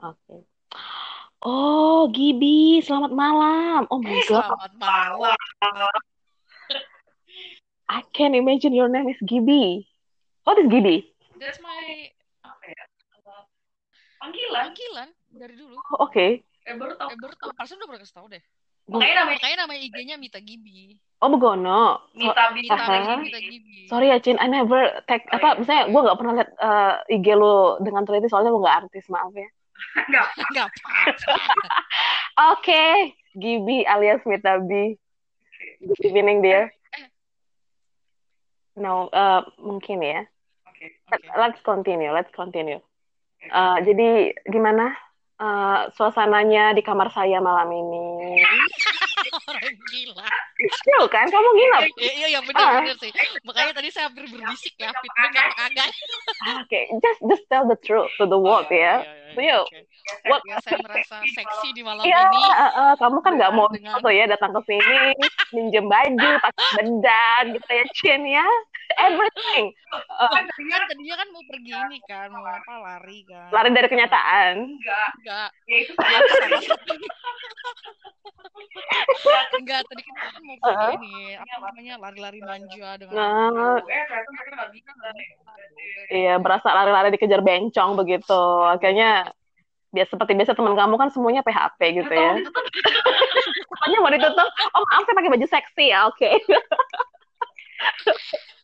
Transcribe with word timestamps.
Oke. 0.00 0.36
Oh, 1.40 2.08
Gibi, 2.08 2.80
selamat 2.80 3.12
malam. 3.12 3.84
Oh 3.88 4.00
my 4.00 4.16
God. 4.24 4.44
Selamat 4.44 4.72
malam. 4.76 5.36
I 7.90 8.00
can 8.12 8.32
imagine 8.32 8.72
your 8.72 8.88
name 8.88 9.08
is 9.08 9.20
Gibi. 9.20 9.84
What 10.44 10.56
is 10.56 10.68
Gibi? 10.68 11.04
That's 11.36 11.60
my 11.60 12.12
apa 12.40 12.64
ya 12.64 12.84
uh, 13.24 13.44
panggilan 14.20 14.62
panggilan 14.72 15.08
dari 15.32 15.54
dulu. 15.56 15.76
Oh, 15.96 16.04
Oke. 16.04 16.44
eh 16.44 16.74
baru 16.76 16.92
tahu 16.96 17.08
Eh, 17.12 17.16
baru 17.16 17.34
tau. 17.36 17.50
Harusnya 17.56 17.76
udah 17.80 17.88
pernah 17.88 18.02
kasih 18.04 18.16
tau 18.16 18.26
deh. 18.28 18.42
makanya 18.90 19.14
namanya 19.22 19.36
Makanya 19.38 19.56
nama 19.64 19.74
IG-nya 19.76 20.16
Mita 20.16 20.40
Gibi. 20.40 20.96
Oh, 21.20 21.28
Begono. 21.28 22.08
So- 22.12 22.32
Mita 22.32 22.44
Mita 22.52 22.74
Mita, 22.74 22.74
Aha. 22.76 23.16
Mita 23.20 23.40
Gibi. 23.40 23.88
sorry 23.88 24.08
ya, 24.08 24.20
Cin. 24.20 24.36
I 24.40 24.48
never 24.48 24.80
tag, 25.04 25.24
Oh, 25.28 25.36
apa, 25.36 25.48
iya. 25.48 25.58
misalnya 25.60 25.84
gue 25.88 26.00
nggak 26.04 26.18
pernah 26.20 26.34
lihat 26.36 26.50
eh, 26.52 27.16
IG 27.16 27.26
lo 27.34 27.76
dengan 27.80 28.02
teliti, 28.04 28.28
soalnya 28.28 28.52
lo 28.52 28.60
nggak 28.60 28.78
artis, 28.86 29.04
maaf 29.08 29.32
ya. 29.32 29.48
Nggak 30.10 30.26
Enggak 30.50 30.66
apa-apa. 30.70 31.32
Oke, 32.56 32.84
Gibi 33.36 33.84
alias 33.86 34.22
Mita 34.26 34.58
B. 34.58 34.96
Good 35.80 36.00
evening, 36.02 36.40
dear. 36.40 36.72
No, 38.80 39.08
eh, 39.12 39.40
mungkin 39.60 40.00
ya. 40.00 40.24
Let- 41.10 41.24
Oke. 41.28 41.36
Let's 41.36 41.60
continue, 41.60 42.10
let's 42.10 42.32
continue. 42.32 42.80
Eh, 43.40 43.78
jadi 43.84 44.32
gimana 44.48 44.92
eh, 45.40 45.80
suasananya 45.96 46.72
di 46.76 46.82
kamar 46.84 47.12
saya 47.12 47.40
malam 47.40 47.68
ini? 47.72 48.40
Orang 49.50 49.74
gila. 49.88 50.26
Chill 50.60 51.06
kan? 51.06 51.26
Kamu 51.26 51.48
nginap? 51.50 51.80
Iya, 51.96 52.12
iya, 52.14 52.26
iya 52.28 52.40
benar 52.40 52.62
Ah. 52.62 52.72
benar 52.80 52.96
sih. 52.96 53.10
Makanya 53.42 53.72
tadi 53.72 53.88
saya 53.88 54.06
hampir 54.06 54.24
berbisik 54.24 54.74
ya, 54.76 54.92
feedback 54.92 55.32
apa 55.34 55.52
kagak. 55.58 55.88
Oke, 56.60 56.80
just 56.98 57.18
just 57.26 57.44
tell 57.46 57.64
the 57.64 57.74
truth 57.76 58.08
to 58.14 58.24
the 58.24 58.36
world 58.36 58.68
ya. 58.68 58.70
Iya, 58.70 59.00
iya, 59.00 59.18
So, 59.30 59.40
iya, 59.40 59.52
yuk. 59.52 59.64
oke. 59.64 59.78
What? 60.26 60.40
Ya, 60.42 60.56
saya 60.60 60.76
merasa 60.80 61.14
seksi 61.24 61.68
di 61.70 61.80
malam 61.80 62.02
Iya, 62.02 62.18
ini. 62.24 62.42
eh, 62.42 62.72
eh, 62.74 62.92
kamu 62.96 63.16
kan 63.20 63.32
nggak 63.36 63.52
mau 63.52 63.68
Dengan- 63.68 63.92
foto 63.94 64.08
ya 64.08 64.24
datang 64.26 64.50
ke 64.52 64.60
sini, 64.64 65.14
minjem 65.50 65.84
baju, 65.86 66.28
pakai 66.40 66.64
bedak 66.76 67.42
gitu 67.54 67.70
ya, 67.70 67.84
Chin 67.94 68.20
ya, 68.24 68.46
everything. 68.98 69.70
Eh, 69.70 70.26
kan 70.26 70.42
tadinya 70.44 70.76
Kan 70.76 70.86
tadinya 70.88 71.14
kan 71.16 71.26
mau 71.30 71.42
pergi 71.44 71.72
ini 71.72 71.98
kan, 72.02 72.26
mau 72.28 72.42
apa 72.42 72.72
lari 72.76 73.18
kan. 73.24 73.48
lari 73.50 73.68
dari 73.70 73.86
kenyataan. 73.88 74.54
enggak 74.66 75.08
Enggak, 75.16 75.48
ya 75.64 75.76
itu 75.78 75.92
Enggak, 79.60 79.80
tadi 79.88 80.02
kan 80.04 80.14
kita 80.16 80.40
mau 80.40 80.56
pergi 80.60 80.76
Uh-uh. 80.76 80.92
ini, 81.00 81.16
apa 81.36 81.54
namanya, 81.70 81.94
lari-lari 82.00 82.40
manja 82.40 82.88
dengan 82.96 83.14
Nah, 83.14 83.76
eh 86.10 86.10
iya 86.10 86.34
berasa 86.40 86.68
lari-lari 86.72 87.08
dikejar 87.14 87.40
bencong 87.44 87.96
begitu. 87.96 88.42
Akhirnya 88.66 89.32
biasa 89.90 90.14
seperti 90.14 90.32
biasa 90.38 90.54
teman 90.54 90.78
kamu 90.78 90.94
kan 90.96 91.10
semuanya 91.10 91.42
PHP 91.42 91.80
gitu 92.02 92.14
ya. 92.14 92.34
Pokoknya 93.70 93.98
mau 93.98 94.12
ditutup, 94.12 94.48
oh 94.48 94.82
maaf 94.86 95.02
saya 95.06 95.16
pakai 95.18 95.32
baju 95.34 95.46
seksi 95.48 95.84
ya, 95.90 95.98
oke. 96.06 96.30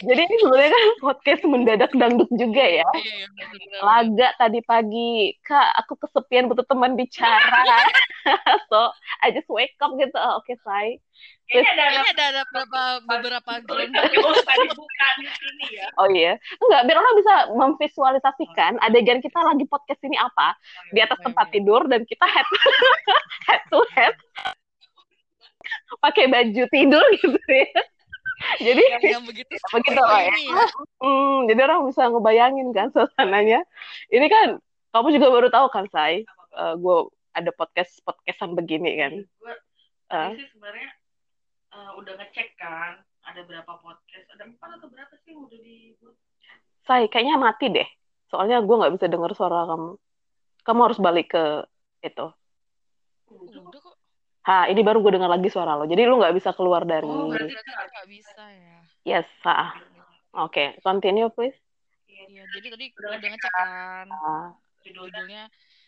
Jadi 0.00 0.20
ini 0.24 0.36
sebenarnya 0.40 0.72
kan 0.72 0.90
podcast 1.02 1.42
mendadak 1.44 1.92
dangdut 1.92 2.30
juga 2.32 2.64
ya. 2.64 2.88
Iya, 2.96 3.14
iya, 3.20 3.26
bener. 3.28 3.80
Laga 3.84 4.28
tadi 4.40 4.60
pagi, 4.64 5.36
Kak, 5.44 5.84
aku 5.84 6.00
kesepian 6.00 6.48
butuh 6.48 6.64
teman 6.64 6.96
bicara. 6.96 7.64
so, 8.72 8.88
I 9.20 9.34
just 9.34 9.50
wake 9.52 9.76
up 9.84 9.92
gitu. 10.00 10.16
Oh, 10.16 10.40
Oke, 10.40 10.56
say. 10.64 10.96
kayaknya 11.48 11.72
ada 11.74 11.84
Ini 11.88 12.08
ada 12.12 12.24
ada 12.28 12.42
beberapa 12.52 12.80
beberapa 13.08 13.50
sini 15.24 15.66
ya 15.72 15.88
Oh 15.96 16.08
iya. 16.12 16.36
Enggak, 16.60 16.80
biar 16.84 16.98
orang 17.00 17.14
bisa 17.18 17.34
memvisualisasikan 17.56 18.72
adegan 18.84 19.18
kita 19.24 19.40
lagi 19.40 19.64
podcast 19.66 20.00
ini 20.04 20.16
apa. 20.20 20.54
Di 20.92 21.00
atas 21.02 21.18
tempat 21.24 21.48
tidur 21.50 21.88
dan 21.88 22.04
kita 22.04 22.24
head 22.28 22.46
head 23.48 23.62
to 23.72 23.80
head 23.96 24.14
pakai 26.00 26.28
baju 26.30 26.62
tidur 26.70 27.04
gitu 27.16 27.40
ya. 27.48 27.80
Jadi 28.66 28.82
yang, 28.82 29.02
yang 29.20 29.24
begitu 29.26 29.50
Begitu 29.74 30.00
lah 30.00 30.20
ya. 30.22 30.30
ini 30.32 30.42
ya. 30.50 30.64
Hmm, 31.04 31.46
jadi 31.46 31.60
orang 31.70 31.86
bisa 31.86 32.10
ngebayangin 32.10 32.74
kan 32.74 32.90
suasananya. 32.90 33.62
Ini 34.10 34.26
kan 34.26 34.58
kamu 34.90 35.14
juga 35.14 35.26
baru 35.30 35.48
tahu 35.50 35.66
kan, 35.70 35.86
Say? 35.94 36.26
gue 36.58 36.96
ada 37.38 37.50
podcast 37.54 38.02
podcastan 38.02 38.58
begini 38.58 38.98
kan. 38.98 39.12
gue 39.22 39.54
Eh, 40.08 40.30
sih 40.40 40.48
sebenarnya 40.56 40.88
eh, 41.76 41.90
udah 42.00 42.14
ngecek 42.16 42.56
kan 42.56 42.96
ada 43.28 43.44
berapa 43.44 43.76
podcast 43.78 44.26
ada 44.32 44.48
empat 44.48 44.80
atau 44.80 44.88
berapa 44.88 45.14
sih 45.20 45.36
yang 45.36 45.44
udah 45.44 45.58
dibuat 45.60 46.16
Say, 46.88 47.04
kayaknya 47.12 47.36
mati 47.36 47.68
deh. 47.68 47.84
Soalnya 48.32 48.64
gue 48.64 48.72
nggak 48.72 48.96
bisa 48.96 49.06
dengar 49.12 49.36
suara 49.36 49.68
kamu. 49.68 50.00
Kamu 50.64 50.80
harus 50.88 50.98
balik 50.98 51.36
ke 51.36 51.44
itu. 52.00 52.26
udah 53.28 53.60
Udah 53.60 53.80
kok. 53.84 53.87
Ha, 54.48 54.64
ini 54.72 54.80
baru 54.80 55.04
gue 55.04 55.12
dengar 55.20 55.28
lagi 55.28 55.52
suara 55.52 55.76
lo. 55.76 55.84
Jadi 55.84 56.08
lu 56.08 56.16
nggak 56.16 56.32
bisa 56.32 56.56
keluar 56.56 56.88
dari. 56.88 57.04
Oh, 57.04 57.28
berarti 57.28 57.52
kita 57.52 57.84
nggak 57.84 58.08
bisa 58.08 58.44
ya. 58.48 58.78
Yes, 59.04 59.28
ha. 59.44 59.76
Oke, 60.40 60.80
continue 60.80 61.28
please. 61.28 61.56
Iya, 62.08 62.44
jadi 62.56 62.66
tadi 62.72 62.84
udah 62.96 63.28
ngecek 63.28 63.52
kan 63.52 64.06
Ah, 64.08 64.48
judulnya 64.84 65.20
judulnya 65.20 65.42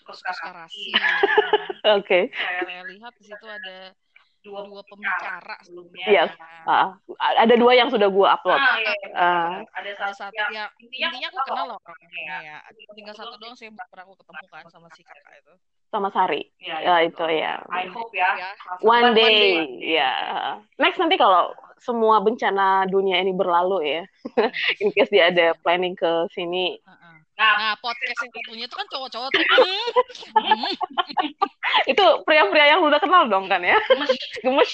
suka 0.05 0.33
suka 0.37 0.51
rasi. 0.53 0.93
Oke. 2.01 2.29
Saya 2.33 2.85
lihat 2.85 3.13
di 3.17 3.25
situ 3.25 3.47
ada 3.49 3.97
dua 4.41 4.61
dua 4.69 4.81
pembicara 4.89 5.57
sebelumnya 5.65 6.05
Yes. 6.09 6.33
Ah, 6.69 6.97
ada 7.17 7.55
dua 7.57 7.73
yang 7.77 7.89
sudah 7.89 8.09
gue 8.13 8.27
upload. 8.29 8.61
ah, 8.61 8.77
iya, 8.77 8.93
iya. 8.93 9.09
Ah. 9.17 9.53
ada 9.73 9.91
Salah 9.97 10.17
satu 10.17 10.37
yang 10.37 10.53
ya 10.53 10.65
intinya 10.81 11.09
intinya 11.13 11.29
aku 11.33 11.41
kenal 11.49 11.65
loh 11.73 11.79
orangnya 11.81 12.37
ya. 12.45 12.59
Tinggal 12.93 13.15
satu 13.17 13.35
doang 13.41 13.57
sih 13.57 13.73
yang 13.73 13.77
pernah 13.77 14.05
aku 14.05 14.21
ketemu 14.21 14.45
kan 14.53 14.65
sama 14.69 14.89
si 14.93 15.01
kakak 15.01 15.35
itu. 15.41 15.55
Sama 15.91 16.09
Sari. 16.15 16.47
ya, 16.63 16.79
Ya, 16.79 16.95
itu 17.03 17.25
ya. 17.27 17.59
I 17.67 17.91
hope 17.91 18.15
ya 18.15 18.31
Ya. 18.39 18.51
One 18.79 19.11
One 19.11 19.19
day, 19.19 19.67
ya. 19.83 20.13
Next 20.79 21.03
nanti 21.03 21.19
kalau 21.19 21.51
semua 21.83 22.23
bencana 22.23 22.87
dunia 22.87 23.19
ini 23.19 23.35
berlalu 23.35 23.79
ya, 23.99 24.03
in 24.85 24.95
case 24.95 25.11
dia 25.11 25.35
ada 25.35 25.57
planning 25.67 25.99
ke 25.99 26.31
sini. 26.31 26.79
Heeh. 26.79 27.15
Nah, 27.41 27.53
Nah, 27.57 27.75
podcast 27.81 28.21
yang 28.21 28.33
satunya 28.37 28.65
itu 28.69 28.77
kan 28.77 28.87
cowok-cowok 28.87 29.29
tuh. 29.33 29.43
Hmm. 30.37 30.71
Itu 31.91 32.05
pria-pria 32.23 32.77
yang 32.77 32.85
udah 32.85 33.01
kenal 33.01 33.27
dong 33.27 33.49
kan 33.49 33.65
ya? 33.65 33.81
Gemes. 34.45 34.71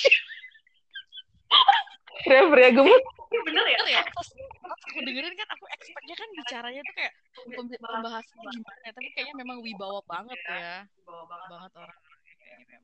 Pria-pria 2.26 2.70
gemes. 2.74 3.04
Ini 3.26 3.38
bener 3.42 3.64
ya 3.66 3.78
Bener 3.82 3.90
ya, 3.90 4.02
pas, 4.14 4.28
pas 4.62 4.80
aku 4.90 4.98
dengerin 5.02 5.34
kan 5.34 5.48
aku 5.54 5.64
expect-nya 5.74 6.14
kan 6.14 6.28
bicaranya 6.32 6.80
tuh 6.86 6.94
kayak 6.94 7.12
pem- 7.34 7.80
pembahasannya 7.80 8.46
gimana 8.54 8.88
tapi 8.94 9.08
kayaknya 9.14 9.34
memang 9.38 9.58
wibawa 9.62 10.00
banget 10.06 10.40
ya. 10.46 10.74
bawa 11.06 11.24
banget 11.26 11.48
Banget 11.50 11.72
orang. 11.78 11.98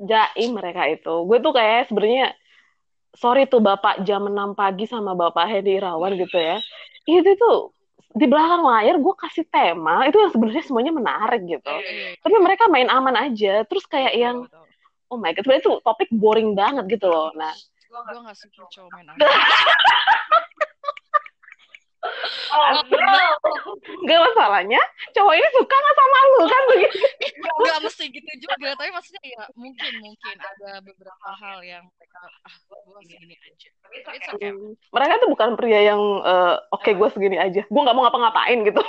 Jaim 0.03 0.51
mereka 0.59 0.83
itu. 0.91 1.15
Gue 1.29 1.39
tuh 1.39 1.53
kayak 1.55 1.87
sebenarnya 1.87 2.27
sorry 3.15 3.47
tuh 3.47 3.61
Bapak 3.63 4.03
jam 4.03 4.27
6 4.27 4.57
pagi 4.57 4.89
sama 4.89 5.15
Bapak 5.15 5.47
Hedi 5.47 5.79
Irawan 5.79 6.17
gitu 6.19 6.39
ya. 6.39 6.59
Itu 7.07 7.33
tuh 7.39 7.59
di 8.13 8.29
belakang 8.29 8.61
layar 8.61 9.01
gue 9.01 9.15
kasih 9.17 9.49
tema 9.49 10.05
itu 10.05 10.21
yang 10.21 10.33
sebenarnya 10.35 10.65
semuanya 10.67 10.93
menarik 10.93 11.43
gitu. 11.49 11.73
Iya, 11.73 11.91
iya, 11.91 12.09
Tapi 12.21 12.37
mereka 12.43 12.69
main 12.69 12.89
aman 12.91 13.15
aja. 13.31 13.63
Terus 13.65 13.85
kayak 13.87 14.13
yang 14.17 14.49
oh 15.13 15.19
my 15.21 15.33
god, 15.37 15.45
sebenarnya 15.45 15.65
tuh 15.65 15.77
topik 15.85 16.09
boring 16.13 16.57
banget 16.57 16.99
gitu 16.99 17.07
loh. 17.09 17.31
Nah, 17.37 17.53
Gue 17.93 18.21
gak 18.25 18.39
suka 18.41 18.65
cowok 18.73 18.89
main 18.97 19.09
oh 22.53 22.67
no 22.75 22.81
gak 24.09 24.21
masalahnya 24.33 24.83
cowok 25.15 25.35
ini 25.39 25.49
suka 25.55 25.75
nggak 25.77 25.97
sama 25.97 26.19
lu 26.27 26.41
kan 26.49 26.63
begitu. 26.73 26.99
Gak 27.63 27.79
mesti 27.85 28.05
gitu 28.11 28.33
juga, 28.43 28.75
tapi 28.75 28.91
maksudnya 28.91 29.23
ya 29.23 29.45
mungkin 29.55 29.93
mungkin 30.03 30.37
ada 30.41 30.83
beberapa 30.83 31.29
hal 31.39 31.63
yang 31.63 31.85
mereka 31.87 32.19
ah 32.43 32.57
gue 32.67 33.01
segini 33.07 33.37
aja. 33.39 33.69
tapi 33.79 33.97
okay. 34.35 34.51
Mereka 34.91 35.13
tuh 35.23 35.29
bukan 35.31 35.51
pria 35.55 35.81
yang 35.95 36.03
eh, 36.27 36.57
oke 36.75 36.91
gue 36.91 37.09
segini 37.15 37.39
aja. 37.39 37.63
Gue 37.63 37.81
nggak 37.81 37.95
mau 37.95 38.03
ngapa-ngapain 38.09 38.59
gitu. 38.67 38.83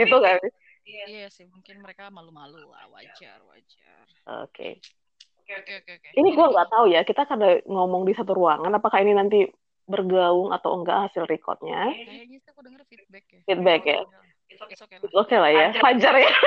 gitu 0.00 0.16
kan. 0.22 0.40
iya. 0.88 1.04
Iya 1.06 1.26
sih, 1.28 1.44
mungkin 1.46 1.84
mereka 1.84 2.08
malu-malu 2.08 2.66
lah, 2.66 2.88
wajar, 2.88 3.38
wajar. 3.46 4.04
Oke. 4.48 4.80
oke 4.80 5.09
oke 5.50 5.60
Oke, 5.60 5.72
oke, 5.82 5.92
oke. 5.98 6.08
Ini 6.14 6.28
gue 6.30 6.46
nggak 6.52 6.68
tahu 6.70 6.84
ya. 6.88 7.00
Kita 7.02 7.22
karena 7.24 7.48
ngomong 7.66 8.02
di 8.04 8.14
satu 8.14 8.32
ruangan. 8.32 8.70
Apakah 8.70 9.02
ini 9.02 9.12
nanti 9.12 9.46
bergaung 9.84 10.50
atau 10.50 10.78
enggak 10.78 11.10
hasil 11.10 11.26
recordnya? 11.26 11.90
Kayaknya 11.90 12.38
sih 12.38 12.50
aku 12.50 12.60
denger 12.62 12.82
feedback 12.86 13.24
ya. 13.26 13.40
Feedback 13.44 13.82
ya. 13.82 13.98
It's 14.46 14.62
okay. 14.62 14.74
It's 14.74 14.82
okay 14.82 14.96
lah. 14.98 15.10
Oke 15.18 15.36
lah 15.36 15.50
ya. 15.50 15.66
Fajar 15.76 16.14
ya. 16.16 16.30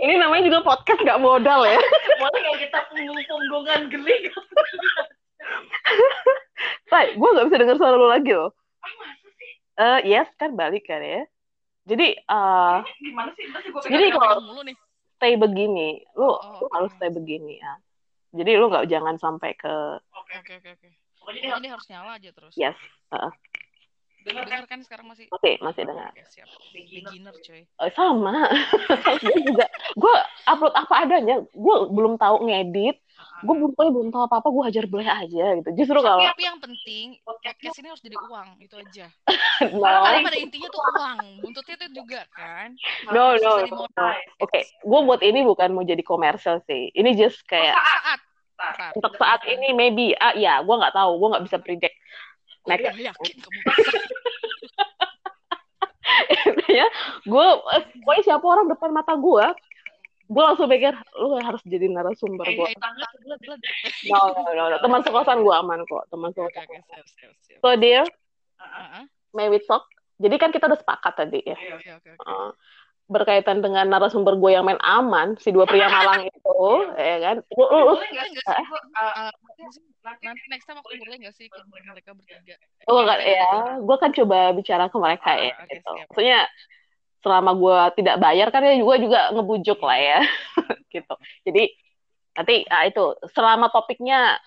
ini 0.00 0.14
namanya 0.16 0.42
juga 0.46 0.60
podcast 0.64 1.00
nggak 1.00 1.20
modal 1.20 1.60
ya. 1.66 1.78
boleh 2.16 2.38
nggak 2.40 2.58
kita 2.62 2.78
punggung-punggungan 2.88 3.80
geli 3.90 4.16
Say, 6.90 7.16
gue 7.16 7.28
nggak 7.28 7.46
bisa 7.48 7.58
dengar 7.58 7.76
suara 7.76 7.96
lu 7.96 8.06
lagi 8.06 8.30
loh. 8.30 8.50
ah 8.80 8.92
masa 8.96 9.28
sih 9.34 9.52
Eh, 9.76 9.98
yes 10.06 10.28
kan 10.36 10.54
balik 10.54 10.84
kan 10.84 11.00
ya. 11.00 11.24
Jadi 11.84 12.12
eh 12.14 12.76
gimana 13.00 13.30
sih 13.34 13.44
Ntar 13.48 13.60
sih 13.60 13.70
gua 13.72 13.80
Jadi 13.82 14.06
kalau- 14.12 14.44
mulu 14.44 14.62
nih. 14.62 14.76
Stay 15.20 15.36
begini, 15.36 16.00
lu, 16.16 16.24
Oh, 16.24 16.64
lu 16.64 16.64
oke. 16.64 16.72
harus 16.72 16.90
stay 16.96 17.12
begini 17.12 17.60
ya. 17.60 17.76
Jadi 18.32 18.56
lu 18.56 18.72
nggak 18.72 18.88
jangan 18.88 19.20
sampai 19.20 19.52
ke 19.52 19.68
oke 20.16 20.32
Oke, 20.40 20.52
oke, 20.56 20.68
oke. 20.80 20.88
pokoknya 21.20 21.40
dia 21.44 21.50
Pokoknya 21.52 21.60
dia 21.60 21.72
harus 21.76 21.86
nyala 21.92 22.10
aja 22.16 22.30
terus. 22.32 22.54
yes. 22.56 22.78
heeh. 23.12 23.32
Dengar 24.24 24.64
kan? 24.68 24.80
Sekarang 24.84 25.06
masih 25.08 25.26
Masih, 25.32 25.54
masih 25.64 25.82
dengar. 25.88 26.10
Oke, 26.12 26.22
siap. 26.28 26.48
Beginner. 26.74 27.34
Coy. 27.40 27.62
Eh, 27.64 27.92
sama. 27.96 28.48
gue 29.24 29.38
juga. 29.46 29.66
Gue 29.96 30.14
upload 30.44 30.74
apa 30.76 30.94
adanya. 31.06 31.36
Gue 31.56 31.76
belum 31.88 32.20
tahu 32.20 32.48
ngedit. 32.48 33.00
Gue 33.40 33.54
belum 33.56 33.72
pokoknya 33.72 33.92
belum 33.96 34.08
tahu 34.12 34.22
apa-apa. 34.28 34.48
Gue 34.52 34.62
hajar 34.68 34.84
boleh 34.84 35.08
aja 35.08 35.44
gitu. 35.60 35.70
Justru 35.72 35.98
kalau 36.04 36.20
Tapi 36.20 36.42
yang 36.44 36.60
penting 36.60 37.16
podcast 37.24 37.76
ini 37.80 37.86
harus 37.88 38.02
jadi 38.04 38.16
uang, 38.20 38.48
itu 38.60 38.74
aja. 38.76 39.06
no, 39.76 39.80
Karena 39.80 40.20
pada 40.24 40.38
intinya 40.40 40.68
tuh 40.68 40.82
uang, 40.84 41.18
buntutnya 41.40 41.76
tuh 41.80 41.90
juga 41.92 42.20
kan. 42.36 42.76
no, 43.12 43.36
no, 43.40 43.52
no. 43.64 43.84
Oke, 44.44 44.60
gue 44.68 45.00
buat 45.04 45.20
ini 45.24 45.40
bukan 45.44 45.72
mau 45.72 45.84
jadi 45.84 46.04
komersial 46.04 46.60
sih. 46.68 46.92
Ini 46.92 47.16
just 47.16 47.40
kayak 47.48 47.72
Saat, 47.76 48.20
Saat. 48.60 48.76
saat. 48.76 48.92
untuk 48.92 49.12
saat 49.16 49.40
ini 49.48 49.72
maybe 49.72 50.12
ah 50.20 50.36
ya 50.36 50.60
gue 50.60 50.76
nggak 50.76 50.92
tahu 50.92 51.16
gue 51.16 51.28
nggak 51.32 51.44
bisa 51.48 51.56
predict 51.64 51.96
Gue 52.60 52.76
next 52.76 52.84
udah 52.92 53.04
yakin 53.08 53.34
kamu 53.40 53.60
ya 56.70 56.86
gue 57.26 57.46
pokoknya 58.02 58.22
siapa 58.24 58.46
orang 58.46 58.66
depan 58.70 58.90
mata 58.94 59.14
gue 59.16 59.46
gue 60.30 60.42
langsung 60.46 60.70
pikir 60.70 60.94
lu 61.18 61.34
harus 61.42 61.58
jadi 61.66 61.90
narasumber 61.90 62.46
Eh, 62.46 62.54
gue 62.54 62.66
eh, 62.70 62.76
no, 64.06 64.20
no, 64.30 64.50
no, 64.54 64.64
no. 64.70 64.76
teman 64.78 65.02
sekosan 65.02 65.42
gue 65.42 65.54
aman 65.54 65.82
kok 65.84 66.04
teman 66.08 66.30
sekosan 66.30 66.64
siap, 66.70 67.06
siap. 67.42 67.58
so 67.58 67.68
dear 67.74 68.06
Heeh. 68.60 69.02
may 69.34 69.50
we 69.50 69.58
talk 69.66 69.82
jadi 70.20 70.36
kan 70.38 70.54
kita 70.54 70.70
udah 70.70 70.78
sepakat 70.78 71.12
tadi 71.18 71.40
ya 71.42 71.56
Iya. 71.58 71.74
Oke, 71.80 71.90
oke, 71.98 72.08
oke. 72.14 72.22
Uh, 72.22 72.50
berkaitan 73.10 73.58
dengan 73.58 73.90
narasumber 73.90 74.38
gue 74.38 74.54
yang 74.54 74.62
main 74.62 74.78
aman 74.78 75.34
si 75.42 75.50
dua 75.50 75.66
pria 75.66 75.90
malang 75.90 76.30
itu 76.30 76.62
ya 76.94 77.16
kan 77.18 77.36
lu, 77.42 77.64
lu, 77.66 77.78
lu 77.90 77.94
Boleh 77.98 78.10
nggak 78.14 78.26
sih 78.30 78.38
gue 78.38 78.80
Uh, 79.00 79.32
nanti 80.00 80.44
next 80.48 80.64
time 80.64 80.78
aku 80.80 80.88
boleh 80.96 81.16
nggak 81.20 81.34
sih 81.36 81.46
ke 81.46 81.60
mereka 81.68 82.10
bertiga? 82.16 82.56
Oh 82.88 83.04
enggak 83.04 83.20
ya, 83.20 83.76
gue 83.80 83.96
kan 84.00 84.10
coba 84.16 84.38
bicara 84.56 84.84
ke 84.88 84.96
mereka 84.96 85.30
ya, 85.36 85.52
Ah, 85.52 85.64
oke, 85.64 85.72
gitu. 85.76 85.92
siap. 85.92 86.06
Maksudnya 86.10 86.40
selama 87.20 87.50
gue 87.52 87.78
tidak 88.00 88.16
bayar 88.16 88.48
kan 88.48 88.64
ya 88.64 88.74
juga 88.80 88.94
juga 88.96 89.20
ngebujuk 89.36 89.78
lah 89.84 89.98
ya, 90.00 90.18
gitu. 90.94 91.14
Jadi 91.44 91.62
nanti 92.32 92.54
ah, 92.72 92.84
itu 92.88 93.04
selama 93.36 93.68
topiknya 93.68 94.40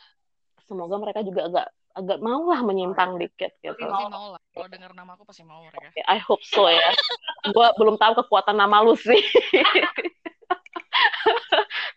semoga 0.65 0.97
mereka 0.97 1.21
juga 1.21 1.45
agak 1.45 1.67
agak 1.93 2.19
mau 2.25 2.49
lah 2.49 2.65
menyimpang 2.65 3.21
dikit 3.21 3.53
gitu. 3.61 3.77
Pasti 3.77 4.09
mau 4.09 4.33
lah. 4.33 4.41
Kalau 4.49 4.67
dengar 4.69 4.91
nama 4.97 5.13
aku 5.13 5.29
pasti 5.29 5.45
mau 5.45 5.61
mereka. 5.61 5.93
I 6.09 6.17
hope 6.17 6.41
so 6.41 6.65
ya. 6.65 6.89
gue 7.45 7.67
belum 7.77 8.01
tahu 8.01 8.25
kekuatan 8.25 8.57
nama 8.57 8.81
lu 8.81 8.97
sih. 8.97 9.21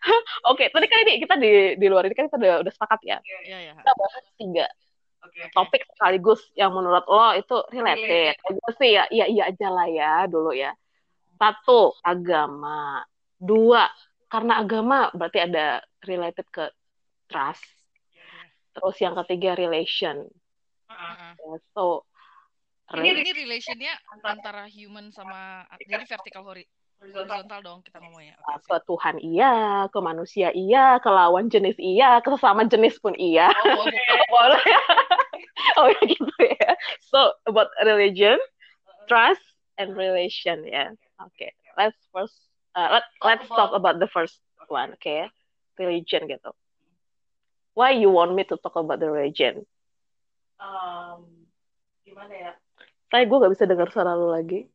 Oke, 0.51 0.69
tadi 0.71 0.85
kan 0.87 0.99
ini 1.05 1.13
kita 1.21 1.35
di 1.37 1.51
di 1.75 1.87
luar 1.87 2.07
ini 2.07 2.15
kan 2.15 2.31
kita 2.31 2.37
udah, 2.39 2.55
udah 2.63 2.73
sepakat 2.73 2.99
ya. 3.03 3.17
Iya, 3.23 3.57
iya. 3.71 3.73
Kita 3.75 3.91
bahas 3.95 4.25
tiga 4.39 4.67
Oke. 5.23 5.41
topik 5.51 5.83
sekaligus 5.95 6.41
yang 6.55 6.71
menurut 6.71 7.05
lo 7.07 7.35
itu 7.35 7.57
related. 7.73 8.39
Gue 8.47 8.71
sih 8.79 8.95
ya 8.95 9.03
iya 9.11 9.25
iya 9.27 9.43
aja 9.51 9.67
lah 9.67 9.87
ya 9.89 10.13
dulu 10.29 10.51
ya. 10.55 10.71
Satu 11.37 11.93
agama, 12.01 13.05
dua 13.37 13.85
karena 14.27 14.59
agama 14.59 15.11
berarti 15.13 15.39
ada 15.43 15.83
related 16.03 16.47
ke 16.49 16.65
trust. 17.29 17.63
Terus 18.77 18.97
yang 19.01 19.17
ketiga 19.25 19.57
relation. 19.57 20.27
Heeh. 20.89 21.15
Heeh. 21.37 21.59
So 21.73 22.07
Ini 22.87 23.19
ini 23.19 23.31
relationnya 23.35 23.99
antara 24.23 24.63
human 24.71 25.11
sama 25.11 25.67
jadi 25.75 26.07
vertikal 26.07 26.47
hori 26.97 27.13
horizontal 27.13 27.59
dong 27.61 27.79
kita 27.85 28.01
ngomongnya. 28.01 28.35
Oke, 28.41 28.65
ke 28.65 28.77
Tuhan 28.89 29.15
iya, 29.21 29.53
ke 29.89 29.99
manusia 30.01 30.49
iya, 30.53 30.97
ke 30.97 31.09
lawan 31.09 31.47
jenis 31.47 31.77
iya, 31.77 32.19
ke 32.21 32.27
sesama 32.33 32.65
jenis 32.65 32.97
pun 32.97 33.13
iya. 33.17 33.53
Oh, 33.53 33.75
boleh. 33.85 34.01
Boleh 34.29 34.63
ya? 34.73 34.83
Oh 35.77 35.87
ya 35.93 36.01
gitu 36.09 36.37
ya. 36.41 36.69
So 37.05 37.37
about 37.45 37.69
religion, 37.85 38.41
trust 39.05 39.43
and 39.77 39.93
relation 39.93 40.65
ya. 40.65 40.93
Oke, 41.21 41.53
let's 41.77 41.97
first 42.09 42.37
uh, 42.73 42.97
let 42.97 43.05
let's 43.21 43.47
talk 43.49 43.73
about 43.77 44.01
the 44.01 44.09
first 44.09 44.41
one, 44.69 44.97
okay? 44.97 45.29
Religion 45.77 46.25
gitu. 46.25 46.53
Why 47.77 47.93
you 47.93 48.09
want 48.09 48.33
me 48.33 48.41
to 48.49 48.57
talk 48.57 48.73
about 48.73 48.97
the 48.97 49.09
religion? 49.09 49.61
Um, 50.57 51.45
gimana 52.01 52.33
ya? 52.33 52.51
Saya 53.13 53.23
gue 53.29 53.37
gak 53.37 53.53
bisa 53.53 53.69
dengar 53.69 53.93
suara 53.93 54.17
lu 54.17 54.33
lagi. 54.33 54.65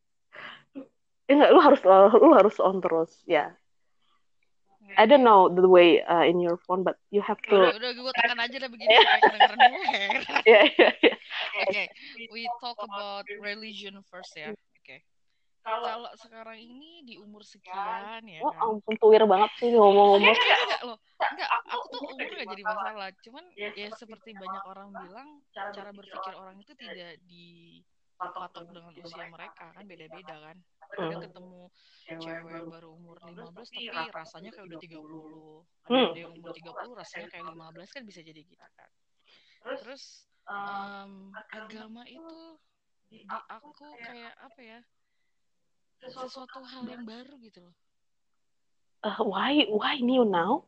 Eh, 1.27 1.33
enggak, 1.33 1.51
lu 1.55 1.59
harus 1.63 1.79
lu 2.19 2.31
harus 2.35 2.55
on 2.59 2.83
terus 2.83 3.11
ya. 3.23 3.55
oke. 4.83 4.91
I 4.99 5.07
don't 5.07 5.23
know 5.23 5.47
the 5.47 5.63
way 5.65 6.03
uh, 6.03 6.27
in 6.27 6.43
your 6.43 6.59
phone, 6.67 6.83
but 6.83 6.99
you 7.15 7.23
have 7.23 7.39
Udah, 7.47 7.71
to. 7.71 7.79
udah 7.79 7.91
gue 7.95 8.11
tekan 8.19 8.39
aja 8.43 8.55
dah 8.59 8.69
begini 8.69 8.91
kedengeran 9.23 9.59
gue. 9.71 9.85
Ya, 10.43 10.61
ya, 10.75 10.89
ya. 10.99 11.15
Oke, 11.63 11.83
we 12.29 12.43
talk 12.59 12.75
about 12.83 13.23
religion 13.39 14.03
first 14.11 14.35
ya. 14.35 14.51
Oke. 14.51 14.99
Kalau 15.63 15.87
Kalau 15.87 16.11
sekarang 16.19 16.59
ini 16.59 17.07
di 17.07 17.15
umur 17.15 17.39
sekian 17.47 18.19
ya 18.27 18.43
Oh 18.43 18.51
kan. 18.51 18.75
ampun, 18.75 18.99
tuir 18.99 19.23
banget 19.23 19.47
sih 19.63 19.71
ngomong-ngomong. 19.71 20.35
Enggak, 20.35 20.59
enggak 20.67 20.81
loh. 20.83 20.97
Enggak, 21.23 21.49
aku 21.71 21.85
tuh 21.87 21.99
umur 22.03 22.31
gak 22.35 22.47
jadi 22.51 22.63
masalah. 22.67 23.07
Cuman 23.23 23.43
ya 23.55 23.87
seperti 23.95 24.35
banyak 24.35 24.63
orang 24.67 24.89
bilang, 24.91 25.29
cara 25.55 25.95
berpikir 25.95 26.33
orang 26.35 26.59
itu 26.59 26.75
tidak 26.75 27.15
dipatok 28.17 28.65
dengan 28.69 28.93
usia 28.93 29.25
mereka 29.29 29.65
kan 29.73 29.83
beda-beda 29.85 30.35
kan. 30.39 30.57
Ada 30.93 31.03
Hmm. 31.03 31.21
ketemu 31.25 31.61
cewek 32.05 32.63
baru 32.69 32.89
umur 32.93 33.17
15 33.25 33.69
tapi 33.73 34.07
rasanya 34.13 34.49
kayak 34.53 34.65
udah 34.69 34.79
30. 34.79 35.65
Hmm. 35.89 36.07
Ada 36.13 36.19
yang 36.21 36.31
umur 36.37 36.51
30 36.53 36.91
rasanya 36.93 37.27
kayak 37.33 37.45
15 37.49 37.89
kan 37.91 38.03
bisa 38.05 38.19
jadi 38.21 38.41
gitu 38.45 38.59
kan. 38.61 38.91
terus 39.79 40.27
um, 40.43 41.31
agama 41.55 42.03
itu 42.03 42.59
di 43.07 43.23
aku 43.29 43.71
kayak 44.03 44.35
apa 44.43 44.59
ya? 44.59 44.79
Sesuatu 46.03 46.59
hal 46.67 46.83
yang 46.91 47.07
baru 47.07 47.39
gitu 47.39 47.63
loh. 47.63 47.75
Uh, 49.07 49.23
why 49.23 49.63
why 49.71 49.95
new 50.03 50.27
now? 50.27 50.67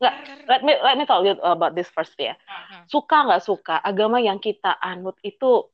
Nggak, 0.00 0.14
let 0.48 0.60
me 0.64 0.72
let 0.80 0.96
me 0.96 1.04
tell 1.04 1.20
you 1.20 1.36
about 1.44 1.76
this 1.76 1.92
first 1.92 2.16
ya. 2.16 2.32
Nah. 2.48 2.88
Suka 2.88 3.28
nggak 3.28 3.44
suka 3.44 3.76
agama 3.84 4.16
yang 4.16 4.40
kita 4.40 4.72
anut 4.80 5.20
itu 5.20 5.68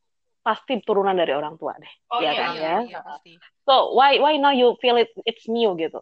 pasti 0.46 0.78
turunan 0.87 1.19
dari 1.19 1.34
orang 1.34 1.58
tua 1.58 1.75
deh. 1.75 1.90
oh 2.14 2.22
Iya 2.22 2.31
iya, 2.31 2.38
kan, 2.38 2.50
iya, 2.54 2.62
ya? 2.62 2.78
iya 2.87 3.00
pasti. 3.02 3.34
So 3.66 3.98
why 3.98 4.22
why 4.22 4.38
now 4.38 4.54
you 4.54 4.78
feel 4.78 4.94
it 4.94 5.10
it's 5.26 5.50
new 5.50 5.75
gitu? 5.75 5.98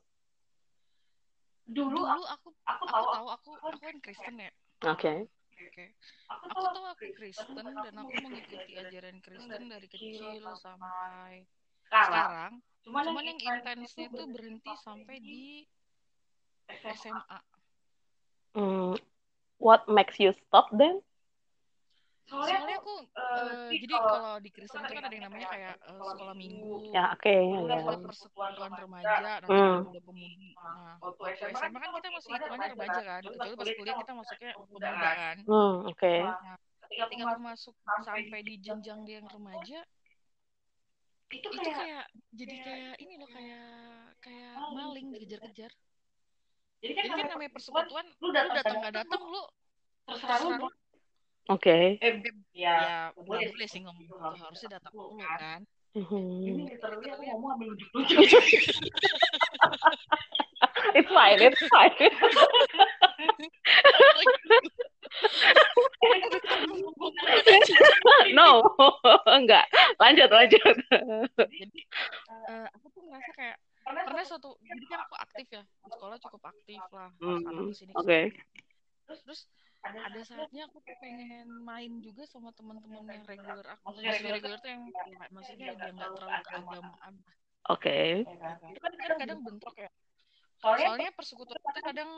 dulu 1.64 1.96
Dulu 1.96 2.04
aku 2.04 2.28
aku 2.28 2.48
aku 2.68 2.84
aku 2.84 2.84
tahu 2.92 3.06
tahu 3.08 3.26
aku 3.32 3.50
aku 3.56 3.78
kan 3.80 3.96
Kristen 4.04 4.36
ya. 4.36 4.52
Oke. 4.84 5.32
Oke. 5.64 5.84
aku 6.28 6.44
Aku 6.52 6.58
tahu 6.60 6.84
aku 6.92 7.04
Kristen 7.16 7.66
dan 7.72 7.94
aku 7.96 8.12
mengikuti 8.20 8.72
ajaran 8.76 9.16
Kristen 9.24 9.62
dari 9.72 9.86
kecil 9.88 10.44
sampai 10.60 11.48
sekarang 11.88 12.12
sekarang. 12.12 12.52
cuman, 12.84 13.04
Cuman 13.08 13.24
yang 13.24 13.40
intensnya 13.40 14.06
tuh 14.12 14.26
berhenti 14.28 14.72
sampai 14.84 15.16
di 15.24 15.64
SMA. 16.84 17.38
Hmm, 18.52 18.92
what 19.56 19.88
makes 19.88 20.20
you 20.20 20.36
stop 20.36 20.68
then? 20.76 21.00
Soalnya 22.24 22.56
Soalnya 22.56 22.76
aku 22.80 22.94
aku 23.04 23.40
eh, 23.44 23.70
jadi 23.84 23.94
kalau 24.00 24.34
di 24.40 24.50
Kristen 24.50 24.80
itu 24.80 24.92
kan 24.96 25.04
ada 25.04 25.14
yang 25.14 25.26
namanya 25.28 25.48
kayak 25.52 25.74
eh, 25.76 26.00
sekolah 26.00 26.34
minggu, 26.34 26.72
Ya 26.96 27.04
oke 27.12 27.34
ya. 27.36 27.58
ada 27.60 27.74
ya. 27.76 27.96
persekutuan 28.00 28.72
remaja, 28.72 29.32
Hmm. 29.44 29.76
pemuda 29.84 30.00
pemudi. 30.00 30.50
Nah, 30.56 30.94
waktu 31.04 31.22
SMA 31.36 31.58
SMA 31.60 31.78
kan 31.78 31.90
kita 31.92 32.08
masih 32.10 32.30
hitungannya 32.32 32.68
remaja 32.72 33.00
kan, 33.04 33.20
kecuali 33.28 33.54
pas 33.60 33.68
kuliah 33.76 33.96
kita 34.00 34.12
masuknya 34.16 34.50
pemuda 34.56 34.90
kan. 34.96 35.36
Hmm, 35.44 35.74
oke. 35.84 36.14
Nah, 36.24 36.56
ketika 36.88 37.22
aku 37.28 37.40
masuk 37.44 37.74
sampai 38.04 38.40
di 38.40 38.54
jenjang 38.60 39.00
dia 39.04 39.16
yang 39.20 39.28
remaja, 39.28 39.78
itu 41.34 41.48
itu 41.50 41.58
kayak 41.58 41.76
kayak 41.76 42.04
jadi 42.32 42.54
kayak 42.62 42.94
ini 43.02 43.14
loh 43.18 43.28
kayak 43.28 43.66
kayak 44.22 44.52
maling 44.72 45.06
dikejar-kejar. 45.12 45.72
jadi 46.84 46.92
kan 46.94 47.04
Jadi 47.04 47.20
kan 47.20 47.26
namanya 47.32 47.50
persekutuan, 47.56 48.06
lu 48.20 48.28
datang 48.30 48.76
nggak 48.80 48.94
datang 48.94 49.20
lu 49.24 49.42
terserah 50.04 50.40
lu 50.60 50.68
Oke. 51.52 52.00
eh 52.00 52.12
ya 52.56 52.72
Ya, 52.80 53.12
boleh 53.20 53.52
boleh 53.52 53.68
sih 53.68 53.84
ngomong 53.84 54.08
gitu, 54.08 54.16
harusnya 54.16 54.80
datang 54.80 54.92
dulu 54.96 55.20
kan. 55.20 55.60
Mhm. 55.94 56.66
literally 56.66 57.06
aku 57.12 57.22
ngomong 57.30 57.50
ambil 57.54 57.70
lucu-lucu 57.94 58.38
It's 60.94 61.10
fine, 61.10 61.38
it's 61.42 61.58
fine. 61.70 61.94
no, 68.34 68.62
enggak. 69.26 69.66
Lanjut, 70.00 70.30
lanjut. 70.30 70.76
Jadi 71.50 71.80
eh, 72.48 72.66
aku 72.74 72.86
tuh 72.90 73.02
ngerasa 73.06 73.30
kayak 73.34 73.56
pernah 73.84 74.24
suatu 74.24 74.56
jadi 74.64 74.84
kan 74.88 75.00
aku 75.04 75.14
aktif 75.20 75.46
ya 75.52 75.62
di 75.62 75.90
sekolah 75.92 76.16
cukup 76.16 76.42
aktif 76.48 76.80
lah 76.90 77.12
Hmm, 77.20 77.44
sana 77.44 77.60
ke 77.68 77.74
sini 77.76 77.92
Oke. 77.92 78.20
terus 79.04 79.20
terus 79.28 79.40
ada 79.84 80.20
saatnya 80.24 80.62
aku 80.66 80.80
tuh 80.80 80.96
pengen 80.96 81.48
main 81.60 81.92
juga 82.00 82.24
sama 82.24 82.50
teman-teman 82.56 83.04
yang 83.04 83.24
reguler 83.28 83.66
aku. 83.68 83.82
Maksudnya 83.92 84.12
reguler 84.16 84.34
reguler 84.40 84.58
tuh 84.64 84.70
yang 84.72 84.82
ya, 84.88 85.26
maksudnya 85.28 85.66
dia 85.76 85.90
nggak 85.92 86.10
terlalu 86.16 86.40
keagamaan. 86.48 87.14
Oke. 87.72 87.98
itu 88.24 88.80
kan 88.80 88.92
kan 88.96 89.16
kadang 89.20 89.40
bentrok 89.44 89.76
ya. 89.76 89.90
Soalnya 90.60 90.86
soalnya 90.88 91.10
persekutuan 91.12 91.60
itu 91.60 91.80
kadang 91.84 92.10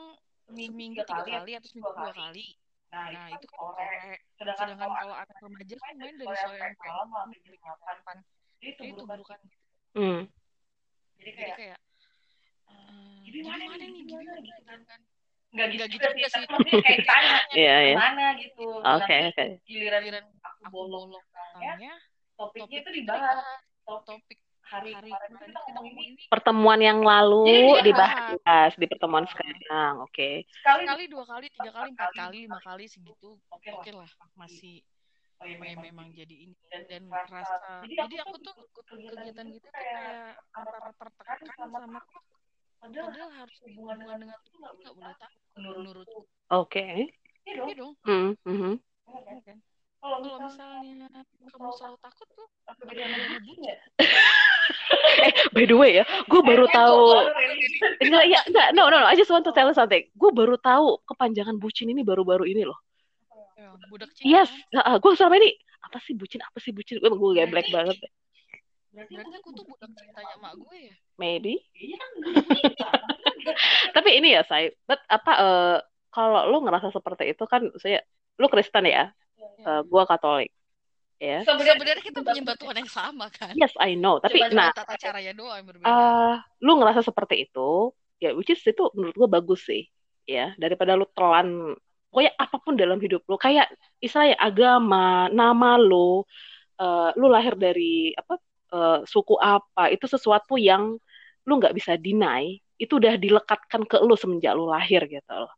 seminggu 0.47 1.01
tiga 1.03 1.23
kali 1.27 1.51
atau 1.59 1.67
seminggu 1.67 1.91
dua 1.91 2.13
kali. 2.15 2.47
nah 2.87 3.11
nah 3.11 3.27
itu 3.35 3.45
kan 3.51 3.59
sore. 3.59 4.15
sedangkan 4.39 4.87
kalau 4.87 5.15
anak 5.19 5.37
remaja 5.43 5.75
kan 5.75 5.93
main 5.99 6.15
dari 6.15 6.35
sore 6.39 6.55
sampai 6.55 6.87
malam 7.11 7.29
kapan 7.35 8.17
itu 8.63 8.83
burukan 9.03 9.39
Hmm. 9.91 10.21
jadi 11.19 11.31
kayak 11.35 11.55
kayak 11.59 11.79
eh, 12.71 13.17
Jadi 13.27 13.37
jadi 13.43 13.49
mana 13.49 13.63
mana 13.67 13.75
nih, 13.75 13.89
nih 13.91 14.03
gimana 14.07 14.31
gimana 14.39 14.39
gitu 14.39 14.61
kan 14.87 15.01
Nggak 15.47 15.67
gitu 15.71 15.83
gitu 15.87 16.07
juga 16.11 16.27
sih 16.27 16.43
sih. 16.43 16.45
tapi 16.45 16.69
kayak 16.83 16.99
tanya 17.07 17.37
Iya, 17.61 17.75
iya. 17.81 17.95
mana 17.95 18.25
gitu 18.35 18.65
Oke, 18.77 19.15
Nanti 19.17 19.31
oke. 19.31 19.45
giliran 19.63 20.01
giliran 20.03 20.23
aku 20.43 20.61
bolong 20.67 21.05
bolong 21.11 21.23
tanya 21.55 21.71
tanya 21.73 21.93
topiknya 22.35 22.67
topik 22.67 22.81
itu 22.83 22.89
dibahas 22.93 23.37
topik 23.87 24.05
topik 24.05 24.39
hari 24.67 24.91
hari 24.91 25.11
kemarin 25.15 25.47
kita 25.55 25.59
ngomong 25.71 25.95
ini 26.03 26.23
Pertemuan 26.27 26.79
yang 26.83 26.99
lalu 26.99 27.47
Jadi 27.79 27.87
dibahas 27.87 28.71
di 28.75 28.85
pertemuan 28.91 29.25
sekarang. 29.31 30.03
Oke. 30.03 30.43
sekali 30.51 30.83
sekali 30.83 31.03
dua 31.07 31.23
kali 31.23 31.45
tiga 31.55 31.71
kali 31.71 31.87
empat 31.95 32.11
kali 32.11 32.37
lima 32.43 32.59
kali 32.59 32.85
segitu 32.91 33.39
oke 33.47 33.69
oke 33.71 33.91
lah 33.95 34.03
lah 34.03 34.11
masih 34.35 34.83
oh, 35.39 35.45
iya, 35.47 35.77
memang, 35.79 36.11
jadi 36.11 36.35
ini 36.49 36.53
Dan 36.67 36.83
dan 36.91 37.03
rasa- 37.07 37.55
rasa 37.55 37.87
jadi 37.87 37.95
jadi 38.03 38.15
aku 38.27 38.35
tuh 38.43 38.53
ikut 38.59 38.85
kegiatan 38.91 39.15
kegiatan 39.15 39.45
gitu 39.47 39.55
gitu 39.63 39.67
kayak 39.71 39.95
kayak 39.95 40.31
antara 40.51 40.91
tertekan 40.91 41.37
sama 41.55 41.77
sama 41.79 41.99
padahal 42.77 43.07
padahal 43.09 43.31
harus 43.33 43.57
hubungan 43.65 43.95
dengan 44.17 44.39
Tuhan 44.45 44.71
nggak 44.77 44.93
boleh 44.95 45.15
tahu 45.17 45.35
menurut 45.57 46.07
Oke. 46.53 46.87
iya 47.43 47.53
dong 47.57 47.67
iya 47.67 47.75
dong 47.75 47.93
Hmm, 48.05 48.31
mhm. 48.45 48.73
Iya 49.07 49.19
iya 49.27 49.41
kan 49.43 49.57
kalau 49.97 50.17
misalnya 50.21 50.79
misalnya 50.85 51.21
kamu 51.49 51.71
selalu 51.73 51.97
takut 51.99 52.27
tuh 52.31 52.47
apa 52.69 52.81
bedanya 52.85 53.17
bedanya 53.17 53.39
bucin 53.41 53.41
bucin 53.43 53.59
ya 53.65 53.75
By 55.55 55.63
the 55.65 55.73
way 55.73 55.97
ya, 55.97 56.05
gue 56.27 56.41
baru 56.43 56.67
Eh, 56.67 56.73
tahu. 56.75 57.01
kok 57.07 57.33
religi? 57.33 57.67
Enggak, 58.03 58.23
ya, 58.29 58.39
enggak. 58.45 58.67
No, 58.75 58.91
no, 58.91 58.99
no. 59.01 59.07
I 59.07 59.15
just 59.17 59.31
want 59.31 59.47
to 59.47 59.55
tell 59.55 59.65
you 59.65 59.73
something. 59.73 60.03
Gue 60.13 60.29
baru 60.35 60.59
tahu 60.59 61.01
kepanjangan 61.07 61.57
bucin 61.57 61.89
ini 61.89 62.03
baru-baru 62.05 62.45
ini 62.45 62.67
loh. 62.67 62.77
ya, 63.57 63.73
budak 63.89 64.11
cinta 64.13 64.27
Yes, 64.27 64.49
gue 64.75 65.11
selama 65.17 65.39
ini 65.41 65.55
apa 65.81 65.97
sih 66.03 66.13
bucin? 66.13 66.43
Apa 66.43 66.59
sih 66.61 66.75
bucin? 66.75 66.99
Gue 67.01 67.09
gue 67.09 67.31
geblek 67.41 67.67
banget. 67.75 67.97
Berarti 68.93 69.13
berarti 69.15 69.35
aku 69.39 69.49
tuh 69.53 69.63
budak 69.67 69.89
cintanya 69.95 70.33
emak 70.39 70.53
gue 70.63 70.77
ya 70.91 70.95
Maybe. 71.17 71.53
iya 71.73 71.97
Tapi 73.95 74.09
ini 74.21 74.37
ya, 74.37 74.45
saya, 74.45 74.69
but 74.85 75.01
apa? 75.09 75.31
eh, 75.33 75.77
kalau 76.13 76.45
lu 76.51 76.61
ngerasa 76.61 76.93
seperti 76.93 77.33
itu 77.33 77.43
kan, 77.49 77.65
saya, 77.81 78.03
lu 78.37 78.47
Kristen 78.49 78.85
ya, 78.85 79.09
Ya. 79.57 79.81
gue 79.81 80.03
Katolik, 80.05 80.53
ya. 81.17 81.41
sebenarnya 81.41 81.97
kita 82.05 82.21
menyembah 82.21 82.53
Tuhan 82.57 82.77
yang 82.77 82.89
sama 82.89 83.29
kan 83.33 83.53
Yes, 83.57 83.73
I 83.81 83.97
know. 83.97 84.21
Tapi, 84.21 84.37
Coba- 84.37 84.53
nah, 84.53 84.69
Cuma 84.69 84.77
tata 84.85 84.95
caranya 85.01 85.33
doang 85.33 85.57
yang 85.57 85.67
berbeda 85.69 85.89
eh 85.89 86.35
lu 86.61 86.71
ngerasa 86.77 87.01
seperti 87.01 87.49
itu, 87.49 87.93
ya 88.21 88.33
which 88.37 88.53
is 88.53 88.61
itu 88.61 88.85
menurut 88.93 89.15
gue 89.17 89.29
bagus 89.29 89.65
sih, 89.65 89.89
ya 90.29 90.53
daripada 90.61 90.93
lu 90.93 91.09
telan, 91.17 91.73
pokoknya 92.13 92.31
apa 92.37 92.57
pun 92.61 92.73
dalam 92.77 93.01
hidup 93.01 93.25
lu, 93.25 93.37
kayak 93.41 93.65
istilahnya 93.97 94.37
agama, 94.37 95.29
nama 95.33 95.81
lu, 95.81 96.21
eh, 96.77 97.09
lu 97.17 97.25
lahir 97.29 97.57
dari 97.57 98.13
apa 98.13 98.37
eh, 98.73 98.99
suku 99.07 99.35
apa, 99.39 99.89
itu 99.93 100.05
sesuatu 100.09 100.55
yang 100.59 100.97
lu 101.47 101.53
nggak 101.59 101.75
bisa 101.75 101.95
deny, 101.95 102.59
itu 102.77 102.93
udah 102.99 103.15
dilekatkan 103.15 103.87
ke 103.87 103.97
lu 104.03 104.13
semenjak 104.19 104.53
lu 104.53 104.69
lahir 104.69 105.07
gitu 105.07 105.33
loh, 105.33 105.51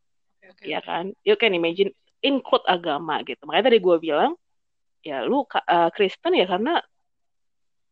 Oke, 0.45 0.69
ya 0.69 0.79
oke. 0.79 0.87
kan? 0.87 1.05
You 1.25 1.35
can 1.35 1.53
imagine 1.57 1.91
include 2.23 2.63
agama 2.69 3.23
gitu. 3.25 3.43
Makanya 3.47 3.73
tadi 3.73 3.79
gue 3.81 3.95
bilang, 3.99 4.31
ya 5.03 5.23
lu 5.25 5.43
eh, 5.47 5.89
Kristen 5.95 6.35
ya 6.35 6.45
karena 6.47 6.79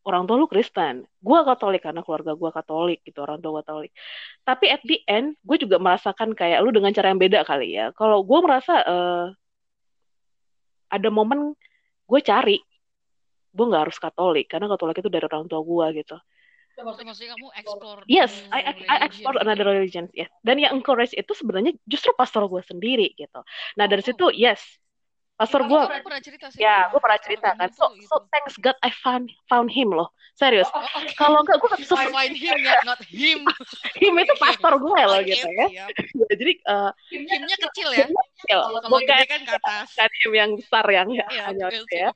orang 0.08 0.24
tua 0.24 0.36
lu 0.40 0.48
Kristen. 0.48 1.04
Gue 1.20 1.38
Katolik 1.44 1.84
karena 1.84 2.00
keluarga 2.00 2.32
gue 2.32 2.50
Katolik 2.52 3.00
gitu, 3.04 3.20
orang 3.20 3.44
tua 3.44 3.60
gue 3.60 3.62
Katolik. 3.66 3.92
Tapi 4.46 4.66
at 4.72 4.82
the 4.88 5.04
end, 5.04 5.36
gue 5.44 5.56
juga 5.60 5.76
merasakan 5.76 6.32
kayak 6.32 6.64
lu 6.64 6.72
dengan 6.72 6.92
cara 6.96 7.12
yang 7.12 7.20
beda 7.20 7.44
kali 7.44 7.76
ya. 7.76 7.92
Kalau 7.92 8.24
gue 8.24 8.38
merasa 8.40 8.80
eh, 8.84 9.26
ada 10.88 11.08
momen 11.12 11.52
gue 12.08 12.20
cari, 12.24 12.56
gue 13.58 13.66
nggak 13.66 13.82
harus 13.90 13.98
Katolik 13.98 14.46
karena 14.46 14.70
Katolik 14.70 15.02
itu 15.02 15.10
dari 15.10 15.26
orang 15.26 15.50
tua 15.50 15.60
gue 15.66 15.86
gitu. 15.98 16.16
So, 16.78 16.86
maksudnya 16.86 17.34
kamu 17.34 17.48
explore 17.58 18.00
Yes, 18.06 18.30
I, 18.54 18.62
I, 18.62 18.70
I 18.70 18.70
religion 18.70 19.06
explore 19.10 19.34
gitu 19.34 19.42
another 19.42 19.66
ya? 19.66 19.72
religion, 19.74 20.04
yes. 20.14 20.30
Dan 20.46 20.62
yang 20.62 20.78
encourage 20.78 21.10
itu 21.10 21.32
sebenarnya 21.34 21.74
justru 21.90 22.14
pastor 22.14 22.46
gue 22.46 22.62
sendiri 22.62 23.18
gitu. 23.18 23.42
Nah 23.74 23.84
dari 23.90 23.98
Oh. 23.98 24.06
situ, 24.06 24.26
yes, 24.30 24.62
pastor 25.34 25.66
gue, 25.66 25.74
kamu 25.74 26.06
pernah 26.06 26.22
cerita 26.22 26.46
sih 26.54 26.62
ya 26.62 26.86
gue 26.94 27.00
pernah 27.02 27.18
cerita 27.18 27.48
kamu 27.50 27.58
kan. 27.58 27.68
So, 27.74 27.86
itu. 27.98 28.06
so 28.06 28.14
thanks 28.30 28.54
God 28.62 28.78
I 28.86 28.94
found 28.94 29.34
found 29.50 29.74
him 29.74 29.90
loh, 29.90 30.14
serius. 30.38 30.70
Oh, 30.70 30.78
oke. 30.82 31.10
Kalau 31.18 31.42
enggak 31.42 31.58
gue 31.58 31.68
gak 31.74 31.82
bisa 31.82 31.94
Find 31.98 32.34
him 32.38 32.58
ya, 32.62 32.78
not 32.86 33.02
him. 33.10 33.42
him 34.02 34.14
itu 34.14 34.34
pastor 34.38 34.78
gue 34.78 35.00
loh 35.02 35.20
gitu 35.26 35.46
ya. 35.50 35.66
Ya, 35.78 36.34
jadi 36.34 36.52
eh, 36.62 36.90
Himnya 37.10 37.56
kecil 37.58 37.88
ya. 37.90 38.06
kecil, 38.38 38.60
Kalau 38.70 38.98
gede 39.02 39.26
kan 39.26 39.40
ke 39.42 39.52
atas. 39.58 39.86
bukan 39.98 40.10
him 40.22 40.32
yang 40.34 40.50
besar 40.54 40.84
yang 40.90 41.08
Iya, 41.10 41.26
hanya 41.50 41.66
betul 41.74 41.84
itu 41.86 41.94
ya. 42.06 42.10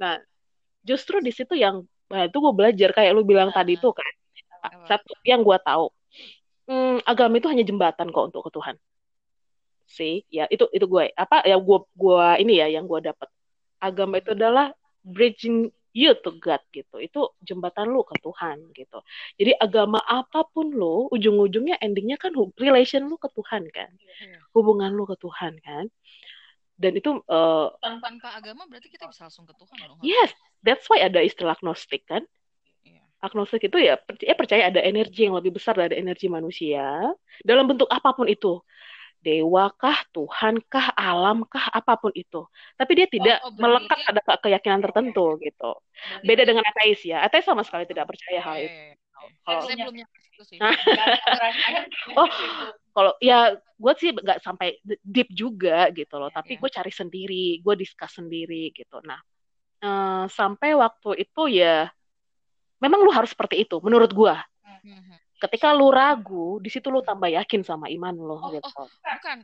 Nah, 0.00 0.16
justru 0.80 1.20
di 1.20 1.30
situ 1.30 1.54
yang 1.54 1.82
nah 2.06 2.26
itu 2.26 2.36
gue 2.36 2.52
belajar 2.52 2.90
kayak 2.90 3.12
lu 3.14 3.22
bilang 3.22 3.50
tadi 3.50 3.78
Ah. 3.78 3.80
tuh 3.80 3.92
kan. 3.94 4.12
Satu 4.84 5.16
yang 5.24 5.40
gue 5.40 5.56
tahu, 5.56 5.88
hmm, 6.66 7.00
agama 7.02 7.38
itu 7.38 7.48
hanya 7.48 7.64
jembatan 7.64 8.10
kok 8.10 8.24
untuk 8.28 8.44
ke 8.44 8.52
Tuhan. 8.52 8.76
sih 9.86 10.22
ya 10.30 10.46
itu 10.46 10.70
itu 10.70 10.86
gue 10.86 11.10
apa 11.18 11.42
ya 11.42 11.58
gue 11.58 11.78
gua 11.98 12.38
ini 12.38 12.62
ya 12.62 12.70
yang 12.70 12.86
gue 12.86 13.02
dapat 13.02 13.26
agama 13.78 14.22
itu 14.22 14.38
adalah 14.38 14.70
bridging 15.02 15.66
you 15.90 16.14
to 16.14 16.30
God 16.38 16.62
gitu 16.70 17.02
itu 17.02 17.18
jembatan 17.42 17.90
lu 17.90 18.06
ke 18.06 18.14
Tuhan 18.22 18.70
gitu 18.70 19.02
jadi 19.34 19.58
agama 19.58 19.98
apa 19.98 20.46
pun 20.46 20.70
lu 20.70 21.10
ujung-ujungnya 21.10 21.74
endingnya 21.82 22.22
kan 22.22 22.30
relation 22.54 23.10
lu 23.10 23.18
ke 23.18 23.26
Tuhan 23.34 23.66
kan 23.74 23.90
Iya. 23.98 24.38
hubungan 24.54 24.94
lu 24.94 25.10
ke 25.10 25.18
Tuhan 25.18 25.58
kan 25.58 25.90
dan 26.80 26.96
itu 26.96 27.10
eh, 27.20 27.66
Tanpa 28.00 28.28
agama 28.32 28.64
berarti 28.64 28.88
kita 28.88 29.04
bisa 29.04 29.28
langsung 29.28 29.44
ke 29.44 29.52
Tuhan 29.52 29.76
dong. 29.84 30.00
yes 30.00 30.32
that's 30.64 30.88
why 30.88 30.96
ada 30.98 31.20
istilah 31.20 31.52
agnostik 31.52 32.08
kan 32.08 32.24
Iya. 32.80 33.04
agnostik 33.20 33.60
itu 33.60 33.76
ya 33.76 34.00
percaya, 34.00 34.32
percaya 34.32 34.62
ada 34.72 34.80
energi 34.80 35.28
yang 35.28 35.36
lebih 35.36 35.52
besar 35.52 35.76
dari 35.76 36.00
energi 36.00 36.26
manusia 36.26 37.04
dalam 37.44 37.68
bentuk 37.68 37.84
apa 37.86 38.16
pun 38.16 38.24
itu 38.24 38.64
dewakah 39.20 40.00
Tuhankah 40.16 40.96
alamkah 40.96 41.68
apa 41.68 42.00
pun 42.00 42.08
itu 42.16 42.48
tapi 42.74 42.96
dia 42.96 43.04
tidak 43.04 43.44
oh, 43.44 43.52
berarti- 43.52 43.60
melekat 43.60 43.98
pada 44.08 44.20
ke- 44.24 44.40
keyakinan 44.48 44.80
tertentu 44.80 45.36
gitu 45.44 45.76
beda 46.24 46.48
dengan 46.48 46.64
ateis 46.64 47.04
ya 47.04 47.20
ateis 47.20 47.44
sama 47.44 47.60
sekali 47.60 47.84
tidak 47.84 48.08
percaya 48.08 48.40
hal 48.40 48.56
Iya, 48.56 48.64
itu 48.64 48.72
iya, 48.72 48.88
iya. 48.88 48.96
Kalau- 49.44 49.68
saya 49.68 49.76
belum 49.84 49.96
nyampe 50.00 50.16
situ 50.24 50.42
sih. 50.48 50.56
Nah. 50.64 50.72
Oh. 52.16 52.28
Kalau 52.90 53.12
ya 53.22 53.54
gue 53.56 53.92
sih 53.96 54.10
nggak 54.12 54.42
sampai 54.44 54.76
deep 55.00 55.30
juga 55.32 55.88
gitu 55.94 56.18
loh 56.20 56.28
Iya, 56.28 56.36
tapi 56.42 56.52
iya. 56.56 56.60
gue 56.60 56.70
cari 56.70 56.92
sendiri 56.92 57.46
gue 57.62 57.74
discuss 57.78 58.18
sendiri 58.18 58.74
gitu 58.74 58.98
nah 59.02 59.20
eh, 59.80 60.24
sampai 60.28 60.74
waktu 60.76 61.24
itu 61.24 61.42
ya 61.50 61.88
memang 62.80 63.00
lu 63.04 63.10
harus 63.12 63.32
seperti 63.32 63.62
itu 63.64 63.78
menurut 63.80 64.10
gue 64.12 64.34
Mhm. 64.80 65.16
ketika 65.44 65.76
lu 65.76 65.92
ragu 65.92 66.56
di 66.60 66.72
situ 66.72 66.88
lu 66.88 67.04
tambah 67.04 67.28
yakin 67.28 67.60
sama 67.64 67.88
iman 67.92 68.16
lo 68.16 68.40
Oh, 68.40 68.48
gitu 68.52 68.88
Bukan, 69.04 69.38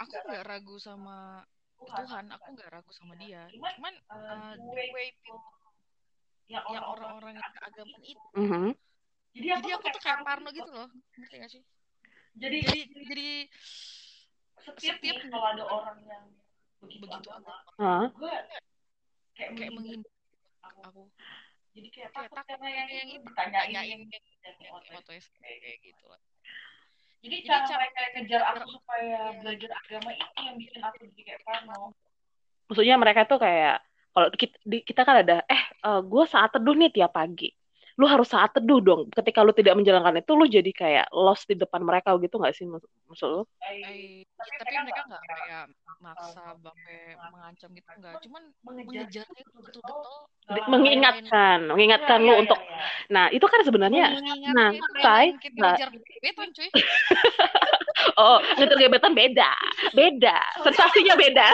aku 0.00 0.14
nggak 0.28 0.44
ragu 0.48 0.76
sama 0.80 1.44
Tuhan, 1.78 2.24
aku 2.32 2.46
nggak 2.58 2.68
ragu 2.74 2.92
sama 2.92 3.14
dia. 3.16 3.46
Cuman 3.54 3.94
uh, 4.10 4.52
the 4.58 4.88
way 4.92 5.14
people 5.22 5.40
orang-orang 6.68 7.36
yang 7.38 7.52
keagamaan 7.54 8.02
itu, 8.02 8.26
Mhm. 8.34 8.70
jadi 9.36 9.68
aku 9.78 9.86
tuh 9.92 10.00
kayak 10.02 10.20
parno 10.24 10.48
gitu 10.50 10.70
loh, 10.72 10.88
ngerti 11.16 11.34
gak 11.38 11.50
sih? 11.52 11.62
Jadi 12.36 12.58
Jadi 12.60 12.80
jadi 13.06 13.28
setiap 14.58 14.96
setiap 15.00 15.16
nih 15.16 15.30
kalau 15.30 15.46
ada 15.48 15.64
orang 15.64 15.98
yang 16.04 16.24
begitu, 16.78 17.00
begitu 17.06 17.28
agama, 17.32 17.54
Hah? 17.80 18.06
gue 18.12 18.34
kayak, 19.34 19.50
kayak 19.56 19.70
menghindar 19.72 20.12
menghindar 20.12 20.62
aku, 20.62 21.02
jadi 21.72 21.88
kayak 21.88 22.08
kayak 22.12 22.28
takut 22.28 22.36
takut 22.36 22.46
karena 22.52 22.68
yang 22.68 22.88
yang 22.90 23.08
itu 23.08 23.16
itu 23.18 23.26
ditanyain 23.26 23.68
tanyain 23.72 24.00
dan 24.42 24.54
yang 24.60 24.72
OTS. 24.76 24.94
OTS 25.02 25.26
kayak 25.40 25.78
gitu 25.82 26.04
lah. 26.06 26.20
jadi 27.18 27.36
Jadi 27.38 27.48
cara 27.48 27.64
cara- 27.66 27.78
mereka 27.82 28.00
ngejar 28.14 28.42
aku 28.54 28.66
supaya 28.78 29.18
belajar 29.42 29.70
agama 29.74 30.10
itu 30.14 30.38
yang 30.38 30.56
bikin 30.58 30.80
aku 30.84 30.96
jadi 31.10 31.22
kayak 31.26 31.40
parno 31.42 31.80
maksudnya 32.68 32.94
mereka 33.00 33.20
tuh 33.24 33.38
kayak 33.40 33.76
kalau 34.12 34.28
kita, 34.34 34.56
kita 34.84 35.00
kan 35.06 35.16
ada 35.22 35.36
eh 35.48 35.62
gue 36.02 36.24
saat 36.28 36.50
teduh 36.52 36.74
nih 36.76 36.90
tiap 36.92 37.14
pagi 37.14 37.50
lu 37.98 38.06
harus 38.06 38.30
saat 38.30 38.54
teduh 38.54 38.78
dong 38.78 39.10
ketika 39.10 39.42
lu 39.42 39.50
tidak 39.50 39.74
menjalankan 39.74 40.22
itu 40.22 40.32
lu 40.38 40.46
jadi 40.46 40.70
kayak 40.70 41.06
lost 41.10 41.50
di 41.50 41.58
depan 41.58 41.82
mereka 41.82 42.14
gitu 42.22 42.38
nggak 42.38 42.54
sih 42.54 42.62
maksud, 42.62 42.90
maksud 43.10 43.28
lu 43.28 43.42
Eh, 43.66 44.22
tapi 44.38 44.74
mereka 44.86 45.02
nggak 45.10 45.22
kayak 45.26 45.64
maksa 45.98 46.30
sampai 46.30 47.18
mengancam 47.34 47.68
gitu 47.74 47.90
nggak, 47.98 48.14
cuman 48.22 48.42
mengejar 48.62 49.26
itu 49.34 49.50
betul-betul 49.58 50.30
mengingatkan 50.70 51.58
mengingatkan 51.66 52.18
Iya, 52.22 52.26
lu 52.26 52.32
iya, 52.32 52.40
untuk 52.46 52.58
iya. 52.62 52.78
nah 53.10 53.26
itu 53.34 53.46
kan 53.50 53.60
sebenarnya 53.66 54.06
mengingatnya 54.14 54.52
nah, 54.54 54.70
itu 55.34 55.58
nah. 55.58 55.74
cuy. 56.54 56.68
oh 58.16 58.38
ngejar 58.56 58.78
gebetan 58.78 59.12
beda. 59.12 59.50
Beda. 59.92 60.38
Sensasinya 60.64 61.14
beda. 61.18 61.46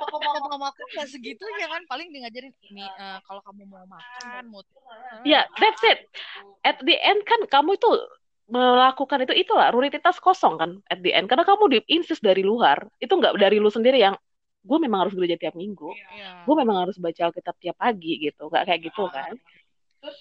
Papa 0.00 0.18
mamaku 0.50 0.82
nggak 0.96 1.08
segitunya 1.10 1.66
kan, 1.68 1.82
paling 1.86 2.08
dia 2.10 2.26
ngajarin 2.26 2.52
ini 2.72 2.86
eh, 2.86 3.18
kalau 3.26 3.40
kamu 3.44 3.68
mau 3.68 3.84
makan, 3.86 4.42
mau 4.48 4.62
ya 5.26 5.44
that's 5.60 5.82
it. 5.86 6.06
At 6.64 6.80
the 6.82 6.96
end 6.96 7.22
kan 7.28 7.46
kamu 7.46 7.76
itu 7.76 7.90
melakukan 8.46 9.26
itu 9.26 9.34
itulah 9.34 9.74
rutinitas 9.74 10.22
kosong 10.22 10.56
kan 10.56 10.70
at 10.88 11.02
the 11.02 11.12
end. 11.12 11.26
Karena 11.30 11.44
kamu 11.44 11.64
di 11.70 11.78
insist 11.92 12.22
dari 12.22 12.46
luar. 12.46 12.86
Itu 13.02 13.18
nggak 13.18 13.36
dari 13.36 13.58
lu 13.60 13.68
sendiri 13.68 14.00
yang 14.00 14.14
gue 14.66 14.78
memang 14.82 15.06
harus 15.06 15.14
gereja 15.14 15.38
tiap 15.38 15.54
minggu. 15.54 15.94
Iya. 15.94 16.42
gue 16.42 16.54
memang 16.58 16.86
harus 16.86 16.98
baca 16.98 17.30
Alkitab 17.30 17.54
tiap 17.62 17.76
pagi 17.78 18.18
gitu. 18.22 18.50
Nggak 18.50 18.64
kayak 18.66 18.80
gitu 18.90 19.04
kan 19.10 19.34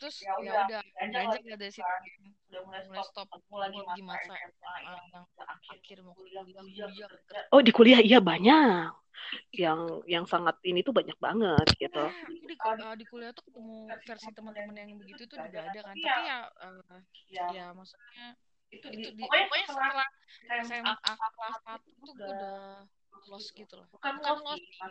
Terus 0.02 0.16
ya 0.24 0.34
udah 0.40 0.82
beranjak 0.98 1.42
dari 1.46 1.72
situ? 1.72 1.86
kan. 1.86 2.02
udah 2.46 2.62
mulai 2.66 2.82
mulai 2.88 3.04
stop 3.04 3.28
stop 3.28 3.42
mulai 3.52 3.68
di 3.74 3.80
lagi 3.84 4.02
masa 4.06 4.34
yang 4.38 4.54
yang 5.12 5.26
akhir 5.44 5.98
mau 6.06 6.14
kuliah 6.16 6.44
oh 7.52 7.62
di 7.62 7.72
kuliah 7.76 8.00
iya 8.00 8.20
banyak. 8.24 8.92
Yang 9.56 9.80
yang 10.06 10.26
sangat 10.30 10.60
ini 10.68 10.86
tuh 10.86 10.94
banyak 10.94 11.18
banget 11.18 11.68
gitu. 11.80 12.06
Aku 12.06 12.46
di, 12.46 12.56
uh, 12.62 12.96
di 12.96 13.06
kuliah 13.10 13.32
tuh 13.34 13.44
ketemu 13.50 13.90
versi 14.06 14.30
teman-teman 14.32 14.76
yang 14.76 15.00
begitu 15.02 15.26
tuh 15.26 15.40
juga 15.40 15.60
ada. 15.66 15.80
kan. 15.82 15.96
Tapi 15.96 16.02
ya 16.04 16.40
uh, 16.62 17.00
ya 17.52 17.66
maksudnya 17.74 18.38
itu 18.74 18.88
itu 18.92 19.08
di 19.16 19.22
pokoknya 19.24 19.46
pokoknya 19.48 19.66
setelah 19.70 20.08
SMA 20.66 20.94
kelas 21.06 21.58
satu 21.64 21.90
tuh 22.02 22.14
gue 22.18 22.28
udah 22.28 22.60
lost 23.32 23.50
gitu 23.56 23.74
loh. 23.80 23.88
bukan 23.94 24.14
bukan 24.20 24.48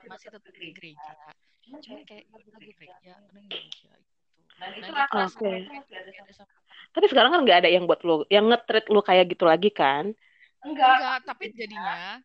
masih 0.08 0.28
tetap 0.32 0.52
di 0.56 0.70
gereja. 0.72 1.12
cuman 1.64 1.80
kayak 2.08 2.24
gue 2.28 2.40
lagi 2.50 2.72
gereja 2.76 3.14
gereja 3.30 3.92
gitu 4.00 4.13
dan 4.60 4.70
itu 4.78 4.90
Nah, 4.90 5.06
rasa 5.06 5.38
ada 5.42 6.32
sama 6.32 6.52
tapi 6.94 7.10
sekarang 7.10 7.30
kan 7.34 7.40
nggak 7.42 7.58
ada 7.66 7.70
yang 7.74 7.90
buat 7.90 8.00
lu 8.06 8.22
yang 8.30 8.46
nge-treat 8.46 8.86
lu 8.86 9.02
kayak 9.02 9.34
gitu 9.34 9.44
lagi 9.50 9.66
kan? 9.74 10.14
Enggak 10.62 10.88
enggak 10.94 11.16
tapi 11.26 11.44
jadinya 11.50 12.22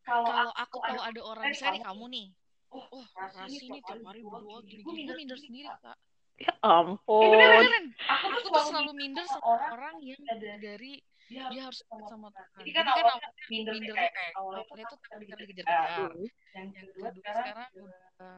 kalau 0.00 0.32
kalau 0.32 0.52
aku 0.56 0.76
tahu 0.80 1.00
ada 1.04 1.20
orang 1.20 1.44
misalnya 1.52 1.76
nih 1.76 1.84
kamu 1.84 2.04
nih 2.08 2.26
oh 2.72 2.86
oh 2.96 3.04
Rasi 3.36 3.64
nih 3.68 3.80
tiap 3.84 4.00
hari 4.08 4.20
berdoa 4.24 4.60
gini 4.64 4.80
gini 4.80 5.00
gue 5.04 5.16
minder 5.16 5.38
sendiri 5.38 5.68
kak. 5.84 5.98
Ya 6.38 6.52
ampun. 6.64 7.36
Beneran 7.36 7.84
aku 8.08 8.26
aku 8.32 8.46
tuh 8.48 8.64
selalu 8.72 8.92
minder 8.96 9.24
sama 9.28 9.60
orang 9.68 9.96
yang 10.00 10.20
dari 10.40 11.04
dia 11.28 11.42
dia 11.52 11.62
harus 11.68 11.78
dekat 11.84 12.04
sama 12.08 12.28
Tuhan. 12.32 12.48
Jadi 12.58 12.68
jadi 12.68 12.76
kan 12.76 12.84
kan 12.84 12.94
awal- 12.96 13.12
awalnya 13.12 13.30
minder 13.48 13.72
mindernya 13.76 13.94
kayak 13.94 14.12
kayak 14.16 14.34
awalnya 14.40 14.64
takut 14.84 14.98
karena 15.04 15.16
dikejar-kejar 15.20 15.66
yang 15.68 16.12
yang 16.56 16.68
kedua 16.88 17.08
sekarang 17.12 17.68
udah 17.78 18.34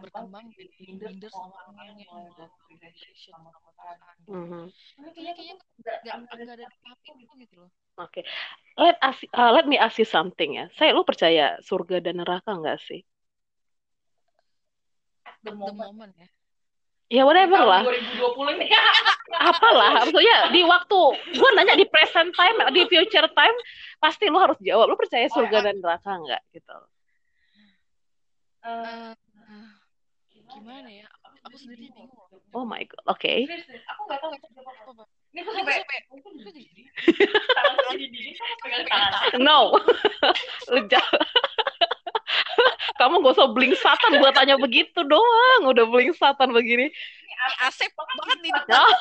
berkembang 0.00 0.46
jadi 0.56 0.74
minder 0.96 1.30
sama 1.32 1.54
orang 1.68 1.76
yang 2.00 2.10
relation 2.80 3.34
sama 3.36 3.50
Tuhan. 3.52 3.96
Gitu. 4.00 4.32
Mhm. 4.32 4.64
kayaknya 5.14 5.32
kayaknya 5.36 5.54
nggak 5.80 5.96
nggak 6.00 6.56
ada 6.56 6.64
itu 7.20 7.34
gitu 7.44 7.56
loh. 7.60 7.70
Oke, 8.00 8.24
let 8.80 8.96
us, 9.04 9.18
uh, 9.36 9.52
let 9.52 9.68
me 9.68 9.76
ask 9.76 10.00
you 10.00 10.08
something 10.08 10.56
ya. 10.56 10.72
Saya 10.80 10.96
lu 10.96 11.04
percaya 11.04 11.60
surga 11.60 12.00
dan 12.00 12.24
neraka 12.24 12.56
nggak 12.56 12.80
sih? 12.80 13.04
the 15.44 15.50
the 15.50 15.56
moment. 15.56 15.76
moment 15.88 16.12
ya 16.16 16.28
Ya 17.10 17.26
whatever 17.26 17.58
lah, 17.66 17.82
2020 17.82 18.54
ini 18.54 18.70
apalah. 19.50 20.06
Maksudnya 20.06 20.54
di 20.54 20.62
waktu 20.62 21.00
gue 21.34 21.50
nanya 21.58 21.74
di 21.74 21.82
present 21.90 22.30
time, 22.38 22.54
di 22.70 22.86
future 22.86 23.26
time, 23.34 23.56
pasti 23.98 24.30
lu 24.30 24.38
harus 24.38 24.54
jawab. 24.62 24.86
Lu 24.86 24.94
percaya 24.94 25.26
surga 25.26 25.58
dan 25.58 25.82
neraka 25.82 26.06
nggak 26.06 26.38
gitu? 26.54 26.78
Eh, 28.62 29.12
gimana 30.54 30.86
ya 30.86 31.10
aku, 31.42 31.56
sendiri 31.58 31.90
bingung 31.90 32.14
Oh 32.54 32.62
my 32.62 32.82
god. 32.86 33.02
Oke. 33.10 33.46
serius. 33.46 33.82
aku 33.90 34.00
nggak 34.06 34.18
tahu 34.22 34.30
apa 34.30 35.02
ini 35.30 35.38
aku 35.46 35.50
ini 35.50 35.62
sampai 35.62 35.74
sampai 35.78 35.98
Kamu 42.98 43.22
gak 43.22 43.34
usah 43.36 43.48
bling 43.52 43.74
satan 43.76 44.18
buat 44.18 44.34
tanya 44.34 44.56
begitu 44.56 45.00
doang. 45.04 45.60
Udah 45.68 45.84
bling 45.86 46.12
satan 46.14 46.50
begini. 46.50 46.90
ini 46.90 47.54
asep 47.64 47.90
banget 47.96 48.38
nih 48.42 48.52
Oh. 48.70 48.90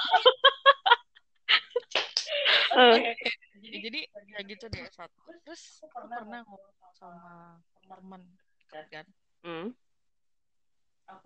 Eh, 2.69 3.17
Ya, 3.60 3.77
jadi 3.86 4.00
ya 4.34 4.39
gitu 4.50 4.65
deh 4.72 4.86
satu 4.89 5.19
terus 5.43 5.81
aku 5.84 6.08
pernah 6.10 6.41
ngomong 6.48 6.93
sama 6.96 7.58
teman 7.86 8.22
kan? 8.69 9.05
hmm. 9.43 9.67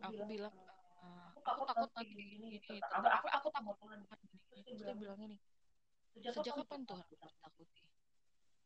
aku 0.01 0.23
bilang 0.27 0.55
eh, 1.03 1.29
aku 1.45 1.61
takut 1.67 1.89
nanti 1.93 2.11
gini 2.15 2.57
gini 2.57 2.79
aku 2.81 3.07
aku, 3.07 3.27
aku 3.31 3.47
takut 3.53 3.75
Tuhan 3.79 3.99
gini 4.01 4.25
gini 4.27 4.61
terus 4.65 4.79
dia 4.81 4.95
bilang 4.95 5.19
ini 5.21 5.37
sejak 6.15 6.55
kapan 6.57 6.79
Tuhan 6.83 6.99
aku 7.03 7.13
ditakuti 7.15 7.81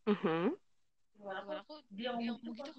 Mhm. 0.07 0.45
Tuhan 1.17 1.45
aku 1.59 1.73
dia 1.91 2.09
ngomong 2.15 2.53
gitu 2.55 2.71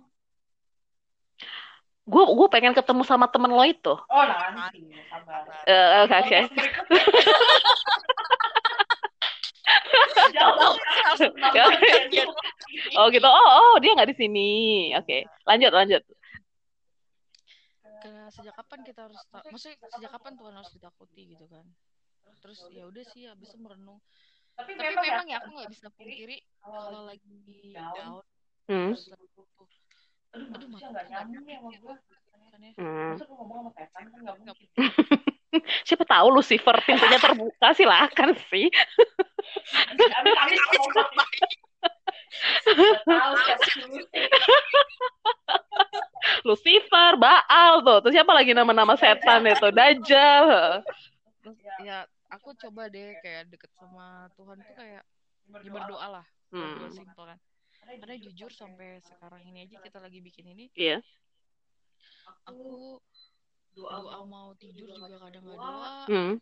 Gue 2.09 2.25
gue 2.25 2.49
pengen 2.49 2.73
ketemu 2.73 3.05
sama 3.05 3.29
temen 3.29 3.53
lo 3.53 3.61
itu. 3.63 3.93
oh 3.93 4.25
nanti 4.25 4.81
sabar 5.13 5.45
Eh, 5.69 6.09
Oke, 6.09 6.17
oke. 6.25 6.41
jauh 10.35 10.57
Oh 12.99 13.07
gitu. 13.13 13.29
Oh, 13.29 13.49
oh 13.61 13.75
dia 13.81 13.93
nggak 13.97 14.09
di 14.13 14.17
sini. 14.17 14.49
Oke, 14.97 15.25
lanjut 15.45 15.73
lanjut. 15.73 16.03
Karena 17.99 18.31
sejak 18.31 18.55
kapan 18.57 18.81
kita 18.87 19.01
harus 19.11 19.21
ta- 19.29 19.43
maksudnya 19.45 19.77
sejak 19.99 20.11
kapan 20.15 20.33
Tuhan 20.39 20.55
harus 20.55 20.71
ditakuti 20.73 21.23
gitu 21.35 21.45
kan 21.51 21.67
terus 22.39 22.63
ya 22.71 22.87
udah 22.87 23.03
sih 23.03 23.27
habis 23.27 23.51
itu 23.51 23.59
merenung 23.59 23.99
tapi 24.55 24.79
tapi 24.79 24.95
memang 24.95 25.03
memang 25.03 25.27
ya 25.27 25.43
aku 25.43 25.51
nggak 25.59 25.71
bisa 25.75 25.91
pungkiri 25.91 26.39
kalau 26.63 27.11
lagi 27.11 27.75
down 27.75 28.23
Hmm. 28.69 28.93
terus 28.93 29.09
lagi 29.11 29.27
butuh 29.33 29.65
aduh 30.29 30.47
aduh 30.55 30.67
manusia 30.69 30.89
mata 30.89 30.93
nggak 30.93 31.05
nggak 31.09 31.25
nyambung 31.25 31.45
sama 31.45 31.51
nyambung 31.51 31.75
gue 31.79 31.97
Hmm. 32.79 33.15
masa 33.15 33.25
gue 33.25 33.37
ngomong 33.39 33.59
sama 33.59 33.71
setan 33.73 34.03
kan 34.07 34.19
nggak 34.23 34.37
mungkin 34.39 34.57
Siapa 35.89 36.05
tahu 36.05 36.27
Lucifer 36.29 36.77
pintunya 36.85 37.17
terbuka 37.17 37.73
silakan 37.73 38.37
sih. 38.53 38.69
Lucifer, 46.47 47.13
Baal 47.19 47.83
tuh. 47.83 47.99
Terus 48.05 48.15
siapa 48.15 48.33
lagi 48.35 48.53
nama-nama 48.55 48.95
setan 48.95 49.47
itu? 49.47 49.69
Dajjal. 49.71 50.83
terus 51.39 51.55
ya 51.81 52.05
aku 52.29 52.53
coba 52.61 52.93
deh 52.93 53.17
kayak 53.25 53.49
deket 53.49 53.73
sama 53.73 54.29
Tuhan 54.37 54.61
tuh 54.61 54.75
kayak 54.77 55.01
ya 55.49 55.71
berdoa 55.73 56.07
lah 56.21 56.27
berdoa 56.53 56.85
Hmm. 56.85 56.93
simpel 56.93 57.25
kan 57.25 57.39
karena 57.97 58.17
jujur 58.21 58.51
sampai 58.53 59.01
sekarang 59.01 59.41
ini 59.49 59.65
aja 59.65 59.81
kita 59.81 59.99
lagi 59.99 60.21
bikin 60.21 60.53
ini 60.53 60.69
Iya. 60.77 61.01
aku 62.45 63.01
doa 63.73 64.21
mau 64.25 64.53
tidur 64.57 64.91
juga 64.91 65.17
kadang 65.17 65.43
nggak 65.47 65.59
doa 65.59 65.93
Hmm. 66.05 66.35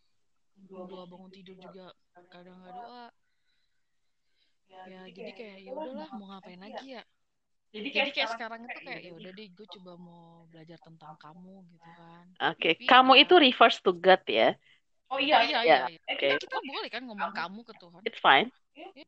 doa 0.67 1.05
bangun 1.07 1.31
tidur 1.31 1.55
juga 1.55 1.95
kadang 2.27 2.59
nggak 2.59 2.75
doa 2.75 3.05
ya 4.87 5.03
jadi 5.11 5.31
kayak 5.31 5.57
ya 5.63 5.71
udahlah 5.73 6.09
mau 6.15 6.27
ngapain 6.31 6.59
lagi 6.59 6.99
ya 6.99 7.03
jadi 7.71 7.87
jadi 7.87 7.91
kayak 7.93 8.15
kayak 8.15 8.31
sekarang 8.35 8.61
itu 8.65 8.79
kayak 8.83 9.03
ya 9.03 9.13
udah 9.15 9.33
deh 9.35 9.49
gue 9.51 9.67
coba 9.79 9.93
mau 9.99 10.23
belajar 10.49 10.79
tentang 10.83 11.15
kamu 11.19 11.55
gitu 11.71 11.91
kan 11.95 12.25
Oke, 12.53 12.71
Tapi, 12.77 12.85
kamu 12.85 13.13
ya- 13.17 13.21
itu 13.25 13.35
refers 13.41 13.77
to 13.81 13.93
God 13.93 14.23
ya. 14.29 14.53
oh 15.09 15.19
iya 15.19 15.41
iya 15.43 15.61
iya. 15.63 15.63
iya, 15.65 15.77
iya. 15.89 16.01
Oke. 16.05 16.29
Kita- 16.37 16.41
kita 16.47 16.59
boleh 16.61 16.91
kan 16.91 17.03
ngomong 17.07 17.33
kamu 17.33 17.61
ke 17.65 17.73
Tuhan 17.79 18.01
It's 18.05 18.21
fine. 18.21 18.49
Iya. 18.75 19.05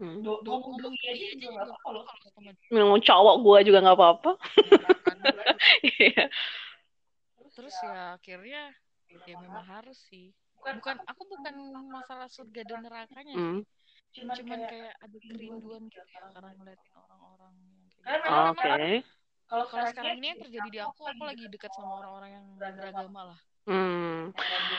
Hmm. 0.00 0.24
Aja 0.24 1.26
juga 1.28 1.46
nggak 1.52 1.60
juga 1.60 1.60
apa-apa 1.62 1.88
loh 1.92 2.02
kalau 2.02 2.22
sama 2.32 2.50
dia 2.50 2.68
Ngomong 2.72 3.00
cowok 3.00 3.36
gue 3.38 3.58
juga 3.68 3.78
nggak 3.80 3.96
apa-apa. 3.96 4.30
Iya. 5.84 6.24
terus 7.50 7.76
ya 7.82 8.16
akhirnya 8.16 8.62
ya 9.26 9.34
memang 9.36 9.60
harus 9.62 9.98
sih 10.08 10.32
bukan 10.56 10.96
aku 11.04 11.22
bukan 11.26 11.54
masalah 11.84 12.24
surga 12.26 12.62
dan 12.64 12.80
nerakanya 12.80 13.34
Hmm. 13.34 13.60
sih 14.08 14.24
cuman 14.24 14.60
kayak 14.64 14.94
ada 14.96 15.18
kerinduan 15.20 15.82
gitu 15.86 16.00
ya 16.00 16.24
karena 16.30 16.50
ngeliatin 16.56 16.92
orang-orang 16.96 17.52
yang 17.52 17.76
kayak 17.84 18.00
gitu. 18.16 18.24
memang- 18.24 18.50
Oke. 18.50 18.94
kalau 19.44 19.64
kalau 19.66 19.84
sekarang 19.86 20.14
ini 20.16 20.26
yang 20.26 20.40
terjadi 20.40 20.68
di 20.68 20.80
aku 20.80 21.00
aku 21.04 21.22
lagi 21.22 21.44
dekat 21.46 21.70
sama 21.70 21.92
orang-orang 22.00 22.30
yang 22.32 22.46
beragama 22.56 23.20
lah 23.34 23.38
Hmm. 23.66 24.32
jadi 24.32 24.76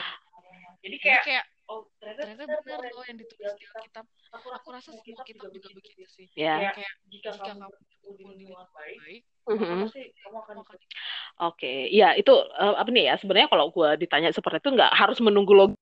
jadi 0.82 0.96
kayak 0.98 1.22
kayak 1.22 1.44
oh 1.72 1.88
ternyata 1.96 2.44
benar 2.44 2.78
loh 2.92 3.04
yang 3.08 3.16
ditulis 3.16 3.52
di 3.56 3.64
Alkitab 3.64 4.04
aku 4.36 4.68
rasa 4.68 4.90
semua 4.92 5.24
kitab 5.24 5.48
juga 5.48 5.68
begitu 5.72 6.04
sih 6.04 6.26
Ya. 6.36 6.60
kayak 6.76 6.92
jika 7.08 7.32
jika 7.32 7.48
kamu 7.48 7.64
kamu 7.64 7.72
berkumpul 7.72 8.12
di 8.12 8.24
lingkungan 8.44 8.68
baik 8.76 8.98
baik 9.00 9.22
pasti 9.88 10.02
kamu 10.20 10.36
akan 10.44 10.56
kamu 10.60 10.60
akan 10.68 10.76
Oke, 11.42 11.88
ya 11.90 12.12
itu 12.14 12.30
eh, 12.30 12.74
apa 12.76 12.88
nih 12.92 13.04
ya? 13.10 13.14
Sebenarnya 13.18 13.48
kalau 13.50 13.72
gue 13.72 13.88
ditanya 14.04 14.30
seperti 14.30 14.60
itu 14.62 14.70
nggak 14.76 14.92
harus 14.94 15.18
menunggu 15.18 15.50
log. 15.56 15.72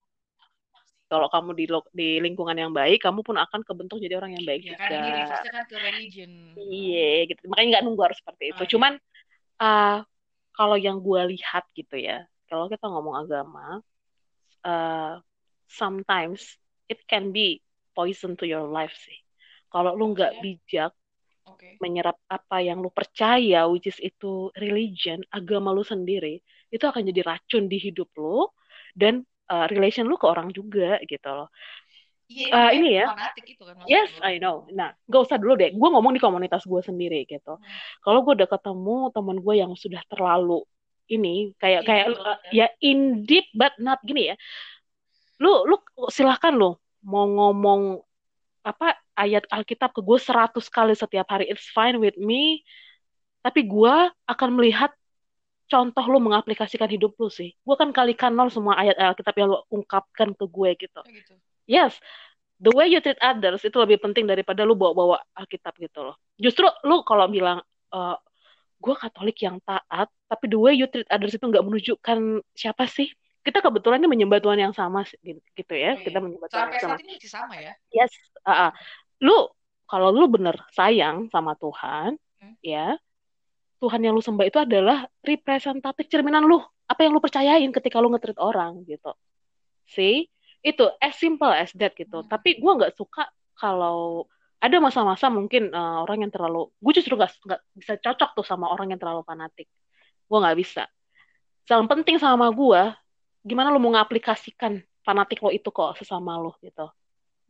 Kalau 1.11 1.26
kamu 1.26 1.50
di 1.59 1.64
lo- 1.66 1.90
di 1.90 2.22
lingkungan 2.22 2.55
yang 2.55 2.70
baik, 2.70 3.03
kamu 3.03 3.26
pun 3.26 3.35
akan 3.35 3.66
kebentuk 3.66 3.98
jadi 3.98 4.14
orang 4.16 4.38
yang 4.38 4.46
baik 4.46 4.62
ya 4.62 4.79
juga. 4.79 4.87
kan 4.87 5.03
reverse 5.11 5.42
kan 5.50 5.55
religion 5.90 6.31
Iya, 6.55 7.35
gitu. 7.35 7.42
Makanya 7.50 7.68
nggak 7.76 7.85
nunggu 7.85 8.03
harus 8.07 8.18
seperti 8.22 8.55
itu. 8.55 8.62
Iya. 8.62 8.70
Cuman 8.72 8.92
eh, 9.61 9.96
kalau 10.55 10.76
yang 10.79 10.96
gue 11.03 11.22
lihat 11.35 11.64
gitu 11.74 11.96
ya, 11.98 12.24
kalau 12.46 12.70
kita 12.70 12.87
ngomong 12.87 13.14
agama, 13.26 13.83
eh, 14.64 15.12
sometimes 15.70 16.59
it 16.90 17.06
can 17.06 17.30
be 17.30 17.62
poison 17.94 18.35
to 18.35 18.44
your 18.44 18.66
life 18.66 18.94
sih. 18.98 19.16
Kalau 19.70 19.94
lu 19.94 20.11
nggak 20.11 20.38
Oke. 20.38 20.42
bijak 20.42 20.92
oke 21.46 21.68
menyerap 21.78 22.18
apa 22.26 22.59
yang 22.59 22.83
lu 22.83 22.90
percaya, 22.90 23.70
which 23.70 23.87
is 23.87 23.98
itu 24.02 24.50
religion, 24.59 25.22
agama 25.30 25.70
lu 25.70 25.87
sendiri, 25.87 26.42
itu 26.74 26.83
akan 26.83 27.06
jadi 27.06 27.22
racun 27.22 27.70
di 27.70 27.78
hidup 27.78 28.11
lu 28.18 28.50
dan 28.98 29.22
uh, 29.50 29.70
relation 29.70 30.11
lu 30.11 30.18
ke 30.18 30.26
orang 30.26 30.50
juga 30.50 30.98
gitu 31.06 31.30
loh. 31.30 31.48
Iya, 32.30 32.46
Uh, 32.54 32.70
ini 32.78 32.94
ya. 32.94 33.11
itu 33.42 33.62
kan 33.66 33.74
Yes. 33.90 34.06
I 34.22 34.38
know. 34.38 34.62
Nah, 34.70 34.94
gak 35.11 35.22
usah 35.26 35.35
dulu 35.35 35.59
deh. 35.59 35.74
Gue 35.74 35.88
ngomong 35.90 36.14
di 36.14 36.22
komunitas 36.22 36.62
gue 36.62 36.78
sendiri 36.78 37.26
gitu. 37.26 37.59
Hmm. 37.59 37.66
Kalau 38.06 38.22
gue 38.22 38.38
udah 38.38 38.46
ketemu 38.46 39.11
teman 39.11 39.37
gue 39.42 39.54
yang 39.59 39.74
sudah 39.74 39.98
terlalu 40.06 40.62
ini 41.11 41.50
kayak 41.59 41.83
In 41.83 41.88
kayak 41.90 42.06
deep 42.06 42.14
uh, 42.14 42.22
banget 42.22 42.38
ya 42.54 42.66
in 42.78 42.98
deep 43.26 43.46
but 43.50 43.74
not 43.83 43.98
gini 44.06 44.30
ya. 44.30 44.37
Lu 45.40 45.64
lu 45.64 45.76
silahkan 46.12 46.53
lu 46.53 46.76
mau 47.00 47.24
ngomong 47.24 48.05
apa 48.61 48.92
ayat 49.16 49.48
Alkitab 49.48 49.96
ke 49.96 50.05
gue 50.05 50.18
100 50.20 50.53
kali 50.68 50.92
setiap 50.92 51.26
hari. 51.33 51.48
It's 51.48 51.64
fine 51.72 51.96
with 51.96 52.16
me. 52.20 52.61
Tapi 53.40 53.64
gue 53.64 53.94
akan 54.29 54.48
melihat 54.53 54.92
contoh 55.70 56.05
lu 56.05 56.20
mengaplikasikan 56.20 56.92
hidup 56.92 57.16
lu 57.16 57.33
sih. 57.33 57.57
Gue 57.64 57.76
kan 57.81 57.88
kalikan 57.94 58.37
nol 58.37 58.53
semua 58.53 58.76
ayat 58.76 59.00
Alkitab 59.00 59.33
yang 59.40 59.48
lu 59.57 59.59
ungkapkan 59.72 60.37
ke 60.37 60.44
gue 60.44 60.70
gitu. 60.76 61.00
Oh, 61.00 61.09
gitu. 61.09 61.35
Yes, 61.64 61.96
the 62.61 62.68
way 62.74 62.92
you 62.92 63.00
treat 63.00 63.16
others 63.24 63.64
itu 63.64 63.76
lebih 63.81 64.03
penting 64.03 64.29
daripada 64.29 64.66
lu 64.68 64.76
bawa-bawa 64.76 65.24
Alkitab 65.33 65.72
gitu 65.81 66.05
loh. 66.05 66.20
Justru 66.37 66.68
lu 66.85 67.00
kalau 67.07 67.24
bilang 67.33 67.64
eh 67.96 68.16
gue 68.81 68.94
Katolik 68.96 69.37
yang 69.44 69.61
taat, 69.61 70.09
tapi 70.24 70.44
the 70.48 70.57
way 70.57 70.72
you 70.72 70.88
treat 70.88 71.05
others 71.12 71.37
itu 71.37 71.44
nggak 71.44 71.64
menunjukkan 71.64 72.44
siapa 72.57 72.88
sih. 72.88 73.12
Kita 73.40 73.64
kebetulan 73.64 74.05
menyembah 74.05 74.40
Tuhan 74.44 74.61
yang 74.61 74.74
sama 74.76 75.05
sih, 75.09 75.16
gitu 75.57 75.74
ya. 75.74 75.96
Oh, 75.96 76.00
iya. 76.00 76.05
Kita 76.05 76.18
menyembah 76.20 76.48
Tuhan 76.53 76.68
yang 76.76 76.83
sama. 76.85 76.96
ini 77.00 77.16
masih 77.16 77.33
sama 77.33 77.55
ya. 77.57 77.72
Yes, 77.88 78.12
ah, 78.44 78.68
ah. 78.68 78.70
lu 79.24 79.48
kalau 79.88 80.12
lu 80.12 80.29
bener 80.29 80.61
sayang 80.76 81.33
sama 81.33 81.57
Tuhan, 81.57 82.20
Hmm. 82.40 82.57
ya 82.64 82.96
Tuhan 83.81 84.00
yang 84.00 84.16
lu 84.16 84.24
sembah 84.24 84.48
itu 84.48 84.59
adalah 84.61 85.09
representatif 85.24 86.09
cerminan 86.09 86.44
lu. 86.44 86.61
Apa 86.88 87.05
yang 87.07 87.12
lu 87.16 87.20
percayain 87.20 87.68
ketika 87.72 88.00
lu 88.00 88.12
nge-treat 88.12 88.37
orang 88.40 88.85
gitu. 88.85 89.12
See? 89.88 90.29
Itu 90.61 90.92
as 91.00 91.16
simple 91.16 91.48
as 91.48 91.72
that 91.76 91.96
gitu. 91.96 92.20
Hmm. 92.24 92.29
Tapi 92.29 92.61
gua 92.61 92.76
nggak 92.76 92.92
suka 92.96 93.29
kalau 93.57 94.29
ada 94.61 94.76
masa-masa 94.81 95.33
mungkin 95.33 95.72
eh, 95.72 95.96
orang 96.05 96.29
yang 96.29 96.33
terlalu, 96.33 96.68
gue 96.85 96.92
justru 97.00 97.16
nggak 97.16 97.33
nggak 97.48 97.61
bisa 97.81 97.92
cocok 97.96 98.31
tuh 98.37 98.44
sama 98.44 98.68
orang 98.68 98.92
yang 98.92 99.00
terlalu 99.00 99.24
fanatik. 99.24 99.68
Gue 100.29 100.38
nggak 100.40 100.59
bisa. 100.61 100.85
Yang 101.64 101.88
penting 101.88 102.16
sama 102.20 102.53
gua, 102.53 102.99
gimana 103.40 103.72
lu 103.72 103.81
mau 103.81 103.92
ngaplikasikan 103.96 104.81
fanatik 105.00 105.40
lo 105.40 105.50
itu 105.50 105.68
kok 105.72 105.96
sesama 105.96 106.37
lo 106.37 106.57
gitu. 106.61 106.88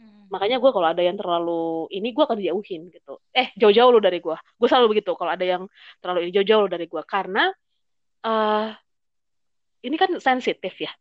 Hmm. 0.00 0.30
Makanya 0.32 0.62
gue 0.62 0.70
kalau 0.72 0.88
ada 0.88 1.02
yang 1.02 1.18
terlalu 1.18 1.90
ini 1.92 2.14
gue 2.14 2.24
akan 2.24 2.38
dijauhin 2.38 2.88
gitu. 2.88 3.20
Eh 3.34 3.52
jauh-jauh 3.58 3.90
lu 3.92 4.00
dari 4.00 4.22
gue. 4.22 4.36
Gue 4.56 4.68
selalu 4.70 4.96
begitu 4.96 5.12
kalau 5.18 5.34
ada 5.34 5.44
yang 5.44 5.66
terlalu 5.98 6.28
ini 6.28 6.32
jauh-jauh 6.40 6.66
lu 6.66 6.70
dari 6.70 6.86
gue 6.86 7.02
karena 7.04 7.50
eh 8.24 8.68
ini 9.80 9.96
kan 9.96 10.12
sensitif 10.20 10.76
ya 10.76 10.92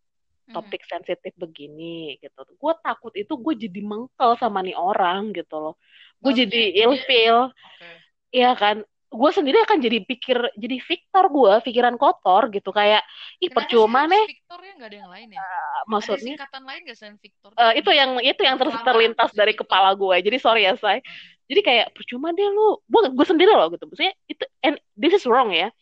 Hmm. 0.49 0.65
topik 0.65 0.81
sensitif 0.89 1.29
begini 1.37 2.17
gitu. 2.17 2.41
Gue 2.57 2.73
takut 2.81 3.13
itu 3.13 3.37
gue 3.37 3.53
jadi 3.53 3.85
mengkel 3.85 4.33
sama 4.41 4.65
nih 4.65 4.73
orang 4.73 5.29
gitu 5.37 5.61
loh. 5.61 5.75
Gue 6.17 6.33
jadi 6.33 6.73
ilfeel, 6.89 7.53
Oke. 7.53 7.89
Iya 8.33 8.57
kan. 8.57 8.81
Gue 9.09 9.31
sendiri 9.33 9.57
akan 9.65 9.81
jadi 9.81 10.05
pikir 10.05 10.37
jadi 10.53 10.77
Victor 10.85 11.33
gue, 11.33 11.53
pikiran 11.65 11.97
kotor 11.97 12.53
gitu 12.53 12.69
kayak 12.69 13.01
ih 13.41 13.49
Kenapa 13.49 13.57
percuma 13.65 14.05
sih 14.05 14.11
nih 14.13 14.23
Victor 14.29 14.59
ya 14.61 14.71
nggak 14.77 14.89
ada 14.93 14.97
yang 15.01 15.09
lain 15.09 15.27
ya? 15.33 15.39
uh, 15.41 15.45
Ada 15.49 15.81
maksudnya 15.89 16.37
singkatan 16.37 16.63
lain 16.69 16.81
nggak 16.85 16.97
selain 16.97 17.17
Victor? 17.17 17.49
Eh, 17.57 17.73
itu 17.81 17.89
yang 17.89 18.11
itu 18.21 18.41
yang 18.45 18.57
terus 18.61 18.77
terlintas 18.85 19.31
dari 19.33 19.53
Victor. 19.57 19.65
kepala 19.65 19.89
gue. 19.97 20.15
Jadi 20.21 20.37
sorry 20.37 20.61
ya 20.69 20.77
say. 20.77 21.01
Jadi 21.49 21.61
kayak 21.65 21.87
percuma 21.97 22.29
deh 22.29 22.45
lu. 22.53 22.77
Gue 22.85 23.01
gue 23.09 23.25
sendiri 23.25 23.49
loh 23.49 23.73
gitu. 23.73 23.89
Maksudnya 23.89 24.13
itu 24.29 24.45
and 24.61 24.77
this 24.93 25.17
is 25.17 25.25
wrong 25.25 25.49
ya. 25.49 25.73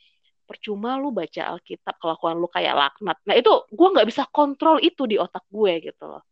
Percuma 0.47 0.95
lu 0.95 1.11
baca 1.11 1.51
Alkitab 1.51 1.99
kelakuan 1.99 2.39
lu 2.39 2.47
kayak 2.47 2.79
laknat. 2.79 3.19
Nah 3.27 3.35
itu 3.35 3.51
gue 3.67 3.87
nggak 3.91 4.07
bisa 4.07 4.23
kontrol 4.31 4.79
itu 4.79 5.03
di 5.03 5.19
otak 5.19 5.43
gue 5.51 5.83
gitu 5.83 6.07
loh. 6.07 6.23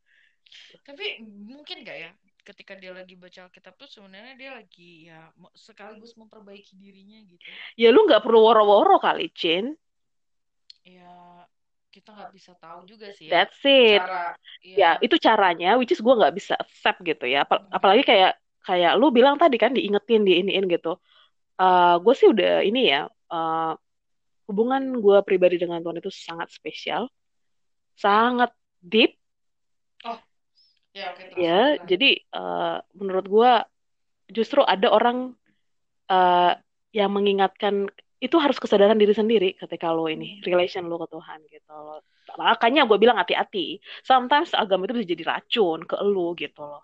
Tapi 0.88 1.20
mungkin 1.28 1.84
nggak 1.84 1.98
ya 2.00 2.12
ketika 2.48 2.74
dia 2.82 2.92
lagi 2.98 3.14
baca 3.24 3.40
Alkitab 3.50 3.74
tuh 3.82 3.90
sebenarnya 3.90 4.34
dia 4.42 4.52
lagi 4.60 4.92
ya 5.10 5.20
sekaligus 5.68 6.14
memperbaiki 6.22 6.74
dirinya 6.84 7.20
gitu. 7.34 7.52
Ya 7.82 7.90
lu 7.94 8.00
nggak 8.08 8.24
perlu 8.26 8.40
woro-woro 8.46 8.96
kali, 9.06 9.26
Cin. 9.40 9.66
Ya 10.86 11.12
kita 11.94 12.10
nggak 12.16 12.34
bisa 12.38 12.52
tahu 12.64 12.80
juga 12.92 13.08
sih 13.18 13.34
ya 13.34 13.42
That's 13.42 13.60
it. 13.66 14.02
cara 14.02 14.36
Ya 14.76 15.00
itu 15.02 15.16
caranya, 15.18 15.68
which 15.80 15.92
is 15.96 16.02
gue 16.04 16.14
nggak 16.20 16.36
bisa 16.36 16.54
accept 16.60 17.00
gitu 17.08 17.26
ya. 17.26 17.48
Apal- 17.48 17.64
apalagi 17.72 18.04
kayak 18.04 18.32
kayak 18.68 18.92
lu 19.00 19.08
bilang 19.18 19.36
tadi 19.42 19.56
kan 19.64 19.72
diingetin, 19.78 20.22
diiniin 20.28 20.66
gitu. 20.74 21.00
Eh 21.62 21.96
gue 22.04 22.14
sih 22.20 22.28
udah 22.34 22.64
ini 22.68 22.80
ya. 22.94 23.00
eh, 23.34 23.72
hubungan 24.50 24.84
gue 25.06 25.18
pribadi 25.28 25.56
dengan 25.62 25.80
Tuhan 25.84 25.98
itu 26.02 26.12
sangat 26.14 26.50
spesial, 26.54 27.04
sangat 28.00 28.52
deep. 28.82 29.18
Ya 30.96 31.08
terus 31.16 31.36
Ya, 31.36 31.76
jadi 31.84 32.10
eh, 32.24 32.78
menurut 32.96 33.26
gua 33.28 33.52
justru 34.32 34.62
ada 34.64 34.88
orang 34.90 35.36
eh, 36.10 36.54
yang 36.96 37.12
mengingatkan 37.12 37.92
itu 38.24 38.36
harus 38.40 38.58
kesadaran 38.58 38.98
diri 38.98 39.12
sendiri 39.14 39.54
ketika 39.60 39.92
lo 39.92 40.08
ini 40.10 40.40
relation 40.48 40.88
lo 40.88 40.98
ke 41.04 41.08
Tuhan 41.12 41.40
gitu 41.52 41.72
loh. 41.76 42.00
Makanya 42.40 42.88
gue 42.90 42.98
bilang 42.98 43.20
hati-hati. 43.22 43.78
Sometimes 44.02 44.56
agama 44.56 44.88
itu 44.90 44.98
bisa 44.98 45.08
jadi 45.14 45.24
racun 45.28 45.86
ke 45.86 45.96
lo 46.02 46.34
gitu 46.34 46.64
loh. 46.64 46.82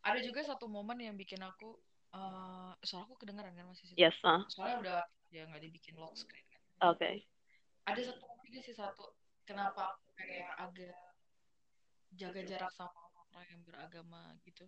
ada 0.00 0.22
juga 0.24 0.40
satu 0.40 0.64
momen 0.70 0.96
yang 1.04 1.18
bikin 1.18 1.42
aku 1.44 1.76
eh 2.16 2.72
soalnya 2.86 3.04
aku 3.12 3.16
kedengeran 3.20 3.52
kan 3.52 3.66
masih 3.68 3.84
situ. 3.92 3.98
Yes, 4.00 4.16
ah. 4.24 4.40
soalnya 4.48 4.76
udah 4.80 4.98
ya 5.28 5.44
nggak 5.44 5.60
dibikin 5.68 6.00
lock 6.00 6.16
screen 6.16 6.46
kan 6.48 6.62
Oke. 6.88 7.28
ada 7.84 8.00
satu 8.00 8.24
momen 8.24 8.62
sih 8.64 8.72
satu 8.72 9.12
kenapa 9.44 9.92
aku 9.98 10.08
kayak 10.16 10.48
agak 10.56 10.96
jaga 12.16 12.40
jarak 12.48 12.72
sama 12.72 13.07
orang 13.32 13.48
yang 13.52 13.62
beragama 13.64 14.36
gitu 14.44 14.64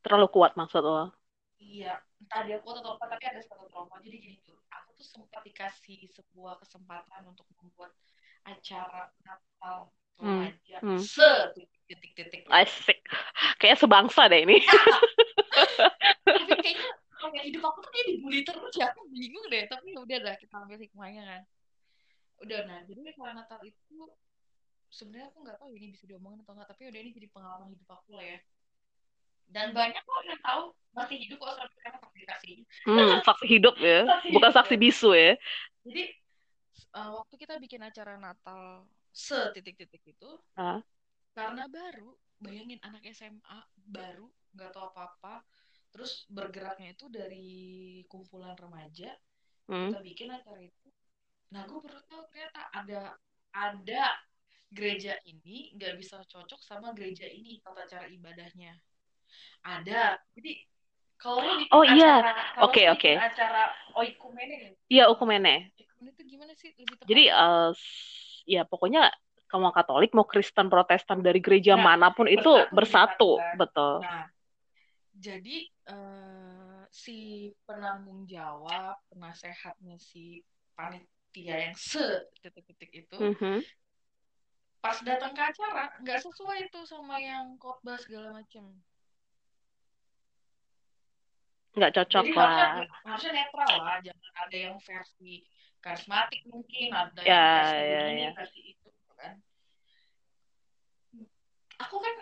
Terlalu 0.00 0.26
kuat 0.32 0.56
maksud 0.56 0.80
lo. 0.80 1.12
Iya, 1.60 2.00
entah 2.16 2.40
dia 2.48 2.56
kuat 2.64 2.80
atau 2.80 2.96
apa, 2.96 3.04
tapi 3.04 3.24
ada 3.28 3.40
satu 3.44 3.68
trauma. 3.68 4.00
Jadi 4.00 4.16
gini 4.16 4.36
tuh, 4.40 4.56
aku 4.72 4.96
tuh 4.96 5.04
sempat 5.04 5.44
dikasih 5.44 6.08
sebuah 6.08 6.56
kesempatan 6.56 7.28
untuk 7.28 7.44
membuat 7.60 7.92
acara 8.48 9.12
Natal 9.20 9.92
Hmm, 10.20 10.52
hmm. 10.84 11.00
se-titik-titik. 11.00 12.44
Asik. 12.52 13.00
Kayak 13.56 13.80
sebangsa 13.80 14.28
deh 14.28 14.44
ini. 14.44 14.60
Tapi 16.28 16.60
kayaknya 16.60 16.92
kayak 17.16 17.44
hidup 17.48 17.62
aku 17.64 17.78
tuh 17.80 17.90
kayak 17.96 18.06
dibully 18.12 18.40
terus 18.44 18.72
ya, 18.76 18.92
aku 18.92 19.08
bingung 19.08 19.48
deh. 19.48 19.64
Tapi 19.64 19.96
ya 19.96 20.04
udah 20.04 20.18
dah, 20.20 20.36
kita 20.36 20.60
ambil 20.60 20.76
hikmahnya 20.76 21.22
kan. 21.24 21.42
Udah, 22.44 22.60
nah 22.68 22.84
jadi 22.84 23.00
kalau 23.16 23.32
Natal 23.32 23.64
itu 23.64 24.12
sebenarnya 24.90 25.30
aku 25.30 25.38
nggak 25.46 25.58
tahu 25.62 25.70
ini 25.78 25.86
bisa 25.94 26.04
diomongin 26.10 26.42
atau 26.42 26.52
nggak, 26.58 26.68
tapi 26.74 26.82
udah 26.90 27.00
ini 27.00 27.10
jadi 27.14 27.28
pengalaman 27.30 27.68
hidup 27.72 27.88
aku 27.90 28.10
lah 28.18 28.26
ya. 28.26 28.38
Dan 29.50 29.74
banyak 29.74 30.02
kok 30.02 30.22
yang 30.26 30.42
tahu 30.42 30.64
masih 30.94 31.16
hidup 31.26 31.38
kok 31.42 31.54
sampai 31.58 31.76
sekarang 31.78 32.00
dikasih. 32.14 32.54
Hmm, 32.86 33.18
saksi 33.26 33.46
hidup 33.50 33.74
ya. 33.82 34.00
Bukan 34.30 34.50
saksi 34.54 34.74
bisu 34.78 35.10
ya. 35.14 35.32
Jadi 35.82 36.02
uh, 36.94 37.10
waktu 37.22 37.34
kita 37.34 37.54
bikin 37.58 37.82
acara 37.82 38.14
Natal 38.18 38.86
setitik-titik 39.10 40.06
itu 40.06 40.30
Ah. 40.54 40.78
karena 41.34 41.66
baru 41.66 42.14
bayangin 42.38 42.78
anak 42.86 43.02
SMA 43.10 43.58
baru 43.74 44.30
nggak 44.54 44.70
tahu 44.70 44.86
apa-apa 44.86 45.42
terus 45.90 46.30
bergeraknya 46.30 46.94
itu 46.94 47.10
dari 47.10 47.50
kumpulan 48.06 48.54
remaja 48.54 49.10
Hmm. 49.66 49.90
kita 49.90 50.02
bikin 50.02 50.28
acara 50.30 50.62
itu 50.62 50.88
nah 51.50 51.62
gue 51.66 51.78
baru 51.78 51.98
tahu 52.06 52.22
ternyata 52.30 52.70
ada 52.70 53.00
ada 53.50 54.02
gereja 54.70 55.18
ini 55.26 55.74
nggak 55.74 55.98
bisa 55.98 56.22
cocok 56.24 56.60
sama 56.62 56.94
gereja 56.94 57.26
ini 57.26 57.58
tata 57.58 57.86
cara 57.90 58.06
ibadahnya 58.06 58.78
ada 59.66 60.16
jadi 60.32 60.52
kalau 61.20 61.44
bikin 61.60 61.74
Oh, 61.74 61.84
iya. 61.84 62.24
Oke, 62.64 62.88
lo 62.88 62.96
oke. 62.96 63.12
bikin 63.12 63.20
acara 63.20 63.62
oikumene 63.98 64.78
Iya, 64.88 65.12
ukumene. 65.12 65.68
oikumene 65.76 66.10
itu 66.16 66.22
gimana 66.24 66.52
sih 66.56 66.72
lebih 66.78 66.96
tepat 66.96 67.06
Jadi 67.10 67.24
s- 67.76 68.42
ya 68.48 68.62
pokoknya 68.64 69.12
kamu 69.50 69.74
Katolik 69.74 70.10
mau 70.14 70.24
Kristen 70.24 70.70
Protestan 70.70 71.20
dari 71.20 71.42
gereja 71.42 71.74
Nah, 71.74 71.82
mana 71.92 72.08
pun 72.14 72.30
itu 72.30 72.48
bersatu, 72.70 72.70
bersatu, 72.72 73.30
kan? 73.36 73.54
betul. 73.58 73.94
Nah, 74.06 74.24
jadi 75.10 75.56
eh, 75.66 76.82
si 76.94 77.18
penanggung 77.66 78.24
jawab, 78.30 78.96
penasehatnya 79.10 79.98
si 79.98 80.40
panitia 80.72 81.68
yang 81.70 81.76
se-titik-titik 81.76 82.90
itu, 82.94 83.18
Mhm. 83.18 83.60
Pas 84.80 84.96
datang 85.04 85.32
ke 85.36 85.42
acara 85.44 85.92
nggak 86.00 86.18
sesuai 86.24 86.58
itu 86.68 86.80
sama 86.88 87.16
yang 87.20 87.56
khotbah 87.60 88.00
segala 88.00 88.32
macem. 88.32 88.64
Nggak 91.76 91.92
cocok 91.96 92.24
Jadi 92.26 92.34
lah. 92.34 92.50
harusnya 92.50 92.86
harusnya 93.06 93.32
netral 93.38 93.74
lah, 93.86 93.98
jangan 94.02 94.32
ada 94.42 94.56
yang 94.56 94.76
versi 94.82 95.32
karismatik 95.80 96.40
mungkin, 96.50 96.88
ada 96.92 97.20
Ya, 97.22 97.40
yang 97.40 97.46
versi 97.56 97.78
ya, 97.78 98.00
ini, 98.10 98.22
ya. 98.26 98.30
versi 98.36 98.60
itu, 98.74 98.86
gitu 98.90 99.12
kan. 99.16 99.34
Aku 101.80 101.96
kan 101.96 102.14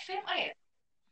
SMA 0.00 0.34
ya, 0.40 0.52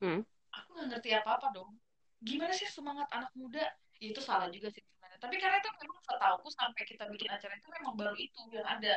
Hmm. 0.01 0.21
aku 0.57 0.69
nggak 0.73 0.87
ngerti 0.97 1.09
apa-apa 1.13 1.47
dong. 1.53 1.77
Gimana 2.23 2.53
sih 2.55 2.71
semangat 2.71 3.09
anak 3.13 3.33
muda? 3.37 3.61
Ya, 4.01 4.07
itu 4.11 4.21
salah 4.23 4.49
juga 4.51 4.71
sih 4.73 4.83
sebenarnya. 4.83 5.19
Tapi 5.21 5.37
karena 5.39 5.57
itu 5.63 5.71
memang 5.83 6.01
setauku 6.07 6.49
sampai 6.51 6.83
kita 6.87 7.05
bikin 7.11 7.31
acara 7.31 7.55
itu 7.55 7.69
memang 7.71 7.93
baru 7.99 8.17
itu 8.17 8.41
yang 8.55 8.67
ada. 8.67 8.95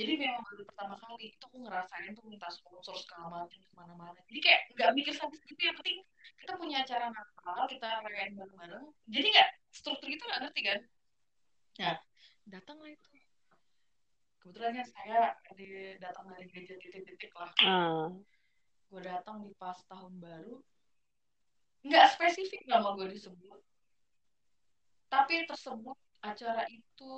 Jadi 0.00 0.16
memang 0.16 0.40
baru 0.48 0.64
pertama 0.64 0.96
kali 0.96 1.28
itu 1.28 1.44
aku 1.44 1.60
ngerasain 1.60 2.16
tuh 2.16 2.24
minta 2.24 2.48
sponsor 2.48 2.96
segala 2.96 3.44
macam 3.44 3.60
ke 3.60 3.72
mana-mana. 3.76 4.16
Jadi 4.32 4.40
kayak 4.40 4.60
nggak 4.72 4.90
mikir 4.96 5.12
sampai 5.12 5.36
segitu 5.36 5.60
yang 5.68 5.76
penting 5.76 6.00
kita 6.40 6.52
punya 6.56 6.76
acara 6.80 7.12
Natal 7.12 7.60
kita 7.68 7.88
rayain 8.08 8.32
bareng-bareng. 8.32 8.86
Jadi 9.12 9.26
nggak 9.28 9.50
struktur 9.68 10.08
itu 10.08 10.24
nggak 10.24 10.40
ngerti 10.48 10.60
kan? 10.64 10.80
Nah 11.84 11.96
datanglah 12.48 12.88
itu. 12.96 13.08
Kebetulan 14.40 14.72
kan 14.72 14.88
saya 14.88 15.20
di, 15.52 15.68
datang 16.00 16.32
dari 16.32 16.48
gereja 16.48 16.80
titik-titik 16.80 17.36
lah. 17.36 17.52
Ah, 17.60 18.08
gue 18.88 19.00
datang 19.04 19.44
di 19.44 19.52
pas 19.60 19.76
tahun 19.84 20.16
baru. 20.16 20.64
Nggak 21.84 22.16
spesifik 22.16 22.64
nama 22.64 22.96
gue 22.96 23.12
disebut. 23.12 23.60
Tapi 25.12 25.44
tersebut 25.44 25.98
acara 26.24 26.64
itu 26.72 27.12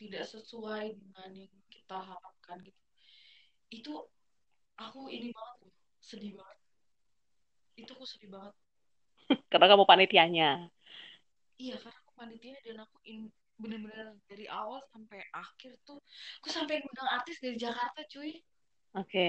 tidak 0.00 0.24
sesuai 0.24 0.96
dengan 0.96 1.30
yang 1.36 1.61
kita 1.92 2.08
harapkan 2.08 2.56
gitu. 2.64 2.80
Itu 3.68 3.92
aku 4.80 5.00
ini 5.12 5.28
banget 5.36 5.56
loh 5.68 5.74
sedih 6.00 6.32
banget. 6.40 6.58
Itu 7.80 7.90
aku 7.96 8.04
sedih 8.08 8.30
banget. 8.32 8.54
Karena 9.50 9.66
kamu 9.70 9.84
panitianya. 9.90 10.72
iya 11.62 11.74
karena 11.82 11.98
aku 12.02 12.12
panitia 12.20 12.56
dan 12.66 12.76
aku 12.84 12.96
in 13.12 13.20
bener-bener 13.62 14.08
dari 14.30 14.44
awal 14.60 14.80
sampai 14.92 15.20
akhir 15.42 15.72
tuh 15.88 15.98
aku 16.40 16.48
sampai 16.56 16.74
ngundang 16.80 17.10
artis 17.16 17.36
dari 17.44 17.56
Jakarta 17.64 18.00
cuy. 18.12 18.30
Oke. 18.94 19.26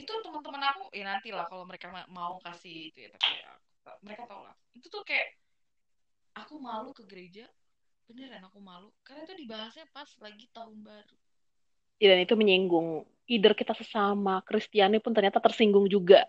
itu 0.00 0.12
teman-teman 0.24 0.62
aku 0.70 0.82
ya 0.98 1.04
nanti 1.10 1.28
lah 1.36 1.44
kalau 1.50 1.64
mereka 1.70 1.86
ma- 1.94 2.10
mau 2.18 2.34
kasih 2.46 2.74
itu 2.90 2.98
ya 3.04 3.08
tapi 3.14 3.30
ya, 3.42 3.50
mereka 4.06 4.22
tau 4.30 4.40
lah. 4.46 4.54
Itu 4.76 4.86
tuh 4.94 5.02
kayak 5.08 5.28
aku 6.40 6.54
malu 6.66 6.90
ke 6.98 7.02
gereja 7.10 7.46
beneran 8.10 8.42
aku 8.48 8.58
malu 8.70 8.88
karena 9.06 9.20
itu 9.26 9.34
dibahasnya 9.42 9.86
pas 9.96 10.10
lagi 10.24 10.46
tahun 10.56 10.78
baru 10.88 11.16
Dan 12.00 12.18
itu 12.24 12.34
menyinggung. 12.40 12.88
Either 13.30 13.52
kita 13.54 13.72
sesama 13.80 14.34
Kristiani 14.48 14.98
pun 15.04 15.12
ternyata 15.16 15.38
tersinggung 15.38 15.86
juga. 15.86 16.26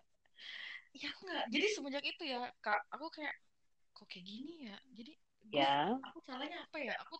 ya 1.01 1.09
enggak 1.23 1.43
jadi 1.53 1.67
semenjak 1.71 2.03
itu 2.03 2.23
ya 2.27 2.37
kak 2.59 2.79
aku 2.91 3.07
kayak 3.15 3.35
kok 3.95 4.05
kayak 4.11 4.25
gini 4.27 4.53
ya 4.67 4.77
jadi 4.97 5.11
gue 5.51 5.59
Ya. 5.63 5.95
aku 6.07 6.17
salahnya 6.27 6.57
apa 6.67 6.77
ya 6.79 6.95
aku 7.03 7.15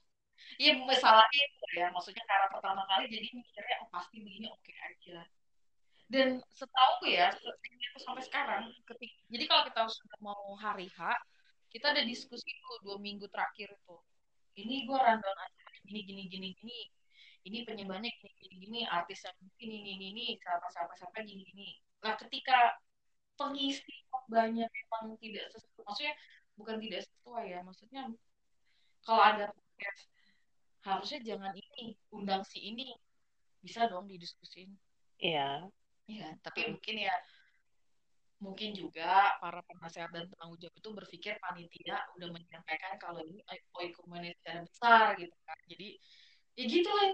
Iya, 0.58 0.74
masalahnya 0.90 1.42
itu 1.48 1.66
ya. 1.80 1.88
Maksudnya 1.96 2.24
karena 2.26 2.48
pertama 2.50 2.82
kali 2.90 3.06
jadi 3.14 3.28
mikirnya 3.30 3.76
oh 3.86 3.90
pasti 3.94 4.16
begini 4.26 4.48
oke 4.50 4.74
aja. 4.90 5.18
Dan 6.12 6.28
setahu 6.52 7.08
ya, 7.08 7.32
se- 7.32 7.56
sampai 8.04 8.24
sekarang, 8.26 8.64
ketika, 8.90 9.16
jadi 9.32 9.44
kalau 9.48 9.64
kita 9.70 9.82
sudah 9.88 10.20
mau 10.20 10.44
hari 10.60 10.90
H, 10.92 11.00
kita 11.72 11.94
ada 11.94 12.04
diskusi 12.04 12.50
tuh 12.66 12.76
dua 12.84 12.98
minggu 13.00 13.30
terakhir 13.32 13.70
itu. 13.72 13.96
Ini 14.58 14.76
gue 14.84 15.00
rundown 15.00 15.38
acara 15.38 15.78
gini 15.88 16.02
gini 16.04 16.24
gini 16.28 16.48
gini. 16.60 16.80
Ini 17.42 17.58
penyebabnya 17.66 18.12
gini 18.22 18.34
gini 18.38 18.56
gini, 18.62 18.80
artis 18.86 19.26
yang 19.26 19.38
ini 19.64 19.76
ini 19.82 19.90
ini, 19.98 20.06
ini. 20.14 20.26
Siapa 20.38 20.68
siapa 20.70 20.94
siapa 20.94 21.18
gini 21.26 21.44
gini. 21.48 21.70
Nah, 22.06 22.14
ketika 22.20 22.78
pengisi 23.40 24.06
banyak 24.30 24.70
memang 24.70 25.18
tidak 25.18 25.50
sesuai, 25.56 25.82
maksudnya 25.88 26.14
bukan 26.60 26.78
tidak 26.84 27.02
sesuai 27.10 27.46
ya, 27.50 27.60
maksudnya 27.66 28.04
kalau 29.02 29.24
ada 29.26 29.46
podcast 29.50 30.02
harusnya 30.86 31.20
jangan 31.26 31.54
ini. 31.58 31.98
Undang 32.14 32.46
si 32.46 32.62
ini. 32.62 32.94
Bisa 33.62 33.86
dong 33.90 34.10
didiskusin. 34.10 34.74
Iya. 35.22 35.70
ya 36.10 36.28
tapi 36.42 36.66
mungkin 36.66 36.98
ya 36.98 37.14
mungkin 38.42 38.74
juga 38.74 39.38
para 39.38 39.62
penasehat 39.70 40.10
dan 40.10 40.26
penanggung 40.26 40.58
jawab 40.58 40.76
itu 40.76 40.90
berpikir 40.90 41.34
panitia 41.38 42.02
udah 42.18 42.30
menyampaikan 42.34 42.98
kalau 42.98 43.22
ini 43.22 43.46
oikumene 43.78 44.34
secara 44.42 44.66
besar 44.66 45.06
gitu 45.22 45.38
kan 45.46 45.58
jadi 45.70 45.88
ya 46.58 46.64
gitu 46.66 46.90
lah 46.90 47.10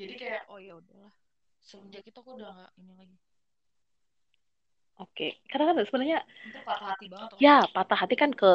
jadi 0.00 0.14
kayak 0.16 0.42
oh 0.48 0.56
ya 0.58 0.80
udahlah 0.80 1.12
semenjak 1.60 2.02
itu 2.08 2.16
aku 2.16 2.40
udah 2.40 2.50
nggak 2.50 2.72
ini 2.80 2.94
lagi 2.96 3.16
Oke. 5.02 5.42
Karena 5.50 5.74
kan 5.74 5.82
sebenarnya 5.82 6.18
itu 6.46 6.58
patah 6.62 6.94
hati 6.94 7.06
banget 7.10 7.28
ya 7.42 7.66
patah 7.66 7.98
hati 7.98 8.14
kan 8.14 8.30
ke 8.30 8.52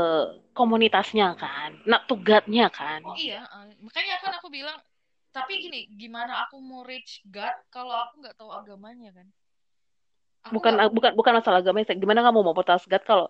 komunitasnya 0.55 1.35
kan. 1.35 1.75
Nah, 1.83 1.99
tugatnya 2.07 2.71
kan. 2.71 3.03
oh 3.03 3.11
iya 3.19 3.43
eh, 3.43 3.75
makanya 3.83 4.23
kan 4.23 4.39
aku 4.39 4.47
bilang 4.47 4.79
tapi 5.35 5.61
gini 5.61 5.85
gimana 5.99 6.47
aku 6.47 6.57
mau 6.63 6.81
reach 6.87 7.21
God 7.27 7.53
kalau 7.69 7.91
aku 7.91 8.23
nggak 8.23 8.39
tahu 8.39 8.49
agamanya 8.49 9.13
kan 9.13 9.27
aku 10.47 10.55
Bukan 10.55 10.73
nggak 10.73 10.89
bukan 10.95 11.11
bukan 11.19 11.33
masalah 11.37 11.59
agama. 11.61 11.77
Gimana 12.03 12.21
kamu 12.25 12.39
mau 12.45 12.55
protes 12.57 12.83
God 12.91 13.03
kalau 13.09 13.25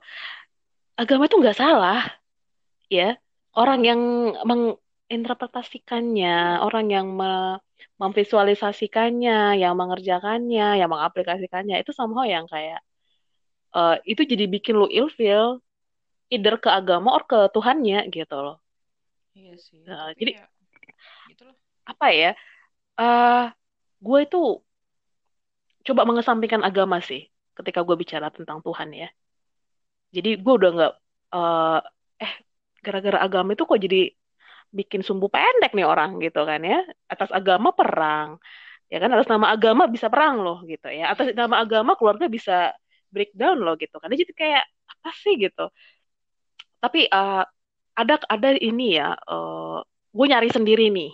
agama 1.01 1.23
itu 1.27 1.35
nggak 1.41 1.57
salah, 1.61 1.97
ya. 2.97 3.03
Orang 3.59 3.79
yang 3.89 4.01
menginterpretasikannya, 4.49 6.29
orang 6.65 6.85
yang 6.95 7.07
me- 7.19 7.59
memvisualisasikannya, 8.01 9.33
yang 9.61 9.73
mengerjakannya, 9.81 10.63
yang 10.79 10.89
mengaplikasikannya 10.93 11.75
itu 11.81 11.91
somehow 11.99 12.25
yang 12.35 12.45
kayak 12.53 12.79
eh, 13.77 13.93
itu 14.11 14.21
jadi 14.31 14.45
bikin 14.53 14.73
lu 14.81 14.87
ilfeel 14.99 15.45
either 16.35 16.55
ke 16.63 16.69
agama 16.79 17.09
or 17.17 17.23
ke 17.31 17.37
Tuhannya 17.55 17.97
gitu 18.15 18.35
loh. 18.45 18.55
iya 19.37 19.53
sih 19.65 19.79
Nah, 19.87 20.09
jadi 20.19 20.31
ya 20.37 20.43
gitu 21.29 21.41
loh 21.47 21.55
apa 21.91 22.05
ya? 22.21 22.27
eh 23.01 23.41
gue 24.05 24.19
itu 24.25 24.37
coba 25.87 26.01
mengesampingkan 26.09 26.61
agama 26.69 26.97
sih 27.09 27.21
ketika 27.57 27.79
gue 27.87 27.95
bicara 28.01 28.27
tentang 28.35 28.59
Tuhan 28.65 28.89
ya. 29.01 29.07
Jadi 30.15 30.29
gue 30.43 30.53
udah 30.59 30.69
nggak 30.75 30.91
eh 31.35 31.77
eh 32.23 32.33
gara-gara 32.85 33.17
agama 33.25 33.49
itu 33.53 33.63
kok 33.69 33.79
jadi 33.85 33.97
bikin 34.77 35.01
sumbu 35.07 35.27
pendek 35.35 35.71
nih 35.77 35.85
orang 35.91 36.09
gitu 36.25 36.39
kan 36.49 36.61
ya. 36.71 36.77
Atas 37.13 37.29
agama 37.39 37.69
perang. 37.79 38.29
Ya 38.91 38.97
kan 39.03 39.09
atas 39.15 39.29
nama 39.33 39.47
agama 39.55 39.83
bisa 39.95 40.07
perang 40.13 40.35
loh 40.45 40.57
gitu 40.71 40.87
ya. 40.99 41.03
Atas 41.13 41.25
nama 41.41 41.55
agama 41.63 41.91
keluarga 41.99 42.25
bisa 42.37 42.53
breakdown 43.13 43.57
loh 43.65 43.73
gitu 43.81 43.95
kan. 44.01 44.09
Jadi 44.13 44.33
kayak 44.41 44.63
apa 44.93 45.09
sih 45.23 45.33
gitu. 45.43 45.61
Tapi 46.79 46.99
eh, 47.07 47.43
ada 47.99 48.15
ada 48.31 48.49
ini 48.55 48.95
ya 48.99 49.11
eh 49.15 49.77
gue 50.15 50.25
nyari 50.31 50.49
sendiri 50.51 50.85
nih. 50.95 51.11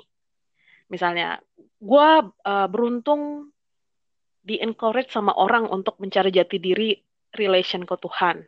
Misalnya 0.93 1.41
gue 1.82 2.08
eh, 2.45 2.67
beruntung 2.71 3.51
di 4.45 4.62
encourage 4.62 5.10
sama 5.10 5.34
orang 5.34 5.65
untuk 5.73 5.97
mencari 5.97 6.29
jati 6.29 6.62
diri 6.62 6.93
relation 7.34 7.81
ke 7.81 7.97
Tuhan. 7.97 8.45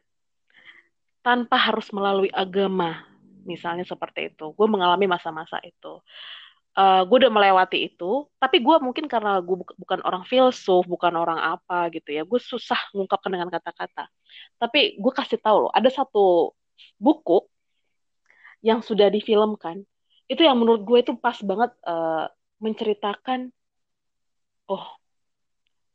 Tanpa 1.25 1.57
harus 1.57 1.89
melalui 1.89 2.29
agama 2.29 3.01
misalnya 3.43 3.83
seperti 3.83 4.29
itu. 4.31 4.53
Gue 4.53 4.67
mengalami 4.69 5.09
masa-masa 5.09 5.57
itu. 5.65 6.05
Eh 6.77 7.01
gue 7.09 7.17
udah 7.25 7.33
melewati 7.33 7.89
itu 7.89 8.29
tapi 8.37 8.61
gue 8.61 8.75
mungkin 8.77 9.09
karena 9.09 9.41
gue 9.41 9.57
bu- 9.57 9.77
bukan 9.81 9.99
orang 10.05 10.21
filsuf 10.29 10.85
bukan 10.85 11.09
orang 11.17 11.41
apa 11.57 11.89
gitu 11.89 12.13
ya 12.13 12.21
gue 12.21 12.37
susah 12.37 12.77
mengungkapkan 12.93 13.33
dengan 13.33 13.49
kata-kata. 13.49 14.05
Tapi 14.61 15.01
gue 15.01 15.11
kasih 15.17 15.41
tahu 15.41 15.67
loh 15.67 15.71
ada 15.73 15.89
satu 15.89 16.53
buku 17.01 17.49
yang 18.61 18.85
sudah 18.85 19.09
difilmkan. 19.09 19.81
Itu 20.29 20.45
yang 20.45 20.61
menurut 20.61 20.85
gue 20.85 21.01
itu 21.01 21.17
pas 21.17 21.41
banget 21.41 21.73
eh, 21.81 22.25
menceritakan 22.61 23.49
oh 24.69 24.96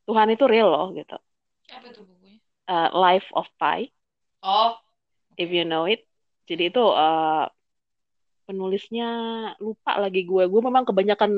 Tuhan 0.07 0.29
itu 0.35 0.45
real 0.51 0.69
loh 0.75 0.87
gitu 0.99 1.17
apa 1.73 1.87
itu 1.91 2.01
bukunya 2.05 2.39
Eh, 2.71 2.89
Life 2.95 3.29
of 3.35 3.47
Pi 3.59 3.91
oh 4.47 4.79
if 5.37 5.49
you 5.51 5.65
know 5.65 5.85
it. 5.89 6.05
Jadi 6.47 6.69
itu 6.71 6.83
eh, 6.83 7.45
penulisnya 8.47 9.09
lupa 9.63 9.97
lagi 10.03 10.27
gue. 10.27 10.45
Gue 10.51 10.61
memang 10.63 10.85
kebanyakan 10.85 11.31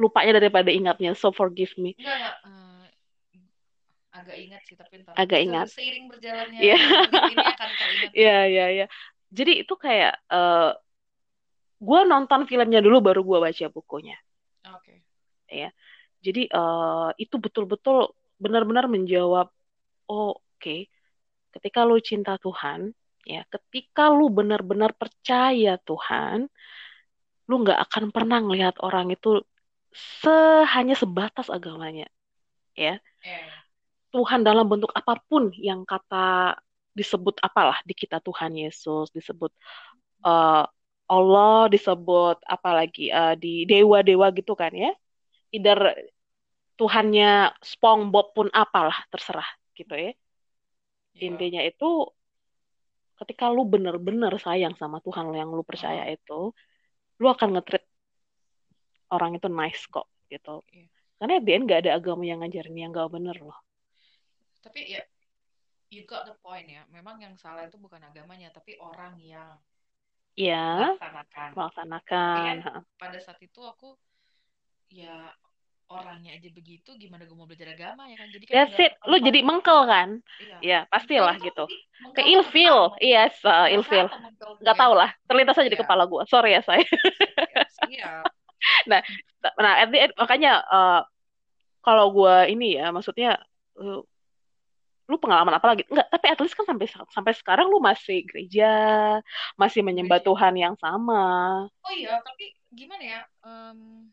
lupanya 0.00 0.38
daripada 0.40 0.70
ingatnya. 0.72 1.16
So 1.16 1.32
forgive 1.32 1.72
me. 1.80 1.96
enggak 1.98 2.16
enggak 2.16 2.36
Eh, 2.46 2.86
agak 4.10 4.36
ingat 4.42 4.60
sih 4.66 4.76
tapi 4.76 4.94
ntar 5.02 5.14
Agak 5.16 5.40
ingat. 5.40 5.66
seiring 5.70 6.06
berjalannya 6.10 6.58
Iya. 6.60 6.76
ini 7.32 7.44
akan 7.44 7.68
teringat 7.78 8.10
Iya, 8.20 8.38
iya, 8.52 8.64
iya. 8.74 8.86
Jadi 9.30 9.52
itu 9.64 9.74
kayak 9.78 10.12
eh 10.30 10.70
gue 11.80 12.00
nonton 12.04 12.44
filmnya 12.44 12.80
dulu 12.84 13.00
baru 13.00 13.20
gue 13.24 13.38
baca 13.40 13.66
bukunya. 13.72 14.16
oke 14.68 14.94
Ya. 15.50 15.72
Jadi 16.26 16.40
eh 16.48 17.08
itu 17.22 17.36
betul-betul 17.44 17.96
benar-benar 18.42 18.86
menjawab. 18.94 19.46
Oh, 20.10 20.36
oke. 20.36 20.76
Ketika 21.54 21.80
lu 21.88 21.96
cinta 22.02 22.38
Tuhan, 22.38 22.94
ya, 23.26 23.42
ketika 23.50 24.10
lu 24.12 24.30
benar-benar 24.30 24.90
percaya 24.94 25.78
Tuhan, 25.82 26.46
lu 27.50 27.54
nggak 27.66 27.78
akan 27.90 28.04
pernah 28.14 28.38
ngelihat 28.44 28.78
orang 28.86 29.10
itu 29.10 29.42
se 30.22 30.30
hanya 30.74 30.94
sebatas 30.94 31.50
agamanya 31.50 32.06
ya 32.78 32.94
eh 33.26 33.50
Tuhan 34.14 34.42
dalam 34.42 34.66
bentuk 34.70 34.90
apa 34.94 35.18
pun 35.30 35.54
yang 35.54 35.86
kata 35.86 36.58
disebut 36.98 37.38
apalah 37.46 37.78
di 37.86 37.94
kita 37.94 38.18
Tuhan 38.22 38.52
Yesus 38.58 39.10
disebut 39.14 39.50
eh, 40.26 40.64
Allah 41.10 41.60
disebut 41.74 42.36
apalagi 42.46 43.10
eh, 43.10 43.34
di 43.42 43.66
dewa-dewa 43.70 44.30
gitu 44.38 44.54
kan 44.58 44.72
ya 44.74 44.90
either 45.50 45.78
Tuhannya 46.78 47.52
SpongeBob 47.60 48.32
pun 48.32 48.48
apalah 48.50 48.96
terserah 49.12 49.46
gitu 49.76 49.92
ya 49.94 50.12
ya 51.12 51.20
intinya 51.20 51.60
itu 51.60 52.08
ketika 53.20 53.52
lu 53.52 53.68
bener-bener 53.68 54.32
sayang 54.40 54.72
sama 54.80 55.02
Tuhan 55.04 55.28
yang 55.36 55.52
lu 55.52 55.60
percaya 55.60 56.08
oh 56.08 56.14
itu 56.16 56.40
lu 57.20 57.26
akan 57.28 57.60
nge-treat 57.60 57.84
orang 59.12 59.36
itu 59.36 59.48
nice 59.52 59.84
kok 59.90 60.08
gitu 60.32 60.64
Iya. 60.72 60.86
karena 61.20 61.32
at 61.36 61.44
the 61.44 61.52
end 61.52 61.64
gak 61.68 61.80
ada 61.84 62.00
agama 62.00 62.24
yang 62.24 62.40
ngajarin 62.40 62.76
yang 62.78 62.90
gak 62.96 63.12
bener 63.12 63.36
loh 63.36 63.58
Tapi 64.60 64.92
ya, 64.92 65.00
you 65.88 66.04
got 66.04 66.28
the 66.28 66.36
point 66.44 66.68
ya. 66.68 66.84
Memang 66.92 67.16
yang 67.16 67.32
salah 67.40 67.64
itu 67.64 67.80
bukan 67.80 67.96
agamanya, 68.04 68.52
tapi 68.52 68.76
orang 68.76 69.16
yang 69.16 69.56
ya 70.36 70.94
melaksanakan. 70.94 71.48
melaksanakan 71.56 72.54
ha. 72.60 72.72
Pada 73.00 73.18
saat 73.24 73.40
itu 73.40 73.64
aku 73.64 73.96
ya 74.90 75.32
orangnya 75.90 76.38
aja 76.38 76.46
begitu, 76.54 76.94
gimana 76.94 77.26
gue 77.26 77.34
mau 77.34 77.50
belajar 77.50 77.74
agama 77.74 78.06
ya 78.06 78.14
kan? 78.14 78.30
Jadi 78.30 78.44
kan 78.46 78.54
that's 78.54 78.78
it 78.78 78.94
lu 79.10 79.18
jadi 79.18 79.42
mengkel 79.42 79.90
kan 79.90 80.08
Iya. 80.38 80.58
ya 80.62 80.78
pastilah 80.86 81.34
Mengkel 81.34 81.50
gitu 81.50 81.64
mengkel 81.66 82.14
ke 82.14 82.22
ilfil 82.30 82.78
yes 83.02 83.34
uh, 83.42 83.66
ilfil 83.66 84.06
nggak 84.62 84.76
tahu 84.78 84.92
lah 84.94 85.10
terlintas 85.26 85.58
aja 85.58 85.66
di 85.66 85.74
Iya. 85.74 85.82
kepala 85.82 86.06
gua 86.06 86.22
sorry 86.30 86.54
ya 86.54 86.62
saya 86.62 86.86
Iya. 87.90 88.22
nah 88.90 89.02
nah 89.58 89.72
at 89.82 89.90
the 89.90 89.98
end, 89.98 90.12
makanya 90.14 90.62
uh, 90.70 91.02
kalau 91.82 92.14
gua 92.14 92.46
ini 92.46 92.78
ya 92.78 92.94
maksudnya 92.94 93.42
uh, 93.74 93.98
lu 95.10 95.16
pengalaman 95.18 95.58
apa 95.58 95.74
lagi 95.74 95.82
enggak 95.90 96.06
tapi 96.06 96.26
at 96.30 96.38
least 96.38 96.54
kan 96.54 96.70
sampai 96.70 96.86
sampai 96.86 97.34
sekarang 97.34 97.66
lu 97.66 97.82
masih 97.82 98.22
gereja 98.30 98.70
masih 99.58 99.82
menyembah 99.82 100.22
Gereja. 100.22 100.28
Tuhan 100.30 100.54
yang 100.54 100.74
sama 100.78 101.66
Oh 101.66 101.90
iya, 101.90 102.22
tapi 102.22 102.54
gimana 102.70 103.02
ya? 103.02 103.20
Em, 103.42 104.06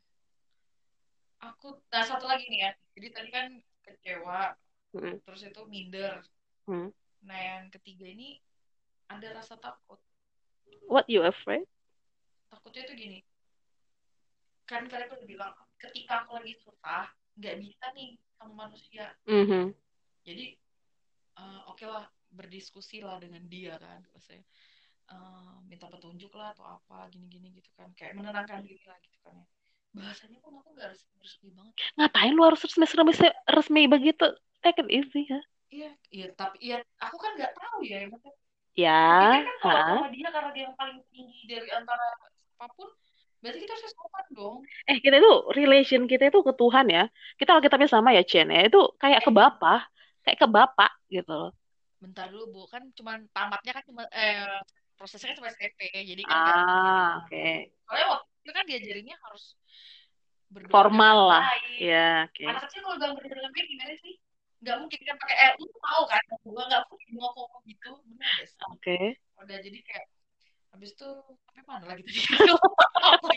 aku, 1.51 1.79
nah 1.91 2.03
satu 2.03 2.25
lagi 2.27 2.45
nih 2.51 2.59
ya. 2.67 2.71
Jadi 2.97 3.07
tadi 3.13 3.29
kan 3.31 3.47
kecewa, 3.83 4.55
Hmm. 4.95 5.19
terus 5.27 5.43
itu 5.43 5.61
minder. 5.67 6.23
Hmm. 6.65 6.89
Nah 7.23 7.39
yang 7.39 7.67
ketiga 7.71 8.07
ini 8.07 8.39
ada 9.07 9.35
rasa 9.35 9.55
takut. 9.59 9.99
what 10.87 11.03
you 11.11 11.19
afraid 11.23 11.67
Takutnya 12.47 12.87
itu 12.87 12.93
gini. 12.95 13.19
Kan 14.67 14.87
kalian 14.87 15.11
udah 15.11 15.27
bilang, 15.27 15.53
ketika 15.79 16.23
aku 16.23 16.39
lagi 16.39 16.55
susah, 16.63 17.11
nggak 17.39 17.55
bisa 17.59 17.85
nih 17.95 18.15
sama 18.39 18.67
manusia. 18.67 19.15
Mhm. 19.27 19.75
Jadi 20.23 20.55
eh, 21.37 21.61
oke 21.67 21.85
lah 21.87 22.07
berdiskusi 22.31 23.03
lah 23.03 23.19
dengan 23.19 23.43
dia 23.51 23.75
kan. 23.79 24.03
Maksudnya 24.15 24.43
eh, 25.11 25.55
minta 25.67 25.87
petunjuk 25.91 26.31
lah 26.35 26.55
atau 26.55 26.67
apa 26.67 27.11
gini-gini 27.11 27.51
gitu 27.55 27.71
kan. 27.75 27.91
Kayak 27.95 28.15
menenangkan 28.19 28.63
diri 28.63 28.83
lah 28.87 28.99
gitu 29.03 29.19
kan 29.23 29.35
ya. 29.35 29.47
Bahasanya 29.97 30.37
pun 30.43 30.53
aku 30.61 30.69
nggak 30.77 30.87
resmi, 30.93 31.15
resmi 31.25 31.49
banget. 31.57 31.73
ngapain 31.97 32.31
lu 32.37 32.41
harus 32.47 32.61
resmi 32.65 32.85
resmi 32.85 33.27
resmi 33.49 33.81
begitu? 33.89 34.25
Take 34.61 34.79
it 34.83 34.87
easy 34.93 35.21
ya. 35.29 35.39
Iya, 35.67 35.89
iya 36.15 36.25
tapi 36.37 36.55
iya 36.63 36.77
aku 37.01 37.17
kan 37.19 37.31
nggak 37.37 37.53
tahu 37.57 37.77
ya. 37.83 37.97
Maksudnya, 38.07 38.33
ya 38.77 38.97
Aku 38.97 39.25
pikir 39.25 39.43
kan 39.47 39.55
kalau 39.61 39.81
sama 39.97 40.09
dia 40.15 40.27
karena 40.31 40.49
dia 40.55 40.63
yang 40.69 40.75
paling 40.77 40.97
tinggi 41.11 41.39
dari 41.49 41.69
antara 41.73 42.05
apa 42.57 42.65
pun, 42.73 42.89
berarti 43.41 43.59
kita 43.63 43.73
harus 43.75 43.93
sopan 43.93 44.25
dong. 44.33 44.57
eh 44.89 44.97
kita 45.03 45.15
itu 45.21 45.31
relation 45.53 46.01
kita 46.09 46.23
itu 46.29 46.39
ke 46.41 46.53
Tuhan 46.55 46.85
ya. 46.89 47.03
Kita 47.39 47.51
alkitabnya 47.57 47.89
sama 47.89 48.09
ya 48.17 48.23
Chen 48.23 48.47
ya. 48.49 48.61
Itu 48.69 48.79
kayak 49.01 49.21
ke 49.27 49.31
bapak 49.33 49.81
kayak 50.23 50.37
ke 50.43 50.47
bapak 50.47 50.91
gitu 51.09 51.31
loh. 51.31 51.51
Bentar 51.97 52.29
dulu 52.29 52.45
Bu, 52.53 52.61
kan 52.69 52.83
cuma 52.93 53.17
tamatnya 53.33 53.71
kan 53.73 53.83
cuma 53.89 54.01
eh 54.13 54.45
prosesnya 54.97 55.33
kan 55.33 55.37
cuma 55.41 55.49
SMP, 55.53 55.81
jadi 55.93 56.21
kan 56.25 56.37
ah 56.37 57.21
oke. 57.25 57.45
Soalnya 57.85 58.07
waktu 58.13 58.27
itu 58.43 58.51
kan 58.53 58.63
diajarinnya 58.69 59.15
harus 59.25 59.43
berdoa 60.47 60.71
formal 60.71 61.17
lah. 61.27 61.43
baik. 61.43 61.79
ya 61.83 62.09
oke. 62.27 62.45
Anak 62.47 62.61
kecil 62.67 62.79
kalau 62.83 62.95
bilang 62.99 63.13
berdoa 63.19 63.35
dengan 63.35 63.51
baik 63.51 63.67
gimana 63.67 63.93
sih? 63.99 64.13
Nggak 64.57 64.75
mungkin 64.81 64.99
kan 65.05 65.15
pakai 65.21 65.37
eh 65.37 65.51
lu 65.59 65.67
tahu 65.69 66.03
kan? 66.09 66.23
Gua 66.47 66.63
nggak 66.65 66.83
mungkin 66.89 67.09
mau 67.19 67.29
ngomong 67.35 67.63
gitu, 67.67 67.91
benar 68.09 68.31
sih? 68.41 68.57
oke. 68.71 68.97
Udah 69.43 69.57
jadi 69.61 69.79
kayak 69.85 70.07
habis 70.73 70.89
itu 70.93 71.09
sampai 71.45 71.63
mana 71.65 71.85
lagi 71.89 72.01
tadi? 72.05 72.19
Apa 73.17 73.27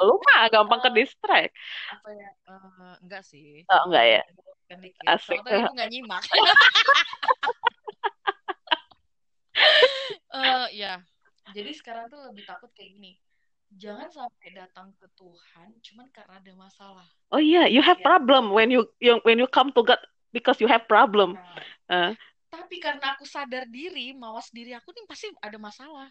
lu 0.06 0.16
mah 0.24 0.48
gampang 0.48 0.80
ke 0.80 0.90
distract. 0.96 1.52
Apa 1.92 2.08
ya? 2.16 2.30
Eh, 2.48 2.94
enggak 3.04 3.22
sih. 3.24 3.64
Oh 3.68 3.82
enggak 3.88 4.04
ya? 4.08 4.22
Kan 4.68 4.78
dikit. 4.80 5.04
Asik. 5.04 5.38
soalnya 5.44 5.68
ibu 5.68 5.72
nggak 5.76 5.90
nyimak. 5.90 6.22
Eh, 10.30 10.66
ya. 10.78 11.02
Jadi 11.52 11.74
sekarang 11.74 12.06
tuh 12.06 12.22
lebih 12.30 12.46
takut 12.46 12.70
kayak 12.70 12.96
gini 12.96 13.18
jangan 13.70 14.10
sampai 14.10 14.48
datang 14.54 14.90
ke 14.98 15.06
Tuhan 15.14 15.70
cuman 15.78 16.06
karena 16.10 16.34
ada 16.42 16.52
masalah. 16.58 17.06
Oh 17.30 17.38
iya 17.38 17.70
you 17.70 17.78
have 17.82 17.98
Iya. 18.02 18.06
problem 18.06 18.50
when 18.50 18.68
you, 18.74 18.82
you 18.98 19.22
when 19.22 19.38
you 19.38 19.46
come 19.46 19.70
to 19.70 19.82
God 19.86 20.00
because 20.34 20.58
you 20.58 20.66
have 20.66 20.86
problem. 20.90 21.38
Nah, 21.38 22.10
Eh. 22.10 22.12
tapi 22.50 22.82
karena 22.82 23.14
aku 23.14 23.22
sadar 23.22 23.66
diri 23.70 24.10
mawas 24.10 24.50
diri 24.50 24.74
aku 24.74 24.90
nih 24.90 25.06
pasti 25.06 25.30
ada 25.38 25.58
masalah. 25.58 26.10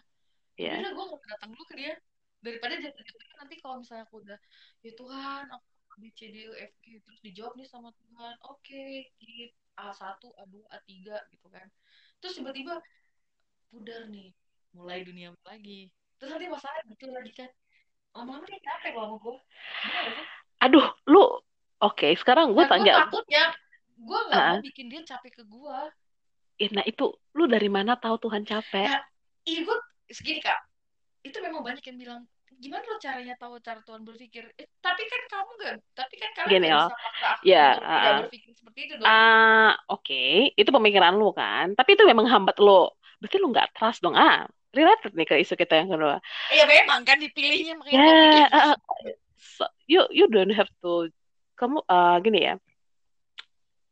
Ya 0.56 0.76
udah 0.80 0.92
gue 0.92 1.04
nggak 1.04 1.24
datang 1.36 1.50
dulu 1.52 1.64
ke 1.68 1.74
dia. 1.76 1.94
Daripada 2.40 2.72
jatuh-jatuhnya 2.80 3.34
nanti 3.36 3.54
kalau 3.60 3.84
misalnya 3.84 4.04
aku 4.08 4.24
udah 4.24 4.38
ya 4.80 4.92
Tuhan 4.96 5.44
aku 5.52 5.66
A 5.92 5.94
B 6.00 6.04
C 6.16 6.20
D 6.32 6.36
E 6.48 6.52
F 6.56 6.72
G 6.80 6.86
terus 7.04 7.20
dijawab 7.20 7.52
nih 7.60 7.68
sama 7.68 7.92
Tuhan 7.92 8.34
oke 8.48 8.84
gitu 9.20 9.52
A1 9.76 10.24
A2 10.40 10.54
A3 10.72 10.92
gitu 11.36 11.46
kan. 11.52 11.68
Terus 12.24 12.34
tiba-tiba 12.40 12.80
pudar 13.68 14.08
nih 14.08 14.32
mulai 14.72 15.04
dunia 15.04 15.36
lagi 15.44 15.92
terus 16.20 16.30
nanti 16.36 16.46
masalah 16.52 16.84
gitu 16.84 17.08
lagi 17.08 17.32
kan. 17.32 17.50
Lama-lama 18.12 18.44
dia 18.44 18.60
capek 18.60 18.92
sama 18.92 19.16
gue 19.16 19.36
aduh 20.60 20.86
lu 21.08 21.24
oke 21.80 22.08
sekarang 22.20 22.52
gue 22.52 22.60
gue 22.60 22.68
tanya 22.68 23.08
takutnya 23.08 23.48
gue 23.96 24.18
nggak 24.28 24.40
mau 24.44 24.60
bikin 24.60 24.86
dia 24.92 25.00
capek 25.08 25.40
ke 25.40 25.44
gue 25.48 25.78
Eh, 26.60 26.68
nah 26.76 26.84
itu 26.84 27.08
lu 27.32 27.48
dari 27.48 27.72
mana 27.72 27.96
tahu 27.96 28.20
Tuhan 28.28 28.44
capek? 28.44 28.84
Nah, 28.84 29.00
Iya 29.48 29.64
gue 29.64 29.76
segini 30.12 30.44
kak. 30.44 30.60
Itu 31.24 31.40
memang 31.40 31.64
banyak 31.64 31.80
yang 31.80 31.96
bilang 31.96 32.20
gimana 32.60 32.84
lo 32.84 33.00
caranya 33.00 33.32
tahu 33.40 33.56
cara 33.64 33.80
Tuhan 33.80 34.04
berpikir? 34.04 34.44
Eh, 34.60 34.68
tapi 34.84 35.08
kan 35.08 35.20
kamu 35.32 35.50
gak 35.56 35.74
tapi 35.96 36.14
kan 36.20 36.30
kalian 36.36 36.52
Gini, 36.52 36.68
gak 36.68 36.76
oh. 36.76 36.88
bisa 36.92 36.96
aku 37.32 37.42
Ya, 37.48 37.66
berpikir 38.20 38.52
seperti 38.52 38.80
itu 38.84 38.94
dong. 39.00 39.08
Ah, 39.08 39.72
oke, 39.88 40.52
itu 40.52 40.68
pemikiran 40.68 41.16
lu 41.16 41.32
kan. 41.32 41.72
Tapi 41.72 41.96
itu 41.96 42.04
memang 42.04 42.28
hambat 42.28 42.60
lu. 42.60 42.92
Berarti 43.20 43.36
lu 43.36 43.52
nggak 43.52 43.76
trust 43.76 44.00
dong. 44.00 44.16
Ah, 44.16 44.48
related 44.72 45.12
nih 45.12 45.26
ke 45.28 45.34
isu 45.44 45.54
kita 45.54 45.76
yang 45.84 45.92
kedua. 45.92 46.18
ya 46.50 46.64
memang 46.64 47.04
kan 47.04 47.20
dipilihnya 47.20 47.76
makanya 47.76 47.94
Ya, 47.94 48.02
kan 48.02 48.16
pilih. 48.16 48.46
ah, 48.50 48.76
so, 49.36 49.64
you 49.84 50.02
you 50.10 50.26
don't 50.26 50.52
have 50.56 50.70
to. 50.80 51.12
Kamu 51.60 51.84
ah, 51.86 52.16
gini 52.24 52.48
ya, 52.48 52.54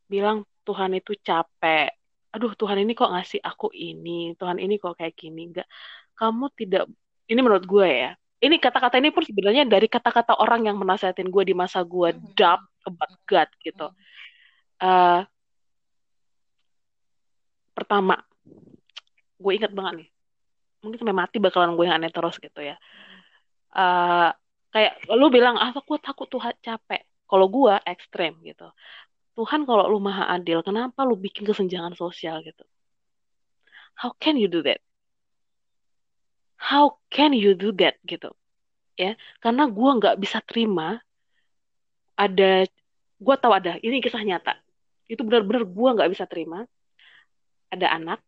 bilang 0.09 0.41
Tuhan 0.65 0.97
itu 0.97 1.13
capek. 1.21 1.93
Aduh, 2.29 2.53
Tuhan 2.53 2.77
ini 2.81 2.93
kok 2.93 3.09
ngasih 3.09 3.41
aku 3.41 3.73
ini, 3.73 4.33
Tuhan 4.37 4.57
ini 4.61 4.77
kok 4.77 4.97
kayak 4.97 5.13
gini. 5.17 5.49
Enggak, 5.49 5.69
kamu 6.17 6.49
tidak. 6.57 6.85
Ini 7.29 7.39
menurut 7.41 7.65
gue 7.65 7.85
ya. 7.85 8.11
Ini 8.39 8.55
kata-kata 8.57 8.97
ini 9.01 9.11
pun 9.11 9.21
sebenarnya 9.25 9.67
dari 9.67 9.85
kata-kata 9.91 10.37
orang 10.39 10.63
yang 10.69 10.77
menasihatin 10.79 11.27
gue 11.27 11.43
di 11.43 11.51
masa 11.57 11.83
gue 11.83 12.15
doubt 12.37 12.63
about 12.87 13.13
God 13.27 13.49
gitu. 13.61 13.87
Eh, 14.79 15.21
pertama, 17.75 18.15
gue 19.39 19.51
inget 19.55 19.71
banget 19.71 19.93
nih, 20.03 20.09
mungkin 20.83 20.97
sampai 20.99 21.15
mati 21.15 21.37
bakalan 21.39 21.73
gue 21.79 21.85
yang 21.87 21.97
aneh 21.97 22.11
terus 22.11 22.35
gitu 22.37 22.59
ya. 22.59 22.75
Eh, 23.73 24.29
kayak 24.73 24.93
lu 25.15 25.27
bilang, 25.33 25.55
ah 25.57 25.71
aku 25.73 25.97
takut 25.97 26.27
Tuhan 26.29 26.55
capek. 26.61 27.01
Kalau 27.29 27.45
gue 27.47 27.73
ekstrem 27.85 28.33
gitu. 28.41 28.67
Tuhan 29.37 29.63
kalau 29.63 29.87
lu 29.87 30.01
maha 30.01 30.27
adil, 30.35 30.59
kenapa 30.65 31.05
lu 31.05 31.15
bikin 31.15 31.45
kesenjangan 31.47 31.93
sosial 31.93 32.41
gitu? 32.43 32.65
How 33.95 34.11
can 34.17 34.35
you 34.35 34.49
do 34.49 34.65
that? 34.65 34.81
How 36.59 36.99
can 37.07 37.31
you 37.31 37.55
do 37.55 37.71
that 37.79 38.01
gitu? 38.03 38.35
Ya, 38.99 39.15
karena 39.39 39.63
gue 39.71 39.89
nggak 39.95 40.19
bisa 40.19 40.43
terima 40.43 40.99
ada, 42.19 42.67
gue 43.15 43.35
tahu 43.39 43.53
ada, 43.55 43.79
ini 43.79 44.03
kisah 44.03 44.19
nyata. 44.19 44.59
Itu 45.07 45.23
benar-benar 45.23 45.63
gue 45.63 45.89
nggak 45.95 46.09
bisa 46.11 46.27
terima 46.27 46.67
ada 47.71 47.87
anak 47.95 48.19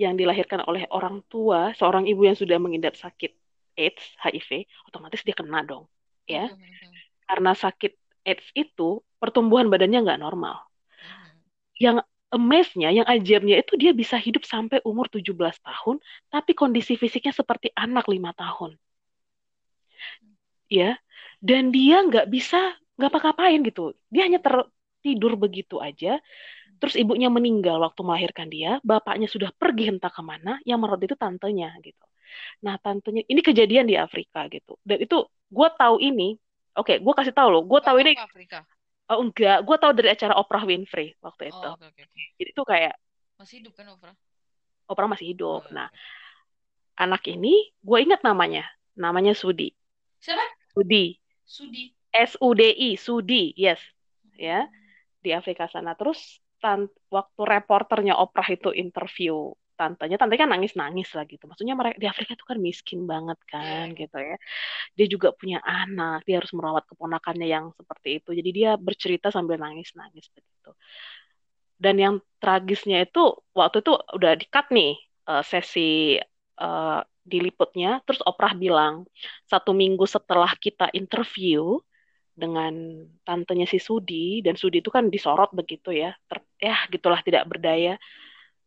yang 0.00 0.16
dilahirkan 0.16 0.64
oleh 0.64 0.88
orang 0.88 1.20
tua, 1.28 1.76
seorang 1.76 2.08
ibu 2.08 2.24
yang 2.24 2.36
sudah 2.38 2.56
mengidap 2.56 2.96
sakit 2.96 3.36
AIDS, 3.76 4.04
HIV, 4.24 4.64
otomatis 4.88 5.20
dia 5.26 5.36
kena 5.36 5.60
dong. 5.70 5.84
Ya, 6.24 6.48
Mhm. 6.48 6.92
karena 7.28 7.52
sakit 7.52 7.92
AIDS 8.24 8.46
itu 8.56 9.04
pertumbuhan 9.20 9.68
badannya 9.68 10.00
nggak 10.06 10.20
normal. 10.24 10.56
Mhm. 11.04 11.38
Yang 11.80 11.96
amaze-nya, 12.30 12.88
yang 12.94 13.06
ajaibnya 13.10 13.56
itu 13.60 13.74
dia 13.76 13.92
bisa 13.92 14.16
hidup 14.16 14.46
sampai 14.46 14.78
umur 14.86 15.10
17 15.10 15.58
tahun, 15.60 15.98
tapi 16.32 16.52
kondisi 16.56 16.94
fisiknya 16.96 17.34
seperti 17.34 17.68
anak 17.74 18.06
lima 18.08 18.30
tahun. 18.32 18.78
Ya, 20.70 20.96
dan 21.42 21.74
dia 21.74 22.06
nggak 22.06 22.30
bisa 22.30 22.78
nggak 22.94 23.10
apa-apain 23.10 23.60
gitu. 23.66 23.96
Dia 24.12 24.30
hanya 24.30 24.38
tertidur 24.38 25.34
begitu 25.34 25.82
aja. 25.82 26.22
Terus 26.80 26.96
ibunya 26.96 27.28
meninggal 27.28 27.76
waktu 27.84 28.00
melahirkan 28.00 28.48
dia, 28.48 28.80
bapaknya 28.80 29.28
sudah 29.28 29.52
pergi 29.52 29.92
entah 29.92 30.08
ke 30.08 30.22
mana, 30.24 30.56
yang 30.64 30.80
merawat 30.80 31.04
itu 31.04 31.14
tantenya 31.14 31.76
gitu. 31.84 32.04
Nah 32.64 32.80
tantenya 32.80 33.22
ini 33.28 33.40
kejadian 33.44 33.84
di 33.84 34.00
Afrika 34.00 34.48
gitu. 34.48 34.80
Dan 34.80 35.04
itu 35.04 35.28
gue 35.28 35.68
tahu 35.76 36.00
ini, 36.00 36.40
oke, 36.74 36.98
gue 36.98 37.14
kasih 37.14 37.36
tahu 37.36 37.48
loh, 37.52 37.62
gue 37.68 37.80
tahu 37.84 37.96
ini 38.00 38.16
Afrika 38.16 38.64
oh, 39.10 39.18
enggak, 39.26 39.58
gue 39.66 39.76
tahu 39.76 39.92
dari 39.92 40.08
acara 40.14 40.34
Oprah 40.38 40.62
Winfrey 40.62 41.18
waktu 41.18 41.50
itu. 41.50 41.58
oh 41.66 41.74
oke 41.74 41.86
oke 41.90 42.02
oke. 42.06 42.22
Jadi 42.38 42.50
itu 42.54 42.62
kayak 42.62 42.94
masih 43.36 43.54
hidup 43.60 43.74
kan 43.74 43.86
Oprah 43.90 44.14
Oprah 44.86 45.08
masih 45.10 45.34
hidup. 45.34 45.66
Oh, 45.66 45.72
Nah 45.74 45.90
oke. 45.90 45.98
anak 47.02 47.22
ini 47.26 47.74
gue 47.82 47.98
ingat 47.98 48.22
namanya, 48.22 48.64
namanya 48.94 49.34
Sudi. 49.34 49.74
siapa 50.22 50.44
Sudi 50.70 51.18
Sudi. 51.42 51.90
S 52.12 52.36
U 52.42 52.52
D 52.52 52.70
I 52.70 52.98
Sudi 52.98 53.54
yes 53.56 53.80
ya 54.36 54.66
di 55.22 55.30
Afrika 55.32 55.70
sana 55.70 55.94
terus 55.94 56.42
tan- 56.62 56.92
waktu 57.16 57.40
reporternya 57.52 58.14
Oprah 58.22 58.48
itu 58.56 58.68
interview 58.84 59.34
tantenya 59.80 60.20
tantenya 60.20 60.40
kan 60.44 60.50
nangis 60.52 60.72
nangis 60.76 61.08
lah 61.16 61.24
gitu. 61.24 61.44
Maksudnya 61.48 61.72
mereka 61.80 61.96
di 61.96 62.04
Afrika 62.12 62.36
itu 62.36 62.44
kan 62.44 62.58
miskin 62.60 63.00
banget 63.08 63.38
kan 63.48 63.86
Iya. 63.92 63.98
gitu 64.00 64.16
ya. 64.28 64.36
Dia 64.96 65.06
juga 65.14 65.28
punya 65.32 65.58
anak 65.64 66.28
dia 66.28 66.36
harus 66.40 66.52
merawat 66.52 66.84
keponakannya 66.90 67.48
yang 67.48 67.72
seperti 67.78 68.08
itu. 68.20 68.30
Jadi 68.38 68.50
dia 68.52 68.70
bercerita 68.76 69.32
sambil 69.32 69.56
nangis 69.56 69.88
nangis 69.96 70.28
begitu. 70.36 70.70
Dan 71.80 71.96
yang 71.96 72.14
tragisnya 72.42 73.08
itu 73.08 73.20
waktu 73.56 73.80
itu 73.80 73.92
udah 74.16 74.32
di-cut 74.36 74.66
nih 74.68 74.92
eh, 75.32 75.42
sesi 75.48 76.20
eh, 76.60 77.00
diliputnya. 77.24 78.04
Terus 78.04 78.20
Oprah 78.28 78.52
bilang 78.52 79.08
satu 79.48 79.72
minggu 79.72 80.04
setelah 80.04 80.52
kita 80.60 80.92
interview 80.92 81.80
dengan 82.34 83.04
tantenya 83.26 83.66
si 83.68 83.76
Sudi 83.76 84.40
dan 84.40 84.56
Sudi 84.56 84.80
itu 84.80 84.88
kan 84.88 85.12
disorot 85.12 85.52
begitu 85.52 85.92
ya. 85.92 86.16
Ter 86.26 86.40
ya 86.60 86.76
gitulah 86.88 87.20
tidak 87.20 87.46
berdaya. 87.46 88.00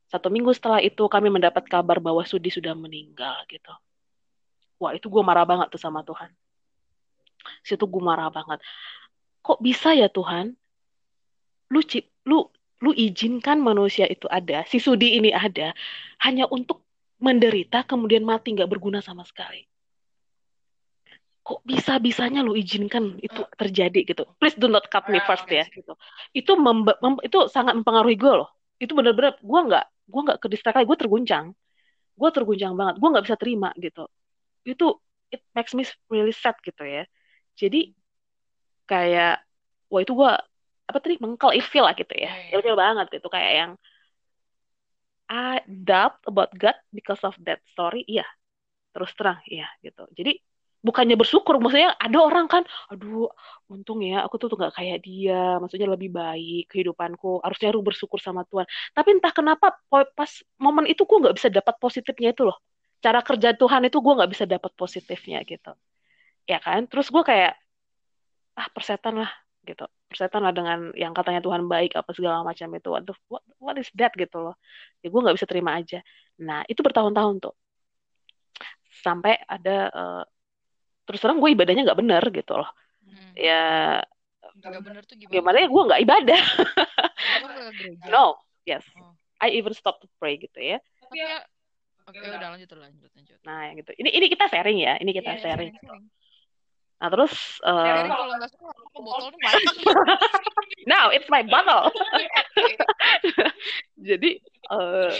Satu 0.07 0.29
minggu 0.29 0.53
setelah 0.53 0.83
itu 0.83 1.01
kami 1.09 1.33
mendapat 1.33 1.65
kabar 1.65 1.97
bahwa 1.97 2.21
Sudi 2.27 2.53
sudah 2.53 2.77
meninggal 2.77 3.43
gitu. 3.49 3.73
Wah 4.77 4.93
itu 4.93 5.09
gue 5.09 5.23
marah 5.25 5.47
banget 5.47 5.73
tuh 5.73 5.81
sama 5.81 6.05
Tuhan. 6.05 6.29
Situ 7.65 7.83
gue 7.83 8.03
marah 8.03 8.29
banget. 8.29 8.61
Kok 9.43 9.59
bisa 9.59 9.91
ya 9.97 10.07
Tuhan? 10.07 10.53
Lu 11.73 11.81
cip 11.81 12.07
lu 12.29 12.45
lu 12.83 12.91
izinkan 12.91 13.63
manusia 13.63 14.03
itu 14.11 14.27
ada 14.27 14.67
si 14.67 14.77
Sudi 14.77 15.15
ini 15.15 15.31
ada 15.31 15.71
hanya 16.19 16.45
untuk 16.51 16.83
menderita 17.23 17.87
kemudian 17.87 18.27
mati 18.27 18.51
nggak 18.51 18.67
berguna 18.67 18.99
sama 18.99 19.23
sekali 19.23 19.63
kok 21.43 21.59
bisa 21.67 21.99
bisanya 21.99 22.39
lu 22.39 22.55
izinkan 22.55 23.19
itu 23.19 23.43
terjadi 23.59 23.99
gitu? 24.07 24.23
Please 24.39 24.55
do 24.55 24.71
not 24.71 24.87
cut 24.87 25.03
me 25.11 25.19
Ah, 25.19 25.27
first 25.27 25.43
oke. 25.43 25.51
ya 25.51 25.67
gitu. 25.67 25.93
Itu 26.31 26.55
membe- 26.55 26.95
mem- 27.03 27.19
itu 27.19 27.51
sangat 27.51 27.75
mempengaruhi 27.75 28.15
gue 28.15 28.33
loh. 28.43 28.49
Itu 28.79 28.95
benar-benar 28.95 29.43
gue 29.43 29.61
nggak 29.67 29.85
gue 30.07 30.21
nggak 30.23 30.39
ke 30.39 30.47
distract 30.47 30.79
lagi 30.79 30.87
gue 30.87 30.99
terguncang. 31.03 31.45
Gue 32.15 32.29
terguncang 32.31 32.73
banget. 32.79 32.95
Gue 32.95 33.09
nggak 33.11 33.25
bisa 33.27 33.35
terima 33.35 33.69
gitu. 33.75 34.07
Itu 34.63 35.03
it 35.35 35.43
makes 35.51 35.75
me 35.75 35.83
really 36.07 36.31
sad 36.31 36.55
gitu 36.63 36.79
ya. 36.87 37.03
Jadi 37.59 37.91
kayak 38.87 39.43
wah 39.91 39.99
itu 39.99 40.15
gue 40.15 40.31
apa 40.83 40.97
tadi 41.03 41.19
mengkel 41.19 41.59
ifil 41.59 41.83
lah 41.83 41.91
gitu 41.91 42.15
ya. 42.15 42.31
Iya, 42.31 42.39
iya. 42.39 42.51
ilfil 42.55 42.75
banget 42.79 43.07
gitu 43.19 43.27
kayak 43.27 43.51
yang 43.51 43.71
I 45.27 45.59
doubt 45.67 46.23
about 46.23 46.55
God 46.55 46.77
because 46.95 47.19
of 47.27 47.35
that 47.43 47.59
story. 47.75 48.07
Iya. 48.07 48.23
Terus 48.95 49.11
terang 49.11 49.43
iya 49.49 49.67
gitu. 49.83 50.07
Jadi 50.15 50.39
bukannya 50.83 51.15
bersyukur 51.15 51.55
maksudnya 51.63 51.95
ada 51.95 52.17
orang 52.27 52.45
kan 52.51 52.63
aduh 52.91 53.31
untung 53.71 53.99
ya 54.03 54.19
aku 54.25 54.35
tuh 54.41 54.47
tuh 54.51 54.57
nggak 54.59 54.73
kayak 54.77 54.97
dia 55.07 55.57
maksudnya 55.61 55.87
lebih 55.95 56.09
baik 56.11 56.67
kehidupanku 56.71 57.39
harusnya 57.43 57.71
aku 57.71 57.83
bersyukur 57.89 58.19
sama 58.19 58.41
Tuhan. 58.51 58.67
Tapi 58.95 59.09
entah 59.15 59.31
kenapa 59.31 59.65
pas 60.17 60.31
momen 60.59 60.85
itu 60.91 61.01
gue 61.07 61.17
nggak 61.23 61.35
bisa 61.39 61.49
dapat 61.49 61.75
positifnya 61.79 62.29
itu 62.35 62.43
loh. 62.49 62.57
Cara 63.03 63.19
kerja 63.23 63.49
Tuhan 63.55 63.81
itu 63.87 63.97
gue 64.03 64.13
nggak 64.17 64.31
bisa 64.33 64.45
dapat 64.47 64.71
positifnya 64.75 65.37
gitu. 65.47 65.71
Ya 66.51 66.59
kan? 66.65 66.85
Terus 66.91 67.07
gue 67.13 67.23
kayak 67.23 67.53
ah 68.59 68.67
persetan 68.75 69.15
lah 69.21 69.31
gitu. 69.65 69.85
Persetan 70.09 70.41
lah 70.45 70.53
dengan 70.53 70.79
yang 70.93 71.13
katanya 71.17 71.41
Tuhan 71.45 71.63
baik 71.65 71.91
apa 71.99 72.11
segala 72.17 72.43
macam 72.45 72.67
itu. 72.77 72.87
What, 72.93 73.03
the- 73.07 73.23
what, 73.31 73.43
what 73.63 73.75
is 73.81 73.89
that? 73.97 74.11
gitu 74.19 74.37
loh. 74.43 74.55
Ya 75.01 75.07
gue 75.09 75.19
nggak 75.23 75.35
bisa 75.37 75.47
terima 75.49 75.71
aja. 75.79 75.99
Nah 76.43 76.61
itu 76.69 76.79
bertahun-tahun 76.85 77.35
tuh. 77.43 77.53
Sampai 79.03 79.35
ada 79.49 79.89
eh, 79.89 80.23
terus 81.03 81.19
terang 81.19 81.37
gue 81.37 81.49
ibadahnya 81.51 81.83
nggak 81.83 81.99
bener 81.99 82.23
gitu 82.31 82.53
loh 82.55 82.69
Hmm. 83.03 83.35
ya 83.35 83.99
Nggak 84.55 84.79
bener 84.79 85.01
tuh 85.03 85.19
gimana? 85.19 85.33
gimana 85.35 85.57
ya 85.59 85.67
gue 85.67 85.83
nggak 85.85 86.01
ibadah 86.01 86.41
no 88.13 88.39
yes 88.63 88.81
Oh. 88.95 89.11
I 89.37 89.51
even 89.53 89.75
stop 89.75 89.99
to 89.99 90.07
pray 90.17 90.39
gitu 90.39 90.55
ya 90.55 90.79
Tapi 91.03 91.19
ya, 91.19 91.43
oke 92.01 92.15
udah 92.15 92.49
lanjut 92.55 92.69
lanjut 92.73 93.11
lanjut. 93.11 93.37
nah 93.43 93.67
yang 93.67 93.75
gitu 93.77 93.91
ini 93.97 94.09
ini 94.09 94.25
kita 94.27 94.47
sharing 94.47 94.79
ya 94.79 94.95
ini 94.97 95.11
kita 95.11 95.35
Iya, 95.35 95.41
sharing 95.43 95.71
sharing. 95.75 96.03
nah 96.95 97.07
terus 97.11 97.33
eh, 97.59 98.07
mana? 98.07 98.15
now 100.87 101.11
it's 101.11 101.27
my 101.27 101.43
bottle 101.43 101.91
jadi 103.99 104.31
eh, 104.71 105.11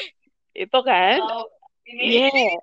itu 0.55 0.79
kan 0.79 1.19
Oh, 1.19 1.45
ini 1.83 2.31
Iya. 2.31 2.55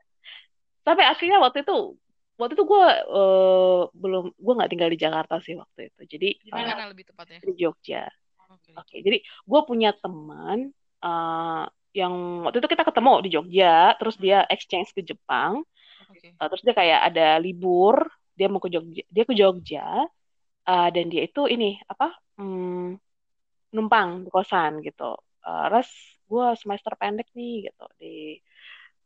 Sampai 0.80 1.04
akhirnya 1.04 1.36
waktu 1.38 1.60
itu, 1.60 1.92
waktu 2.40 2.56
itu 2.56 2.64
gue 2.64 2.84
eh, 2.88 3.80
belum, 3.92 4.24
gue 4.34 4.52
nggak 4.56 4.70
tinggal 4.72 4.90
di 4.90 4.98
Jakarta 4.98 5.34
sih 5.44 5.54
waktu 5.60 5.92
itu. 5.92 6.00
Jadi 6.16 6.28
Di 6.40 6.50
mana 6.50 6.88
lebih 6.88 7.04
tepatnya? 7.12 7.38
di 7.44 7.52
Jogja. 7.60 8.08
Oke. 8.50 8.72
Oke, 8.74 8.96
jadi 9.04 9.18
gue 9.22 9.60
punya 9.68 9.94
teman 9.94 10.72
eh, 11.04 11.64
yang 11.94 12.14
waktu 12.46 12.58
itu 12.62 12.68
kita 12.70 12.84
ketemu 12.86 13.12
di 13.22 13.28
Jogja, 13.34 13.94
terus 13.98 14.16
dia 14.18 14.46
exchange 14.50 14.90
ke 14.94 15.02
Jepang, 15.06 15.62
Oke. 16.10 16.34
eh, 16.34 16.46
terus 16.50 16.62
dia 16.66 16.74
kayak 16.74 17.00
ada 17.12 17.38
libur, 17.42 18.06
dia 18.34 18.46
mau 18.50 18.62
ke 18.62 18.70
Jogja, 18.70 19.02
dia 19.10 19.24
ke 19.26 19.34
Jogja, 19.34 19.86
eh, 20.66 20.88
dan 20.94 21.04
dia 21.10 21.22
itu 21.26 21.46
ini 21.50 21.78
apa, 21.86 22.14
hmm, 22.38 22.94
numpang 23.74 24.26
di 24.26 24.30
kosan 24.30 24.82
gitu. 24.82 25.18
Eh, 25.46 25.64
terus 25.70 25.90
gue 26.30 26.46
semester 26.62 26.92
pendek 26.94 27.26
nih 27.34 27.70
gitu 27.70 27.84
di 27.98 28.38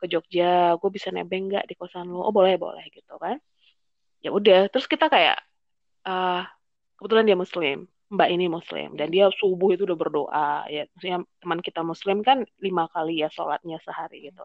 ke 0.01 0.07
Jogja, 0.11 0.77
gue 0.79 0.91
bisa 0.93 1.09
nebeng 1.15 1.51
nggak 1.51 1.65
di 1.71 1.75
kosan 1.79 2.11
lo? 2.11 2.27
Oh 2.27 2.35
boleh 2.35 2.59
boleh 2.59 2.85
gitu 2.91 3.15
kan. 3.19 3.39
Ya 4.25 4.33
udah, 4.33 4.73
terus 4.73 4.89
kita 4.89 5.13
kayak 5.13 5.37
ah 6.05 6.49
kebetulan 6.97 7.29
dia 7.29 7.37
Muslim, 7.37 7.89
Mbak 8.13 8.29
ini 8.31 8.47
Muslim 8.47 8.89
dan 8.95 9.09
dia 9.11 9.29
subuh 9.35 9.75
itu 9.75 9.85
udah 9.89 9.99
berdoa 9.99 10.51
ya. 10.71 10.89
Maksudnya 10.95 11.19
teman 11.41 11.61
kita 11.61 11.81
Muslim 11.83 12.23
kan 12.25 12.45
lima 12.61 12.89
kali 12.93 13.21
ya 13.21 13.29
sholatnya 13.29 13.81
sehari 13.83 14.31
gitu. 14.33 14.45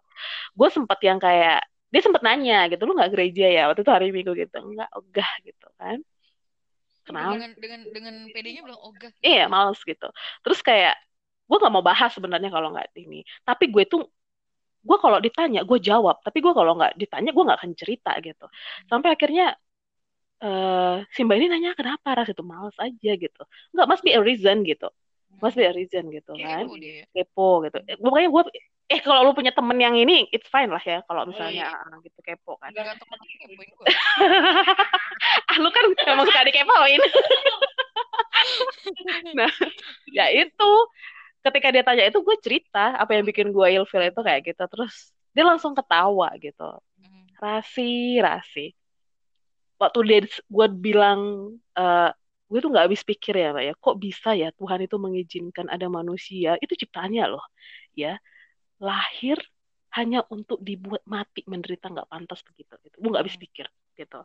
Gue 0.56 0.70
sempet 0.72 1.00
yang 1.06 1.20
kayak 1.20 1.64
dia 1.89 2.02
sempet 2.06 2.22
nanya 2.22 2.70
gitu, 2.70 2.86
lu 2.86 2.93
nggak 2.93 3.12
gereja 3.18 3.50
ya 3.50 3.64
waktu 3.66 3.82
itu 3.82 3.89
hari 3.89 4.14
Minggu 4.14 4.38
gitu, 4.38 4.58
nggak 4.62 4.89
ogah 4.93 5.32
gitu 5.41 5.68
kan. 5.82 5.97
Kenapa? 7.02 7.34
Dengan 7.34 7.52
dengan 7.58 7.80
dengan 7.89 8.16
PD-nya 8.30 8.62
bilang 8.62 8.82
ogah. 8.86 9.10
Iya, 9.26 9.50
males 9.50 9.82
gitu. 9.82 10.06
Terus 10.45 10.60
kayak 10.62 10.93
gue 11.50 11.58
nggak 11.58 11.74
mau 11.74 11.82
bahas 11.82 12.14
sebenarnya 12.14 12.54
kalau 12.54 12.70
nggak 12.70 12.93
ini. 12.93 13.26
Tapi 13.41 13.74
gue 13.74 13.89
tuh 13.89 14.06
gue 14.80 14.97
kalau 14.99 15.17
ditanya 15.19 15.61
gue 15.67 15.80
jawab. 15.80 16.23
Tapi 16.23 16.38
gue 16.39 16.53
kalau 16.55 16.73
nggak 16.80 16.95
ditanya 16.95 17.32
gue 17.36 17.43
nggak 17.43 17.59
akan 17.59 17.73
cerita 17.75 18.11
gitu. 18.23 18.45
Sampai 18.88 19.15
akhirnya 19.15 19.55
eh 20.39 20.97
si 21.11 21.19
Mbak 21.27 21.36
ini 21.36 21.47
nanya 21.51 21.71
kenapa 21.75 22.15
ras 22.15 22.32
itu 22.32 22.43
males 22.43 22.75
aja 22.80 23.11
gitu. 23.15 23.41
Nggak 23.75 23.88
must 23.88 24.03
be 24.03 24.11
a 24.15 24.21
reason 24.23 24.63
gitu. 24.63 24.88
Must 25.39 25.55
be 25.55 25.63
a 25.67 25.73
reason 25.75 26.11
gitu 26.11 26.32
kan. 26.36 26.67
Kepo 26.67 26.75
dia. 26.80 27.03
Kepo 27.11 27.49
gitu. 27.67 27.77
Eh, 27.88 27.97
Makanya 27.99 28.30
gue 28.32 28.43
eh 28.89 28.99
kalau 29.05 29.21
lu 29.30 29.38
punya 29.38 29.53
temen 29.53 29.77
yang 29.77 29.93
ini 29.93 30.25
it's 30.34 30.49
fine 30.49 30.73
lah 30.73 30.82
ya 30.82 31.05
kalau 31.05 31.30
misalnya 31.30 31.69
ah, 31.69 31.99
gitu 32.01 32.19
kepo 32.25 32.57
kan. 32.57 32.73
Temen 32.73 32.97
kepoin 32.97 33.69
gue. 33.69 33.88
ah 35.53 35.57
lu 35.61 35.69
kan 35.69 35.84
emang 36.09 36.25
suka 36.25 36.41
dikepoin. 36.47 37.01
nah, 39.38 39.51
ya 40.09 40.25
itu 40.32 40.71
ketika 41.40 41.68
dia 41.72 41.84
tanya 41.84 42.04
itu 42.08 42.20
gue 42.20 42.36
cerita 42.44 43.00
apa 43.00 43.16
yang 43.16 43.24
bikin 43.24 43.56
gue 43.56 43.68
ilfil 43.80 44.04
itu 44.04 44.20
kayak 44.20 44.42
gitu. 44.44 44.64
Terus 44.68 45.16
dia 45.32 45.46
langsung 45.48 45.72
ketawa 45.78 46.32
gitu. 46.40 46.70
Hmm. 47.00 47.26
rasi 47.40 48.20
rasi. 48.20 48.76
Waktu 49.80 50.00
dia 50.04 50.20
gue 50.28 50.68
bilang 50.76 51.20
eh 51.80 52.12
gue 52.50 52.60
tuh 52.60 52.70
nggak 52.74 52.86
habis 52.92 53.02
pikir 53.08 53.40
ya 53.40 53.56
Mbak 53.56 53.64
ya. 53.64 53.74
Kok 53.80 53.96
bisa 53.96 54.30
ya 54.36 54.50
Tuhan 54.52 54.80
itu 54.84 54.96
mengizinkan 55.00 55.72
ada 55.72 55.88
manusia? 55.88 56.60
Itu 56.60 56.76
ciptaannya 56.76 57.26
loh 57.32 57.46
ya. 57.96 58.20
Lahir 58.84 59.40
hanya 59.96 60.22
untuk 60.30 60.62
dibuat 60.62 61.02
mati 61.08 61.42
menderita 61.48 61.90
nggak 61.90 62.12
pantas 62.12 62.44
begitu 62.44 62.76
gitu. 62.84 62.96
Gue 63.00 63.10
nggak 63.16 63.24
habis 63.24 63.40
pikir 63.40 63.66
gitu. 63.96 64.20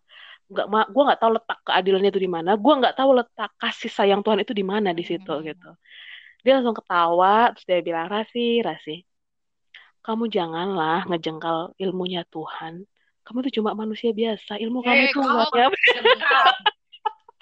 Nggak 0.51 0.67
ma 0.67 0.83
gue 0.91 1.03
nggak 1.07 1.21
tahu 1.23 1.31
letak 1.39 1.59
keadilannya 1.63 2.11
itu 2.11 2.21
di 2.27 2.31
mana. 2.31 2.51
Gue 2.59 2.75
nggak 2.75 2.99
tahu 2.99 3.11
letak 3.23 3.51
kasih 3.63 3.91
sayang 3.95 4.21
Tuhan 4.27 4.43
itu 4.43 4.51
di 4.51 4.67
mana 4.67 4.91
di 4.91 5.07
situ 5.07 5.31
Hmm. 5.31 5.47
gitu 5.47 5.71
dia 6.45 6.53
langsung 6.61 6.77
ketawa 6.77 7.51
terus 7.57 7.65
dia 7.65 7.81
bilang 7.81 8.07
Rasi 8.13 8.61
Rasi 8.61 9.03
kamu 10.05 10.29
janganlah 10.29 11.09
ngejengkal 11.09 11.73
ilmunya 11.81 12.29
Tuhan. 12.29 12.85
Kamu 13.25 13.41
itu 13.41 13.57
cuma 13.61 13.73
manusia 13.73 14.13
biasa 14.13 14.61
ilmu 14.61 14.85
kamu 14.85 15.01
Eh, 15.01 15.09
itu 15.09 15.17
kau 15.17 15.25
nggak 15.25 15.49
nyampe 15.57 15.81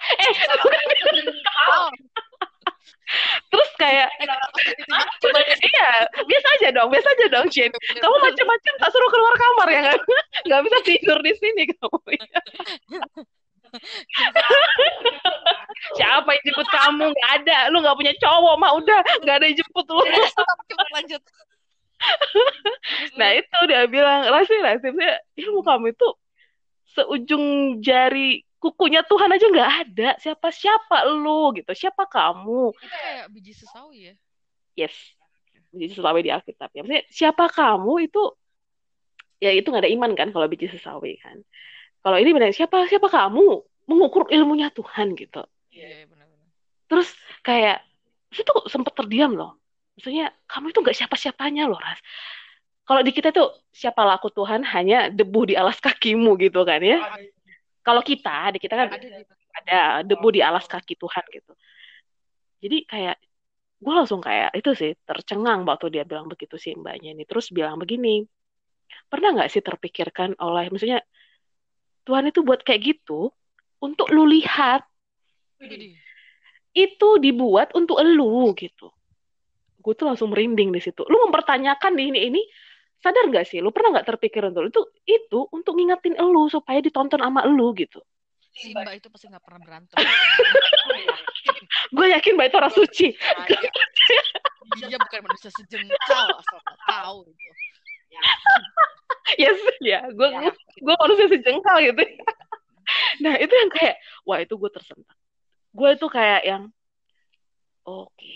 eh 0.03 0.35
terus 3.51 3.69
kayak 3.77 4.09
iya 5.63 5.89
biasa 6.23 6.47
aja 6.59 6.67
dong 6.71 6.89
biasa 6.91 7.07
aja 7.07 7.25
dong 7.35 7.47
Jin. 7.51 7.71
Kamu 7.99 8.15
macam-macam 8.19 8.73
tak 8.79 8.89
suruh 8.95 9.09
keluar 9.11 9.35
kamar 9.35 9.67
ya 9.67 9.81
kan? 9.91 9.99
Nggak 10.47 10.61
bisa 10.67 10.77
tidur 10.87 11.19
di 11.19 11.33
sini 11.35 11.63
kamu 11.67 11.99
siapa 15.97 16.29
yang 16.29 16.43
jemput 16.45 16.67
kamu? 16.69 17.05
Nggak 17.09 17.31
ada. 17.41 17.57
Lu 17.73 17.81
nggak 17.81 17.97
punya 17.97 18.13
cowok 18.17 18.55
mah 18.61 18.71
udah 18.77 18.99
nggak 19.25 19.35
ada 19.41 19.45
yang 19.49 19.57
jemput 19.59 19.85
lu. 19.89 20.01
Lanjut. 20.93 21.21
nah 23.19 23.31
itu 23.31 23.57
dia 23.71 23.87
bilang 23.87 24.27
Rasi 24.27 24.59
Rasi 24.59 24.91
saya 24.91 25.23
ilmu 25.39 25.63
kamu 25.63 25.95
itu 25.95 26.07
seujung 26.91 27.79
jari 27.79 28.43
kukunya 28.59 29.07
Tuhan 29.07 29.31
aja 29.31 29.45
nggak 29.47 29.71
ada. 29.87 30.09
Siapa 30.19 30.51
siapa 30.53 31.07
lu? 31.09 31.51
Gitu. 31.57 31.71
Siapa 31.73 32.07
kamu? 32.07 32.71
Itu 32.71 32.87
kayak 32.87 33.27
biji 33.33 33.51
sesawi 33.55 34.11
ya. 34.11 34.13
yes. 34.87 34.95
Biji 35.73 35.97
sesawi 35.97 36.23
di 36.23 36.31
Alkitab. 36.31 36.69
Ya 36.71 36.85
maksudnya 36.85 37.03
siapa 37.09 37.49
kamu? 37.49 38.07
Itu 38.07 38.37
ya 39.43 39.51
itu 39.51 39.67
nggak 39.67 39.83
ada 39.83 39.91
iman 39.91 40.11
kan 40.15 40.31
kalau 40.31 40.47
biji 40.47 40.71
sesawi 40.71 41.19
kan 41.19 41.43
kalau 42.03 42.17
ini 42.19 42.29
benar 42.35 42.51
siapa 42.51 42.85
siapa 42.91 43.07
kamu? 43.07 43.63
Mengukur 43.87 44.27
ilmunya 44.31 44.67
Tuhan 44.71 45.15
gitu. 45.15 45.43
Iya, 45.71 46.03
iya, 46.03 46.05
benar-benar. 46.05 46.47
terus 46.91 47.09
kayak 47.41 47.81
itu 48.29 48.43
tuh 48.45 48.69
sempet 48.69 48.93
terdiam 48.93 49.33
loh. 49.33 49.57
Maksudnya 49.97 50.29
kamu 50.45 50.75
itu 50.75 50.79
nggak 50.83 50.97
siapa-siapanya 50.99 51.65
loh 51.71 51.79
ras. 51.79 51.97
Kalau 52.83 52.99
di 52.99 53.11
kita 53.15 53.31
tuh 53.31 53.47
siapa 53.71 54.03
laku 54.03 54.27
Tuhan? 54.29 54.61
Hanya 54.67 55.07
debu 55.07 55.49
di 55.49 55.55
alas 55.55 55.79
kakimu 55.79 56.35
gitu 56.43 56.67
kan 56.67 56.83
ya. 56.83 56.99
Kalau 57.83 58.03
kita 58.03 58.51
di 58.51 58.59
kita 58.59 58.75
kan 58.75 58.87
ada 59.53 60.03
debu 60.03 60.27
di 60.35 60.41
alas 60.43 60.67
kaki 60.67 60.99
Tuhan 60.99 61.23
gitu. 61.31 61.53
Jadi 62.63 62.77
kayak 62.87 63.17
gue 63.83 63.93
langsung 63.93 64.23
kayak 64.23 64.55
itu 64.55 64.71
sih 64.75 64.91
tercengang 65.03 65.67
waktu 65.67 65.91
dia 65.91 66.03
bilang 66.07 66.27
begitu 66.27 66.55
sih 66.59 66.75
mbaknya 66.75 67.15
ini. 67.15 67.23
Terus 67.23 67.51
bilang 67.51 67.79
begini 67.79 68.23
pernah 69.07 69.35
nggak 69.35 69.49
sih 69.51 69.61
terpikirkan 69.63 70.35
oleh 70.39 70.67
maksudnya 70.71 70.99
Tuhan 72.03 72.29
itu 72.29 72.43
buat 72.43 72.61
kayak 72.63 72.81
gitu 72.95 73.31
untuk 73.79 74.07
lu 74.11 74.27
lihat 74.27 74.83
Widih. 75.59 75.95
itu 76.75 77.09
dibuat 77.19 77.71
untuk 77.75 77.99
elu 77.99 78.51
gitu. 78.55 78.91
Gue 79.83 79.93
tuh 79.95 80.07
langsung 80.07 80.31
merinding 80.31 80.71
di 80.71 80.79
situ. 80.79 81.03
Lu 81.07 81.27
mempertanyakan 81.27 81.91
di 81.95 82.03
ini 82.11 82.19
ini 82.31 82.41
sadar 83.03 83.27
gak 83.27 83.47
sih? 83.47 83.59
Lu 83.59 83.75
pernah 83.75 83.99
nggak 83.99 84.15
terpikir 84.15 84.47
untuk 84.47 84.71
itu 84.71 84.81
itu 85.03 85.39
untuk 85.51 85.75
ngingetin 85.75 86.15
elu 86.15 86.47
supaya 86.47 86.79
ditonton 86.79 87.19
sama 87.19 87.43
elu 87.43 87.75
gitu. 87.75 87.99
Si 88.53 88.69
Mbak 88.71 88.95
itu 89.01 89.07
pasti 89.09 89.25
nggak 89.27 89.43
pernah 89.43 89.61
berantem. 89.65 89.97
Gue 91.93 92.09
yakin 92.09 92.33
mbak 92.37 92.47
itu 92.49 92.57
orang 92.57 92.73
suci. 92.73 93.07
Dia 94.81 94.97
bukan 94.97 95.19
manusia 95.25 95.49
sejengkal 95.53 96.27
asal 96.41 96.59
tahu 96.89 97.17
itu. 97.29 97.49
Yes 99.37 99.59
ya. 99.91 99.99
Gue 100.11 100.27
gue 100.29 100.51
gue 100.55 100.95
manusia 100.99 101.27
sejengkal 101.31 101.77
gitu. 101.83 102.03
nah 103.23 103.33
itu 103.39 103.53
yang 103.53 103.71
kayak 103.71 103.95
wah 104.27 104.39
itu 104.41 104.53
gue 104.55 104.69
tersentak. 104.71 105.17
Gue 105.73 105.95
itu 105.95 106.07
kayak 106.11 106.41
yang 106.45 106.63
oke. 107.87 108.33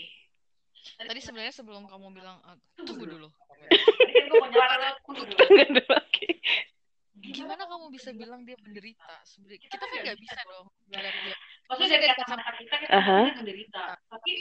Tadi 0.98 1.20
sebenarnya 1.22 1.54
sebelum 1.54 1.86
kamu 1.86 2.10
bilang 2.10 2.42
"Ah, 2.42 2.58
tunggu 2.74 3.06
dulu. 3.06 3.28
Kan 3.30 4.26
tunggu 4.26 5.82
lagi. 5.86 6.30
Gimana 7.18 7.66
kamu 7.66 7.90
bisa 7.92 8.10
bilang 8.14 8.42
dia 8.42 8.56
menderita? 8.62 9.14
Sebenarnya 9.26 9.60
kita 9.68 9.74
kan 9.78 9.88
nggak 9.90 10.18
bisa 10.18 10.40
dong 10.48 10.66
ngeliat 10.90 11.16
dia. 11.22 11.36
Maksudnya 11.68 11.98
dari 12.00 12.14
kacamata 12.16 12.50
kita 12.56 12.74
kan 12.78 12.88
Aha. 12.94 13.18
dia 13.26 13.36
menderita. 13.42 13.84
Tapi 14.08 14.32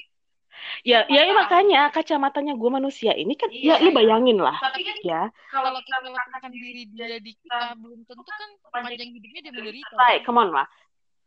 Ya, 0.83 1.07
ya, 1.07 1.25
ya 1.25 1.33
makanya 1.33 1.89
kacamatanya 1.89 2.53
gue 2.53 2.69
manusia 2.69 3.15
ini 3.15 3.33
kan, 3.33 3.49
ya 3.49 3.79
Iya, 3.79 3.83
lu 3.83 3.89
iya. 3.91 3.97
bayangin 3.97 4.37
lah, 4.37 4.55
tapi 4.61 4.83
kan 4.83 4.95
ya. 5.01 5.21
kalau 5.49 5.79
kita 5.81 5.97
melakukan 6.05 6.51
diri 6.53 6.83
dia 6.91 7.17
di 7.17 7.33
kita 7.33 7.75
belum 7.79 7.99
tentu 8.05 8.23
kan 8.23 8.49
panjang 8.71 9.09
hidupnya 9.15 9.41
dia 9.47 9.53
menderita. 9.55 9.93
Baik, 9.95 10.21
come 10.27 10.39
on 10.43 10.49
lah. 10.53 10.67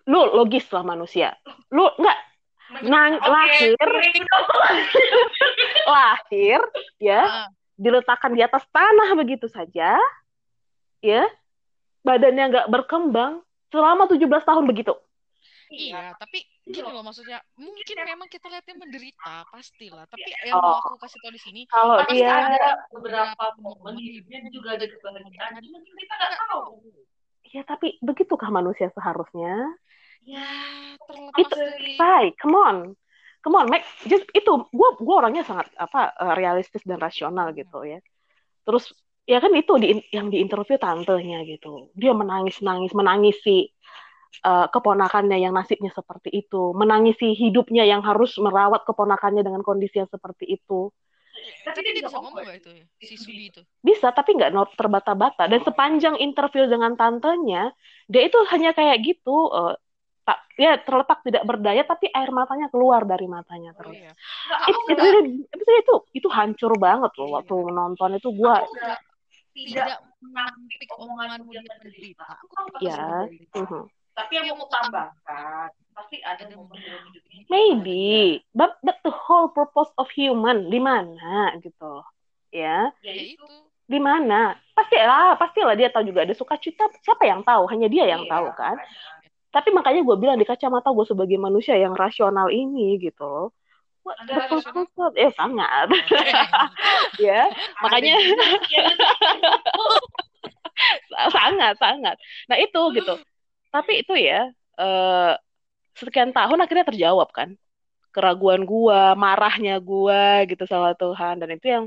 Lu 0.06 0.20
logis 0.32 0.68
lah 0.70 0.84
manusia. 0.84 1.34
Lu 1.72 1.88
nggak 1.98 2.18
nang 2.86 3.18
Oke, 3.18 3.26
lahir, 3.26 3.74
lahir, 5.94 6.60
ya, 7.02 7.22
Ah, 7.26 7.46
diletakkan 7.74 8.30
di 8.30 8.46
atas 8.46 8.62
tanah 8.70 9.18
begitu 9.18 9.50
saja, 9.50 9.98
ya, 11.02 11.22
badannya 12.06 12.54
nggak 12.54 12.66
berkembang 12.70 13.42
selama 13.74 14.06
17 14.06 14.46
tahun 14.46 14.64
begitu. 14.70 14.94
Iya, 15.70 16.18
tapi 16.18 16.42
gini 16.70 16.88
loh 16.90 17.02
maksudnya, 17.04 17.38
mungkin 17.58 17.96
memang 18.06 18.28
kita 18.30 18.46
lihatnya 18.48 18.76
menderita, 18.80 19.44
pastilah. 19.50 20.04
Tapi 20.06 20.24
Iya. 20.26 20.54
yang 20.54 20.62
mau 20.62 20.78
aku 20.80 20.96
kasih 21.02 21.18
tau 21.20 21.32
di 21.34 21.40
sini, 21.42 21.60
Kalau 21.66 21.98
pasti 22.00 22.22
dia, 22.22 22.30
ada 22.32 22.86
beberapa 22.94 23.44
momen 23.60 23.94
di 23.98 24.18
hidupnya 24.22 24.50
juga 24.54 24.68
ada 24.78 24.86
kebahagiaan. 24.86 25.50
Cuma 25.60 25.78
kita 25.82 26.14
nggak 26.16 26.32
tahu. 26.48 26.62
ya 27.50 27.66
tapi 27.66 27.98
begitukah 27.98 28.46
manusia 28.46 28.94
seharusnya? 28.94 29.74
ya 30.22 30.46
terlepas 31.08 31.40
Itu- 31.40 31.58
dari 31.58 31.96
Baik, 31.98 32.32
come 32.38 32.56
on. 32.56 32.76
Come 33.40 33.56
on, 33.56 33.66
Mac. 33.72 33.82
Just 34.04 34.28
itu, 34.36 34.52
gue 34.68 34.88
gua 35.00 35.24
orangnya 35.24 35.42
sangat 35.48 35.72
apa 35.80 36.12
eh, 36.12 36.34
realistis 36.36 36.84
dan 36.84 37.00
rasional 37.00 37.56
gitu 37.56 37.82
ya. 37.88 37.98
Terus 38.68 38.92
ya 39.24 39.40
kan 39.40 39.48
itu 39.56 39.72
di, 39.80 39.96
yang 40.12 40.28
diinterview 40.28 40.76
tantenya 40.76 41.40
gitu. 41.48 41.88
Dia 41.96 42.12
menangis-nangis, 42.12 42.92
menangisi 42.92 43.72
eh, 44.32 44.66
keponakannya 44.70 45.36
yang 45.36 45.52
nasibnya 45.52 45.90
seperti 45.90 46.30
itu, 46.32 46.70
menangisi 46.72 47.34
hidupnya 47.34 47.82
yang 47.84 48.00
harus 48.00 48.38
merawat 48.38 48.86
keponakannya 48.86 49.42
dengan 49.42 49.60
kondisi 49.60 49.98
yang 50.00 50.10
seperti 50.10 50.46
itu. 50.46 50.90
tapi 51.64 51.80
dia 51.80 52.04
bisa 52.04 52.12
ngomong 52.12 52.36
gak 52.36 52.58
itu 52.60 52.70
ya, 52.74 52.84
si 53.00 53.16
Sudi 53.16 53.48
itu? 53.48 53.60
Bisa, 53.80 54.12
tapi 54.12 54.36
nggak 54.36 54.52
not 54.52 54.76
terbata-bata. 54.76 55.48
Dan 55.48 55.64
sepanjang 55.64 56.20
interview 56.20 56.68
dengan 56.68 56.92
tantenya, 57.00 57.72
dia 58.06 58.22
itu 58.28 58.36
hanya 58.52 58.76
kayak 58.76 59.00
gitu. 59.00 59.48
eh, 59.48 59.74
tak, 60.20 60.38
ya 60.60 60.76
terletak 60.78 61.24
tidak 61.24 61.42
berdaya, 61.48 61.82
tapi 61.82 62.12
air 62.12 62.28
matanya 62.30 62.68
keluar 62.68 63.08
dari 63.08 63.24
matanya 63.24 63.72
Oh 63.72 63.78
terus. 63.82 63.96
iya. 63.96 64.12
Nggak, 64.12 64.60
It, 64.60 64.74
aku 64.76 64.80
it 64.84 64.94
nggak 64.94 65.06
really- 65.16 65.42
itu 65.48 65.72
itu 65.80 65.94
itu 66.20 66.28
hancur 66.28 66.72
banget 66.76 67.12
loh 67.16 67.26
Iya. 67.26 67.34
waktu 67.40 67.54
nonton 67.72 68.10
itu 68.20 68.28
gua 68.36 68.54
aku 68.60 68.72
nggak 68.76 68.98
tidak 69.50 69.86
Tidak 69.88 70.00
menampik 70.20 70.90
omonganmu 70.94 71.50
dia 71.50 71.62
menderita. 71.64 72.24
Aku 72.44 72.52
tahu 72.52 72.66
Ya. 72.84 73.26
mhm. 73.56 73.82
Tapi 74.20 74.32
yang 74.36 74.52
mau 74.52 74.68
tambahkan 74.68 75.72
pasti 75.90 76.20
ada 76.20 76.44
momen 76.52 76.76
dalam 76.76 77.02
hidup 77.08 77.24
ini. 77.28 77.44
Maybe. 77.48 78.08
But 78.52 78.76
but 78.80 79.00
the 79.00 79.12
whole 79.12 79.48
purpose 79.48 79.88
of 79.96 80.12
human 80.12 80.68
di 80.68 80.76
mana 80.76 81.56
gitu. 81.60 82.04
Ya. 82.52 82.92
Ya 83.00 83.12
Ya 83.12 83.24
itu. 83.36 83.48
Di 83.90 83.98
mana? 83.98 84.54
Pastilah 84.76 85.34
pastilah 85.34 85.74
dia 85.74 85.90
tahu 85.90 86.06
juga 86.06 86.22
ada 86.22 86.32
sukacita. 86.32 86.86
Siapa 87.02 87.26
yang 87.26 87.42
tahu? 87.42 87.66
Hanya 87.68 87.90
dia 87.90 88.06
yang 88.06 88.22
Iya, 88.24 88.32
tahu 88.32 88.46
kan? 88.54 88.76
makanya. 88.76 89.18
tapi 89.50 89.74
makanya 89.74 90.06
gue 90.06 90.14
bilang 90.14 90.38
di 90.38 90.46
kacamata 90.46 90.94
gue 90.94 91.02
sebagai 91.02 91.34
manusia 91.34 91.74
yang 91.74 91.90
rasional 91.98 92.54
ini 92.54 93.02
gitu. 93.02 93.50
Anda 94.06 94.46
rasional? 94.46 94.86
fuck? 94.94 95.12
eh 95.18 95.34
sangat. 95.34 95.90
Ya 97.18 97.50
makanya. 97.82 98.14
sangat 101.34 101.74
sangat. 101.76 102.16
Nah 102.46 102.56
itu 102.56 102.80
gitu 102.94 103.14
tapi 103.74 103.92
itu 104.02 104.12
ya 104.28 104.50
eh 104.80 105.32
sekian 106.00 106.30
tahun 106.36 106.58
akhirnya 106.62 106.86
terjawab 106.90 107.28
kan. 107.38 107.50
Keraguan 108.14 108.62
gua 108.66 109.14
marahnya 109.24 109.78
gua 109.88 110.42
gitu 110.50 110.64
sama 110.66 110.90
Tuhan. 110.98 111.34
Dan 111.40 111.48
itu 111.56 111.66
yang 111.74 111.84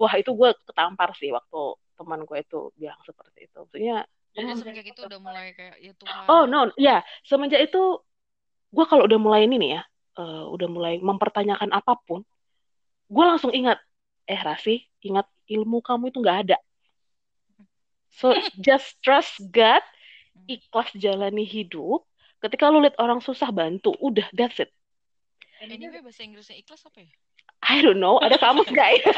wah 0.00 0.14
itu 0.20 0.30
gua 0.38 0.50
ketampar 0.68 1.10
sih 1.20 1.30
waktu 1.36 1.56
teman 1.94 2.20
gue 2.26 2.38
itu 2.42 2.58
bilang 2.74 2.98
seperti 3.06 3.46
itu. 3.46 3.58
Maksudnya 3.62 3.96
Jadi 4.34 4.50
semenjak 4.58 4.86
itu 4.90 5.00
udah 5.06 5.20
mulai 5.22 5.54
kayak 5.54 5.76
ya 5.78 5.92
Tuhan. 5.94 6.26
oh 6.26 6.42
no 6.50 6.58
ya. 6.74 7.06
Semenjak 7.22 7.60
itu 7.70 7.78
gua 8.74 8.84
kalau 8.90 9.06
udah 9.08 9.18
mulai 9.22 9.46
ini 9.46 9.54
nih 9.62 9.70
ya 9.78 9.82
eh, 10.18 10.44
udah 10.54 10.68
mulai 10.74 10.94
mempertanyakan 10.98 11.70
apa 11.70 11.92
pun 12.02 12.20
gua 13.06 13.24
langsung 13.34 13.52
ingat 13.54 13.78
eh 14.26 14.40
Raffi 14.40 14.82
ingat 15.06 15.26
ilmu 15.46 15.78
kamu 15.84 16.10
itu 16.10 16.18
nggak 16.18 16.38
ada. 16.48 16.56
So 18.14 18.34
just 18.58 18.96
trust 19.02 19.38
God 19.52 19.82
ikhlas 20.46 20.90
jalani 20.96 21.46
hidup. 21.46 22.04
Ketika 22.42 22.68
lu 22.68 22.84
lihat 22.84 22.98
orang 23.00 23.24
susah 23.24 23.48
bantu, 23.48 23.96
udah 24.02 24.28
that's 24.36 24.60
it. 24.60 24.68
Anyway 25.64 26.04
bahasa 26.04 26.26
Inggrisnya 26.26 26.60
ikhlas 26.60 26.84
apa 26.84 27.00
ya? 27.00 27.12
I 27.64 27.80
don't 27.80 27.96
know, 27.96 28.20
ada 28.20 28.36
kamus 28.36 28.68
gak 28.68 29.00
ya? 29.00 29.08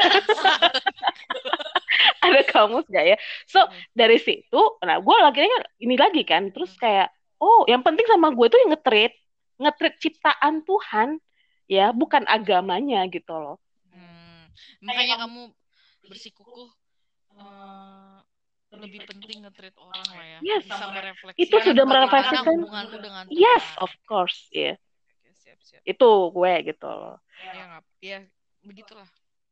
ada 2.25 2.41
kamus 2.47 2.87
gak 2.87 3.03
ya? 3.03 3.17
So 3.43 3.59
dari 3.91 4.23
situ, 4.23 4.61
nah 4.79 5.03
gue 5.03 5.17
lagi 5.19 5.43
ini 5.83 5.99
lagi 5.99 6.23
kan, 6.23 6.47
terus 6.55 6.71
kayak, 6.79 7.11
oh 7.43 7.67
yang 7.67 7.83
penting 7.83 8.07
sama 8.07 8.31
gue 8.31 8.47
tuh 8.47 8.55
yang 8.63 8.71
ngetrit, 8.71 9.11
ngetrit 9.59 9.99
ciptaan 9.99 10.63
Tuhan, 10.63 11.19
ya 11.67 11.91
bukan 11.91 12.23
agamanya 12.23 13.03
gitu 13.11 13.35
loh. 13.35 13.59
Hmm, 13.91 14.47
makanya 14.79 15.27
kamu 15.27 15.51
bersikukuh 16.07 16.71
eh, 17.35 18.17
lebih 18.67 18.99
penting 19.07 19.47
nge-treat 19.47 19.75
orang 19.79 20.07
lah 20.11 20.25
ya. 20.27 20.39
Yes. 20.43 20.63
Bisa 20.67 20.85
merefleksikan 20.91 21.43
Itu 21.47 21.55
sudah 21.63 21.83
merefleksikan. 21.87 22.43
hubunganmu 22.43 22.97
dengan 22.99 23.23
Tuhan. 23.31 23.39
Yes, 23.39 23.65
of 23.79 23.91
course, 24.03 24.51
ya 24.51 24.75
Oke, 24.75 25.29
siap, 25.31 25.59
siap. 25.63 25.81
itu 25.87 26.09
gue 26.35 26.53
gitu 26.67 26.87
loh. 26.91 27.15
Ya, 27.39 27.63
nggak, 27.63 27.83
ya 28.03 28.19
begitulah. 28.67 29.07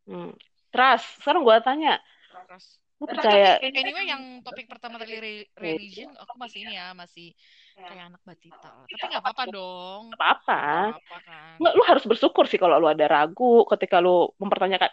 Hmm. 0.06 0.36
Terus 0.70 1.04
sekarang 1.24 1.48
gue 1.48 1.56
tanya, 1.64 1.94
Terus. 2.28 2.66
lu 3.00 3.06
percaya? 3.08 3.56
Anyway, 3.64 4.06
yang 4.06 4.44
topik 4.44 4.68
pertama 4.68 5.00
tadi 5.00 5.16
re- 5.16 5.48
religion, 5.56 6.12
aku 6.20 6.36
masih 6.36 6.68
ini 6.68 6.76
ya, 6.76 6.92
masih 6.92 7.32
kayak 7.80 8.12
anak 8.12 8.22
batita. 8.28 8.72
Tapi 8.84 9.04
nggak 9.08 9.24
apa-apa 9.24 9.44
dong. 9.48 10.12
Apa-apa. 10.20 10.60
Nggak 10.92 11.00
apa-apa 11.00 11.18
kan. 11.24 11.56
Lu 11.76 11.84
harus 11.88 12.04
bersyukur 12.04 12.52
sih 12.52 12.60
kalau 12.60 12.84
lu 12.84 12.92
ada 12.92 13.08
ragu 13.08 13.64
ketika 13.72 14.04
lu 14.04 14.28
mempertanyakan 14.36 14.92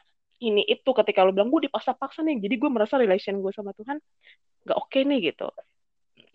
ini 0.48 0.62
itu 0.74 0.90
ketika 0.98 1.22
lu 1.26 1.30
bilang 1.36 1.50
gue 1.54 1.62
dipaksa-paksa 1.70 2.20
nih 2.26 2.36
jadi 2.44 2.54
gue 2.60 2.70
merasa 2.74 2.94
relation 3.02 3.34
gue 3.44 3.52
sama 3.54 3.72
Tuhan 3.78 3.96
nggak 4.66 4.78
oke 4.78 4.98
nih 5.10 5.18
gitu 5.32 5.46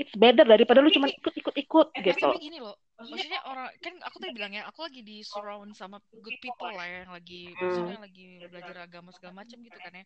it's 0.02 0.16
better 0.18 0.46
daripada 0.46 0.80
lu 0.84 0.90
cuma 0.94 1.08
ikut-ikut-ikut 1.10 1.88
Eh, 1.98 2.04
gitu 2.06 2.30
tapi 2.30 2.38
gini 2.38 2.58
loh, 2.62 2.78
maksudnya 3.10 3.40
orang 3.50 3.68
kan 3.82 3.94
aku 4.06 4.18
tadi 4.22 4.32
bilang 4.38 4.54
ya, 4.54 4.64
aku 4.70 4.80
lagi 4.86 5.02
di 5.02 5.26
surround 5.26 5.74
sama 5.74 5.98
good 6.22 6.38
people 6.38 6.70
lah 6.78 6.86
ya, 6.86 6.98
yang 7.06 7.14
lagi 7.18 7.42
Hmm. 7.58 7.66
maksudnya 7.66 7.92
yang 7.98 8.06
lagi 8.06 8.26
belajar 8.52 8.76
agama 8.86 9.10
segala 9.16 9.34
macam 9.42 9.58
gitu 9.66 9.80
kan 9.82 9.94
ya. 10.00 10.06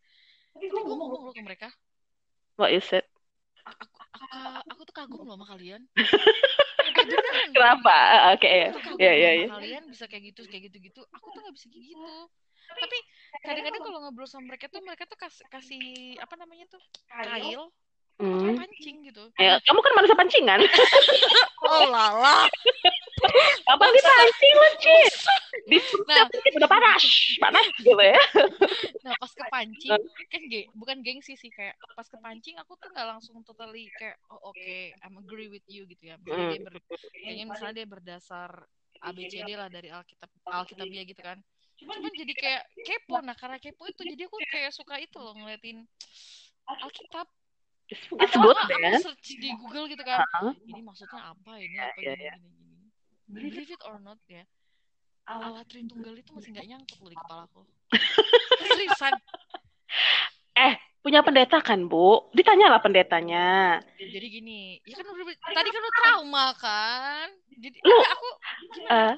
Tapi 0.55 0.65
gue 0.71 0.81
ngomong 0.87 1.09
loh 1.11 1.33
ke 1.35 1.41
mereka, 1.43 1.67
what 2.57 2.71
you 2.71 2.79
said 2.79 3.03
aku 3.67 3.85
aku, 4.15 4.25
aku 4.71 4.81
tuh 4.87 4.95
kagum 4.95 5.21
loh 5.27 5.35
sama 5.35 5.45
kalian. 5.51 5.81
Beneran 6.95 7.35
loh. 7.55 7.55
kenapa 7.55 7.95
Ah, 8.15 8.33
oke 8.35 8.47
ya 8.47 8.69
ya 8.99 9.11
ya 9.13 9.31
ya 9.35 9.47
kalian 9.51 9.83
bisa 9.91 10.05
kayak 10.07 10.23
gitu 10.31 10.41
kayak 10.47 10.63
gitu 10.71 10.77
gitu. 10.87 11.01
Aku 11.15 11.27
tuh 11.33 11.39
nggak 11.43 11.55
bisa 11.57 11.67
kayak 11.71 11.85
gitu. 11.91 12.15
Tapi 12.69 12.97
kadang-kadang 13.45 13.81
kalau 13.81 13.99
ngobrol 14.05 14.27
sama 14.29 14.53
mereka 14.53 14.69
tuh 14.69 14.81
mereka 14.83 15.03
tuh 15.07 15.17
kasih, 15.17 15.45
kasih 15.49 15.83
apa 16.21 16.35
namanya 16.37 16.65
tuh 16.69 16.81
kail, 17.07 17.71
Hmm. 18.21 18.53
pancing 18.53 19.01
gitu. 19.09 19.33
ya 19.41 19.57
kamu 19.65 19.79
kan 19.81 19.93
manusia 19.97 20.13
pancingan. 20.13 20.61
Oh 21.61 21.85
lala. 21.89 22.49
apa 23.71 23.83
dipancing 23.93 24.53
lu 24.57 24.69
Cid 24.81 25.13
di 25.69 25.77
Nah, 26.09 26.25
udah 26.57 26.69
panas. 26.69 27.05
Panas 27.37 27.65
gitu 27.77 27.93
ya. 27.97 28.17
Nah 29.05 29.13
pas 29.17 29.31
kepancing 29.33 29.93
kan 30.29 30.41
ge 30.49 30.69
bukan 30.77 31.01
gengsi 31.01 31.33
sih 31.37 31.49
kayak 31.53 31.77
pas 31.97 32.05
kepancing 32.05 32.57
aku 32.61 32.77
tuh 32.77 32.89
nggak 32.93 33.07
langsung 33.09 33.41
totally 33.45 33.89
kayak 33.97 34.17
oh 34.29 34.53
oke 34.53 34.73
I'm 35.01 35.17
agree 35.21 35.49
with 35.49 35.65
you 35.69 35.85
gitu 35.89 36.13
ya. 36.13 36.17
Misalnya 36.21 36.49
dia 36.49 36.61
ber, 36.65 36.75
kayaknya 37.13 37.45
misalnya 37.49 37.75
dia 37.77 37.87
berdasar 37.89 38.49
ABCD 39.01 39.49
lah 39.57 39.69
dari 39.69 39.89
Alkitab 39.89 40.29
Alkitabiah 40.45 41.05
gitu 41.09 41.21
kan 41.25 41.41
cuman 41.81 42.13
jadi 42.13 42.33
kayak 42.33 42.63
kepo. 42.85 43.17
nah 43.19 43.33
karena 43.33 43.57
kepo 43.57 43.83
itu 43.85 44.01
jadi 44.05 44.29
aku 44.29 44.37
kayak 44.47 44.71
suka 44.71 44.95
itu 44.97 45.17
loh 45.17 45.33
ngeliatin 45.33 45.83
Alkitab. 46.69 47.25
It's, 47.91 48.07
good 48.07 48.23
Aku- 48.23 48.55
aku 48.55 49.03
search 49.03 49.35
di 49.35 49.49
Google 49.59 49.89
gitu 49.89 49.99
kan. 50.01 50.23
Hah? 50.23 50.55
ini 50.55 50.79
maksudnya 50.79 51.35
apa 51.35 51.51
ini? 51.59 51.75
Apa 51.75 51.99
Ya, 51.99 52.13
gini 52.15 52.23
ya, 52.23 52.33
gini 52.39 52.55
gini. 52.55 52.87
Believe 53.27 53.67
it 53.67 53.81
or 53.83 53.99
not 53.99 54.21
ya. 54.31 54.47
Allah 55.27 55.63
Tritunggal 55.67 56.15
itu 56.15 56.31
masih 56.31 56.49
nggak 56.51 56.67
nyangkut 56.71 56.97
loh 57.03 57.11
di 57.11 57.17
kepalaku 57.17 57.61
seriusan. 58.71 59.13
Punya 61.01 61.25
pendeta 61.25 61.57
kan 61.65 61.89
bu? 61.89 62.29
Ditanyalah 62.29 62.77
pendetanya. 62.77 63.81
Jadi 63.97 64.27
gini. 64.29 64.77
Ya 64.85 65.01
kan 65.01 65.09
udah 65.09 65.33
tadi 65.33 65.69
kan 65.73 65.81
udah 65.81 65.93
trauma 65.97 66.45
kan? 66.53 67.27
Jadi 67.57 67.77
Lu- 67.81 68.05
aku 68.05 68.27
gimana? 68.77 68.93
Eh, 68.93 69.13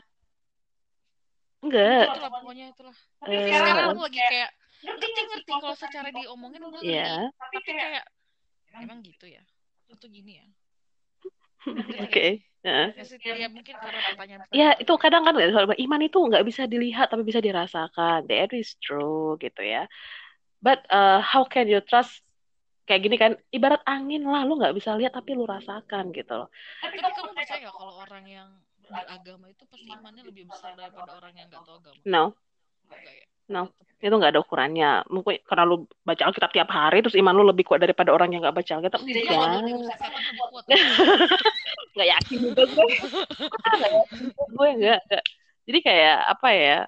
enggak 1.63 2.05
itulah 2.11 2.31
pokoknya 2.31 2.65
itulah 2.75 2.95
Eh, 3.23 3.39
sekarang 3.47 3.75
aku 3.87 4.01
lagi 4.03 4.19
kayak 4.19 4.51
ngerti 4.83 5.21
ngerti 5.31 5.51
kalau 5.55 5.75
secara 5.79 6.09
diomongin 6.11 6.61
ngerti 6.67 6.91
ya 6.91 7.15
tapi 7.39 7.57
kayak 7.63 8.03
emang 8.83 8.99
gitu 8.99 9.25
ya 9.31 9.43
itu 9.87 10.05
gini 10.11 10.43
ya 10.43 10.47
oke 12.03 12.27
Heeh. 12.63 12.95
ya, 12.95 13.35
ya 13.35 13.47
mungkin 13.51 13.75
karena 13.75 13.99
pertanyaan 14.15 14.47
Ya 14.55 14.71
itu 14.79 14.93
kadang 14.95 15.27
kan 15.27 15.35
soal 15.35 15.67
iman 15.75 16.01
itu 16.07 16.15
nggak 16.15 16.47
bisa 16.47 16.63
dilihat 16.63 17.11
tapi 17.11 17.27
bisa 17.27 17.43
dirasakan. 17.43 18.23
That 18.31 18.55
is 18.55 18.79
true 18.79 19.35
gitu 19.43 19.59
ya. 19.59 19.91
But 20.63 20.87
uh, 20.87 21.19
how 21.19 21.43
can 21.43 21.67
you 21.67 21.83
trust 21.83 22.23
kayak 22.87 23.03
gini 23.03 23.19
kan? 23.19 23.35
Ibarat 23.51 23.83
angin 23.83 24.23
lah, 24.23 24.47
lu 24.47 24.55
nggak 24.55 24.79
bisa 24.79 24.95
lihat 24.95 25.11
tapi 25.11 25.35
lu 25.35 25.43
rasakan 25.43 26.15
gitu 26.15 26.33
loh. 26.39 26.47
tapi 26.79 27.03
kamu 27.03 27.35
percaya 27.35 27.67
kalau 27.67 27.99
orang 27.99 28.25
yang 28.31 28.49
beragama 28.93 29.45
itu 29.49 29.63
pasti 29.65 29.89
imannya 29.89 30.23
lebih 30.29 30.43
besar 30.47 30.77
daripada 30.77 31.11
orang 31.17 31.33
yang 31.35 31.47
nggak 31.49 31.63
tahu 31.65 31.77
agama 31.81 31.99
No, 32.05 32.23
Enggak 32.87 33.13
ya 33.13 33.25
No. 33.51 33.63
itu 34.03 34.11
nggak 34.11 34.35
ada 34.35 34.43
ukurannya. 34.43 34.91
Mungkin 35.07 35.39
karena 35.47 35.63
lu 35.63 35.87
baca 36.03 36.27
Alkitab 36.27 36.51
tiap 36.51 36.67
hari 36.67 36.99
terus 36.99 37.15
iman 37.15 37.31
lu 37.39 37.47
lebih 37.47 37.63
kuat 37.63 37.79
daripada 37.79 38.11
orang 38.11 38.35
yang 38.35 38.43
nggak 38.43 38.55
baca 38.59 38.71
Alkitab. 38.75 38.99
Enggak, 38.99 39.23
nggak 41.95 42.07
yakin 42.11 42.37
juga 42.51 42.63
gue. 42.67 42.87
Gue 44.59 44.69
nggak. 44.75 44.99
nggak. 45.07 45.23
Jadi 45.63 45.79
kayak 45.79 46.17
apa 46.35 46.49
ya? 46.51 46.79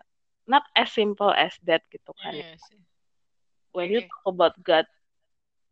Not 0.46 0.68
as 0.76 0.92
simple 0.92 1.32
as 1.32 1.56
that 1.64 1.88
gitu 1.88 2.12
kan. 2.20 2.36
Iya 2.36 2.60
sih. 2.68 2.80
when 3.76 3.92
you 3.92 4.04
Oke. 4.04 4.08
talk 4.08 4.26
about 4.32 4.56
God, 4.64 4.88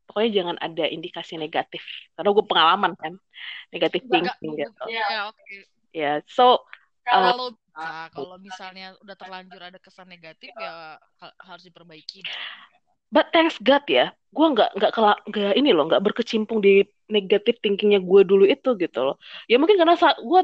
pokoknya 0.08 0.32
jangan 0.44 0.56
ada 0.60 0.86
indikasi 0.92 1.40
negatif. 1.40 1.84
Karena 2.16 2.30
gue 2.36 2.46
pengalaman 2.48 2.94
kan, 3.00 3.14
negatif 3.72 4.04
thinking 4.12 4.60
gitu. 4.60 4.84
ya 4.92 5.32
oke 5.32 5.73
Ya, 5.94 6.26
so 6.26 6.66
uh, 7.14 7.34
kalau 7.34 7.54
bisa 7.54 7.90
kalau 8.10 8.38
misalnya 8.42 8.98
udah 9.06 9.16
terlanjur 9.18 9.62
ada 9.62 9.78
kesan 9.78 10.10
negatif 10.10 10.50
ya 10.58 10.98
ha- 11.22 11.38
harus 11.46 11.64
diperbaiki 11.70 12.26
but 13.14 13.30
thanks 13.30 13.62
God 13.62 13.86
ya, 13.86 14.10
gue 14.34 14.48
nggak 14.58 14.70
nggak 14.74 14.92
kela- 14.98 15.22
nggak 15.30 15.54
ini 15.54 15.70
loh, 15.70 15.86
nggak 15.86 16.02
berkecimpung 16.02 16.66
di 16.66 16.82
negatif 17.14 17.62
thinkingnya 17.62 18.02
gue 18.02 18.22
dulu 18.26 18.50
itu 18.50 18.74
gitu 18.74 19.00
loh. 19.06 19.16
Ya 19.46 19.62
mungkin 19.62 19.78
karena 19.78 19.94
saat 19.94 20.18
gue 20.18 20.42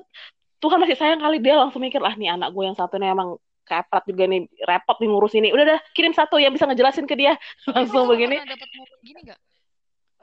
Tuhan 0.62 0.78
masih 0.78 0.94
sayang 1.00 1.18
kali 1.24 1.42
dia 1.42 1.58
langsung 1.58 1.82
mikir 1.82 1.98
lah 1.98 2.14
nih 2.14 2.30
anak 2.36 2.54
gue 2.54 2.64
yang 2.70 2.78
satu 2.78 3.02
nih 3.02 3.10
emang 3.10 3.42
keprat 3.66 4.06
juga 4.06 4.30
nih 4.30 4.46
repot 4.70 4.98
nih 5.02 5.10
ngurus 5.10 5.34
ini. 5.34 5.50
Udah 5.50 5.66
dah 5.66 5.80
kirim 5.98 6.14
satu 6.14 6.38
yang 6.38 6.54
bisa 6.54 6.70
ngejelasin 6.70 7.10
ke 7.10 7.16
dia 7.18 7.34
langsung 7.74 8.06
begini. 8.06 8.38
dapat 8.38 8.70
gini 9.02 9.20
nggak 9.26 9.40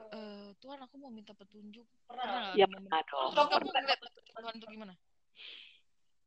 Eh, 0.07 0.49
Tuhan 0.63 0.79
aku 0.79 0.95
mau 1.03 1.11
minta 1.11 1.35
petunjuk 1.35 1.83
pernah 2.07 2.55
nggak 2.55 2.55
Ya 2.55 2.65
pernah 2.69 3.01
dong. 3.11 3.31
kamu 3.35 3.69
ngeliat 3.75 3.99
Tuhan 4.39 4.53
itu 4.55 4.67
gimana 4.71 4.93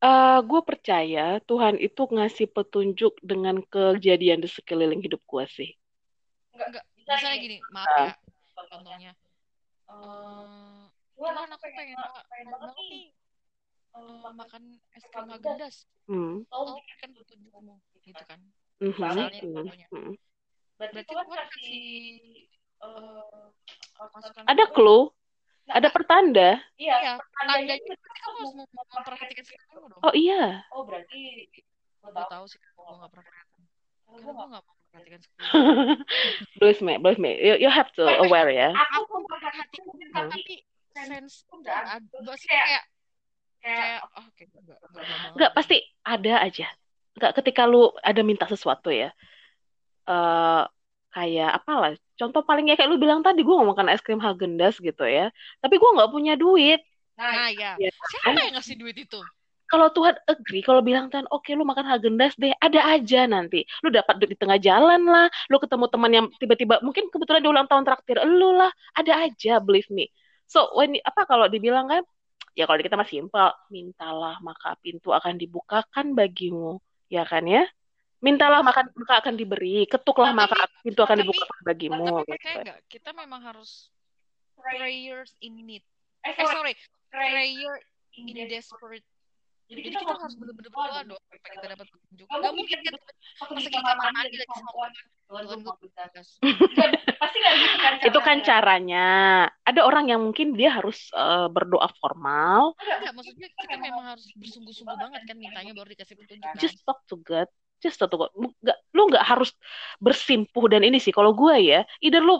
Eh, 0.00 0.38
gue 0.48 0.60
percaya 0.64 1.44
Tuhan 1.44 1.76
itu 1.76 2.02
ngasih 2.08 2.48
petunjuk 2.48 3.20
dengan 3.20 3.60
kejadian 3.68 4.40
di 4.40 4.48
sekeliling 4.48 5.04
hidup 5.04 5.20
gue 5.28 5.44
sih. 5.44 5.70
enggak 6.56 6.84
misalnya 6.96 7.36
gini 7.36 7.56
maaf 7.68 8.16
ya 8.56 8.64
contohnya. 8.72 9.12
Eh 9.92 10.82
Tuhan 11.20 11.48
aku 11.52 11.66
pengen 11.68 11.96
pengen 12.32 12.46
banget 12.48 12.70
nih 12.80 13.04
eh, 13.92 14.30
makan 14.32 14.62
es 14.96 15.04
krim 15.04 15.26
Haagen-Dazs 15.28 15.78
Hmm. 16.10 16.42
tolong 16.50 16.80
berikan 16.82 17.10
petunjukmu 17.14 17.74
gitu 18.02 18.22
kan? 18.26 18.40
Mhm, 18.82 18.98
Misalnya, 18.98 19.28
mhm, 19.30 19.54
contohnya. 19.62 19.86
mhm. 19.94 20.14
berarti 20.80 21.00
Tuhan 21.06 21.26
kasih 21.28 21.76
eh, 22.82 23.46
masukan 24.00 24.42
Ada 24.48 24.64
clue, 24.74 25.12
ada 25.68 25.88
pertanda. 25.92 26.56
Iya, 26.80 27.20
tandanya 27.36 27.74
itu 27.76 27.92
berarti 27.92 28.20
kamu 28.24 28.36
harus 28.40 28.54
mem- 28.56 28.72
memperhatikan 28.72 29.44
sekitar 29.44 29.66
kamu 29.68 29.86
dong. 29.92 30.00
Oh 30.00 30.14
iya, 30.16 30.64
Oh 30.72 30.82
berarti 30.88 31.20
Gue 32.00 32.26
tahu 32.32 32.44
sih, 32.48 32.58
gue 32.58 32.94
gak 32.96 33.12
pernah. 33.12 33.42
Karena 34.08 34.30
gue 34.32 34.32
gak 34.32 34.62
memperhatikan 34.64 35.20
sekitar. 35.20 35.44
believe 36.58 36.80
me, 36.80 36.94
believe 36.96 37.20
me. 37.20 37.30
You, 37.36 37.54
you 37.60 37.70
have 37.70 37.92
to 37.94 38.04
aware 38.24 38.48
ya. 38.48 38.72
Aku 38.72 39.20
memperhatikan, 39.20 39.68
tapi 40.10 40.64
sense 40.96 41.44
tuh 41.44 41.60
gak 41.60 42.00
ada. 42.00 42.16
Kayak, 42.40 42.84
kayak, 43.60 44.00
oh 44.16 44.26
kayak 44.32 44.48
gak, 44.56 44.62
gak, 44.64 44.78
gak, 44.80 45.04
banget. 45.04 45.30
Enggak, 45.36 45.52
pasti 45.52 45.76
ada 46.02 46.34
aja. 46.40 46.66
Enggak 47.20 47.32
ketika 47.36 47.62
lu 47.68 47.92
ada 48.00 48.22
minta 48.24 48.48
sesuatu 48.48 48.88
ya. 48.88 49.12
Eh 50.08 50.64
kayak 51.10 51.50
apalah. 51.62 51.94
Contoh 52.16 52.42
palingnya 52.46 52.78
kayak 52.78 52.90
lu 52.90 52.98
bilang 52.98 53.20
tadi 53.20 53.42
gue 53.42 53.54
mau 53.54 53.74
makan 53.74 53.90
es 53.90 54.02
krim 54.02 54.22
Haagen-Dazs 54.22 54.78
gitu 54.80 55.04
ya. 55.06 55.30
Tapi 55.58 55.74
gue 55.76 55.90
nggak 55.96 56.10
punya 56.10 56.34
duit. 56.38 56.80
Nah, 57.18 57.52
ya. 57.52 57.76
Ya. 57.76 57.90
Siapa 57.92 58.38
yang 58.38 58.54
ngasih 58.56 58.76
duit 58.80 58.96
itu? 58.96 59.20
Kalau 59.70 59.86
Tuhan 59.94 60.18
agree, 60.26 60.66
kalau 60.66 60.82
bilang 60.82 61.06
Tuhan, 61.14 61.30
oke 61.30 61.46
lu 61.54 61.62
makan 61.62 61.86
Haagen-Dazs 61.86 62.34
deh, 62.34 62.50
ada 62.58 62.80
aja 62.90 63.30
nanti. 63.30 63.62
Lu 63.86 63.94
dapat 63.94 64.18
duit 64.18 64.34
di 64.34 64.38
tengah 64.38 64.58
jalan 64.58 65.06
lah, 65.06 65.30
lu 65.46 65.62
ketemu 65.62 65.86
teman 65.86 66.10
yang 66.10 66.26
tiba-tiba 66.42 66.82
mungkin 66.82 67.06
kebetulan 67.06 67.38
dia 67.38 67.50
ulang 67.54 67.70
tahun 67.70 67.86
traktir 67.86 68.18
lu 68.26 68.50
lah, 68.58 68.74
ada 68.98 69.30
aja, 69.30 69.62
believe 69.62 69.86
me. 69.94 70.10
So 70.50 70.74
when 70.74 70.98
apa 71.06 71.22
kalau 71.22 71.46
dibilang 71.46 71.86
kan, 71.86 72.02
ya 72.58 72.66
kalau 72.66 72.82
kita 72.82 72.98
masih 72.98 73.22
simpel, 73.22 73.54
mintalah 73.70 74.42
maka 74.42 74.74
pintu 74.82 75.14
akan 75.14 75.38
dibukakan 75.38 76.18
bagimu, 76.18 76.82
ya 77.06 77.22
kan 77.22 77.46
ya? 77.46 77.62
Mintalah 78.20 78.60
maka 78.60 78.84
maka 78.92 79.24
akan 79.24 79.34
diberi, 79.36 79.88
ketuklah 79.88 80.36
Tapi- 80.36 80.40
maka 80.44 80.58
pintu 80.84 81.00
akan 81.00 81.16
tapi- 81.16 81.24
dibukakan 81.24 81.60
bagimu. 81.64 82.06
Tapi 82.20 82.36
gitu. 82.36 82.58
gak? 82.68 82.78
Kita 82.88 83.10
memang 83.16 83.40
harus 83.40 83.88
prayers 84.56 85.32
in 85.40 85.56
need. 85.64 85.84
eh 86.20 86.36
sorry. 86.44 86.76
Prayer 87.08 87.80
in 88.20 88.36
desperate. 88.44 89.04
Jadi 89.70 89.86
kita 89.86 90.02
harus 90.02 90.34
bener-bener 90.34 90.68
berdoa 90.68 91.00
dong 91.06 91.16
supaya 91.16 91.40
kita 91.54 91.66
dapat 91.78 91.86
petunjuk. 91.88 92.26
Gak 92.26 92.52
mungkin 92.52 92.78
kan 92.82 92.94
pas 93.40 93.50
lagi 93.54 93.68
kamar 93.70 93.96
mandi 94.12 94.36
lagi 94.36 94.54
sama 94.58 94.70
Tuhan. 94.74 94.92
Tuhan 95.30 95.42
gue 95.46 95.56
bertugas. 95.62 96.28
pasti 97.22 97.36
nggak 97.38 97.54
gitu 97.54 97.76
kan 97.78 97.92
Itu 98.02 98.18
kan 98.18 98.36
caranya. 98.42 99.06
Ada 99.62 99.80
orang 99.86 100.10
yang 100.10 100.20
mungkin 100.26 100.58
dia 100.58 100.74
harus 100.74 101.06
eh, 101.14 101.46
berdoa 101.48 101.86
formal, 102.02 102.74
Enggak, 102.82 103.14
maksudnya 103.14 103.48
kita 103.54 103.76
memang 103.78 104.04
harus 104.10 104.26
bersungguh-sungguh 104.34 104.96
banget 104.98 105.22
kan 105.24 105.36
mintanya 105.38 105.72
baru 105.72 105.88
dikasih 105.94 106.18
petunjuk 106.18 106.50
just 106.58 106.82
talk 106.82 106.98
to 107.06 107.14
God 107.22 107.46
just 107.80 107.98
to 107.98 108.06
God 108.06 108.30
nggak 108.36 108.78
lu 108.92 109.02
nggak 109.08 109.24
harus 109.24 109.50
bersimpuh 109.98 110.68
dan 110.68 110.84
ini 110.84 111.00
sih. 111.00 111.10
Kalau 111.10 111.32
gue 111.32 111.56
ya 111.58 111.80
either 112.00 112.20
lu 112.20 112.38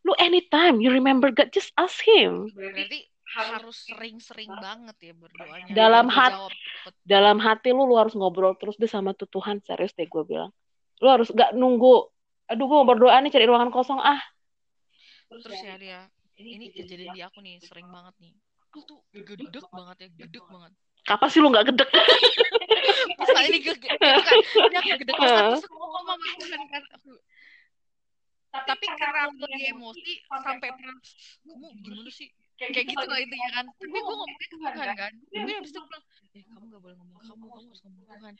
lu 0.00 0.12
anytime 0.16 0.80
you 0.80 0.88
remember 0.88 1.28
God 1.28 1.52
just 1.52 1.70
ask 1.76 2.00
him. 2.00 2.48
Berarti 2.50 3.04
harus 3.30 3.86
sering-sering 3.86 4.50
banget 4.58 4.96
ya 4.98 5.12
berdoanya. 5.14 5.70
Dalam 5.70 6.10
Biar 6.10 6.16
hat- 6.18 6.34
dijawab 6.34 6.52
cepet. 6.56 6.92
dalam 7.06 7.36
hati 7.38 7.68
lu 7.70 7.86
lu 7.86 7.94
harus 7.94 8.16
ngobrol 8.18 8.58
terus 8.58 8.74
deh 8.74 8.90
sama 8.90 9.14
tuh 9.14 9.30
Tuhan 9.30 9.62
serius 9.62 9.94
deh 9.94 10.08
gue 10.08 10.24
bilang. 10.26 10.50
Lu 10.98 11.06
harus 11.06 11.30
nggak 11.30 11.54
nunggu 11.54 12.10
aduh 12.50 12.66
gue 12.66 12.76
mau 12.82 12.88
berdoa 12.88 13.14
nih 13.22 13.30
cari 13.30 13.46
ruangan 13.46 13.70
kosong. 13.70 14.02
Ah. 14.02 14.18
Terus 15.30 15.60
ya 15.62 15.78
dia 15.78 16.00
ini 16.34 16.74
kejadian 16.74 17.14
di 17.14 17.22
aku 17.22 17.38
nih 17.38 17.62
sering 17.62 17.86
banget 17.86 18.16
nih. 18.18 18.32
Lu 18.74 18.80
tuh 18.82 18.98
gedek 19.14 19.68
banget 19.70 19.96
ya 20.02 20.08
gedek 20.26 20.44
banget. 20.50 20.72
Kapan 21.06 21.28
sih 21.30 21.38
lu 21.38 21.48
nggak 21.54 21.66
gedek? 21.70 21.86
ini 23.46 23.58
gue 23.64 23.74
kan 23.76 23.96
ini 23.98 24.76
aku 24.78 24.90
gedek 25.00 25.14
banget 25.16 25.42
terus 25.50 25.64
aku 25.66 25.76
ngomong 25.76 26.18
Tuhan 26.40 26.62
kan. 26.70 26.82
Aku 26.98 27.10
tapi 28.50 28.86
karena 28.98 29.30
aku 29.30 29.46
lagi 29.46 29.64
emosi 29.70 30.12
sampai 30.26 30.68
pernah 30.74 30.96
kamu 31.46 31.66
gimana 31.86 32.10
sih? 32.10 32.28
kayak 32.60 32.92
gitu 32.92 33.06
lah 33.08 33.18
intinya 33.22 33.50
kan. 33.56 33.64
Tapi 33.72 33.88
gue 33.88 34.02
ngomongnya 34.04 34.36
ke 34.36 34.56
Tuhan 34.58 34.72
kan. 34.74 35.12
tapi 35.32 35.50
habis 35.54 35.70
itu 35.70 35.80
bilang 35.80 36.04
eh 36.36 36.42
kamu 36.46 36.64
gak 36.70 36.80
boleh 36.82 36.96
ngomong 36.98 37.16
kamu 37.22 37.44
kamu 37.46 37.66
harus 37.70 37.80
ngomong 37.86 38.04
Tuhan. 38.10 38.34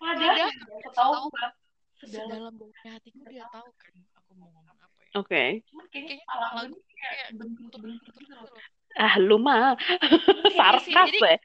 Padahal 0.00 0.50
tahu 0.94 1.14
gua 1.28 1.48
sedalam 1.96 2.52
dalamnya 2.60 2.90
hatiku 2.94 3.18
dia 3.26 3.44
tahu 3.50 3.68
kan 3.74 3.94
aku 4.16 4.30
mau 4.38 4.48
ngomong 4.54 4.76
apa 4.80 4.96
ya. 5.02 5.18
Oke. 5.18 5.44
kayaknya 5.92 6.16
lagu 6.56 6.76
kayak 6.96 7.28
bentuk 7.36 7.78
bentuk 7.82 8.12
terus 8.14 8.28
gitu 8.28 8.34
loh. 8.38 8.60
Ah, 8.96 9.14
lu 9.20 9.36
mah 9.36 9.76
sarkas 10.56 11.10
jadi- 11.12 11.42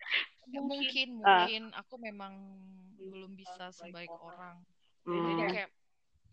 ya. 0.58 0.62
mungkin 0.64 1.08
mungkin 1.20 1.62
aku 1.78 1.96
memang 2.02 2.34
belum 2.98 3.32
bisa 3.36 3.72
sebaik 3.72 4.12
orang 4.12 4.60
Hmm. 5.02 5.18
jadi 5.18 5.44
kayak 5.50 5.70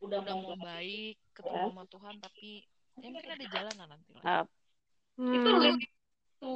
udah 0.05 0.19
udah 0.21 0.35
mau 0.45 0.57
baik 0.61 1.17
ketemu 1.33 1.65
sama 1.73 1.85
Tuhan 1.89 2.15
tapi 2.21 2.51
ya 3.01 3.09
mungkin 3.09 3.31
ada 3.33 3.47
jalan 3.49 3.75
lah 3.81 3.87
nanti 3.89 4.11
lah. 4.13 4.23
Ah. 4.23 4.45
itu 5.19 5.49
Hmm. 5.49 5.59
lebih 5.65 5.89
to 6.39 6.55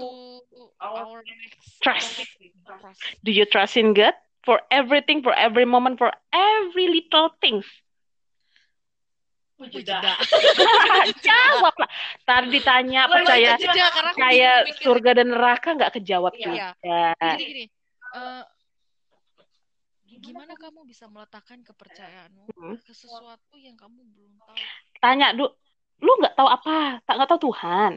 our 0.79 1.25
next 1.27 1.83
Trust. 1.83 2.23
trust. 2.63 3.03
Do 3.27 3.35
you 3.35 3.43
trust 3.43 3.75
in 3.75 3.95
God 3.99 4.15
for 4.47 4.63
everything, 4.71 5.23
for 5.27 5.35
every 5.35 5.67
moment, 5.67 5.99
for 5.99 6.15
every 6.31 6.87
little 6.87 7.35
things? 7.43 7.67
Jeda. 9.69 9.99
Jawab 11.27 11.75
lah. 11.79 11.91
Tadi 12.23 12.47
ditanya 12.51 13.07
Wah, 13.07 13.13
percaya 13.21 13.55
jeda. 13.57 13.87
Mikir. 14.67 14.83
surga 14.83 15.11
dan 15.19 15.27
neraka 15.31 15.69
nggak 15.75 15.93
kejawab 15.95 16.33
Iya. 16.35 16.43
juga. 16.43 16.69
Gini 17.37 17.45
gini. 17.45 17.65
eh, 18.13 18.43
gimana 20.23 20.55
kamu 20.55 20.87
bisa 20.87 21.11
meletakkan 21.11 21.63
kepercayaanmu 21.63 22.47
Hmm. 22.55 22.79
ke 22.79 22.95
sesuatu 22.95 23.59
yang 23.59 23.75
kamu 23.75 24.07
belum 24.15 24.39
tahu? 24.39 24.55
Tanya 24.99 25.35
du, 25.35 25.51
lu 25.99 26.13
nggak 26.23 26.39
tahu 26.39 26.47
apa? 26.47 27.03
Tak 27.03 27.15
nggak 27.19 27.29
tahu 27.31 27.41
Tuhan. 27.51 27.93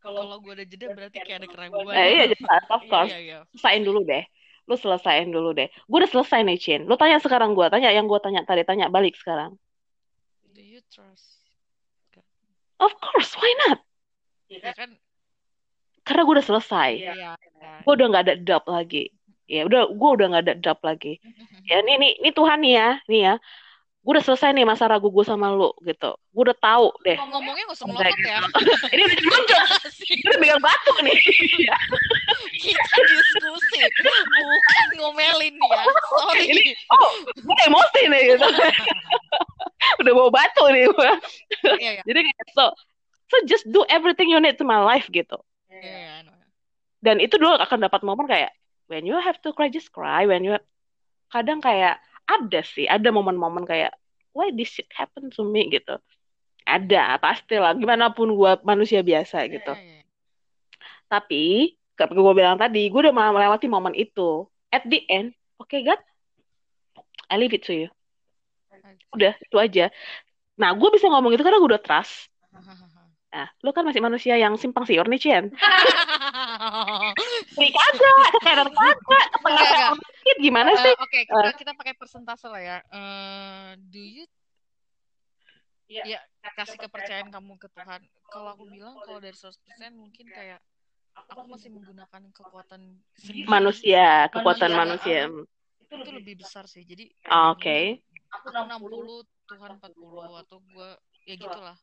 Kalau 0.00 0.40
gue 0.40 0.52
ada 0.56 0.64
jeda 0.64 0.96
berarti 0.96 1.20
kayak 1.20 1.44
ada 1.44 1.48
keraguan. 1.52 1.92
Eh, 1.92 2.08
iya 2.16 2.24
jelas, 2.32 2.64
of 2.72 2.82
course. 2.88 3.12
Iya, 3.12 3.20
iya. 3.20 3.38
Selesain 3.52 3.84
dulu 3.84 4.00
deh. 4.00 4.24
Lu 4.70 4.78
selesain 4.78 5.26
dulu 5.26 5.50
deh. 5.50 5.66
Gue 5.90 5.98
udah 5.98 6.10
selesai 6.14 6.46
nih, 6.46 6.58
Chin. 6.62 6.80
Lu 6.86 6.94
tanya 6.94 7.18
sekarang 7.18 7.58
gue. 7.58 7.66
Tanya 7.66 7.90
yang 7.90 8.06
gue 8.06 8.22
tanya 8.22 8.46
tadi. 8.46 8.62
Tanya 8.62 8.86
balik 8.86 9.18
sekarang. 9.18 9.58
Do 10.54 10.62
you 10.62 10.78
trust? 10.94 11.42
Of 12.78 12.94
course, 13.02 13.34
why 13.34 13.50
not? 13.66 13.82
Ya 14.46 14.70
kan? 14.70 14.94
Karena 16.06 16.22
gue 16.22 16.34
udah 16.38 16.46
selesai. 16.46 16.90
Iya. 17.02 17.12
Iya. 17.18 17.32
Gue 17.82 17.92
udah 17.98 18.06
nggak 18.14 18.24
ada 18.30 18.36
doubt 18.38 18.66
lagi. 18.70 19.10
Ya 19.50 19.66
udah, 19.66 19.90
gue 19.90 20.10
udah 20.14 20.26
nggak 20.30 20.44
ada 20.46 20.54
doubt 20.54 20.82
lagi. 20.86 21.18
Ya, 21.70 21.86
ini, 21.86 22.02
ini, 22.02 22.08
ini 22.18 22.30
Tuhan 22.34 22.66
nih 22.66 22.74
ya, 22.74 22.90
nih 23.06 23.20
ya. 23.30 23.34
Gue 24.00 24.16
udah 24.16 24.24
selesai 24.24 24.56
nih 24.56 24.64
masa 24.64 24.88
ragu 24.88 25.12
gue 25.12 25.24
sama 25.28 25.52
lu, 25.52 25.76
gitu. 25.84 26.16
Gue 26.32 26.42
udah 26.48 26.56
tahu 26.56 26.88
deh. 27.04 27.20
Ngomongnya 27.20 27.68
gak 27.68 27.76
usah 27.76 27.84
ya. 28.00 28.40
Ini 28.96 29.02
udah 29.04 29.16
ditunjuk. 29.20 29.60
Ini 30.08 30.22
udah 30.24 30.38
pegang 30.40 30.62
batu 30.64 30.92
nih. 31.04 31.20
Kita 32.56 32.96
diskusi, 32.96 33.76
bukan 34.24 34.86
ngomelin 35.04 35.52
ya. 35.52 35.82
Sorry. 36.16 36.48
Ini, 36.48 36.64
oh, 36.96 37.12
gue 37.44 37.56
emosi 37.68 38.00
nih, 38.08 38.22
gitu. 38.32 38.46
udah 40.00 40.12
bawa 40.16 40.30
batu 40.32 40.64
nih 40.72 40.88
gue. 40.88 41.10
Iya, 41.76 41.90
iya. 42.00 42.02
Jadi 42.08 42.18
kayak, 42.24 42.48
so, 42.56 42.72
so 43.28 43.36
just 43.44 43.68
do 43.68 43.84
everything 43.92 44.32
you 44.32 44.40
need 44.40 44.56
to 44.56 44.64
my 44.64 44.80
life, 44.80 45.12
gitu. 45.12 45.36
Iya, 45.68 45.84
iya, 45.84 46.10
I 46.16 46.20
know. 46.24 46.40
Dan 47.04 47.20
itu 47.20 47.36
dulu 47.36 47.52
akan 47.52 47.84
dapat 47.84 48.00
momen 48.00 48.24
kayak, 48.24 48.56
when 48.88 49.04
you 49.04 49.20
have 49.20 49.36
to 49.44 49.52
cry, 49.52 49.68
just 49.68 49.92
cry. 49.92 50.24
When 50.24 50.40
you, 50.40 50.56
kadang 51.28 51.60
kayak, 51.60 52.00
ada 52.30 52.60
sih, 52.62 52.86
ada 52.86 53.10
momen-momen 53.10 53.66
kayak, 53.66 53.90
why 54.30 54.54
this 54.54 54.70
shit 54.70 54.86
happen 54.94 55.26
to 55.34 55.42
me, 55.42 55.66
gitu. 55.66 55.98
Ada, 56.62 57.18
pastilah. 57.18 57.74
Gimana 57.74 58.14
pun 58.14 58.30
gue 58.30 58.52
manusia 58.62 59.02
biasa, 59.02 59.50
gitu. 59.50 59.74
Iya, 59.74 59.82
iya. 59.82 60.02
Tapi, 61.10 61.74
kayak 61.98 62.14
gue 62.14 62.34
bilang 62.38 62.54
tadi, 62.54 62.86
gue 62.86 63.00
udah 63.02 63.10
melewati 63.10 63.66
momen 63.66 63.98
itu. 63.98 64.46
At 64.70 64.86
the 64.86 65.02
end, 65.10 65.34
oke 65.58 65.74
God, 65.82 65.98
I 67.26 67.34
leave 67.34 67.54
it 67.58 67.66
to 67.66 67.74
you. 67.74 67.88
Udah, 69.10 69.34
itu 69.34 69.56
aja. 69.58 69.90
Nah, 70.54 70.70
gue 70.78 70.88
bisa 70.94 71.10
ngomong 71.10 71.34
itu 71.34 71.42
karena 71.42 71.58
gue 71.58 71.70
udah 71.74 71.82
trust. 71.82 72.30
Nah, 73.30 73.46
lu 73.62 73.70
kan 73.70 73.86
masih 73.86 74.02
manusia 74.02 74.34
yang 74.34 74.58
simpang 74.58 74.82
siur 74.82 75.06
nih, 75.06 75.22
Cien. 75.22 75.44
Ini 77.54 77.68
kagak, 77.70 78.26
kanan 78.42 78.68
kagak, 78.74 78.98
ke 78.98 79.38
tengah 79.38 79.54
Enggak, 79.54 79.70
enggak. 79.70 79.90
dikit, 80.18 80.36
gimana 80.42 80.70
Eh, 80.74 80.82
sih? 80.82 80.94
Oke, 80.98 81.20
kita 81.30 81.50
kita 81.54 81.72
pakai 81.78 81.94
persentase 81.94 82.46
lah 82.50 82.58
ya. 82.58 82.76
Eh, 82.90 83.70
do 83.86 84.02
you 84.02 84.26
Iya. 85.90 86.02
ya 86.06 86.20
kasih 86.54 86.78
kepercayaan 86.78 87.30
kamu 87.30 87.58
ke 87.58 87.66
Tuhan? 87.70 88.02
Kalau 88.30 88.54
aku 88.54 88.66
bilang 88.66 88.98
kalau 89.02 89.18
dari 89.18 89.34
100% 89.34 89.90
mungkin 89.94 90.26
kayak 90.30 90.62
aku 91.30 91.50
masih 91.50 91.70
menggunakan 91.70 92.30
kekuatan 92.30 92.98
sendiri. 93.14 93.46
Manusia, 93.46 94.26
kekuatan 94.30 94.70
Manusia. 94.74 95.26
manusia. 95.30 95.46
itu 95.90 96.10
lebih 96.14 96.38
besar 96.38 96.70
sih. 96.70 96.86
Jadi 96.86 97.10
Ah, 97.26 97.50
Oke. 97.50 97.98
aku 98.30 98.46
60, 98.54 99.26
Tuhan 99.50 99.70
40 99.82 100.38
atau 100.38 100.62
gua 100.70 100.94
ya 101.26 101.34
gitulah. 101.34 101.74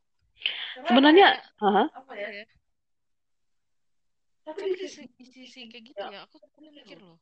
Sebenarnya, 0.88 1.28
Hah? 1.60 1.88
apa 1.90 2.00
Apa 2.02 2.14
ya 2.16 2.30
ya? 2.44 2.46
tapi 4.48 4.60
Tapi 4.64 4.80
di 4.80 4.88
sisi- 4.88 5.12
sisi, 5.12 5.16
di 5.20 5.26
sisi 5.28 5.60
kayak 5.68 5.84
gitu 5.92 6.04
ya, 6.08 6.20
aku 6.24 6.36
tuh 6.40 6.50
mikir 6.72 7.00
loh. 7.04 7.20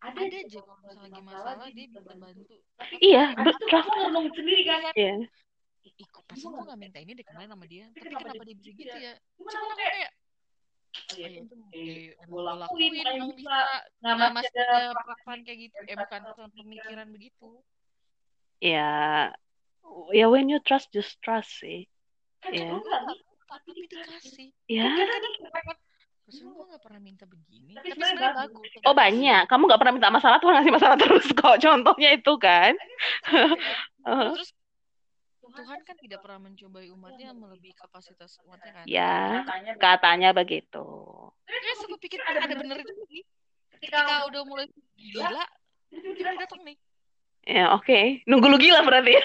ada 0.00 0.16
Ada 0.16 0.36
aja 0.40 0.58
kalau 0.64 0.76
misalnya 0.80 1.02
lagi 1.04 1.20
masalah 1.20 1.66
dia 1.74 1.86
bisa 1.90 2.14
bantu. 2.16 2.54
iya, 3.04 3.24
trust. 3.36 3.68
kamu 3.68 3.90
ngomong 4.00 4.26
sendiri 4.32 4.62
kan 4.64 4.80
Iya. 4.96 5.14
Ih, 5.80 6.06
kok 6.08 6.24
pasti 6.28 6.44
gua 6.48 6.64
gak 6.72 6.80
minta 6.80 6.98
ini 7.00 7.12
deh 7.16 7.24
kemarin 7.24 7.50
sama 7.52 7.64
dia. 7.68 7.88
Tapi 7.92 8.08
kenapa 8.16 8.42
dia 8.44 8.56
bisa 8.56 8.70
gitu 8.72 8.96
ya? 8.96 9.12
Cuman 9.36 9.52
aku 9.52 9.64
aku 9.64 9.74
kayak 9.76 9.92
kayak 9.96 10.10
oh, 11.10 11.16
ya 11.16 11.28
iya, 11.28 11.40
itu 11.40 11.54
ya, 11.56 12.12
emang 12.24 12.28
gua 12.30 12.40
gua 12.40 12.42
lakuin, 12.64 12.92
emang 13.00 13.30
bisa. 13.36 13.56
nah 14.00 14.12
nah, 14.16 14.30
masih 14.32 14.56
ada 14.56 14.92
perasaan 14.96 15.40
kayak 15.44 15.58
gitu 15.68 15.76
eh 15.84 15.96
bukan 15.96 16.20
pemikiran 16.56 17.08
begitu 17.12 17.48
Ya, 18.60 19.32
ya 20.10 20.26
when 20.30 20.48
you 20.50 20.58
trust, 20.62 20.90
just 20.94 21.18
trust 21.22 21.50
sih. 21.60 21.86
kan 22.40 22.50
Iya. 22.56 22.72
nggak 22.72 23.00
minta 23.04 23.44
tapi 23.50 23.68
dikasih 23.76 24.48
Ya. 24.70 24.86
Maksudnya 26.30 26.54
gue 26.54 26.66
gak 26.70 26.82
pernah 26.86 27.00
minta 27.02 27.26
begini 27.26 27.74
Tapi 27.74 27.90
tapi 27.90 28.06
sebenarnya 28.06 28.38
bagus. 28.46 28.70
Oh 28.86 28.94
banyak. 28.94 29.42
Kamu 29.50 29.62
nggak 29.66 29.80
pernah 29.82 29.94
minta 29.98 30.10
masalah, 30.14 30.38
Tuhan 30.38 30.54
ngasih 30.62 30.74
masalah 30.78 30.96
terus 30.96 31.26
kok. 31.34 31.56
Contohnya 31.66 32.10
itu 32.14 32.32
kan. 32.38 32.72
Uh, 34.00 34.32
terus 34.32 34.56
Tuhan 35.44 35.84
kan 35.84 35.92
tidak 36.00 36.24
pernah 36.24 36.48
mencobai 36.48 36.88
umatnya 36.88 37.36
melebihi 37.36 37.76
kapasitas 37.76 38.40
umatnya 38.48 38.72
kan 38.80 38.84
ya, 38.88 39.44
katanya 39.44 39.72
katanya 39.76 40.28
begitu. 40.32 40.88
Terus 41.44 41.78
aku 41.84 42.00
pikir 42.00 42.16
ada 42.24 42.48
bener 42.48 42.80
itu 42.80 42.92
nih 42.96 43.22
ketika 43.76 44.24
udah 44.32 44.42
mulai 44.48 44.72
gila 44.96 45.44
tiba-tiba 45.92 46.32
datang 46.38 46.64
nih 46.64 46.80
Ya 47.48 47.72
oke. 47.74 48.24
Nunggu 48.28 48.46
lu 48.48 48.58
gila 48.60 48.84
berarti. 48.84 49.16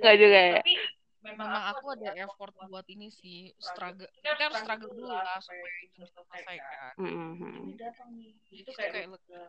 Nggak 0.00 0.16
juga 0.20 0.40
ya. 0.40 0.60
tapi 0.60 0.74
memang 1.20 1.52
aku 1.76 1.84
ada 1.92 2.10
effort 2.16 2.54
buat 2.64 2.86
ini 2.88 3.12
sih 3.12 3.52
struggle 3.60 4.08
kita 4.24 4.40
harus 4.40 4.56
struggle 4.64 4.88
dulu 4.88 5.12
lah 5.12 5.36
supaya 5.44 5.68
itu 5.84 6.00
bisa 6.00 6.16
selesai 6.16 6.56
kan 6.64 6.92
Mhm. 6.96 7.76
nih 8.16 8.32
itu 8.64 8.70
kayak 8.72 9.04
lega 9.12 9.44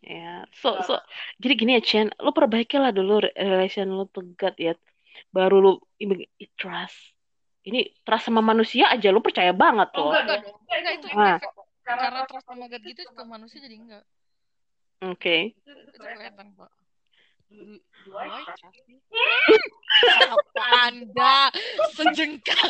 Ya, 0.00 0.48
so 0.56 0.80
so 0.82 0.96
jadi 1.38 1.54
gini 1.60 1.76
ya 1.76 1.82
Chen, 1.84 2.08
lu 2.24 2.32
perbaikilah 2.32 2.88
dulu 2.90 3.20
re- 3.20 3.36
relation 3.36 3.84
lu 3.92 4.08
to 4.08 4.24
God 4.34 4.56
ya. 4.56 4.72
Baru 5.28 5.60
lu 5.60 5.72
trust. 6.56 6.96
Ini 7.68 7.84
trust 8.02 8.32
sama 8.32 8.40
manusia 8.40 8.88
aja 8.88 9.12
lu 9.12 9.20
percaya 9.20 9.52
banget 9.52 9.92
Oh, 9.94 10.08
tuh. 10.08 10.10
enggak 10.10 10.24
enggak 10.24 10.38
dong 10.40 10.56
dong 10.64 10.78
enggak 10.80 10.94
itu 10.96 11.06
Ah. 11.12 11.36
efek 11.36 11.52
karena 11.84 12.20
trust 12.24 12.46
sama 12.48 12.64
God 12.66 12.82
gitu 12.82 13.02
ke 13.04 13.22
manusia 13.28 13.58
jadi 13.60 13.76
enggak 13.76 14.02
Oke. 15.00 15.56
itu 15.56 15.98
kelihatan 16.00 16.52
apa 20.30 20.64
anda 20.86 21.50
sejengkal 21.98 22.68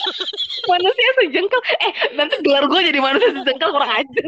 Manusia 0.66 1.10
sejengkal. 1.20 1.60
Eh, 1.84 1.92
nanti 2.16 2.40
gelar 2.40 2.64
gue 2.64 2.80
jadi 2.88 2.98
manusia 2.98 3.30
sejengkal 3.34 3.70
kurang 3.74 3.92
ajar. 3.92 4.26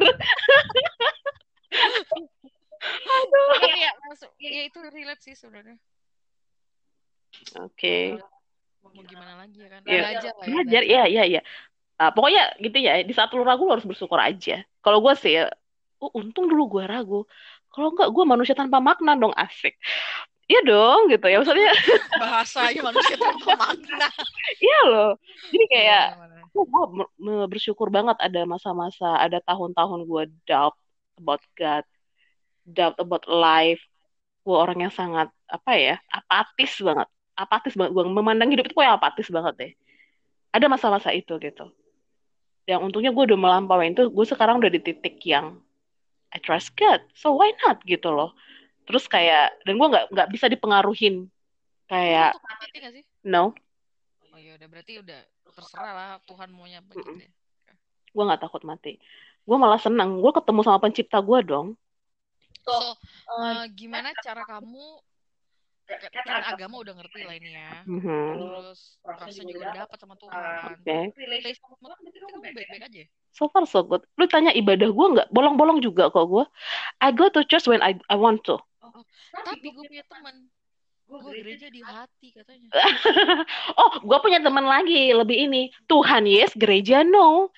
tapi 3.62 3.78
ya 3.78 3.90
masuk 4.10 4.30
ya 4.42 4.66
itu 4.66 4.78
relate 4.82 5.22
sih 5.22 5.34
sebenarnya 5.38 5.78
Oke. 7.62 8.18
mau 8.82 8.90
gimana 9.06 9.46
lagi 9.46 9.62
ya 9.62 9.68
kan 9.70 9.80
Iya. 9.86 10.02
ada 10.02 10.08
aja 10.10 10.28
lah 10.34 10.42
ya 10.42 10.50
Belajar, 10.50 10.82
ada 10.82 10.90
iya, 10.90 11.02
iya, 11.06 11.22
iya. 11.38 11.40
Ah, 12.02 12.10
pokoknya 12.10 12.58
gitu 12.58 12.78
ya, 12.82 12.98
di 13.06 13.14
saat 13.14 13.30
lu 13.30 13.46
ragu 13.46 13.62
lu 13.62 13.78
harus 13.78 13.86
bersyukur 13.86 14.18
aja. 14.18 14.66
Kalau 14.82 14.98
gue 14.98 15.14
sih, 15.14 15.38
oh, 16.02 16.10
untung 16.18 16.50
dulu 16.50 16.66
gue 16.66 16.84
ragu. 16.90 17.22
Kalau 17.72 17.88
enggak, 17.96 18.08
gue 18.12 18.24
manusia 18.28 18.52
tanpa 18.52 18.78
makna 18.84 19.16
dong, 19.16 19.32
asik. 19.32 19.74
iya 20.50 20.60
dong 20.60 21.08
gitu 21.08 21.24
ya 21.24 21.40
maksudnya. 21.40 21.72
Bahasanya 22.22 22.80
manusia 22.84 23.16
tanpa 23.16 23.56
makna. 23.56 24.08
Iya 24.60 24.80
loh. 24.92 25.10
Jadi 25.48 25.64
kayak 25.72 26.04
Gimana? 26.12 26.36
gue 26.52 27.46
bersyukur 27.48 27.88
banget 27.88 28.20
ada 28.20 28.44
masa-masa 28.44 29.16
ada 29.16 29.40
tahun-tahun 29.40 30.04
gue 30.04 30.22
doubt 30.44 30.76
about 31.16 31.40
God 31.56 31.86
doubt 32.68 32.96
about 33.00 33.24
life. 33.24 33.80
Gue 34.44 34.56
orang 34.58 34.84
yang 34.84 34.92
sangat 34.92 35.32
apa 35.48 35.72
ya 35.78 35.96
apatis 36.12 36.76
banget. 36.84 37.08
Apatis 37.32 37.72
banget 37.72 37.96
gue 37.96 38.04
memandang 38.12 38.52
hidup 38.52 38.68
itu 38.68 38.76
kayak 38.76 39.00
apatis 39.00 39.32
banget 39.32 39.54
deh. 39.56 39.72
Ada 40.52 40.68
masa-masa 40.68 41.08
itu 41.16 41.40
gitu. 41.40 41.72
Yang 42.68 42.80
untungnya 42.92 43.10
gue 43.16 43.24
udah 43.32 43.38
melampaui 43.40 43.88
itu 43.96 44.12
gue 44.12 44.26
sekarang 44.28 44.60
udah 44.60 44.68
di 44.68 44.80
titik 44.84 45.16
yang 45.24 45.56
I 46.32 46.40
trust 46.40 46.72
God 46.74 47.04
so 47.12 47.36
why 47.36 47.52
not 47.64 47.84
gitu 47.84 48.08
loh. 48.08 48.32
Terus 48.88 49.06
kayak 49.06 49.62
dan 49.62 49.78
gue 49.78 49.88
nggak 49.88 50.06
nggak 50.10 50.28
bisa 50.32 50.48
dipengaruhin. 50.48 51.28
Kayak 51.86 52.40
gak 52.80 52.92
sih? 52.96 53.04
No. 53.28 53.52
Oh 54.32 54.38
iya 54.40 54.56
udah 54.56 54.68
berarti 54.72 54.98
udah 55.04 55.20
terserah 55.52 55.92
lah 55.92 56.10
Tuhan 56.24 56.48
maunya 56.50 56.80
begitu 56.80 57.04
Mm-mm. 57.04 57.20
ya. 57.20 57.30
Gue 58.10 58.22
nggak 58.24 58.42
takut 58.42 58.62
mati. 58.64 58.96
Gue 59.44 59.56
malah 59.60 59.78
senang. 59.78 60.18
Gue 60.18 60.32
ketemu 60.32 60.60
sama 60.64 60.78
pencipta 60.80 61.20
gue 61.20 61.38
dong. 61.44 61.76
So 62.64 62.74
eh, 63.42 63.64
gimana 63.76 64.16
cara 64.24 64.42
kamu 64.48 64.98
kan 66.00 66.42
agama 66.56 66.80
udah 66.80 66.94
ngerti 66.96 67.20
lah 67.26 67.34
ini 67.36 67.50
ya. 67.52 67.70
Mhm. 67.84 68.26
terus 68.38 68.80
rasa 69.04 69.40
juga 69.42 69.58
udah 69.68 69.74
dapat 69.84 69.98
sama 70.00 70.14
Tuhan. 70.16 70.40
oke. 70.72 70.98
Relation 71.18 71.62
sama 71.66 71.76
Tuhan 71.80 71.96
berarti 72.00 72.18
kamu 72.18 72.36
baik-baik 72.40 72.82
aja. 72.88 73.02
So 73.32 73.48
far 73.48 73.64
so 73.64 73.80
good. 73.84 74.04
Lu 74.20 74.28
tanya 74.28 74.52
ibadah 74.52 74.88
gue 74.92 75.06
nggak? 75.18 75.28
Bolong-bolong 75.32 75.80
juga 75.80 76.12
kok 76.12 76.26
gue 76.28 76.44
I 77.00 77.10
go 77.12 77.28
to 77.32 77.44
church 77.48 77.66
when 77.68 77.80
I 77.80 77.96
I 78.08 78.16
want 78.16 78.44
to. 78.48 78.60
Tapi 79.32 79.68
gue 79.72 79.84
punya 79.88 80.04
teman. 80.08 80.48
gue 81.12 81.20
gereja 81.44 81.68
di 81.68 81.84
hati 81.84 82.32
katanya. 82.32 82.72
Oh 83.80 84.00
gue 84.00 84.18
punya 84.24 84.40
teman 84.40 84.64
lagi. 84.64 85.12
Lebih 85.12 85.48
ini. 85.48 85.68
Tuhan 85.84 86.24
yes 86.24 86.56
gereja 86.56 87.04
no. 87.04 87.52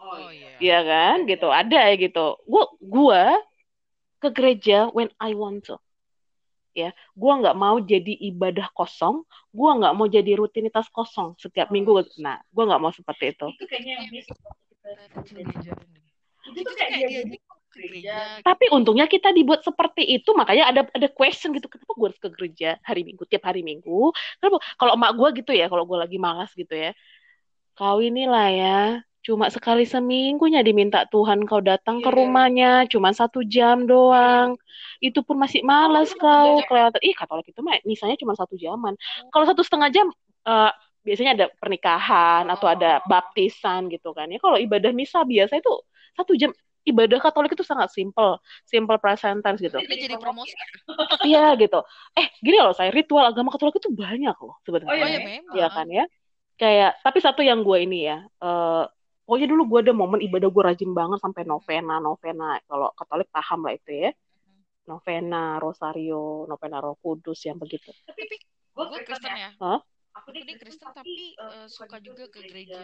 Oh 0.00 0.28
iya. 0.32 0.56
Iya 0.60 0.78
kan? 0.84 1.16
Gitu. 1.28 1.48
Ada 1.48 1.92
ya 1.92 1.94
gitu. 2.00 2.40
Gue 2.48 2.64
gua 2.80 3.36
ke 4.24 4.32
gereja 4.32 4.88
when 4.96 5.12
I 5.20 5.36
want 5.36 5.68
to 5.68 5.76
ya. 6.74 6.90
Gua 7.14 7.38
nggak 7.40 7.56
mau 7.56 7.78
jadi 7.78 8.12
ibadah 8.34 8.68
kosong 8.74 9.22
gua 9.54 9.78
nggak 9.78 9.94
mau 9.94 10.06
jadi 10.10 10.34
rutinitas 10.34 10.90
kosong 10.90 11.38
setiap 11.38 11.70
minggu. 11.70 12.04
Nah 12.18 12.42
gua 12.50 12.74
nggak 12.74 12.82
mau 12.82 12.92
seperti 12.92 13.32
itu. 13.32 13.46
Kayaknya 13.64 13.92
yang 14.02 14.06
kayak 16.76 16.98
dia 17.08 17.40
gereja. 17.74 18.38
tapi 18.46 18.70
untungnya 18.70 19.10
kita 19.10 19.34
dibuat 19.34 19.66
seperti 19.66 20.06
itu 20.06 20.30
makanya 20.38 20.70
ada 20.70 20.82
ada 20.94 21.08
question 21.10 21.50
gitu 21.56 21.66
kenapa 21.66 21.90
gue 21.90 22.06
harus 22.06 22.20
ke 22.22 22.28
gereja 22.30 22.78
hari 22.86 23.02
minggu 23.02 23.26
tiap 23.26 23.50
hari 23.50 23.66
minggu? 23.66 24.14
Kenapa? 24.38 24.62
Kalau 24.78 24.92
emak 24.94 25.12
gue 25.18 25.28
gitu 25.42 25.52
ya 25.56 25.66
kalau 25.66 25.84
gue 25.84 25.98
lagi 25.98 26.18
malas 26.22 26.50
gitu 26.54 26.70
ya. 26.70 26.94
Kau 27.74 27.98
inilah 27.98 28.48
ya 28.54 28.78
cuma 29.24 29.48
sekali 29.48 29.88
seminggunya 29.88 30.60
diminta 30.60 31.08
Tuhan 31.08 31.48
kau 31.48 31.64
datang 31.64 32.04
ke 32.04 32.08
Iya. 32.12 32.16
rumahnya 32.18 32.70
cuma 32.92 33.10
satu 33.10 33.40
jam 33.40 33.88
doang 33.88 34.54
itu 35.00 35.18
pun 35.24 35.40
masih 35.40 35.64
malas 35.64 36.12
kau 36.14 36.60
kelihatan 36.68 37.00
ih 37.00 37.16
katolik 37.16 37.48
itu 37.48 37.60
mah 37.64 37.80
misalnya 37.88 38.20
cuma 38.20 38.36
satu 38.36 38.54
jaman 38.60 38.92
kalau 39.32 39.44
satu 39.48 39.64
setengah 39.64 39.88
jam 39.88 40.06
eh, 40.44 40.70
biasanya 41.04 41.32
ada 41.36 41.46
pernikahan 41.56 42.44
atau 42.48 42.66
ada 42.68 43.00
baptisan 43.08 43.88
gitu 43.88 44.12
kan 44.12 44.28
ya 44.28 44.36
kalau 44.40 44.56
ibadah 44.60 44.92
misa 44.92 45.24
biasa 45.24 45.56
itu 45.56 45.72
satu 46.14 46.32
jam 46.36 46.52
ibadah 46.84 47.16
Katolik 47.16 47.56
itu 47.56 47.64
sangat 47.64 47.88
simple, 47.96 48.36
simple 48.68 49.00
present 49.00 49.40
tense 49.40 49.56
gitu. 49.64 49.80
ini 49.80 50.04
jadi 50.04 50.20
promosi 50.20 50.52
Iya 51.24 51.56
gitu. 51.56 51.80
Eh 52.12 52.28
gini 52.44 52.60
loh 52.60 52.76
saya 52.76 52.92
ritual 52.92 53.24
agama 53.24 53.48
Katolik 53.48 53.80
itu 53.80 53.88
banyak 53.88 54.36
loh 54.36 54.52
Oh, 54.52 54.60
oh 54.60 54.62
sebenarnya. 54.68 54.92
ya 55.00 55.08
iya, 55.08 55.20
memang 55.24 55.54
Iya 55.56 55.66
kan 55.72 55.86
ya. 55.88 56.04
Kayak 56.60 56.90
tapi 57.00 57.18
satu 57.24 57.40
yang 57.40 57.64
gue 57.64 57.78
ini 57.88 58.04
ya. 58.04 58.20
eh 58.20 58.84
pokoknya 59.24 59.48
dulu 59.48 59.62
gue 59.66 59.78
ada 59.88 59.92
momen 59.92 60.20
ibadah 60.20 60.48
gue 60.48 60.62
rajin 60.62 60.92
banget 60.92 61.18
sampai 61.18 61.42
novena, 61.42 61.96
novena. 61.98 62.60
Kalau 62.64 62.92
Katolik 62.92 63.28
paham 63.28 63.64
lah 63.64 63.72
itu 63.72 63.90
ya. 63.90 64.10
Novena, 64.84 65.56
Rosario, 65.56 66.44
Novena 66.44 66.76
Roh 66.78 67.00
Kudus 67.00 67.40
yang 67.42 67.56
begitu. 67.56 67.88
tapi 68.04 68.20
tapi 68.22 68.36
gue 68.74 69.00
Kristen 69.02 69.32
ya 69.32 69.50
Hah? 69.56 69.80
aku 70.14 70.28
nih 70.30 70.60
Kristen 70.60 70.92
tapi 70.92 71.32
eh, 71.34 71.66
suka 71.66 71.96
juga 71.98 72.28
ke 72.28 72.44
gereja 72.44 72.82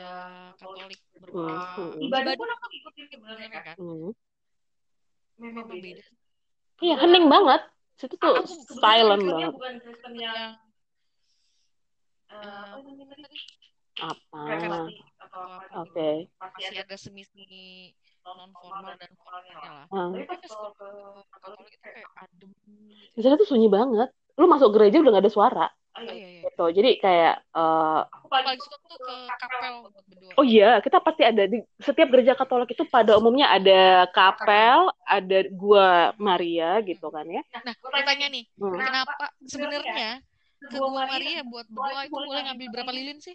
Katolik 0.57 0.97
berdoa 1.13 1.77
hmm. 1.77 2.01
ibadah 2.01 2.33
pun 2.35 2.49
aku 2.49 2.67
ikutin 2.73 3.07
sebenarnya 3.07 3.49
kan 3.53 3.77
Hmm. 3.77 4.11
memang 5.37 5.69
beda 5.69 6.05
Iya 6.81 6.97
hening 6.97 7.29
banget. 7.29 7.61
Situ 8.01 8.17
tuh 8.17 8.41
silent 8.81 9.21
banget. 9.21 9.53
bukan 9.53 9.75
Kristen 9.85 10.15
yang 10.17 10.57
yang 12.33 12.81
eh, 12.81 13.60
apa 14.01 14.41
apa 15.21 15.79
Oke. 15.85 16.09
gitu. 16.27 16.41
masih 16.41 16.65
ada 16.67 16.81
ada 16.83 16.97
semi 16.97 17.23
non 18.21 18.53
formal 18.53 18.95
dan 18.97 19.11
formalnya 19.17 19.55
lah 19.57 19.85
Ah. 19.89 20.09
tapi 20.13 20.25
pas 20.29 20.41
kalau 20.45 21.25
Katolik 21.27 21.67
itu 21.69 21.79
kayak 21.81 22.09
adem 22.17 22.51
Di 23.11 23.21
sana 23.21 23.35
tuh 23.35 23.49
sunyi 23.49 23.67
banget. 23.67 24.09
Lu 24.39 24.47
masuk 24.47 24.71
gereja 24.73 25.01
udah 25.01 25.13
gak 25.13 25.25
ada 25.27 25.33
suara. 25.33 25.67
oh, 25.67 26.03
iya. 26.05 26.13
iya 26.15 26.29
iya 26.31 26.41
Gitu. 26.47 26.65
Jadi 26.79 26.91
kayak 26.99 27.35
eh, 27.43 28.01
aku 28.07 28.27
paling 28.29 28.61
suka 28.61 28.77
tuh 28.87 28.99
ke 29.01 29.15
kapel 29.37 29.75
Oh 30.39 30.47
iya, 30.47 30.79
kita 30.79 31.03
pasti 31.03 31.23
ada 31.27 31.45
di 31.45 31.59
setiap 31.77 32.09
gereja 32.09 32.39
Katolik 32.39 32.71
itu 32.71 32.85
pada 32.87 33.19
umumnya 33.19 33.51
ada 33.51 34.07
kapel, 34.09 34.89
ada 35.03 35.39
gua 35.51 36.15
Maria 36.17 36.79
gitu 36.81 37.11
kan 37.11 37.27
ya. 37.27 37.43
nah 37.61 37.75
gue 37.75 38.03
tanya 38.05 38.27
nih 38.31 38.45
Hmm. 38.57 38.79
kenapa 38.79 39.27
sebenarnya 39.43 40.23
ke 40.61 40.77
gua 40.79 41.09
Maria 41.09 41.41
buat 41.43 41.67
berdoa 41.67 42.03
itu 42.07 42.15
boleh 42.15 42.43
ngambil 42.47 42.69
berapa 42.71 42.93
lilin 42.95 43.19
sih 43.19 43.35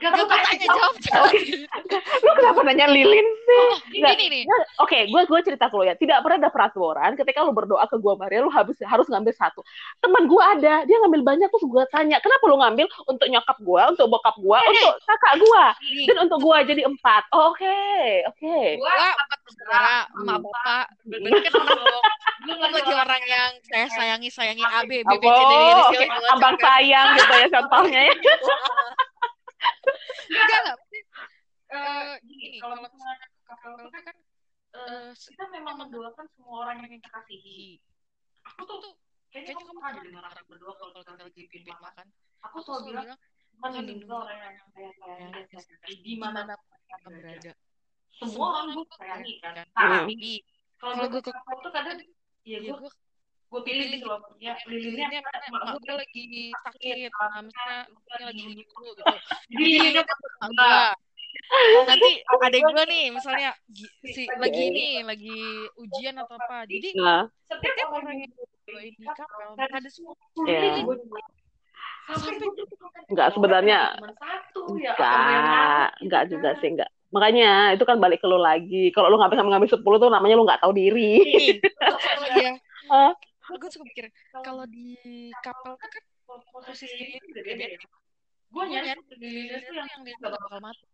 Gak 0.00 0.10
gue 0.16 0.24
tanya 0.24 0.66
jawab 0.72 0.94
jawab 1.04 1.32
Lu 2.24 2.30
kenapa 2.32 2.60
nanya 2.64 2.88
lilin 2.88 3.26
sih? 3.44 3.68
ini 3.92 4.00
Nggak. 4.00 4.16
nih 4.16 4.42
Oke, 4.80 4.98
gue 5.06 5.20
gue 5.28 5.40
cerita 5.44 5.68
ke 5.68 5.74
lu 5.76 5.84
ya. 5.84 5.94
Tidak 5.94 6.18
pernah 6.24 6.48
ada 6.48 6.50
peraturan 6.50 7.12
ketika 7.14 7.44
lu 7.44 7.52
berdoa 7.52 7.84
ke 7.84 8.00
gua 8.00 8.16
Maria 8.16 8.40
lu 8.40 8.48
harus 8.48 8.74
harus 8.82 9.06
ngambil 9.06 9.36
satu. 9.36 9.60
Teman 10.00 10.24
gua 10.26 10.56
ada, 10.56 10.82
dia 10.88 10.96
ngambil 11.04 11.22
banyak 11.22 11.48
terus 11.52 11.66
gua 11.68 11.84
tanya, 11.92 12.18
"Kenapa 12.24 12.44
lu 12.48 12.56
ngambil 12.56 12.86
untuk 13.04 13.26
nyokap 13.28 13.58
gua, 13.60 13.82
untuk 13.92 14.06
bokap 14.08 14.36
gua, 14.40 14.58
Eh, 14.64 14.70
untuk 14.72 14.94
kakak 15.04 15.34
gua, 15.38 15.64
nih 15.78 16.06
dan 16.08 16.16
untuk 16.24 16.38
gua 16.40 16.56
jadi 16.64 16.82
empat?" 16.88 17.22
Oh, 17.36 17.52
Oke, 17.52 18.24
oke. 18.32 18.58
gua 18.80 18.96
empat 19.12 19.38
bersaudara 19.44 19.96
emak 20.08 20.38
bapak 20.40 20.84
berarti 21.04 21.28
kan 21.44 21.52
Kan 22.42 22.70
lagi 22.80 22.92
orang 22.96 23.22
yang 23.28 23.50
saya 23.68 23.86
sayangi 23.92 24.28
sayangi 24.32 24.64
A 24.64 24.80
B 24.88 25.04
B 25.04 25.12
B 25.20 25.24
C 25.28 25.40
D 25.44 25.52
Oh, 25.52 25.90
G 25.92 26.00
oke. 26.00 26.04
Abang 26.32 26.56
sayang 26.56 27.06
gitu 27.20 27.32
ya 27.36 27.46
contohnya 27.52 28.00
ya. 28.08 28.14
enggak 30.30 30.60
enggak. 30.62 30.78
Eh, 31.72 32.14
gini, 32.28 32.60
kalau 32.60 32.76
kalau 32.84 32.88
misalnya 32.92 33.26
itu 33.48 33.70
itu 33.80 34.00
kan 34.04 34.16
eh, 34.76 35.08
kita 35.16 35.44
memang 35.52 35.74
mendoakan 35.80 36.26
semua 36.36 36.68
orang 36.68 36.84
yang 36.84 36.92
kita 37.00 37.08
kasihi. 37.08 37.80
Aku 38.44 38.62
tuh 38.68 38.92
kayaknya 39.32 39.56
kamu 39.56 39.72
pernah 39.80 40.02
dengar 40.04 40.24
aku 40.28 40.42
berdoa 40.52 40.72
kalau 40.76 40.92
kalau 40.92 41.04
kita 41.06 41.22
lagi 41.24 41.42
pimpin 41.48 41.76
makan. 41.80 42.06
Aku 42.50 42.58
selalu 42.60 42.92
bilang 42.92 43.06
bilang 43.08 43.20
Tuhan 43.56 43.70
Tuhan 43.70 43.70
lindungi 43.78 44.04
lindungi 44.04 44.16
orang 44.26 44.38
yang 44.42 44.68
saya 44.74 44.90
sayangi 44.98 45.30
dan 45.32 45.44
saya 45.46 45.78
kasihi 45.86 45.94
gimana 46.02 46.38
gimana 46.44 46.58
pun 46.66 46.78
kita 46.82 47.08
berada 47.08 47.52
semua 48.12 48.46
orang 48.52 48.66
gue 48.76 48.86
sayangi 48.98 49.32
kan. 49.40 49.54
Tapi 49.72 50.16
Kalau 50.82 50.94
kalau 50.98 51.08
gue 51.14 51.22
ke 51.22 51.30
tuh 51.62 51.72
kadang 51.72 51.98
ya 52.42 52.58
ya 52.58 52.72
gue 52.74 52.90
gue 53.52 53.60
gue 53.60 53.62
pilih 53.68 53.86
gitu 53.92 54.08
loh 54.08 54.20
ya 54.40 54.56
lilinnya 54.64 55.20
emak 55.20 55.76
gue 55.76 55.80
gue 55.84 55.94
lagi 56.00 56.24
sakit 56.64 56.94
misalnya 57.04 57.84
misalnya 57.92 58.26
lagi 58.32 58.42
dulu 58.48 58.88
gitu. 58.96 59.04
Jadi 59.52 59.64
lilinnya 59.76 60.02
gue 60.08 60.16
nanti 61.84 62.10
adek 62.24 62.60
gue 62.64 62.84
nih 62.96 63.04
misalnya 63.12 63.50
si 64.08 64.24
lagi 64.40 64.62
ini 64.72 65.04
lagi 65.04 65.68
ujian 65.76 66.16
atau 66.16 66.40
apa. 66.40 66.64
Jadi 66.64 66.96
Nah, 66.96 67.28
setiap 67.52 67.92
orang 67.92 68.24
yang 68.24 68.32
doain 68.64 68.94
di 68.96 69.04
kapel 69.04 69.52
ada 69.60 69.88
semua. 69.92 70.16
Iya. 70.48 70.88
gue 70.88 70.96
Enggak, 73.12 73.28
sebenarnya 73.36 73.94
cuma 73.94 74.10
satu 74.18 74.74
ya 74.80 74.96
gue 74.98 75.06
enggak, 75.06 75.86
enggak 76.02 76.22
gitu 76.26 76.32
juga 76.34 76.50
kan. 76.50 76.60
sih 76.60 76.68
enggak. 76.72 76.90
Makanya 77.12 77.50
itu 77.76 77.84
kan 77.84 78.00
balik 78.00 78.24
ke 78.24 78.26
lu 78.26 78.40
lagi. 78.40 78.88
Kalau 78.90 79.12
lu 79.12 79.20
ngambil 79.20 79.36
sama 79.36 79.52
ngambil 79.52 79.70
10 79.70 79.84
tuh 79.84 80.10
namanya 80.10 80.34
lu 80.34 80.48
nggak 80.48 80.64
tahu 80.64 80.72
diri. 80.72 81.20
ya 83.42 83.56
gue 83.58 83.70
suka 83.74 83.84
mikir 83.84 84.06
kalau 84.44 84.64
di 84.70 84.94
kapel 85.42 85.74
tuh 85.74 85.90
kan 85.90 86.02
posisi 86.54 86.86
itu 86.86 87.18
itu 87.18 87.26
beda 87.34 87.40
beda 87.42 87.64
ya? 87.74 87.78
gue 88.52 88.62
nyari 88.68 88.86
nyari 88.86 89.00
lilinnya 89.18 89.58
tuh 89.64 89.74
yang 89.74 89.88
yang 90.04 90.18
gak 90.22 90.32
bakal 90.38 90.60
mati. 90.60 90.84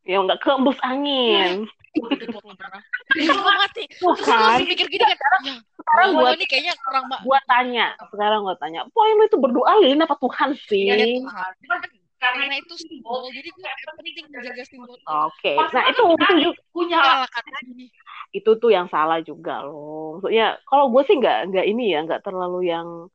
Ya 0.00 0.16
enggak 0.16 0.40
kembus 0.40 0.80
angin. 0.80 1.68
gue 1.92 2.10
hidup 2.16 2.40
belum 2.40 2.56
pernah 2.56 2.80
dia 3.12 3.34
mau 3.36 3.52
mati. 3.52 3.84
Terus 3.90 4.18
gue 4.22 4.32
kan. 4.32 4.58
mikir 4.64 4.86
gini 4.88 5.04
kan 5.04 5.40
ya 5.44 5.54
Sekarang 5.76 6.08
gue 6.14 6.22
gua 6.22 6.32
nih 6.38 6.46
kayaknya 6.48 6.72
kurang 6.80 7.04
mak 7.10 7.20
gua 7.26 7.40
tanya, 7.50 7.86
sekarang 8.08 8.40
gua 8.46 8.56
tanya, 8.56 8.80
poin 8.94 9.12
lu 9.18 9.26
itu 9.26 9.36
berdoa 9.36 9.72
lilin 9.82 10.06
apa 10.06 10.16
Tuhan 10.16 10.50
sih? 10.70 10.86
ya 10.88 10.96
Tuhan 10.96 11.99
Karena 12.20 12.54
itu 12.60 12.74
simbol 12.76 13.32
jadi 13.32 13.48
gue 13.48 13.70
penting 13.96 14.28
menjaga 14.28 14.64
simbol 14.68 14.92
itu. 14.92 15.08
Oke, 15.08 15.56
nah 15.56 15.84
itu 15.88 16.02
itu 16.04 16.34
juga 16.44 16.60
punya 16.68 16.98
lagi 17.24 17.88
itu 18.30 18.50
tuh 18.60 18.70
yang 18.70 18.86
salah 18.86 19.18
juga 19.24 19.64
loh. 19.66 20.20
Maksudnya 20.20 20.60
kalau 20.68 20.92
gue 20.92 21.02
sih 21.08 21.16
nggak 21.18 21.38
nggak 21.50 21.66
ini 21.66 21.84
ya 21.96 22.04
nggak 22.06 22.22
terlalu 22.22 22.70
yang 22.70 23.08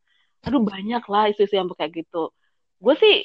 aduh 0.45 0.61
banyak 0.61 1.03
lah 1.05 1.29
isu-isu 1.31 1.55
yang 1.55 1.69
kayak 1.71 1.93
gitu. 1.95 2.33
Gue 2.81 2.95
sih 2.99 3.23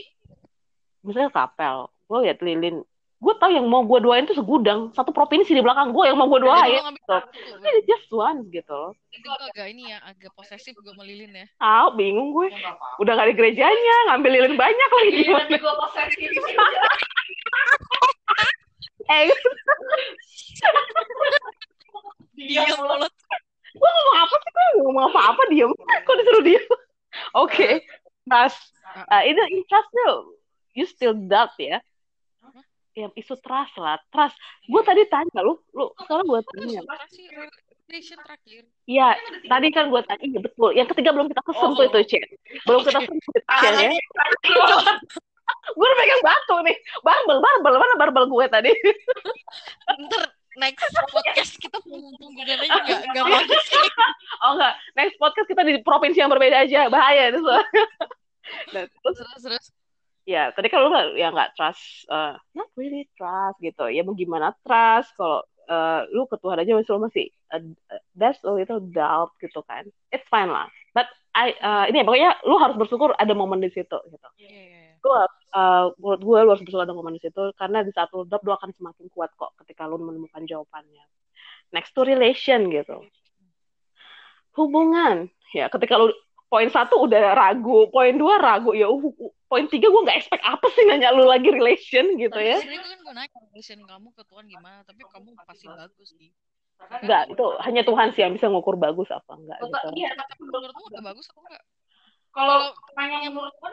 misalnya 1.00 1.32
kapel, 1.32 1.88
gue 2.06 2.18
lihat 2.28 2.38
lilin, 2.44 2.84
gue 3.20 3.34
tahu 3.36 3.52
yang 3.52 3.68
mau 3.68 3.84
gue 3.84 4.00
doain 4.00 4.24
tuh 4.24 4.32
segudang 4.32 4.88
satu 4.90 5.12
provinsi 5.12 5.52
di 5.52 5.60
belakang 5.60 5.92
gue 5.92 6.04
yang 6.08 6.16
mau 6.16 6.24
gue 6.26 6.40
doain 6.40 6.80
gitu. 6.88 7.16
Ini 7.60 7.80
just 7.84 8.08
once 8.10 8.48
gitu 8.48 8.72
loh. 8.72 8.96
itu 9.12 9.20
gue 9.20 9.36
agak 9.52 9.66
ini 9.68 9.92
ya 9.92 10.00
agak 10.02 10.32
posesif 10.32 10.72
gue 10.72 10.94
melilin 10.96 11.28
ya 11.34 11.46
Tahu 11.60 12.00
bingung 12.00 12.32
gue. 12.32 12.48
Udah 12.96 13.12
gak 13.14 13.28
di 13.28 13.34
gerejanya, 13.36 13.96
ngambil 14.08 14.30
lilin 14.40 14.56
banyak 14.56 14.88
lagi 14.90 15.10
Iya, 15.12 15.20
gimana? 15.20 15.38
nanti 15.44 15.56
gue 15.56 15.74
posesif. 15.76 16.30
Eh, 19.10 19.26
Dia 22.38 22.62
Iya, 22.62 22.78
mulut. 22.78 23.10
gue 23.70 23.90
ngomong 23.90 24.16
apa 24.16 24.34
sih? 24.38 24.50
Gue 24.54 24.82
ngomong 24.86 25.04
apa-apa 25.10 25.42
diem. 25.50 25.72
Kok 26.06 26.14
disuruh 26.14 26.42
diem? 26.46 26.64
Oke, 27.42 27.82
trust. 28.24 28.70
Uh, 29.10 29.22
itu 29.26 29.40
in 29.50 29.62
trust 29.66 29.90
tuh, 29.90 30.34
you 30.74 30.86
still 30.86 31.14
doubt 31.26 31.50
ya. 31.58 31.82
Ya 33.00 33.08
isu 33.16 33.34
trust 33.40 33.74
lah, 33.80 33.96
trust. 34.12 34.36
Gue 34.68 34.82
tadi 34.84 35.08
tanya 35.08 35.40
lu, 35.40 35.56
lu 35.72 35.88
sekarang 36.04 36.26
gue 36.28 36.40
tanya. 36.52 36.80
Terakhir 36.84 38.62
Iya, 38.86 39.18
tadi 39.50 39.68
kan 39.74 39.90
gue 39.90 39.98
tanya, 40.06 40.22
iya 40.22 40.38
betul. 40.38 40.70
Yang 40.76 40.88
ketiga 40.94 41.10
belum 41.10 41.26
kita 41.32 41.42
sentuh 41.50 41.80
Oh. 41.80 41.88
itu, 41.88 41.98
Cek. 42.06 42.22
Belum 42.68 42.80
kita 42.86 43.00
sentuh 43.02 43.32
itu, 43.34 43.40
Cek, 43.40 43.72
ya. 43.82 43.90
Gue 45.74 45.82
udah 45.82 45.98
pegang 45.98 46.22
batu 46.22 46.56
nih. 46.62 46.76
Barbel, 47.02 47.38
barbel. 47.42 47.74
Mana 47.80 47.94
barbel 47.98 48.24
gue 48.30 48.46
tadi? 48.46 48.70
ntar 50.06 50.30
next 50.58 50.86
podcast 51.10 51.52
kita 51.58 51.78
mumpung 51.86 52.34
gue 52.34 52.44
aja 52.46 52.78
nggak 53.14 53.26
bagus 53.26 53.64
Oh 54.42 54.58
enggak, 54.58 54.74
next 54.98 55.16
podcast 55.18 55.46
kita 55.46 55.62
di 55.62 55.78
provinsi 55.82 56.18
yang 56.22 56.30
berbeda 56.30 56.62
aja. 56.62 56.86
Bahaya 56.86 57.34
itu. 57.34 57.40
Nah, 58.74 58.82
terus 58.82 59.16
terus 59.18 59.42
terus 59.46 59.66
ya 60.30 60.54
tadi 60.54 60.70
kan 60.70 60.78
lu 60.86 60.94
nggak 60.94 61.06
ya 61.18 61.28
nggak 61.34 61.50
trust 61.58 62.06
uh, 62.06 62.38
not 62.54 62.70
really 62.78 63.10
trust 63.18 63.58
gitu. 63.58 63.90
Ya 63.90 64.06
mau 64.06 64.14
gimana 64.14 64.54
trust 64.62 65.10
kalau 65.18 65.42
uh, 65.66 66.06
lu 66.14 66.30
ke 66.30 66.38
Tuhan 66.38 66.62
aja 66.62 66.70
masih 66.78 66.92
lu 66.94 67.02
masih 67.02 67.26
uh, 67.50 67.62
there's 68.14 68.38
a 68.46 68.52
little 68.54 68.78
doubt 68.78 69.34
gitu 69.42 69.58
kan. 69.66 69.90
It's 70.14 70.26
fine 70.30 70.54
lah. 70.54 70.70
But 70.94 71.10
I 71.34 71.54
uh, 71.58 71.84
ini 71.90 72.02
ya, 72.02 72.04
pokoknya 72.06 72.30
lu 72.46 72.56
harus 72.62 72.76
bersyukur 72.78 73.10
ada 73.18 73.34
momen 73.34 73.58
di 73.58 73.74
situ 73.74 73.98
gitu. 74.06 74.28
Iya 74.38 74.50
iya 74.50 74.62
iya. 74.86 74.94
lu 75.00 75.10
uh, 75.10 75.24
menurut 75.98 76.20
gue 76.22 76.38
lu 76.46 76.50
harus 76.54 76.62
bersyukur 76.62 76.86
ada 76.86 76.94
momen 76.94 77.18
di 77.18 77.22
situ 77.22 77.42
karena 77.58 77.82
di 77.82 77.90
saat 77.90 78.14
lu 78.14 78.22
doubt 78.22 78.46
lu 78.46 78.54
akan 78.54 78.70
semakin 78.70 79.10
kuat 79.10 79.34
kok 79.34 79.58
ketika 79.66 79.90
lu 79.90 79.98
menemukan 79.98 80.46
jawabannya. 80.46 81.04
Next 81.74 81.90
to 81.98 82.06
relation 82.06 82.70
gitu. 82.70 83.02
Hubungan. 84.54 85.30
Ya 85.50 85.66
ketika 85.66 85.98
lu 85.98 86.14
poin 86.50 86.66
satu 86.66 87.06
udah 87.06 87.38
ragu 87.38 87.86
poin 87.94 88.18
dua 88.18 88.42
ragu 88.42 88.74
ya 88.74 88.90
uh, 88.90 88.98
uh, 88.98 89.32
poin 89.46 89.70
tiga 89.70 89.86
gue 89.86 90.02
nggak 90.02 90.18
expect 90.18 90.42
apa 90.42 90.66
sih 90.74 90.82
nanya 90.90 91.14
lu 91.14 91.24
lagi 91.24 91.46
relation 91.46 92.18
gitu 92.18 92.34
tapi 92.34 92.50
ya. 92.50 92.58
sebenarnya 92.58 92.82
gue 92.82 92.90
kan 92.90 92.98
gue 93.00 93.14
nanya 93.14 93.38
relation 93.50 93.78
kamu 93.86 94.08
ke 94.18 94.22
Tuhan 94.26 94.44
gimana? 94.50 94.78
Tapi 94.82 95.00
kamu 95.06 95.28
pasti 95.46 95.66
bagus 95.70 96.08
sih. 96.18 96.30
Enggak, 96.80 97.28
itu 97.28 97.44
hanya 97.60 97.82
Tuhan 97.84 98.08
sih 98.16 98.20
yang 98.24 98.32
bisa 98.34 98.48
ngukur 98.48 98.74
bagus 98.80 99.12
apa 99.12 99.36
enggak 99.36 99.58
gitu. 99.62 99.88
Iya, 100.00 100.10
tapi 100.16 100.32
tapi 100.32 100.42
menurutmu 100.48 100.84
udah 100.90 101.02
bagus 101.06 101.28
atau 101.28 101.42
enggak 101.44 101.62
kalau 102.30 102.70
menurut 102.94 103.54
gue 103.58 103.70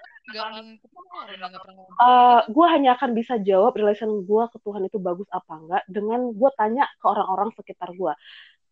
ngomong. 1.77 1.93
Eh, 1.93 2.41
gue 2.49 2.65
hanya 2.73 2.97
akan 2.97 3.09
bisa 3.13 3.37
jawab 3.37 3.77
relation 3.77 4.25
gue 4.25 4.43
ke 4.49 4.57
Tuhan 4.65 4.81
itu 4.89 4.97
bagus 4.97 5.29
apa 5.29 5.53
enggak 5.61 5.83
dengan 5.85 6.33
gue 6.33 6.49
tanya 6.57 6.89
ke 6.97 7.05
orang-orang 7.05 7.53
sekitar 7.53 7.93
gue. 7.93 8.13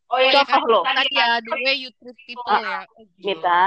Oh 0.10 0.20
iya 0.20 0.41
Contoh 0.43 0.62
lo. 0.68 0.80
tadi 0.84 1.10
ya 1.12 1.39
the 1.39 1.53
way 1.62 1.76
you 1.76 1.89
treat 1.97 2.18
people 2.24 2.45
ya 2.45 2.86
Oh, 2.86 3.06
gila. 3.18 3.26
Mita, 3.26 3.66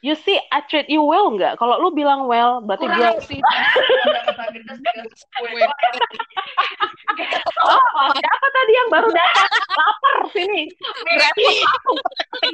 you 0.00 0.14
see 0.14 0.38
I 0.48 0.62
treat 0.62 0.86
you 0.86 1.02
well 1.02 1.26
enggak? 1.28 1.58
Kalau 1.58 1.78
lu 1.78 1.90
bilang 1.90 2.26
well, 2.26 2.62
berarti 2.62 2.86
gue 2.86 2.94
kurang 2.94 3.18
sih 3.20 3.40
Gue. 5.38 5.64
Oh, 7.58 7.82
siapa 8.14 8.46
tadi 8.48 8.72
yang 8.72 8.88
baru 8.88 9.08
datang? 9.10 9.50
Lapar 9.74 10.16
sini. 10.30 10.70
Berarti 11.04 11.46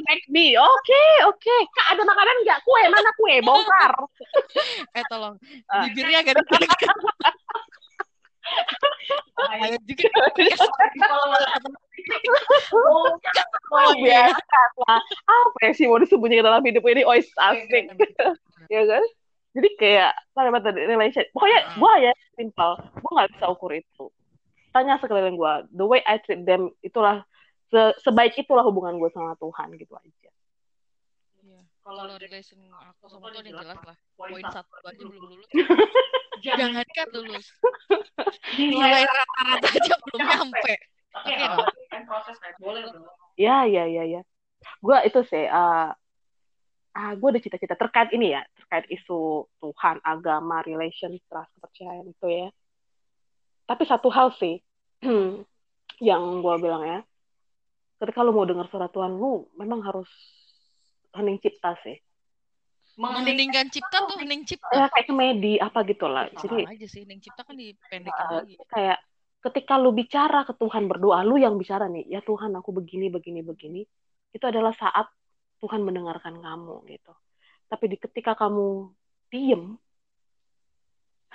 McD. 0.08 0.36
Oke, 0.56 1.02
oke. 1.28 1.56
Kak, 1.70 1.86
ada 1.92 2.02
makanan 2.02 2.36
nggak? 2.42 2.58
Kue, 2.64 2.82
mana 2.88 3.10
kue? 3.14 3.34
Bongkar. 3.44 3.92
eh 4.96 5.04
tolong 5.06 5.36
Ah. 5.68 5.84
bibirnya 5.84 6.24
agak 6.24 6.40
dekat 6.40 6.64
Juga 9.84 10.08
Oh, 13.74 13.92
biasa 13.96 14.60
lah. 14.86 15.00
Apa 15.24 15.58
ya 15.66 15.72
sih 15.72 15.88
mau 15.88 15.98
disembunyikan 15.98 16.44
dalam 16.46 16.62
hidup 16.62 16.84
ini? 16.86 17.02
Oh, 17.02 17.16
asik. 17.16 17.84
ya 18.74 18.82
kan? 18.86 19.04
Jadi 19.54 19.68
kayak 19.78 20.12
apa 20.34 20.58
tadi 20.60 20.80
relation. 20.84 21.24
Pokoknya 21.32 21.60
Hmm. 21.64 21.78
gue 21.80 21.92
ya 22.04 22.12
simpel. 22.34 22.70
Gue 23.00 23.10
nggak 23.14 23.30
bisa 23.34 23.44
ukur 23.50 23.70
itu. 23.72 24.04
Tanya 24.74 24.98
sekeliling 24.98 25.38
gue. 25.38 25.54
The 25.72 25.86
way 25.86 26.02
I 26.04 26.18
treat 26.18 26.42
them 26.42 26.74
itulah 26.82 27.22
se- 27.70 27.96
sebaik 28.02 28.34
itulah 28.36 28.66
hubungan 28.66 28.98
gue 28.98 29.10
sama 29.14 29.38
Tuhan 29.38 29.74
gitu 29.78 29.94
aja. 29.96 30.30
Iya. 31.44 31.60
kalau 31.84 32.16
relation 32.16 32.56
aku 32.72 33.04
sama 33.12 33.28
Tuhan 33.28 33.44
jelas 33.52 33.76
lah 33.76 33.96
poin 34.16 34.40
satu 34.48 34.72
aja 34.80 35.02
belum 35.04 35.24
lulus 35.28 35.48
jangan 36.42 36.58
jangan 36.82 36.86
kan 36.96 37.06
lulus 37.14 37.46
nilai 38.58 39.02
rata-rata 39.06 39.68
aja 39.70 39.94
belum 40.08 40.20
nyampe 40.24 40.74
tapi 41.14 41.30
Oke, 41.30 41.38
ya 41.38 41.46
dong. 41.46 41.70
kan 41.94 42.02
proses 42.10 42.36
kan 42.42 42.50
boleh 42.58 42.82
dong 42.90 43.06
Ya, 43.34 43.66
ya, 43.66 43.86
ya, 43.90 44.06
ya. 44.06 44.22
Gue 44.78 44.96
itu 45.02 45.20
sih, 45.26 45.44
uh, 45.50 45.90
ah, 46.94 47.12
gue 47.18 47.28
ada 47.34 47.42
cita-cita 47.42 47.74
terkait 47.74 48.14
ini 48.14 48.30
ya, 48.30 48.46
terkait 48.54 48.86
isu 48.94 49.50
Tuhan, 49.58 49.98
agama, 50.06 50.62
relation, 50.62 51.10
trust, 51.26 51.50
kepercayaan 51.58 52.06
itu 52.14 52.26
ya. 52.30 52.48
Tapi 53.66 53.82
satu 53.90 54.08
hal 54.14 54.30
sih, 54.38 54.62
yang 56.08 56.22
gue 56.40 56.54
bilang 56.62 56.82
ya, 56.86 56.98
ketika 57.98 58.22
lu 58.22 58.30
mau 58.30 58.46
dengar 58.46 58.70
suara 58.70 58.86
Tuhan, 58.86 59.18
lu 59.18 59.50
memang 59.58 59.82
harus 59.82 60.08
hening 61.18 61.42
cipta 61.42 61.74
sih. 61.82 61.98
Mendingan 62.94 63.66
cipta 63.74 64.06
tuh 64.06 64.16
hening 64.22 64.46
cipta 64.46 64.70
Ya 64.70 64.86
kayak 64.90 65.06
komedi 65.10 65.58
apa 65.58 65.82
gitu 65.86 66.06
lah. 66.06 66.30
Jadi 66.30 66.62
sama 66.62 66.74
aja 66.74 66.86
sih 66.86 67.00
hening 67.02 67.20
cipta 67.22 67.42
kan 67.42 67.54
dipendekin 67.58 68.26
uh, 68.30 68.42
lagi 68.42 68.54
kayak 68.70 68.98
ketika 69.44 69.76
lu 69.76 69.92
bicara 69.92 70.48
ke 70.48 70.56
Tuhan 70.56 70.88
berdoa, 70.88 71.20
lu 71.20 71.36
yang 71.36 71.60
bicara 71.60 71.84
nih, 71.84 72.08
ya 72.08 72.24
Tuhan 72.24 72.56
aku 72.56 72.72
begini, 72.80 73.12
begini, 73.12 73.44
begini, 73.44 73.84
itu 74.32 74.44
adalah 74.48 74.72
saat 74.72 75.04
Tuhan 75.60 75.84
mendengarkan 75.84 76.40
kamu 76.40 76.88
gitu. 76.88 77.12
Tapi 77.68 77.84
di 77.92 77.96
ketika 78.00 78.32
kamu 78.32 78.88
diem, 79.28 79.76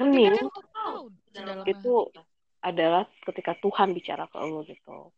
hening, 0.01 0.33
kan 0.41 1.69
itu 1.69 1.93
adalah 2.65 3.05
ketika 3.29 3.53
Tuhan 3.61 3.93
bicara 3.93 4.25
ke 4.25 4.41
lu 4.41 4.65
gitu. 4.65 5.13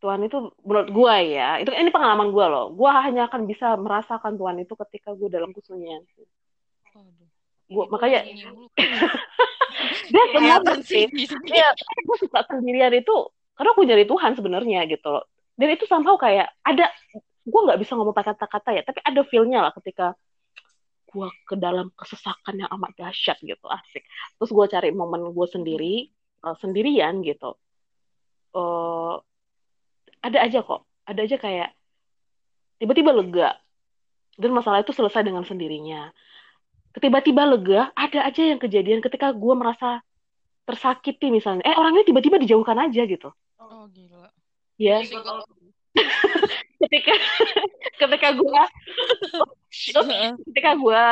Tuhan 0.00 0.20
itu 0.24 0.50
menurut 0.64 0.88
gua 0.90 1.20
ya, 1.20 1.60
itu 1.60 1.68
ini 1.76 1.92
pengalaman 1.92 2.32
gua 2.32 2.46
loh. 2.48 2.66
Gua 2.72 3.04
hanya 3.04 3.28
akan 3.28 3.44
bisa 3.44 3.76
merasakan 3.76 4.40
Tuhan 4.40 4.56
itu 4.64 4.72
ketika 4.88 5.12
gua 5.12 5.28
dalam 5.28 5.52
kesunyian. 5.52 6.00
Ini 7.68 7.86
makanya 7.86 8.26
dia 10.12 10.24
semua 10.34 10.58
sih 10.82 11.06
sih. 11.06 11.26
Iya, 11.46 11.70
gue 11.78 12.16
suka 12.18 12.42
sendirian 12.50 12.90
itu 12.90 13.14
karena 13.54 13.70
aku 13.76 13.82
nyari 13.86 14.04
Tuhan 14.08 14.32
sebenarnya 14.34 14.80
gitu 14.90 15.08
loh. 15.12 15.24
Dan 15.54 15.76
itu 15.76 15.84
somehow 15.84 16.16
kayak 16.16 16.48
ada, 16.64 16.88
gue 17.44 17.60
nggak 17.60 17.78
bisa 17.78 17.92
ngomong 17.94 18.16
pakai 18.16 18.32
kata-kata 18.32 18.70
ya, 18.72 18.82
tapi 18.82 19.04
ada 19.04 19.20
feel-nya 19.28 19.60
lah 19.60 19.72
ketika 19.76 20.16
gue 21.10 21.28
ke 21.44 21.54
dalam 21.58 21.92
kesesakan 21.92 22.64
yang 22.64 22.70
amat 22.80 22.96
dahsyat 22.96 23.36
gitu, 23.44 23.66
asik. 23.68 24.02
Terus 24.40 24.50
gue 24.50 24.66
cari 24.70 24.90
momen 24.94 25.30
gue 25.30 25.46
sendiri, 25.50 26.08
eh, 26.42 26.56
sendirian 26.58 27.20
gitu. 27.20 27.54
Eh, 28.56 29.14
ada 30.20 30.38
aja 30.40 30.60
kok, 30.60 30.84
ada 31.04 31.20
aja 31.20 31.36
kayak 31.36 31.70
tiba-tiba 32.76 33.12
lega. 33.12 33.50
Dan 34.40 34.56
masalah 34.56 34.80
itu 34.80 34.92
selesai 34.96 35.20
dengan 35.20 35.44
sendirinya. 35.44 36.08
Tiba-tiba 36.96 37.44
lega, 37.44 37.92
ada 37.92 38.24
aja 38.24 38.40
yang 38.40 38.56
kejadian 38.56 39.04
ketika 39.04 39.30
gue 39.36 39.54
merasa 39.54 40.00
tersakiti 40.64 41.28
misalnya. 41.28 41.60
Eh 41.62 41.76
orang 41.76 41.92
ini 41.98 42.08
tiba-tiba 42.08 42.40
dijauhkan 42.40 42.78
aja 42.80 43.04
gitu. 43.04 43.28
oh 43.60 43.84
gila 43.92 44.32
Ya, 44.80 45.04
gua- 45.04 45.44
ketika 46.80 47.12
ketika 48.00 48.28
gue 48.32 48.62
ketika 50.48 50.70
gue 50.78 51.04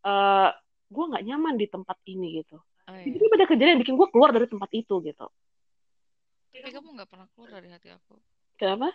eh 0.00 0.50
gue 0.90 1.04
nggak 1.10 1.24
nyaman 1.26 1.54
di 1.58 1.66
tempat 1.66 1.98
ini 2.06 2.42
gitu. 2.42 2.58
Ah, 2.86 2.98
iya. 3.02 3.10
Tiba-tiba 3.10 3.34
ada 3.34 3.46
kejadian 3.50 3.70
yang 3.74 3.80
bikin 3.82 3.94
gue 3.98 4.08
keluar 4.14 4.30
dari 4.30 4.46
tempat 4.46 4.70
itu 4.74 4.94
gitu. 5.02 5.26
tapi 6.50 6.76
kamu 6.76 6.92
nggak 6.92 7.08
pernah 7.08 7.26
keluar 7.32 7.50
dari 7.56 7.72
hati 7.72 7.88
aku 7.88 8.20
Kenapa? 8.60 8.92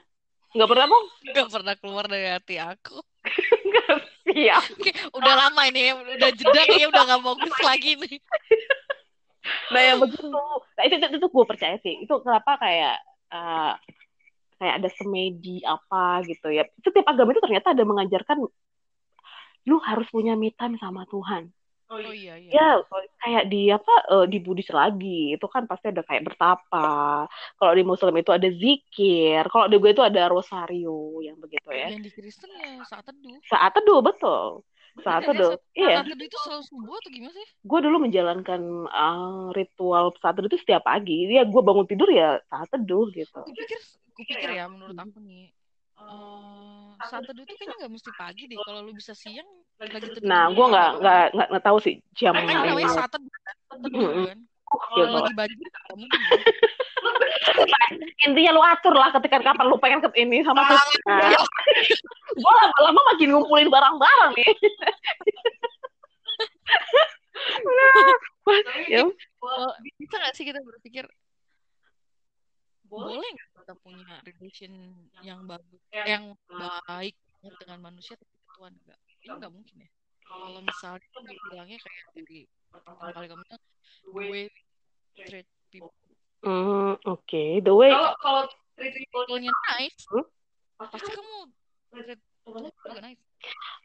Nggak 0.53 0.69
pernah 0.69 0.85
mau? 0.85 1.01
nggak 1.25 1.49
pernah 1.49 1.73
keluar 1.75 2.05
dari 2.05 2.29
hati 2.29 2.55
aku 2.61 3.01
Siap. 4.29 4.63
Oke, 4.77 4.91
udah 5.13 5.33
lama 5.47 5.61
ini, 5.69 5.93
udah 5.93 6.29
jeda 6.33 6.61
kayaknya 6.65 6.87
udah 6.93 7.03
nggak 7.07 7.23
fokus 7.25 7.55
lagi 7.61 7.91
nih. 7.97 8.17
Nah 9.73 9.81
yang 9.81 9.97
begitu. 10.01 10.25
Nah 10.29 10.83
itu 10.85 10.95
itu, 10.97 11.07
itu 11.21 11.27
gue 11.29 11.45
percaya 11.45 11.75
sih. 11.81 11.93
Itu 12.05 12.21
kenapa 12.21 12.57
kayak 12.57 12.97
eh, 13.33 13.73
kayak 14.57 14.73
ada 14.81 14.89
semedi 14.97 15.61
apa 15.65 16.25
gitu 16.25 16.49
ya. 16.49 16.65
Setiap 16.81 17.05
agama 17.05 17.33
itu 17.33 17.41
ternyata 17.41 17.73
ada 17.73 17.83
mengajarkan 17.85 18.37
lu 19.65 19.77
harus 19.81 20.07
punya 20.13 20.37
me 20.37 20.53
time 20.53 20.77
sama 20.77 21.05
Tuhan. 21.09 21.49
Oh 21.85 22.01
Oh 22.01 22.09
iya. 22.09 22.33
iya 22.41 22.49
iya. 22.49 22.49
Ya, 22.49 22.69
kayak 23.21 23.43
di 23.53 23.69
apa 23.69 23.93
eh, 24.09 24.25
di 24.25 24.37
Buddhis 24.41 24.73
lagi 24.73 25.37
itu 25.37 25.45
kan 25.45 25.69
pasti 25.69 25.93
ada 25.93 26.01
kayak 26.01 26.25
bertapa. 26.25 26.89
Kalau 27.29 27.73
di 27.77 27.83
Muslim 27.85 28.13
itu 28.17 28.31
ada 28.33 28.49
zikir. 28.49 29.45
Kalau 29.53 29.69
di 29.69 29.77
gue 29.77 29.91
itu 29.93 30.01
ada 30.01 30.25
rosario 30.25 31.21
yang 31.21 31.37
begitu 31.37 31.69
ya. 31.69 31.93
Yang 31.93 32.09
di 32.09 32.11
Kristen 32.17 32.49
ya 32.57 32.81
saat 32.89 33.05
teduh. 33.05 33.37
Saat 33.45 33.71
teduh 33.77 34.01
betul. 34.01 34.65
Saat 35.05 35.29
teduh. 35.29 35.61
Iya. 35.77 36.01
Saat 36.01 36.09
teduh 36.09 36.25
itu 36.25 36.37
selalu 36.41 36.63
subuh 36.65 36.95
atau 36.97 37.11
gimana 37.13 37.33
sih? 37.37 37.47
Gue 37.61 37.79
dulu 37.85 37.97
menjalankan 38.01 38.61
eh, 38.89 39.45
ritual 39.53 40.05
saat 40.17 40.33
teduh 40.41 40.49
itu 40.49 40.59
setiap 40.65 40.81
pagi. 40.89 41.29
Ya 41.29 41.45
gue 41.45 41.61
bangun 41.61 41.85
tidur 41.85 42.09
ya 42.09 42.41
saat 42.49 42.65
teduh 42.73 43.13
gitu. 43.13 43.45
Gue 43.45 43.55
pikir, 43.61 43.79
gue 44.17 44.25
pikir 44.25 44.49
ya 44.57 44.65
menurut 44.65 44.97
aku 44.97 45.21
nih, 45.21 45.53
eh 46.01 47.05
saat 47.05 47.29
teduh 47.29 47.45
itu 47.45 47.53
kayaknya 47.59 47.75
nggak 47.85 47.93
mesti 47.93 48.11
pagi 48.17 48.43
deh. 48.49 48.57
Kalau 48.57 48.81
lu 48.81 48.91
bisa 48.97 49.13
siang, 49.13 49.45
lagi. 49.79 50.07
Nah, 50.23 50.43
gue 50.51 50.65
nggak 50.65 50.89
nggak 51.03 51.23
nggak 51.35 51.47
nggak 51.51 51.63
tahu 51.65 51.77
sih 51.83 51.99
jam 52.15 52.33
Kan 52.35 52.47
namanya 52.47 52.87
Mm-mm. 53.85 54.25
kan. 54.31 54.39
Kalau 54.65 55.21
lagi 55.21 55.35
banjir, 55.37 55.61
ya. 55.61 55.95
intinya 58.27 58.51
lu 58.57 58.61
atur 58.65 58.97
lah 58.97 59.13
ketika 59.13 59.37
kapan 59.39 59.65
lu 59.69 59.77
pengen 59.77 60.01
ke 60.01 60.09
ini 60.17 60.41
sama 60.41 60.65
Tuhan. 60.65 60.87
Ya, 61.31 61.37
gue 62.33 62.53
lama-lama 62.65 63.01
makin 63.13 63.29
ngumpulin 63.35 63.69
barang-barang 63.69 64.31
nih. 64.35 64.51
Tapi 68.45 68.81
Ya. 68.93 69.01
bisa 69.97 70.15
nggak 70.17 70.33
sih 70.33 70.45
kita 70.45 70.59
berpikir 70.65 71.05
boleh 72.85 73.17
nggak 73.21 73.49
kita 73.61 73.73
punya 73.81 74.21
relation 74.25 74.73
yang 75.25 75.45
bagus, 75.49 75.81
Ya. 75.89 76.05
yang 76.17 76.37
baik 76.49 77.15
dengan 77.61 77.79
manusia 77.81 78.13
tapi 78.17 78.35
Tuhan 78.57 78.73
enggak? 78.77 78.99
Ini 79.25 79.33
nggak 79.35 79.53
mungkin 79.53 79.75
ya. 79.81 79.89
Kalau 80.21 80.59
misalnya 80.61 81.01
dia 81.01 81.37
bilangnya 81.49 81.77
kayak 81.81 82.05
dari 82.13 82.39
pertama 82.69 83.09
kali 83.09 83.25
kamu 83.25 83.41
bilang, 83.41 83.61
the 84.05 84.09
way 84.13 84.27
we 84.29 84.41
treat 85.17 85.47
people. 85.69 85.93
Hmm, 86.41 86.93
oke. 87.03 87.43
The 87.61 87.73
way 87.73 87.89
Kalau 87.89 88.13
kalau 88.21 88.43
treat 88.77 88.93
people 88.93 89.23
Kalau-nya 89.25 89.53
nice, 89.73 89.97
Hmm? 90.09 90.25
pasti 90.77 91.09
kamu 91.09 91.37
treat 91.89 92.19
juga 92.45 93.01
nice. 93.01 93.21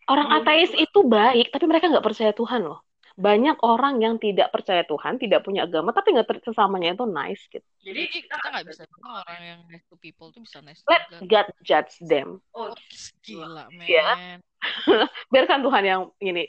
orang 0.04 0.28
ateis 0.36 0.72
itu 0.74 1.00
baik, 1.00 1.48
tapi 1.48 1.64
mereka 1.64 1.88
nggak 1.88 2.04
percaya 2.04 2.32
Tuhan 2.32 2.60
loh. 2.66 2.80
Banyak 3.20 3.60
orang 3.60 4.00
yang 4.00 4.16
tidak 4.16 4.48
percaya 4.48 4.80
Tuhan, 4.82 5.20
tidak 5.20 5.44
punya 5.44 5.68
agama, 5.68 5.92
tapi 5.92 6.16
nggak 6.16 6.40
sesamanya 6.40 6.92
itu 6.92 7.04
nice 7.04 7.44
gitu. 7.48 7.64
jadi 7.80 8.08
kita 8.08 8.32
nggak 8.34 8.64
bisa 8.64 8.82
bilang 8.88 9.12
orang 9.20 9.40
yang 9.40 9.60
nice 9.68 9.84
to 9.88 9.96
people 9.96 10.28
tuh 10.32 10.40
bisa 10.40 10.60
nice 10.60 10.80
Let 10.84 11.04
God. 11.08 11.28
God 11.28 11.46
judge 11.60 11.96
them. 12.00 12.40
oh 12.52 12.72
gila, 13.20 13.68
Ya. 13.80 14.16
men. 14.16 14.40
Biarkan 15.32 15.64
Tuhan 15.64 15.84
yang 15.84 16.02
ini. 16.20 16.48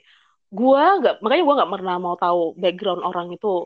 Gua 0.52 1.00
nggak, 1.00 1.24
makanya 1.24 1.44
gua 1.48 1.56
nggak 1.64 1.72
pernah 1.80 1.96
mau 2.00 2.16
tahu 2.20 2.56
background 2.60 3.02
orang 3.08 3.32
itu 3.32 3.66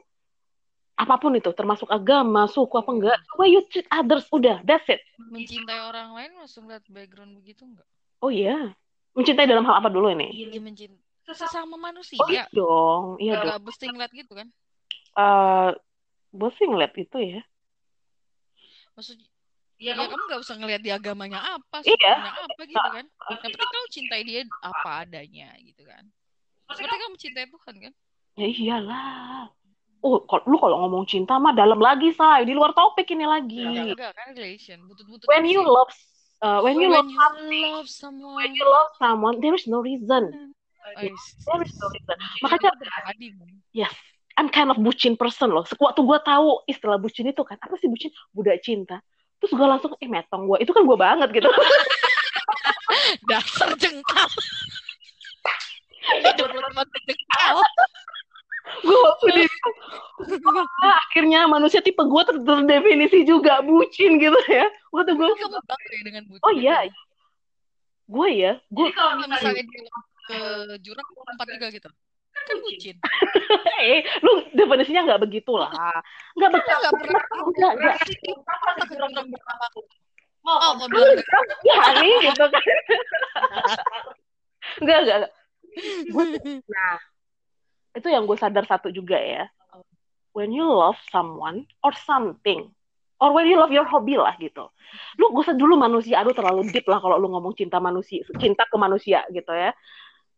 apa 0.95 1.19
pun 1.19 1.35
itu, 1.35 1.51
termasuk 1.51 1.91
agama, 1.91 2.47
suku 2.47 2.79
apa 2.79 2.91
enggak. 2.93 3.19
Way 3.35 3.59
you 3.59 3.61
treat 3.67 3.83
others, 3.91 4.23
udah, 4.31 4.63
that's 4.63 4.87
it. 4.87 5.03
Mencintai 5.19 5.91
orang 5.91 6.15
lain 6.15 6.31
langsung 6.39 6.71
lihat 6.71 6.87
background 6.87 7.35
begitu 7.35 7.67
nggak? 7.67 7.87
Oh 8.23 8.31
iya, 8.31 8.71
mencintai 9.11 9.43
dalam 9.43 9.67
hal 9.67 9.83
apa 9.83 9.91
dulu 9.91 10.07
ini? 10.15 10.31
Dia 10.31 10.63
mencintai 10.63 11.03
sesama 11.33 11.75
manusia. 11.75 12.21
Oh 12.21 12.29
iya 12.29 12.45
dong, 12.53 13.17
iya 13.17 13.41
dong. 13.41 13.49
Gak 13.57 13.63
mesti 13.65 13.85
ngeliat 13.89 14.11
gitu 14.13 14.33
kan? 14.37 14.47
Eh, 15.15 15.69
gue 16.35 16.49
sih 16.55 16.65
ngeliat 16.69 16.93
itu 16.95 17.17
ya. 17.17 17.41
Maksudnya, 18.93 19.27
iya 19.75 19.91
ya 19.91 19.99
kamu 19.99 20.07
kamu 20.07 20.23
gak 20.29 20.41
usah 20.41 20.55
ngeliat 20.55 20.81
di 20.81 20.91
agamanya 20.91 21.39
apa, 21.55 21.83
Iya. 21.83 22.13
apa 22.31 22.61
gitu 22.63 22.87
kan? 22.89 23.05
Yang 23.05 23.39
penting 23.43 23.69
kamu 23.69 23.87
cintai 23.91 24.21
dia 24.23 24.41
apa 24.63 24.89
adanya 25.03 25.49
gitu 25.59 25.83
kan? 25.83 26.03
Seperti 26.71 26.95
kamu 26.95 27.15
cintai 27.19 27.45
Tuhan 27.47 27.75
kan? 27.83 27.93
Ya 28.35 28.47
iyalah. 28.47 29.51
Oh, 30.05 30.21
lu 30.45 30.57
kalau 30.61 30.85
ngomong 30.85 31.09
cinta 31.09 31.41
mah 31.41 31.51
dalam 31.51 31.81
lagi, 31.81 32.13
say. 32.13 32.45
Di 32.45 32.53
luar 32.53 32.77
topik 32.77 33.09
ini 33.09 33.25
lagi. 33.25 33.57
Ya 33.65 33.89
enggak 33.89 34.13
kan 34.13 34.37
relation, 34.37 34.85
butut-butut 34.85 35.25
When 35.25 35.49
you 35.49 35.65
love, 35.65 35.89
uh, 36.45 36.61
when 36.61 36.77
you 36.77 36.93
love 36.93 37.09
when 37.09 37.09
you 37.09 37.17
something, 37.17 37.69
love 37.73 37.89
someone. 37.89 38.37
when 38.37 38.51
you 38.53 38.65
love 38.69 38.91
someone, 39.01 39.35
there 39.41 39.57
is 39.57 39.65
no 39.65 39.81
reason. 39.81 40.53
Ais. 40.93 41.09
There 41.49 41.63
is 41.65 41.73
no 41.81 41.89
reason. 41.89 42.15
Makanya 42.45 42.69
yes, 43.73 43.89
I'm 44.37 44.53
kind 44.53 44.69
of 44.69 44.77
bucin 44.77 45.17
person 45.17 45.49
loh. 45.49 45.65
Sekuat 45.65 45.97
tuh 45.97 46.05
gue 46.05 46.19
tahu 46.21 46.61
istilah 46.69 47.01
bucin 47.01 47.25
itu 47.25 47.41
kan. 47.41 47.57
Apa 47.57 47.73
sih 47.81 47.89
bucin? 47.89 48.13
Budak 48.29 48.61
cinta. 48.61 49.01
Terus 49.43 49.51
gue 49.51 49.67
langsung, 49.67 49.91
eh 49.99 50.09
metong 50.09 50.47
gue. 50.47 50.57
Itu 50.63 50.71
kan 50.71 50.83
gue 50.87 50.97
banget 50.97 51.29
gitu. 51.35 51.49
dasar 53.29 53.69
jengkal. 53.77 54.29
Hidup 56.21 56.49
lu 56.53 56.59
cuma 56.71 56.83
jengkal. 56.85 57.55
gue 58.81 59.09
akhirnya 60.81 61.45
manusia 61.45 61.79
tipe 61.85 62.01
gue 62.01 62.21
ter 62.25 62.37
terdefinisi 62.41 63.25
juga 63.25 63.61
bucin 63.61 64.17
gitu 64.17 64.39
ya. 64.49 64.65
Waktu 64.89 65.13
gue, 65.13 65.29
Kamu 65.37 65.59
bangga 65.63 65.91
ya 65.93 66.01
dengan 66.05 66.23
bucin. 66.27 66.43
oh 66.43 66.53
iya, 66.53 66.77
gue 68.09 68.29
ya, 68.33 68.53
gue 68.69 68.87
kalau 68.93 69.21
misalnya 69.21 69.63
ke 70.25 70.39
jurang 70.81 71.07
lompat 71.13 71.47
juga 71.49 71.67
gitu. 71.69 71.89
Kan 72.45 72.57
bucin. 72.61 72.95
eh, 73.81 74.05
lu 74.21 74.45
definisinya 74.53 75.01
nggak 75.09 75.21
begitu 75.25 75.53
lah. 75.57 75.73
Nggak 76.37 76.49
begitu. 76.53 76.77
Nggak 76.77 76.93
pernah. 76.93 77.23
Nggak, 77.57 77.73
nggak. 77.81 77.97
Kali? 77.97 79.81
mau 80.45 80.61
Oh, 80.61 80.71
mau 80.77 80.87
bilang 80.93 81.17
Ya, 81.65 81.81
nih 81.97 82.15
gitu 82.29 82.45
kan. 82.45 82.63
Enggak, 84.77 84.97
enggak, 85.01 85.17
enggak. 85.17 85.31
Nah, 86.69 86.97
itu 87.97 88.07
yang 88.13 88.29
gue 88.29 88.37
sadar 88.37 88.65
satu 88.69 88.93
juga 88.93 89.17
ya. 89.17 89.49
When 90.37 90.53
you 90.53 90.69
love 90.69 91.01
someone 91.09 91.65
or 91.81 91.97
something, 92.05 92.69
or 93.17 93.33
when 93.33 93.47
you 93.47 93.57
love 93.57 93.71
your 93.71 93.87
hobby 93.87 94.19
lah 94.19 94.35
gitu. 94.37 94.67
Lu 95.17 95.31
gak 95.31 95.49
usah 95.49 95.55
dulu 95.55 95.79
manusia, 95.79 96.21
aduh 96.21 96.35
terlalu 96.35 96.69
deep 96.69 96.85
lah 96.85 96.99
kalau 96.99 97.17
lu 97.17 97.31
ngomong 97.31 97.55
cinta 97.55 97.79
manusia, 97.79 98.21
cinta 98.37 98.67
ke 98.67 98.75
manusia 98.77 99.23
gitu 99.31 99.49
ya. 99.49 99.71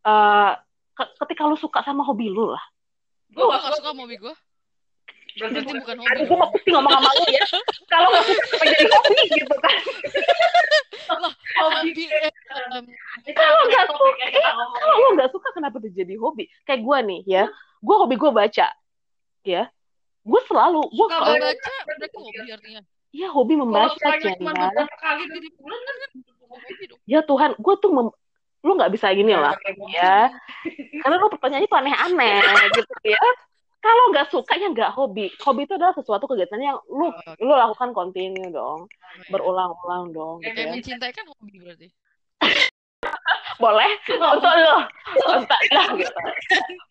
Ke- 0.00 0.56
ketika 0.98 1.42
lu 1.46 1.54
suka 1.54 1.80
sama 1.82 2.02
hobi 2.02 2.28
lu 2.28 2.50
lah. 2.50 2.64
gue 3.28 3.44
gak 3.44 3.60
suka 3.76 3.92
sama 3.92 4.02
hobi 4.04 4.16
gue. 4.16 4.34
Berarti 5.38 5.58
bukan 5.70 5.96
hobi. 6.00 6.10
Aduh, 6.10 6.24
gue 6.26 6.36
mau 6.36 6.48
pasti 6.50 6.68
ngomong 6.72 6.92
sama 6.92 7.10
lu 7.14 7.24
ya. 7.30 7.44
Kalau 7.92 8.06
gak 8.10 8.24
suka 8.26 8.42
apa 8.48 8.64
jadi 8.66 8.84
hobi 8.88 9.18
gitu 9.30 9.54
kan. 9.58 9.76
Hobi 11.58 12.04
eh, 12.08 12.30
em, 12.76 12.84
Kalau 13.32 13.60
nggak 13.66 13.84
topik 13.86 14.14
suka, 14.28 14.50
ngomongin. 14.52 14.76
kalau 14.76 14.96
lu 14.98 15.08
nggak 15.16 15.30
suka 15.32 15.48
kenapa 15.52 15.76
tuh 15.80 15.90
jadi 15.90 16.14
hobi? 16.20 16.44
Kayak 16.64 16.80
gue 16.84 16.98
nih 17.08 17.20
ya, 17.26 17.44
gue 17.80 17.96
hobi 17.96 18.14
gue 18.14 18.30
baca, 18.30 18.66
ya. 19.42 19.62
Gue 20.22 20.40
selalu, 20.44 20.82
gue 20.92 21.06
kalau 21.08 21.24
kalau 21.24 21.40
baca 21.40 21.72
berarti 21.88 22.16
hobi 22.20 22.48
artinya. 22.52 22.80
ya 23.08 23.28
hobi 23.32 23.54
Kalau 23.56 23.64
membaca 23.64 23.94
misalnya 23.96 24.32
cuma 24.36 24.52
beberapa 24.52 24.96
kali 25.00 25.22
di 25.32 25.50
bulan 25.56 25.80
kan 25.80 25.96
kan 25.96 26.10
Hobi 26.48 26.84
dong. 26.88 27.00
Ya 27.04 27.20
Tuhan, 27.24 27.50
gue 27.56 27.74
tuh 27.76 27.90
mem- 27.92 28.16
lu 28.66 28.74
nggak 28.74 28.90
bisa 28.90 29.14
gini 29.14 29.34
lah, 29.38 29.54
ya. 29.94 30.28
Karena 31.02 31.16
lu 31.22 31.30
pertanyaannya 31.30 31.70
tuh 31.70 31.78
aneh-aneh 31.78 32.42
gitu 32.78 32.94
ya. 33.06 33.22
Kalau 33.78 34.04
nggak 34.10 34.28
suka 34.34 34.58
ya 34.58 34.68
nggak 34.74 34.90
hobi. 34.98 35.30
Hobi 35.38 35.62
itu 35.62 35.78
adalah 35.78 35.94
sesuatu 35.94 36.26
kegiatan 36.26 36.58
yang 36.58 36.78
lu 36.90 37.14
lu 37.38 37.54
lakukan 37.54 37.94
kontinu 37.94 38.50
dong, 38.50 38.90
berulang-ulang 39.30 40.10
dong. 40.10 40.42
Gitu 40.42 40.50
Kayak 40.50 40.66
ya. 40.66 40.72
mencintai 40.74 41.12
kan 41.14 41.24
hobi 41.30 41.54
berarti. 41.62 41.86
Boleh 43.62 43.90
untuk 44.10 44.54
lu, 44.54 44.76
entah 45.34 45.62
lah 45.74 45.88
gitu. 45.98 46.18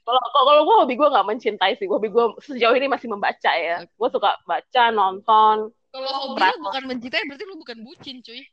Kalau 0.03 0.23
kalau 0.31 0.61
gue 0.63 0.75
hobi 0.83 0.93
gue 0.95 1.07
nggak 1.11 1.27
mencintai 1.27 1.75
sih. 1.75 1.87
Hobi 1.91 2.07
gue 2.07 2.25
sejauh 2.43 2.75
ini 2.75 2.87
masih 2.87 3.11
membaca 3.11 3.51
ya. 3.51 3.83
Gue 3.83 4.09
suka 4.11 4.39
baca, 4.47 4.83
nonton. 4.91 5.71
Kalau 5.91 6.11
hobi 6.23 6.39
lu 6.39 6.59
bukan 6.63 6.83
mencintai 6.87 7.23
berarti 7.27 7.43
lu 7.43 7.55
bukan 7.59 7.77
bucin 7.83 8.23
cuy. 8.23 8.47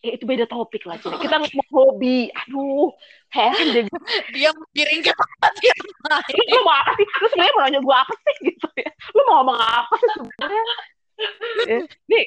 Ya, 0.00 0.16
itu 0.16 0.24
beda 0.24 0.48
topik 0.48 0.88
lah. 0.88 0.96
Cina. 0.96 1.20
Kita 1.20 1.36
ngomong 1.36 1.68
hobi. 1.76 2.32
Aduh, 2.32 2.88
heran 3.28 3.68
deh. 3.76 3.84
Dia 4.32 4.48
miring 4.72 5.00
ke 5.04 5.12
tempat 5.12 5.52
yang 5.60 5.80
lain. 6.08 6.36
Lu 6.56 6.60
mau 6.64 6.72
apa 6.72 6.90
sih? 6.96 7.04
Lu 7.04 7.26
sebenarnya 7.28 7.52
mau 7.52 7.62
nanya 7.68 7.80
gue 7.84 7.96
apa 7.96 8.14
sih 8.16 8.34
gitu 8.48 8.68
ya? 8.80 8.90
Lu 9.12 9.20
mau 9.28 9.34
ngomong 9.44 9.58
apa 9.60 9.94
sih 10.00 10.08
sebenarnya? 10.16 10.64
Ya, 11.68 11.78
Nih, 12.10 12.24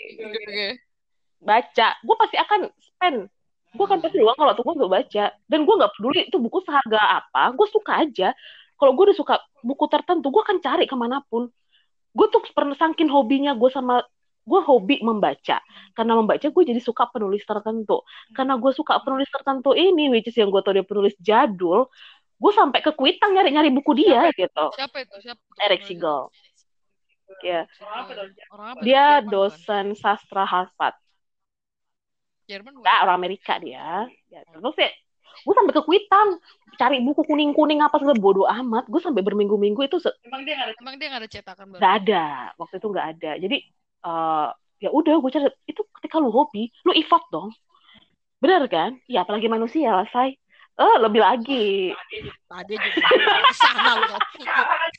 baca. 1.41 1.87
Gue 2.05 2.15
pasti 2.21 2.37
akan 2.37 2.61
spend. 2.77 3.17
Gue 3.73 3.85
akan 3.89 3.99
pasti 4.05 4.17
luang 4.21 4.37
kalau 4.37 4.53
tuh 4.53 4.63
gue 4.69 4.89
baca. 4.93 5.25
Dan 5.49 5.59
gue 5.65 5.73
nggak 5.73 5.93
peduli 5.97 6.29
itu 6.29 6.37
buku 6.37 6.61
seharga 6.61 7.25
apa. 7.25 7.57
Gue 7.57 7.65
suka 7.73 8.05
aja. 8.05 8.37
Kalau 8.77 8.93
gue 8.93 9.09
udah 9.09 9.17
suka 9.17 9.41
buku 9.65 9.89
tertentu, 9.89 10.29
gue 10.29 10.41
akan 10.45 10.61
cari 10.61 10.85
ke 10.85 10.93
mana 10.93 11.25
pun. 11.25 11.49
Gue 12.13 12.29
tuh 12.29 12.45
pernah 12.53 12.77
sangkin 12.77 13.09
hobinya 13.09 13.57
gue 13.57 13.69
sama 13.73 14.05
gue 14.43 14.59
hobi 14.59 14.99
membaca 14.99 15.57
karena 15.95 16.13
membaca 16.19 16.43
gue 16.51 16.63
jadi 16.67 16.81
suka 16.83 17.07
penulis 17.13 17.43
tertentu 17.47 18.03
karena 18.35 18.53
gue 18.59 18.71
suka 18.75 18.99
penulis 19.03 19.29
tertentu 19.31 19.71
ini 19.71 20.11
which 20.11 20.27
is 20.27 20.35
yang 20.35 20.51
gue 20.51 20.61
tau 20.63 20.75
dia 20.75 20.83
penulis 20.83 21.15
jadul 21.23 21.87
gue 22.43 22.51
sampai 22.51 22.79
ke 22.83 22.91
Kuitang 22.91 23.31
nyari-nyari 23.35 23.71
buku 23.71 23.91
dia 23.95 24.27
gitu 24.35 24.65
Siapa 24.75 24.97
itu? 24.99 25.15
Siapa? 25.23 25.39
itu? 25.39 25.61
Eric 25.63 25.81
Siegel 25.87 26.19
ya 27.43 27.67
apa? 27.95 28.83
dia 28.83 29.23
dosen 29.23 29.95
sastra 29.95 30.43
Harvard 30.43 30.95
Jerman? 32.47 32.75
Nah, 32.83 33.07
orang 33.07 33.15
Amerika 33.23 33.55
dia. 33.63 34.03
Ya, 34.27 34.43
terus 34.51 34.75
ya, 34.75 34.91
gue 35.47 35.53
sampai 35.55 35.73
ke 35.73 35.81
Kuitang 35.87 36.29
cari 36.75 36.99
buku 36.99 37.23
kuning 37.23 37.55
kuning 37.55 37.79
apa 37.79 37.95
segala 38.01 38.19
bodoh 38.19 38.43
amat. 38.43 38.83
Gue 38.91 38.99
sampai 38.99 39.23
berminggu-minggu 39.23 39.79
itu 39.87 39.97
se- 40.03 40.11
Emang 40.27 40.43
dia 40.43 40.59
nggak 40.59 40.67
ada 40.67 40.75
Emang 40.83 40.95
dia 40.99 41.07
nggak 41.07 41.21
ada 41.23 41.29
cetakan 41.31 41.65
baru? 41.71 41.79
nggak 41.79 41.93
ada. 42.03 42.23
Waktu 42.59 42.75
itu 42.83 42.87
nggak 42.91 43.07
ada. 43.15 43.31
Jadi 43.39 43.57
eh 44.03 44.49
ya 44.83 44.89
udah 44.91 45.15
gue 45.23 45.31
cari 45.31 45.47
itu 45.67 45.81
ketika 45.99 46.19
lu 46.19 46.29
hobi, 46.29 46.67
lu 46.83 46.91
effort 46.95 47.23
dong. 47.31 47.49
Bener 48.43 48.67
kan? 48.67 48.99
Ya 49.07 49.23
apalagi 49.23 49.47
manusia 49.47 49.95
lah, 49.95 50.07
say. 50.11 50.35
Eh, 50.73 50.95
lebih 51.05 51.21
lagi. 51.21 51.93
Tadi 52.49 52.73
juga 52.73 52.99
ke 53.45 53.53
sana 53.61 53.91
lu. 54.01 54.05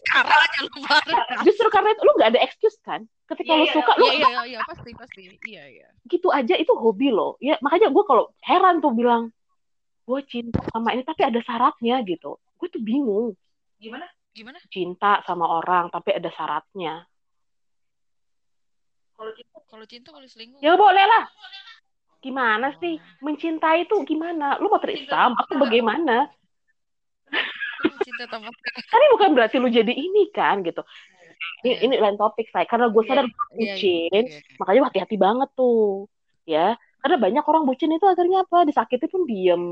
Sekarang 0.06 0.38
aja 0.38 0.58
lu 0.62 0.78
baru. 0.86 1.14
Justru 1.42 1.66
karena 1.66 1.90
itu 1.90 2.02
lu 2.06 2.12
nggak 2.14 2.30
ada 2.30 2.40
excuse 2.46 2.78
kan? 2.86 3.02
Ketika 3.26 3.52
Iya, 3.52 3.58
lu 3.58 3.64
iya, 3.66 3.74
suka, 3.74 3.92
lu 3.98 4.04
Iya 4.06 4.14
iya 4.14 4.42
iya 4.54 4.58
pasti 4.62 4.90
pasti. 4.94 5.22
Iya 5.50 5.64
iya. 5.66 5.88
gitu 6.06 6.30
aja 6.30 6.54
itu 6.54 6.72
hobi 6.78 7.10
lo. 7.10 7.34
Ya 7.42 7.58
makanya 7.58 7.90
gue 7.90 8.04
kalau 8.06 8.30
heran 8.46 8.78
tuh 8.78 8.94
bilang, 8.94 9.34
gue 10.06 10.20
cinta 10.30 10.62
sama 10.70 10.94
ini 10.94 11.02
tapi 11.02 11.26
ada 11.26 11.40
syaratnya 11.42 12.00
gitu. 12.06 12.38
Gue 12.54 12.68
tuh 12.70 12.80
bingung. 12.80 13.34
gimana? 13.82 14.06
Gimana? 14.30 14.58
cinta 14.70 15.26
sama 15.26 15.58
orang 15.58 15.90
tapi 15.90 16.14
ada 16.14 16.30
syaratnya. 16.30 17.02
Kalau 19.14 19.32
kita 19.34 19.54
Kalau 19.64 19.84
cinta 19.90 20.08
kalau 20.14 20.28
selingkuh? 20.28 20.60
Ya 20.62 20.74
boleh 20.78 21.04
lah. 21.06 21.24
Gimana 22.22 22.72
sih? 22.80 22.96
Mencintai 23.20 23.84
itu 23.84 23.94
gimana? 24.06 24.56
Lu 24.62 24.70
mau 24.72 24.80
terisam 24.80 25.34
atau 25.36 25.54
bagaimana? 25.60 26.30
Cinta 28.00 28.24
Kan 28.90 28.98
ini 29.00 29.08
bukan 29.18 29.30
berarti 29.36 29.56
lu 29.60 29.68
jadi 29.68 29.92
ini 29.92 30.30
kan 30.32 30.64
gitu. 30.64 30.80
Ini, 31.64 31.88
ini 31.88 31.94
lain 31.96 32.16
topik 32.20 32.48
saya 32.52 32.68
karena 32.68 32.92
gue 32.92 33.02
sadar 33.04 33.24
gue 33.24 33.36
Iya, 33.56 33.74
bucin, 33.76 34.22
iya. 34.28 34.40
makanya 34.60 34.80
hati-hati 34.88 35.16
banget 35.16 35.48
tuh. 35.56 36.08
Ya, 36.44 36.76
karena 37.00 37.16
banyak 37.16 37.44
orang 37.44 37.64
bucin 37.64 37.92
itu 37.92 38.04
akhirnya 38.04 38.44
apa? 38.44 38.68
Disakiti 38.68 39.08
pun 39.08 39.24
diem, 39.24 39.64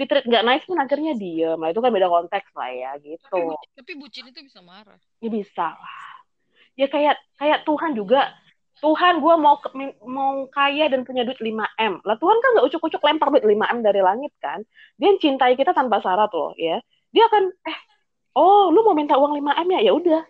ditreat 0.00 0.24
nggak 0.24 0.44
nice 0.44 0.64
pun 0.64 0.76
akhirnya 0.80 1.12
diem. 1.16 1.56
Nah 1.60 1.68
itu 1.72 1.80
kan 1.80 1.92
beda 1.92 2.08
konteks 2.08 2.50
lah 2.56 2.70
ya 2.72 2.90
Tapi, 2.96 3.16
gitu. 3.16 3.36
bu- 3.48 3.68
tapi 3.76 3.92
bucin 3.96 4.24
itu 4.28 4.40
bisa 4.44 4.60
marah. 4.64 5.00
Ya 5.20 5.28
bisa 5.28 5.66
lah. 5.76 6.00
Ya 6.76 6.86
kayak 6.88 7.16
kayak 7.36 7.58
Tuhan 7.64 7.92
juga. 7.96 8.32
Tuhan 8.80 9.20
gue 9.20 9.34
mau 9.36 9.56
ke- 9.60 9.72
mau 10.08 10.48
kaya 10.48 10.88
dan 10.88 11.04
punya 11.04 11.22
duit 11.28 11.36
5M. 11.38 12.00
Lah 12.04 12.16
Tuhan 12.16 12.36
kan 12.40 12.48
nggak 12.56 12.66
ucuk-ucuk 12.72 13.02
lempar 13.04 13.28
duit 13.28 13.44
5M 13.44 13.84
dari 13.84 14.00
langit 14.00 14.32
kan. 14.40 14.64
Dia 14.96 15.12
cintai 15.20 15.52
kita 15.54 15.76
tanpa 15.76 16.00
syarat 16.00 16.32
loh 16.32 16.56
ya. 16.56 16.80
Dia 17.12 17.28
akan 17.28 17.52
eh 17.68 17.78
oh 18.36 18.72
lu 18.72 18.80
mau 18.86 18.96
minta 18.96 19.20
uang 19.20 19.36
5M 19.36 19.68
ya? 19.76 19.80
Ya 19.84 19.92
udah. 19.92 20.22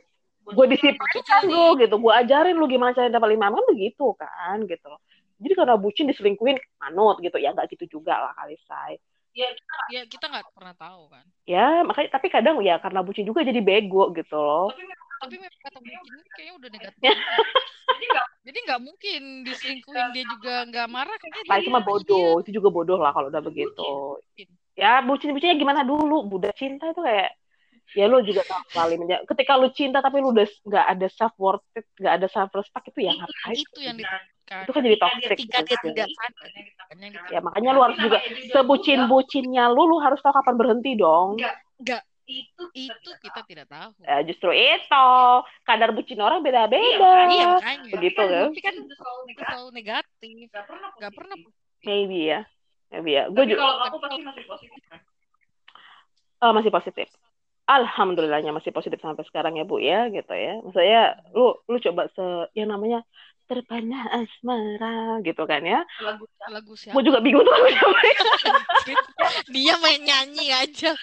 Gue 0.51 0.67
disiplinkan 0.67 1.43
lu 1.47 1.79
gitu. 1.79 1.95
Gue 2.03 2.13
ajarin 2.13 2.59
lu 2.59 2.67
gimana 2.67 2.91
cara 2.91 3.07
dapat 3.07 3.39
5M 3.39 3.55
kan 3.55 3.67
begitu 3.71 4.07
kan 4.19 4.57
gitu 4.67 4.87
loh. 4.91 5.01
Jadi 5.41 5.53
karena 5.57 5.75
bucin 5.81 6.05
diselingkuhin 6.11 6.59
manut 6.83 7.17
gitu 7.25 7.39
ya 7.41 7.55
nggak 7.55 7.71
gitu 7.73 7.99
juga 8.01 8.19
lah 8.19 8.33
kali 8.37 8.59
say. 8.67 8.99
ya 9.33 9.47
Ya 9.89 10.03
kita 10.05 10.27
nggak 10.27 10.53
pernah 10.53 10.75
tahu 10.75 11.07
kan. 11.07 11.25
Ya 11.47 11.87
makanya 11.87 12.19
tapi 12.19 12.29
kadang 12.35 12.59
ya 12.67 12.83
karena 12.83 13.01
bucin 13.07 13.25
juga 13.25 13.47
jadi 13.47 13.63
bego 13.63 14.11
gitu 14.13 14.37
loh. 14.37 14.75
tapi 14.75 14.85
Tapi 15.21 15.35
memang 15.37 15.61
kata 15.61 15.79
bucin 15.85 16.13
ini 16.17 16.31
kayaknya 16.35 16.55
udah 16.57 16.69
negatif. 16.73 17.01
Ya. 17.91 17.99
jadi 17.99 18.07
nggak 18.07 18.27
Jadi 18.47 18.59
nggak 18.71 18.81
mungkin 18.87 19.23
diselingkuhin 19.45 20.07
dia 20.15 20.25
juga 20.31 20.55
nggak 20.65 20.87
marah 20.89 21.17
kayaknya 21.21 21.43
dia 21.45 21.67
cuma 21.69 21.81
dia- 21.83 21.89
bodoh, 21.91 22.33
itu 22.41 22.51
juga 22.55 22.69
bodoh 22.71 22.99
lah 23.03 23.11
kalau 23.13 23.29
udah 23.29 23.43
begitu. 23.43 23.91
Bucin. 24.17 24.49
Ya 24.79 25.03
bucin-bucinnya 25.05 25.57
gimana 25.59 25.83
dulu? 25.85 26.25
Budak 26.25 26.57
cinta 26.57 26.89
itu 26.89 27.03
kayak 27.03 27.35
ya 27.99 28.07
lu 28.07 28.23
juga 28.23 28.47
tahu 28.47 28.63
kali 28.71 28.95
menja- 28.97 29.27
ketika 29.27 29.59
lu 29.59 29.69
cinta 29.75 29.99
tapi 29.99 30.23
lu 30.23 30.31
udah 30.31 30.47
nggak 30.47 30.87
ada 30.87 31.07
self 31.11 31.35
worth 31.37 31.67
it, 31.75 31.85
nggak 31.99 32.15
ada 32.23 32.27
self 32.31 32.51
respect 32.55 32.95
itu 32.95 33.11
ya 33.11 33.13
ngapain? 33.19 33.59
Itu 33.59 33.79
yang 33.83 33.97
ditakutkan. 33.99 34.63
Itu 34.65 34.71
kan 34.71 34.81
jadi 34.87 34.97
dia 34.97 35.03
toxic. 35.03 35.29
Ketika 35.37 35.59
dia 35.61 35.69
gitu. 35.77 35.87
tidak 35.91 36.09
sadar. 36.15 36.49
Ya 37.35 37.39
makanya 37.43 37.71
lu 37.75 37.81
harus 37.85 37.99
juga 37.99 38.19
sebucin-bucinnya 38.55 39.65
lu, 39.75 39.83
lu 39.91 39.97
harus 39.99 40.23
tahu 40.23 40.33
kapan 40.33 40.55
berhenti 40.57 40.95
dong. 40.95 41.37
Nggak, 41.37 42.03
itu 42.31 42.65
itu 42.79 43.11
kita 43.19 43.41
tidak 43.43 43.67
tahu. 43.67 43.91
Ya, 44.07 44.23
justru 44.23 44.51
itu 44.55 45.07
kadar 45.67 45.91
bucin 45.91 46.21
orang 46.23 46.41
beda-beda. 46.47 46.79
Iya 47.27 47.47
makanya. 47.59 47.91
Begitu 47.99 48.23
kan? 48.23 48.49
Tapi 48.55 48.61
kan 48.63 48.75
itu 48.79 48.95
selalu 48.95 49.21
itu 49.21 49.29
negatif 49.29 49.47
selalu 49.51 49.69
negatif. 49.75 50.31
nggak 50.47 50.65
pernah 50.67 50.89
Nggak 50.97 51.13
pernah. 51.19 51.37
Maybe 51.83 52.19
ya. 52.31 52.41
Maybe 52.91 53.11
ya. 53.19 53.25
Gue 53.31 53.45
juga 53.51 53.63
kalau 53.67 53.83
aku 53.87 53.97
pasti 53.99 54.23
masih 54.23 54.45
positif 54.47 54.83
kan 54.87 55.01
Oh, 56.41 56.53
masih 56.57 56.73
positif. 56.73 57.07
Alhamdulillahnya 57.69 58.51
masih 58.51 58.73
positif 58.73 58.97
sampai 58.99 59.23
sekarang 59.29 59.61
ya 59.61 59.65
Bu 59.69 59.77
ya 59.79 60.09
gitu 60.09 60.33
ya. 60.33 60.59
Maksudnya 60.65 61.21
lu 61.37 61.53
lu 61.69 61.77
coba 61.79 62.09
se 62.17 62.25
yang 62.57 62.73
namanya 62.73 63.05
terpana 63.51 64.07
asmara 64.15 65.19
gitu 65.27 65.43
kan 65.43 65.63
ya. 65.67 65.83
lagu 66.03 66.25
Lagu 66.51 66.73
Gue 66.75 66.81
siapa? 66.81 67.03
juga 67.03 67.19
bingung 67.19 67.43
tuh 67.43 67.51
lagu 67.53 67.69
siapa 67.71 67.99
ya. 68.03 68.19
dia 69.55 69.75
main 69.83 70.01
nyanyi 70.01 70.47
aja. 70.55 70.95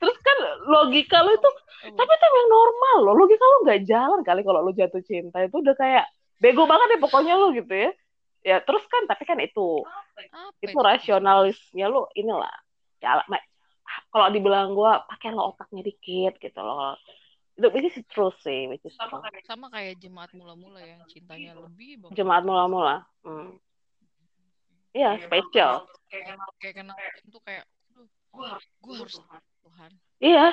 Terus 0.00 0.16
kan 0.20 0.38
logika 0.68 1.20
lu 1.24 1.32
itu 1.36 1.50
tapi 1.80 2.10
itu 2.12 2.26
yang 2.28 2.48
normal 2.52 2.96
loh. 3.08 3.14
Logika 3.16 3.44
lu 3.44 3.56
nggak 3.64 3.80
jalan 3.88 4.20
kali 4.20 4.40
kalau 4.44 4.60
lu 4.64 4.72
jatuh 4.76 5.02
cinta 5.04 5.40
itu 5.44 5.56
udah 5.60 5.74
kayak 5.76 6.04
bego 6.40 6.64
banget 6.64 6.96
ya 6.96 6.98
pokoknya 7.00 7.34
lu 7.36 7.52
gitu 7.56 7.72
ya. 7.72 7.90
Ya 8.40 8.56
terus 8.64 8.84
kan 8.88 9.04
tapi 9.04 9.28
kan 9.28 9.36
itu 9.40 9.84
apa 9.84 10.20
Apa 10.32 10.64
itu 10.64 10.78
rasionalisnya 10.80 11.86
lu 11.92 12.08
inilah 12.16 12.52
ya 13.00 13.20
kalau 14.12 14.28
dibilang 14.32 14.72
gua 14.72 15.02
pakai 15.08 15.32
lo 15.34 15.52
otaknya 15.52 15.84
dikit 15.84 16.36
gitu 16.40 16.60
loh 16.60 16.96
itu 17.60 17.88
is 17.92 18.00
true 18.08 18.32
sih 18.40 18.70
which 18.72 18.84
is 18.88 18.96
sama 18.96 19.20
kayak 19.20 19.44
Sama 19.44 19.66
kayak 19.68 20.00
jemaat 20.00 20.32
mula-mula 20.32 20.80
yang 20.80 21.04
cintanya 21.04 21.52
lebih 21.60 22.00
banget. 22.00 22.16
jemaat 22.16 22.42
mula-mula 22.48 23.04
hmm. 23.24 23.60
Iya, 24.90 25.14
kayak 25.14 25.22
spesial. 25.30 25.72
kayak 26.10 26.34
emang 26.34 26.50
Kayak 26.58 26.74
kenal 26.82 26.96
itu 26.98 27.38
kayak, 27.46 27.64
gue 28.30 28.46
harus 28.46 28.66
gue 28.80 28.94
harus 28.96 29.14
Tuhan. 29.18 29.40
Tuhan. 29.66 29.90
Iya, 30.20 30.46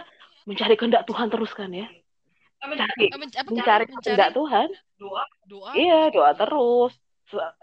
mencari 0.48 0.76
kehendak 0.76 1.04
Tuhan 1.06 1.28
terus 1.30 1.52
kan 1.54 1.70
ya. 1.72 1.88
Apa, 2.58 2.74
Cari, 2.74 3.06
men- 3.14 3.38
apa, 3.38 3.50
mencari 3.54 3.86
kehendak 3.86 4.32
Tuhan. 4.34 4.68
doa 4.98 5.24
doa. 5.46 5.72
Iya, 5.78 6.10
doa 6.10 6.32
terus. 6.34 6.94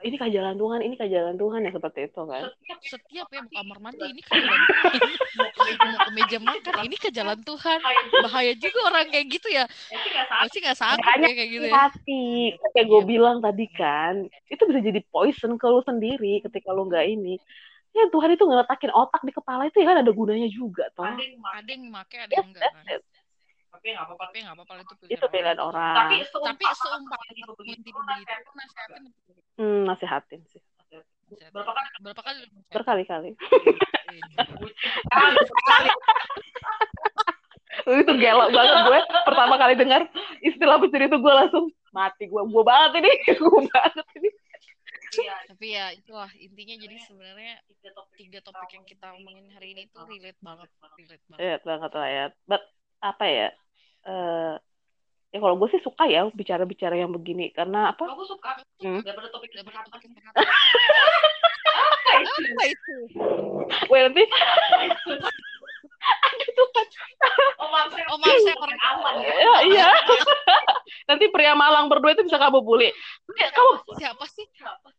Ini 0.04 0.20
kah 0.20 0.28
jalan 0.28 0.60
Tuhan, 0.60 0.84
ini 0.84 0.92
kah 0.92 1.08
jalan 1.08 1.40
Tuhan 1.40 1.64
ya 1.64 1.72
seperti 1.72 2.12
itu 2.12 2.20
kan. 2.28 2.52
setiap 2.52 2.78
Setiap 2.84 3.26
ya 3.32 3.40
mau 3.40 3.48
kamar 3.48 3.78
mandi 3.80 4.04
ini 4.12 4.20
ke 4.20 4.30
jalan 4.36 4.60
Tuhan. 4.60 4.92
mau 5.80 5.98
ke 6.04 6.10
meja 6.12 6.38
makan 6.52 6.74
ini 6.84 6.96
ke 7.00 7.08
jalan 7.08 7.38
Tuhan. 7.40 7.78
Bahaya 8.28 8.52
juga 8.60 8.78
orang 8.92 9.08
kayak 9.08 9.26
gitu 9.32 9.48
ya. 9.48 9.64
ya 9.64 9.96
sih 10.04 10.10
nggak 10.12 10.28
Pasti 10.28 10.60
sanggup 10.76 11.00
Makanya 11.00 11.28
ya 11.32 11.36
kayak 11.40 11.50
gitu 11.56 11.64
ya. 11.64 11.74
Hati, 11.80 12.24
kayak 12.76 12.86
gue 12.92 13.02
bilang 13.08 13.36
tadi 13.40 13.66
kan, 13.72 14.14
itu 14.52 14.62
bisa 14.68 14.80
jadi 14.84 15.00
poison 15.08 15.56
ke 15.56 15.64
lu 15.64 15.80
sendiri 15.80 16.44
ketika 16.44 16.68
lu 16.76 16.84
nggak 16.84 17.08
ini. 17.08 17.40
Ya 17.94 18.04
Tuhan 18.08 18.26
itu 18.28 18.42
ngeletakin 18.42 18.90
otak 18.90 19.22
di 19.22 19.30
kepala 19.30 19.64
itu 19.64 19.78
ya 19.78 19.86
kan 19.86 20.02
ada 20.02 20.10
gunanya 20.10 20.48
juga 20.48 20.90
toh. 20.92 21.06
ada 21.06 21.14
yang 21.16 21.38
mau 21.38 21.52
Ada 21.52 21.70
yang 21.70 21.82
make, 21.86 22.10
ada 22.12 22.26
Yes, 22.26 22.34
yang 22.36 22.48
enggak 22.48 22.62
kan. 22.64 22.82
that's 22.84 22.90
it. 22.92 23.02
tapi 23.70 23.86
nggak 23.90 24.04
apa-apa 24.04 24.24
Tapi 24.24 24.36
nggak 24.40 24.54
apa-apa 24.54 24.72
itu 24.76 24.94
Itu 25.08 25.24
pilihan 25.28 25.58
orang. 25.58 25.94
tapi 25.96 26.16
Tapi 26.16 26.26
seumpama 26.28 26.74
seumpama 26.76 27.24
tipe 27.28 27.52
begitu 27.54 27.90
begitu, 27.92 28.50
nasihatin 28.52 29.04
Hmm, 29.54 29.82
nasihatin 29.84 30.40
sih. 30.50 30.62
berapa 31.50 31.70
kali 31.70 31.88
berapa 32.00 32.20
kali 32.20 32.38
nasihatin? 32.40 32.70
Berkali-kali. 32.70 33.30
Itu 37.84 38.12
gelok 38.14 38.48
banget 38.50 38.76
gue 38.82 38.98
pertama 39.24 39.54
kali 39.54 39.74
dengar 39.74 40.02
istilah 40.40 40.78
pencuri 40.78 41.04
itu 41.04 41.16
gue 41.16 41.34
langsung 41.34 41.64
mati 41.90 42.24
gue 42.24 42.38
gue 42.40 42.62
banget 42.64 43.02
ini 43.02 43.10
gue 43.40 43.60
banget 43.68 44.06
ini 44.16 44.30
Tapi 45.22 45.66
ya 45.70 45.86
itulah 45.94 46.30
intinya 46.38 46.74
jadi 46.80 46.96
sebenarnya 47.06 47.54
tiga 48.18 48.40
topik 48.42 48.70
yang 48.74 48.84
kita 48.86 49.06
omongin 49.14 49.46
hari 49.54 49.76
ini 49.76 49.82
tuh 49.90 50.06
relate 50.08 50.40
banget, 50.42 50.70
relate 50.98 51.24
banget. 51.30 51.40
ya 51.42 51.56
banget 51.62 51.90
lah 51.94 52.08
ya. 52.08 52.24
But 52.48 52.62
apa 53.04 53.24
ya 53.28 53.48
eh 54.04 54.54
ya 55.34 55.38
kalau 55.42 55.58
gue 55.58 55.68
sih 55.74 55.82
suka 55.82 56.06
ya 56.06 56.30
bicara-bicara 56.30 56.94
yang 56.94 57.10
begini 57.10 57.50
karena 57.50 57.90
apa? 57.90 58.06
Aku 58.06 58.24
suka. 58.26 58.54
Hmm. 58.82 59.02
daripada 59.02 59.28
topik 59.34 59.50
Daripada 59.50 59.82
topik 59.90 60.06
apa 62.14 62.22
itu? 62.22 62.42
Apa 62.46 62.64
itu? 62.70 62.96
gue 63.90 63.98
nanti 64.06 64.22
aduh 66.04 66.48
Tuhan. 66.52 66.86
Oh 67.60 67.68
maaf 67.72 67.88
saya 67.92 68.04
Oh 68.12 68.18
maaf 68.20 68.38
saya 68.44 68.56
orang 68.60 68.80
aman 68.92 69.14
ya. 69.24 69.34
Ya, 69.34 69.54
iya. 69.68 69.88
Nanti 71.08 71.24
pria 71.28 71.52
Malang 71.56 71.88
berdua 71.88 72.16
itu 72.16 72.24
bisa 72.24 72.40
kamu 72.40 72.64
bully 72.64 72.90
Ya, 73.36 73.48
kamu 73.52 73.70
siapa 73.96 74.24
sih? 74.28 74.46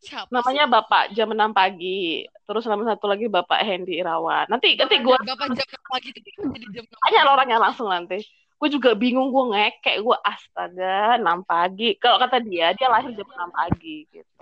Siapa? 0.02 0.28
namanya 0.30 0.68
Bapak 0.68 1.14
jam 1.14 1.30
6 1.30 1.54
pagi. 1.54 2.26
Terus 2.46 2.66
nama 2.66 2.82
satu 2.94 3.06
lagi 3.10 3.26
Bapak 3.26 3.58
Hendy 3.62 3.98
Irawan. 3.98 4.46
Nanti 4.50 4.74
nanti 4.78 5.02
gue 5.02 5.16
sih? 5.16 5.26
Bapak 5.26 5.46
jam 5.54 5.66
enam 5.66 5.84
pagi 5.90 6.08
itu 6.12 6.20
jadi 6.36 6.66
jam 6.74 6.84
enam 6.84 6.98
tanya 7.00 7.20
pagi. 7.20 7.26
lo 7.26 7.30
orangnya 7.34 7.58
langsung 7.58 7.88
nanti. 7.90 8.18
Gue 8.56 8.68
juga 8.72 8.96
bingung 8.96 9.28
gue 9.34 9.44
ngekek 9.52 9.96
gue 10.00 10.16
astaga 10.24 11.18
6 11.20 11.26
pagi. 11.46 11.94
Kalau 11.98 12.16
kata 12.22 12.40
dia 12.42 12.72
dia 12.74 12.88
lahir 12.90 13.12
jam 13.14 13.28
6 13.28 13.50
pagi 13.50 13.96
gitu. 14.10 14.32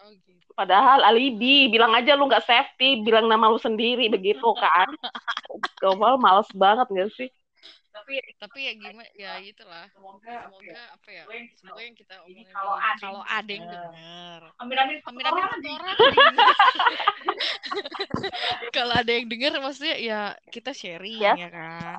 Oh 0.00 0.10
gitu. 0.26 0.49
Padahal 0.60 1.00
alibi 1.02 1.66
bilang 1.66 1.92
aja 1.92 2.12
lu 2.12 2.28
nggak 2.28 2.44
safety 2.44 3.00
bilang 3.00 3.24
nama 3.24 3.48
lu 3.48 3.56
sendiri 3.56 4.06
begitu 4.06 4.44
kan 4.54 4.92
Gawal 5.76 6.14
males 6.16 6.48
banget 6.52 6.84
gak 6.86 7.10
sih 7.16 7.30
tapi 7.90 8.22
Tapi 8.38 8.58
ya 8.62 8.72
gimana 8.72 9.02
ya 9.12 9.42
itulah. 9.42 9.84
semoga 9.90 10.46
Semoga 10.46 10.78
apa 10.94 11.08
ya? 11.10 11.24
Semoga 11.58 11.80
yang- 11.82 11.98
kita 11.98 12.14
omongin 12.22 12.46
kalau 12.48 12.72
ada 12.72 12.96
kalau 12.96 13.20
yang 13.20 13.34
ada 13.42 13.50
yang 13.50 13.66
denger. 13.66 13.82
dengar. 13.90 14.40
amin 14.56 14.76
amin 14.78 14.96
Amin 15.02 15.24
amin 15.26 15.40
Orang. 15.74 15.96
Kalau 18.70 18.94
ada 18.94 19.10
yang 19.10 19.26
dengar 19.26 19.52
maksudnya 19.58 19.96
ya 19.98 20.20
kita 20.48 20.70
sharing 20.70 21.18
Ya. 21.18 21.34
ya 21.36 21.48
kan. 21.50 21.98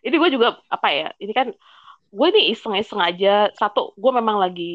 ini 0.00 0.14
gue 0.16 0.30
juga 0.32 0.48
apa 0.66 0.88
ya 0.90 1.08
ini 1.18 1.32
kan 1.32 1.52
gue 2.08 2.26
ini 2.30 2.54
iseng-iseng 2.54 2.98
aja 2.98 3.52
satu 3.52 3.92
gue 3.94 4.12
memang 4.14 4.40
lagi 4.40 4.72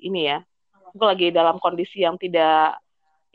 ini 0.00 0.30
ya 0.30 0.38
gue 0.94 1.06
lagi 1.06 1.26
dalam 1.34 1.56
kondisi 1.60 2.04
yang 2.04 2.16
tidak 2.20 2.80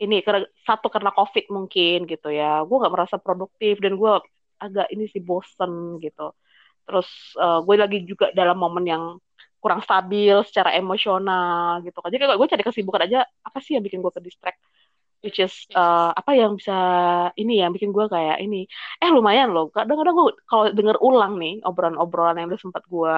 ini 0.02 0.20
karena 0.26 0.42
satu 0.66 0.90
karena 0.90 1.10
covid 1.14 1.44
mungkin 1.50 2.06
gitu 2.10 2.28
ya. 2.30 2.62
Gue 2.66 2.76
nggak 2.82 2.94
merasa 2.94 3.16
produktif 3.20 3.78
dan 3.78 3.94
gue 3.94 4.12
agak 4.58 4.86
ini 4.94 5.04
sih 5.10 5.22
bosen 5.22 6.02
gitu. 6.02 6.34
Terus 6.86 7.08
eh, 7.38 7.58
gue 7.66 7.74
lagi 7.78 7.98
juga 8.06 8.30
dalam 8.34 8.58
momen 8.58 8.84
yang 8.86 9.04
kurang 9.62 9.80
stabil 9.80 10.36
secara 10.44 10.76
emosional 10.76 11.80
gitu 11.86 11.98
kan. 12.02 12.10
Jadi 12.12 12.22
gue 12.26 12.48
cari 12.52 12.62
kesibukan 12.66 13.02
aja 13.08 13.24
apa 13.24 13.58
sih 13.64 13.78
yang 13.78 13.84
bikin 13.86 14.04
gue 14.04 14.12
ke 14.12 14.20
distract 14.20 14.60
which 15.24 15.40
is 15.40 15.64
eh, 15.72 16.10
apa 16.12 16.36
yang 16.36 16.60
bisa 16.60 16.76
ini 17.40 17.64
yang 17.64 17.72
bikin 17.72 17.90
gue 17.96 18.04
kayak 18.12 18.38
ini. 18.44 18.68
Eh 19.00 19.08
lumayan 19.08 19.56
loh. 19.56 19.72
Kadang-kadang 19.72 20.14
gue 20.14 20.26
kalau 20.44 20.64
denger 20.76 20.96
ulang 21.00 21.40
nih 21.40 21.64
obrolan-obrolan 21.64 22.36
yang 22.44 22.48
udah 22.52 22.60
sempat 22.60 22.84
gue 22.84 23.16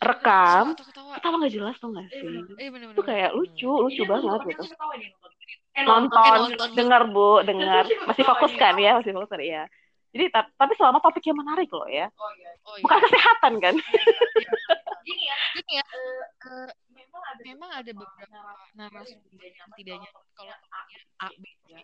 rekam 0.00 0.72
ketawa 0.72 1.36
nggak 1.44 1.52
jelas 1.52 1.76
tuh 1.76 1.92
nggak 1.92 2.08
sih 2.08 2.40
Eh 2.56 2.72
itu 2.72 3.02
kayak 3.04 3.30
lucu 3.36 3.68
lucu 3.68 4.02
banget 4.08 4.40
gitu 4.48 4.64
nonton. 5.84 6.40
Eh, 6.40 6.66
Eh, 6.66 6.74
dengar 6.74 7.02
bu 7.08 7.44
dengar 7.46 7.84
masih 8.08 8.24
fokus 8.26 8.52
kan 8.56 8.74
ya 8.80 8.96
masih 8.98 9.12
fokus 9.14 9.30
kan 9.30 9.40
ya 9.44 9.64
jadi 10.10 10.26
ta- 10.34 10.50
tapi 10.58 10.74
selama 10.74 10.98
topiknya 10.98 11.34
menarik 11.38 11.70
loh 11.70 11.86
ya 11.86 12.10
Oh 12.18 12.30
iya. 12.34 12.50
Oh 12.66 12.74
iya. 12.74 12.82
bukan 12.82 12.98
kesehatan 13.06 13.52
kan 13.62 13.74
Gini 15.00 15.24
ya, 15.24 15.36
Gini 15.56 15.72
ya, 15.80 15.84
eh, 15.86 16.70
memang 16.92 17.22
ada 17.24 17.40
memang 17.40 17.70
ada 17.72 17.90
beberapa 17.94 18.38
narasumber 18.76 19.40
yang 19.48 19.70
tidak 19.78 19.96
nyaman 20.02 20.24
kalau 20.36 20.54
A, 21.24 21.28
B, 21.32 21.44
gitu 21.44 21.66
ya. 21.72 21.80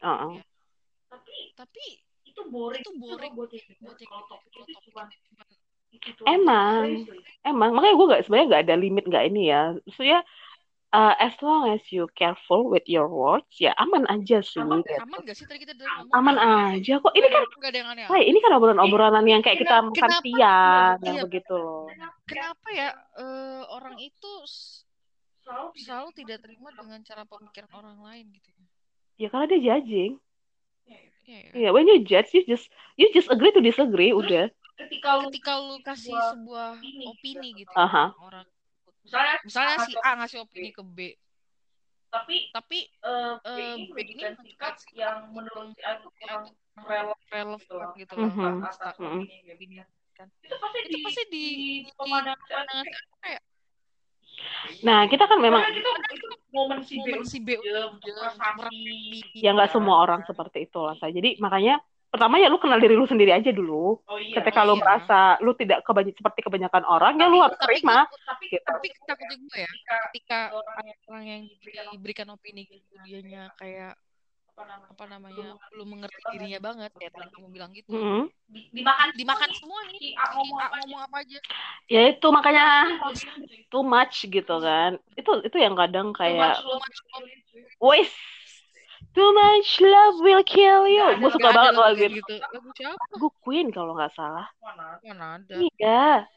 tapi 1.08 1.34
Tapi 1.56 1.84
itu 2.26 2.40
boring 2.52 2.82
itu 2.84 2.92
boring 3.00 3.32
buat 3.32 3.50
buat 3.80 3.96
kalau 4.04 4.24
topik 4.28 4.50
cuma 4.52 5.45
Emang. 6.26 7.06
emang 7.46 7.70
makanya 7.74 7.94
gue 7.94 8.06
gak 8.10 8.22
sebenarnya 8.26 8.46
nggak 8.50 8.64
ada 8.66 8.74
limit 8.74 9.04
nggak 9.06 9.24
ini 9.30 9.42
ya 9.54 9.62
maksudnya 9.86 10.18
uh, 10.90 11.14
as 11.18 11.34
long 11.44 11.70
as 11.70 11.82
you 11.94 12.10
careful 12.18 12.66
with 12.66 12.82
your 12.90 13.06
words 13.06 13.46
ya 13.58 13.70
aman 13.78 14.02
aja 14.10 14.42
sih 14.42 14.58
Aman, 14.58 14.82
gitu. 14.82 14.98
aman 14.98 15.18
gak 15.22 15.36
sih 15.38 15.46
tadi 15.46 15.62
kita 15.62 15.78
ngomong? 15.78 16.10
aman 16.10 16.36
aja 16.36 16.94
kok 16.98 17.14
ini 17.14 17.28
kan 17.30 17.42
Enggak 17.46 17.70
ada 17.72 17.78
yang 17.78 17.90
aneh. 17.94 18.04
Wah, 18.10 18.20
ini 18.22 18.38
kan 18.42 18.50
obrolan-obrolan 18.58 19.24
yang 19.26 19.42
kayak 19.42 19.58
kita 19.62 19.76
makan 19.82 19.94
Kenapa? 19.94 20.22
siang 20.22 20.96
Iya. 20.98 21.06
yang 21.06 21.16
begitu 21.26 21.54
loh. 21.54 21.86
Kenapa 22.26 22.68
ya 22.74 22.88
eh, 23.18 23.62
orang 23.72 23.96
itu 23.98 24.30
selalu 25.42 25.70
selalu 25.78 26.08
tidak 26.18 26.38
terima 26.42 26.68
dengan 26.74 26.98
cara 27.06 27.22
pemikiran 27.22 27.70
orang 27.74 27.98
lain 28.02 28.24
gitu? 28.34 28.50
Ya 29.16 29.30
karena 29.32 29.46
dia 29.48 29.60
judging. 29.62 30.18
Iya, 30.86 30.98
ya. 31.26 31.50
Iya, 31.58 31.68
when 31.74 31.90
you 31.90 31.98
judge, 32.06 32.30
you 32.34 32.42
just 32.46 32.70
you 32.94 33.10
just 33.10 33.26
agree 33.26 33.50
to 33.50 33.58
disagree, 33.58 34.14
udah. 34.14 34.46
Ketika 34.76 35.08
lu 35.18 35.28
Ketika 35.32 35.52
lu 35.58 35.76
kasih 35.80 36.12
Sebuah 36.12 36.30
sebuah 36.36 36.70
opini, 36.78 37.04
opini 37.08 37.48
gitu 37.64 37.72
Aha. 37.74 38.12
ya, 38.12 38.20
orang 38.20 38.46
misalnya 39.06 39.34
misalnya 39.46 39.76
si 39.86 39.92
A 40.02 40.10
ngasih 40.18 40.38
opini 40.42 40.70
ke 40.74 40.82
B, 40.82 40.98
tapi 42.10 42.36
tapi 42.50 42.78
eh 42.90 43.34
Eh, 43.46 43.54
B 43.54 43.58
ini 43.78 43.84
B 43.94 43.96
ini 44.02 44.22
menunjukkan 44.26 44.72
sikap 44.82 44.98
yang 44.98 45.18
menurut 45.30 45.72
si 45.78 45.80
A 45.86 45.90
itu 46.02 46.08
kurang 46.18 46.44
relevan 46.82 47.88
gitu 47.96 48.12
loh 48.18 48.28
loh. 48.28 48.30
Mhm. 48.34 48.56
atas 48.66 48.94
Mhm. 48.98 49.22
opini. 49.24 49.76
Kan. 50.16 50.32
itu 50.40 50.56
pasti 50.56 50.80
Itu 50.80 50.96
di, 50.96 51.04
pasti 51.04 51.22
di, 51.28 51.44
di 51.84 51.92
pemandangan 51.92 52.86
kayak 53.20 53.42
Nah, 54.84 55.08
kita 55.08 55.24
kan 55.28 55.38
memang 55.40 55.64
kita 55.64 55.90
itu 56.12 56.28
momen 56.52 56.80
si 56.84 56.94
B 57.00 57.06
momen 57.08 57.24
si 57.24 57.38
B 57.40 57.48
untuk 57.56 58.12
ya 59.36 59.50
nggak 59.52 59.72
semua 59.72 59.96
orang 60.04 60.24
seperti 60.28 60.68
itu 60.68 60.80
lah 60.80 60.96
saya. 61.00 61.12
Jadi 61.12 61.40
makanya 61.40 61.80
pertama 62.06 62.38
ya 62.38 62.48
lu 62.48 62.56
kenal 62.56 62.78
diri 62.78 62.94
lu 62.94 63.04
sendiri 63.04 63.30
aja 63.30 63.50
dulu. 63.50 63.98
oh 64.00 64.18
iya 64.18 64.40
Ketika 64.40 64.64
Oh 64.64 64.72
lu 64.72 64.74
iya. 64.74 64.82
merasa 64.82 65.20
lu 65.38 65.52
tidak 65.52 65.82
kebanyak 65.82 66.14
seperti 66.14 66.40
kebanyakan 66.40 66.84
orang, 66.84 67.14
ya 67.16 67.26
lu 67.26 67.38
harus 67.40 67.58
Tapi 67.58 67.78
terima. 67.78 68.06
tapi 68.06 68.44
Gitu. 68.48 68.62
tapi 68.62 68.86
takutnya 69.04 69.36
gue 69.36 69.58
ya 69.58 69.70
ketika 70.08 70.38
orang 70.52 70.76
orang 71.06 71.24
yang 71.24 71.42
diberikan 71.92 72.26
opini 72.30 72.62
gitu 72.64 72.94
dianya 73.02 73.50
kayak 73.56 73.98
apa 74.56 75.04
namanya 75.04 75.52
belum 75.68 75.88
mengerti 75.92 76.16
dirinya 76.32 76.56
banget 76.64 76.88
kayak 76.96 77.12
tadi 77.12 77.28
kamu 77.28 77.48
bilang 77.52 77.70
gitu 77.76 77.92
Mm-mm. 77.92 78.24
di- 78.48 78.72
dimakan 78.72 79.12
dimakan 79.12 79.50
semua 79.52 79.84
nih 79.84 80.00
si 80.00 80.08
si 80.08 80.16
A 80.16 80.32
ngomong 80.32 80.56
A 80.56 80.64
apa 80.64 80.76
ngomong 80.80 81.00
apa 81.04 81.16
aja 81.20 81.38
Ya 81.86 82.00
itu 82.08 82.26
makanya 82.32 82.64
too 83.68 83.84
much 83.84 84.24
gitu 84.24 84.54
kan. 84.56 84.96
Itu 85.12 85.44
itu 85.44 85.56
yang 85.60 85.76
kadang 85.76 86.10
too 86.10 86.18
kayak 86.18 86.56
much 86.56 86.64
love 86.64 86.80
will 86.80 87.04
kill 87.12 87.26
you. 87.28 87.68
Wis, 87.76 88.10
too 89.16 89.30
much 89.32 89.80
love 89.80 90.16
will 90.20 90.44
kill 90.44 90.84
you. 90.84 91.16
Gue 91.16 91.30
suka 91.32 91.48
banget 91.48 91.72
lagu 91.74 91.96
itu. 92.04 92.20
gitu 92.20 92.34
lagu 92.36 92.68
siapa 92.76 93.00
Lagu 93.16 93.28
Queen 93.40 93.72
kalau 93.72 93.96
nggak 93.96 94.12
salah. 94.12 94.46
Mana? 94.60 95.00
mana 95.00 95.26
ada 95.40 95.54
Iya. 95.56 96.28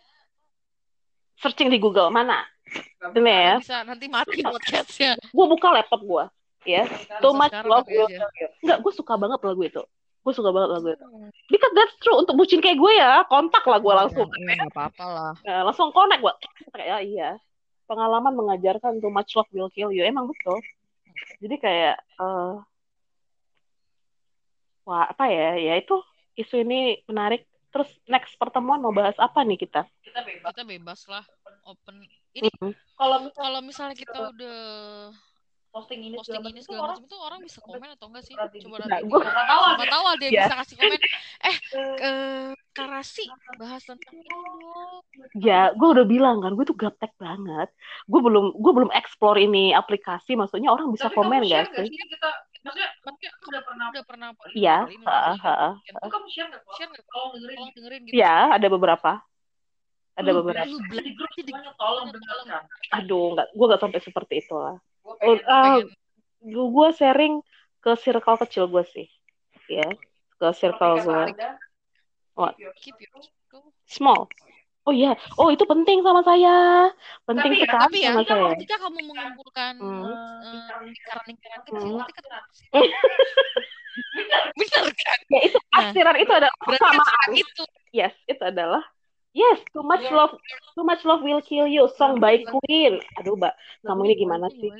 Searching 1.40 1.68
di 1.68 1.80
Google 1.80 2.08
mana? 2.08 2.48
Ini 3.02 3.20
ya. 3.26 3.54
bisa 3.60 3.82
nanti 3.84 4.06
mati 4.08 4.40
podcastnya 4.40 5.18
Gue 5.32 5.46
buka 5.48 5.76
laptop 5.76 6.02
gue. 6.04 6.24
Ya. 6.64 6.88
bisa. 6.88 7.20
Too 7.20 7.34
much 7.36 7.56
love 7.64 7.88
will 7.88 8.08
kill 8.08 8.32
you. 8.40 8.48
Enggak, 8.64 8.78
gue 8.80 8.94
suka 8.96 9.14
banget 9.16 9.40
lagu 9.44 9.62
itu. 9.64 9.84
Gue 10.20 10.34
suka 10.36 10.52
banget 10.52 10.70
lagu 10.80 10.88
itu. 10.92 11.06
Hmm. 11.08 11.30
Because 11.48 11.74
that's 11.76 11.96
true. 12.00 12.20
Untuk 12.20 12.36
bucin 12.36 12.60
kayak 12.60 12.80
gue 12.80 12.92
ya, 12.96 13.24
kontak 13.28 13.64
lah 13.64 13.80
gue 13.80 13.92
Iya, 13.92 14.00
langsung. 14.06 14.28
iya 14.36 14.54
nggak 14.60 14.72
apa-apa 14.76 15.06
lah 15.08 15.32
Nah, 15.44 15.60
langsung 15.68 15.92
connect 15.92 16.22
gue. 16.22 16.34
Kayak 16.76 17.00
iya. 17.08 17.30
Pengalaman 17.90 18.36
mengajarkan 18.38 19.00
too 19.02 19.10
much 19.10 19.34
love 19.34 19.50
will 19.52 19.72
kill 19.72 19.90
you. 19.90 20.04
Emang 20.04 20.28
betul. 20.30 20.60
Jadi 21.40 21.56
kayak, 21.58 21.96
eh 22.00 22.54
wah 24.90 25.06
apa 25.14 25.24
ya? 25.30 25.48
Ya 25.58 25.74
itu 25.82 25.94
isu 26.42 26.56
ini 26.66 26.76
menarik. 27.10 27.42
Terus 27.70 27.90
next 28.10 28.34
pertemuan 28.42 28.82
mau 28.82 28.90
bahas 28.90 29.14
apa 29.22 29.46
nih 29.46 29.58
kita? 29.62 29.86
kita 30.02 30.20
bebas 30.26 30.50
kita 30.50 30.64
bebas 30.66 31.02
lah 31.06 31.26
open 31.70 31.96
ini 32.34 32.50
Hmm. 32.58 32.74
kalau 32.98 33.18
misalnya 33.22 33.38
kalau 33.46 33.60
misalnya 33.62 33.96
kita 33.96 34.18
udah 34.34 34.58
posting 35.70 36.02
ini 36.02 36.18
posting 36.18 36.42
segala 36.42 36.50
ini 36.50 36.62
segala 36.66 36.82
macam 36.98 37.06
itu 37.06 37.18
orang 37.22 37.40
bisa 37.46 37.60
komen 37.62 37.90
atau 37.94 38.06
enggak 38.10 38.24
sih 38.26 38.34
coba 38.34 38.76
Nah, 38.82 38.88
nanti 38.90 39.06
gua 39.06 39.20
di- 39.22 39.30
nggak 39.30 39.48
tahu 39.54 39.62
siapa 39.70 39.86
tahu 39.86 40.04
ada 40.10 40.24
yang 40.26 40.34
Ya. 40.34 40.42
bisa 40.50 40.56
kasih 40.58 40.76
komen 40.82 41.00
eh 41.50 41.58
eh, 41.78 41.96
eh 42.02 42.50
Karasi 42.70 43.26
bahas 43.60 43.82
tentang 43.86 44.14
ini 44.18 44.30
dong 44.30 45.04
Ya, 45.38 45.76
gue 45.76 45.88
udah 45.94 46.06
bilang 46.10 46.42
kan, 46.42 46.56
gue 46.58 46.66
tuh 46.66 46.74
gaptek 46.80 47.12
banget. 47.20 47.70
Gue 48.08 48.22
belum, 48.24 48.56
gue 48.56 48.72
belum 48.72 48.92
explore 48.96 49.38
ini 49.42 49.76
aplikasi. 49.76 50.34
Maksudnya 50.34 50.74
orang 50.74 50.90
bisa 50.90 51.12
tapi 51.12 51.18
komen 51.18 51.44
gak 51.46 51.70
sih 51.76 51.86
kita 51.92 52.30
maksudnya 52.60 52.90
maksudnya 53.08 53.30
aku 53.32 53.46
udah 53.50 53.64
pernah 53.64 53.86
udah 53.90 54.04
pernah 54.06 54.28
Iya, 54.52 54.78
heeh, 54.86 55.36
heeh. 55.40 55.74
itu 55.88 56.08
kamu 56.12 56.28
share 56.28 56.48
nggak 56.52 56.64
share 56.76 56.90
nggak 56.92 57.06
tolong 57.08 57.32
dengerin 57.36 57.56
tolong 57.56 57.72
dengerin 57.76 58.02
gitu 58.04 58.14
Ya, 58.20 58.36
ada 58.52 58.68
beberapa. 58.68 59.12
Ada 60.20 60.32
Lu- 60.36 60.38
beberapa. 60.44 60.68
lu 60.68 60.78
di 61.00 61.12
grup 61.16 61.32
semuanya 61.32 61.72
tolong 61.80 62.08
dengarkan 62.12 62.64
Aduh, 62.92 63.26
nggak, 63.40 63.48
gue 63.56 63.66
gak 63.72 63.82
sampai 63.82 64.00
seperti 64.04 64.34
itu 64.44 64.56
lah. 64.60 64.76
pengen 65.08 65.88
gue 66.44 66.88
sharing 66.92 67.34
ke 67.80 67.92
circle 67.96 68.38
kecil 68.44 68.68
gue 68.68 68.84
sih. 68.84 69.08
Ya, 69.72 69.88
ke 70.36 70.48
circle 70.52 71.00
kata 71.00 71.06
gue. 71.08 71.24
What? 72.36 72.56
keep 72.56 72.64
your- 72.68 72.76
keep 72.76 72.96
your 73.00 73.24
circle. 73.24 73.72
Small. 73.88 74.28
Oh 74.90 74.94
iya, 74.96 75.14
oh 75.38 75.54
itu 75.54 75.62
penting 75.70 76.02
sama 76.02 76.26
saya. 76.26 76.90
Penting 77.30 77.54
Tapi 77.54 77.62
sekali 77.62 77.78
tapi 77.78 77.98
ya 78.02 78.10
sama 78.10 78.24
saya. 78.26 78.50
ketika 78.58 78.76
kamu 78.82 79.00
mengumpulkan 79.06 79.74
Hmm. 79.78 80.02
eh, 80.02 80.10
lingkaran- 80.50 80.82
lingkaran-lingkaran 80.90 81.62
kecil 81.62 81.78
Hmm. 81.78 81.98
nanti 82.02 82.14
ketemu 82.18 82.40
bener 84.58 84.86
kan 84.98 85.20
Ya 85.30 85.40
itu 85.46 85.58
Nah, 85.62 85.80
akhirnya 85.86 86.14
itu 86.18 86.32
adalah 86.34 86.56
berarti 86.58 86.82
persamaan. 86.82 87.28
itu 87.38 87.64
Yes, 87.94 88.14
itu 88.26 88.42
adalah 88.42 88.82
Yes, 89.30 89.62
too 89.70 89.86
much 89.86 90.02
Iya. 90.02 90.18
love, 90.18 90.34
too 90.74 90.82
much 90.82 91.06
love 91.06 91.22
will 91.22 91.46
kill 91.46 91.70
you. 91.70 91.86
Song 91.94 92.18
by 92.18 92.42
Queen. 92.42 92.98
Aduh, 93.22 93.38
mbak, 93.38 93.54
kamu 93.86 94.10
ini 94.10 94.16
gimana 94.18 94.50
sih? 94.50 94.74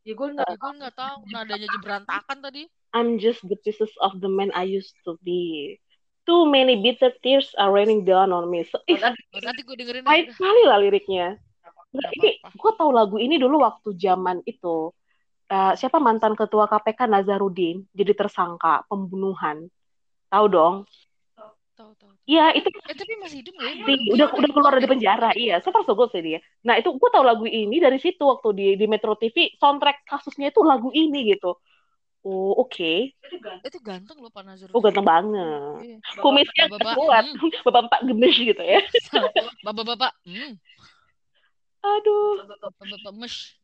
ya 0.00 0.16
gue 0.16 0.28
nggak 0.32 0.56
gue 0.56 0.72
nggak 0.80 0.94
tahu 0.96 1.16
nadanya 1.28 1.68
berantakan 1.76 2.40
tadi 2.40 2.64
I'm 2.96 3.20
just 3.20 3.44
the 3.44 3.60
pieces 3.60 3.92
of 4.00 4.16
the 4.24 4.32
man 4.32 4.48
I 4.56 4.64
used 4.64 4.96
to 5.04 5.20
be. 5.20 5.76
Too 6.30 6.46
many 6.46 6.78
bitter 6.78 7.10
tears 7.26 7.50
are 7.58 7.74
raining 7.74 8.06
down 8.06 8.30
on 8.30 8.46
me. 8.46 8.62
So, 8.62 8.78
ih, 8.86 9.02
nanti 9.02 9.66
gue 9.66 9.74
dengerin 9.74 10.06
baik 10.06 10.30
sekali 10.30 10.62
lah 10.62 10.78
liriknya. 10.78 11.34
Nggak 11.90 12.10
ini 12.22 12.30
gue 12.38 12.72
tahu 12.78 12.90
lagu 12.94 13.18
ini 13.18 13.34
dulu 13.34 13.66
waktu 13.66 13.98
zaman 13.98 14.46
itu. 14.46 14.94
Eh, 15.50 15.74
siapa 15.74 15.98
mantan 15.98 16.38
ketua 16.38 16.70
KPK 16.70 17.10
Nazarudin 17.10 17.82
jadi 17.90 18.14
tersangka 18.14 18.86
pembunuhan. 18.86 19.66
Tahu 20.30 20.46
dong? 20.46 20.86
tahu 21.80 21.90
tahu 21.98 22.12
Iya, 22.28 22.54
itu 22.54 22.68
Eh 22.70 22.94
tapi 22.94 23.12
masih 23.18 23.42
hidup 23.42 23.54
ya? 23.58 23.72
sih 23.90 23.98
udah 24.14 24.26
udah 24.30 24.50
keluar 24.54 24.72
dari 24.78 24.86
penjara. 24.86 25.30
Iya, 25.34 25.58
far 25.64 25.82
so 25.82 25.98
sih 26.14 26.22
dia. 26.22 26.38
Nah, 26.62 26.78
itu 26.78 26.94
gue 26.94 27.10
tahu 27.10 27.24
lagu 27.26 27.42
ini 27.48 27.82
dari 27.82 27.98
situ 27.98 28.22
waktu 28.22 28.48
di 28.54 28.66
di 28.78 28.86
Metro 28.86 29.18
TV 29.18 29.58
soundtrack 29.58 30.06
kasusnya 30.06 30.54
itu 30.54 30.62
lagu 30.62 30.94
ini 30.94 31.34
gitu. 31.34 31.58
Oh, 32.20 32.52
oke. 32.60 33.16
Itu 33.16 33.36
ganteng. 33.40 33.68
Itu 33.72 33.78
ganteng 33.80 34.16
loh 34.20 34.28
Pak 34.28 34.44
Nazar. 34.44 34.68
Oh, 34.76 34.80
ganteng 34.84 35.08
banget. 35.08 35.80
Iya. 35.80 35.96
Kumisnya 36.20 36.68
Bapak-bapak, 36.68 36.96
kuat. 37.00 37.24
hmm. 37.32 37.50
Bapak-bapak 37.64 38.00
gemes 38.04 38.36
gitu 38.36 38.60
ya. 38.60 38.80
Bapak-bapak, 39.66 40.12
hmm. 40.28 40.52
Aduh. 41.80 42.44
Bapak-bapak 42.44 43.12
mesh. 43.16 43.56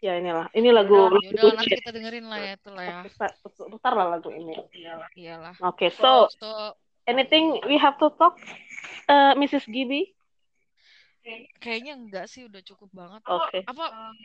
Ya 0.00 0.16
inilah. 0.16 0.48
Ini 0.56 0.68
lagu 0.72 0.96
Ya 0.96 1.12
lagu 1.12 1.48
udah 1.48 1.52
nanti 1.60 1.76
kita 1.76 1.92
dengerin 1.92 2.24
lah 2.28 2.38
ya 2.40 2.52
itu 2.56 2.70
lah 2.72 2.84
ya. 2.84 2.98
Putar, 3.04 3.30
putar 3.68 3.92
lah 3.92 4.06
lagu 4.16 4.28
ini. 4.32 4.56
Iyalah. 4.72 5.08
Iyalah. 5.12 5.54
Oke, 5.60 5.92
so 5.92 6.28
So, 6.40 6.76
anything 7.04 7.60
we 7.68 7.76
have 7.76 8.00
to 8.00 8.08
talk, 8.16 8.40
uh, 9.12 9.36
Mrs. 9.36 9.68
Gibi? 9.68 10.13
Kayaknya 11.58 11.92
enggak 11.96 12.26
sih 12.28 12.44
udah 12.44 12.60
cukup 12.64 12.90
banget. 12.92 13.20
Oke. 13.24 13.64
Apa 13.64 13.84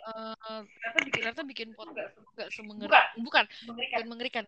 Eh, 0.09 0.35
eh 0.35 0.61
ternyata 0.83 0.99
bikin 1.03 1.11
ternyata 1.15 1.41
bikin 1.47 1.67
podcast 1.75 2.13
enggak 2.19 2.49
semengerikan. 2.51 3.05
Bukan. 3.23 3.43
Bukan, 3.71 4.03
mengerikan. 4.07 4.43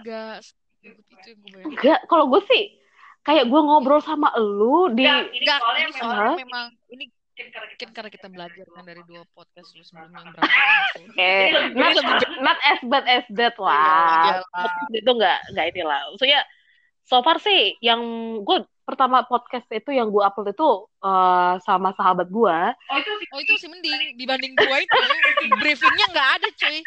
Enggak. 0.00 0.44
Itu 0.84 1.26
yang 1.32 1.38
gue 1.40 1.50
bayangin. 1.52 1.68
Enggak, 1.72 2.00
kalau 2.12 2.24
gue 2.28 2.40
sih 2.48 2.64
kayak 3.24 3.48
gue 3.48 3.60
ngobrol 3.64 4.04
sama 4.04 4.28
lu 4.36 4.92
di 4.92 5.08
Enggak, 5.08 5.32
ini 5.32 5.38
Enggak, 5.44 5.58
soalnya 5.60 5.84
ini 5.88 6.42
memang 6.44 6.66
ini 6.92 7.04
mungkin 7.34 7.90
karena 7.90 8.10
kita 8.14 8.28
belajar 8.30 8.66
kan 8.70 8.84
dari 8.86 9.02
dua 9.10 9.26
podcast 9.34 9.74
lu 9.74 9.82
sebelumnya 9.82 10.22
yang 10.22 10.30
itu. 10.30 10.38
eh 11.18 11.50
not, 11.74 12.22
not 12.38 12.58
as 12.62 12.80
bad 12.86 13.04
as 13.10 13.26
that 13.34 13.58
lah. 13.58 14.38
Iyalah. 14.38 14.72
Itu 14.94 15.10
enggak 15.18 15.38
enggak 15.50 15.66
inilah. 15.74 16.00
Maksudnya 16.14 16.40
so 16.46 16.54
far 17.04 17.36
sih 17.36 17.76
yang 17.78 18.00
gue 18.40 18.58
pertama 18.84 19.20
podcast 19.22 19.64
itu 19.70 19.90
yang 19.90 20.08
gue 20.08 20.20
upload 20.20 20.50
itu 20.50 20.68
eh, 21.00 21.54
sama 21.60 21.92
sahabat 21.92 22.28
gue. 22.28 22.58
Oh 22.90 22.96
itu 22.96 23.10
sih 23.14 23.26
Oh 23.28 23.38
itu 23.38 23.52
sih 23.56 23.68
mending 23.68 24.16
dibanding 24.16 24.52
gua 24.54 24.76
itu 24.78 24.98
briefingnya 25.56 26.06
nggak 26.10 26.28
ada 26.36 26.48
cuy. 26.50 26.78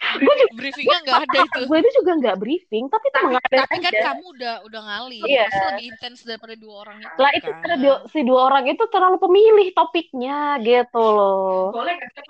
Gue 0.00 0.32
juga 0.34 0.52
Briefingnya 0.56 0.98
nggak 1.04 1.18
ada 1.22 1.38
itu. 1.46 1.60
gue 1.62 1.76
itu 1.76 1.90
juga 1.94 2.12
nggak 2.16 2.36
briefing, 2.36 2.84
tapi 2.88 3.04
itu 3.06 3.18
mengalir 3.20 3.52
Tapi 3.52 3.76
kan 3.76 3.92
aja. 3.92 4.00
kamu 4.08 4.22
udah 4.32 4.54
udah 4.64 4.80
ngalih, 4.80 5.20
Iya. 5.22 5.44
pasti 5.44 5.60
lebih 5.68 5.84
intens 5.86 6.18
daripada 6.24 6.54
dua 6.56 6.74
orang 6.80 6.96
itu. 6.98 7.14
Lah 7.16 7.30
itu 7.36 7.48
kan. 7.52 7.76
dia- 7.76 8.02
si 8.08 8.20
dua 8.24 8.40
orang 8.42 8.64
itu 8.66 8.84
terlalu 8.88 9.16
pemilih 9.20 9.68
topiknya 9.70 10.38
gitu 10.58 11.04
loh. 11.04 11.68
boleh 11.70 11.92
nggak 11.92 12.10
kita 12.16 12.20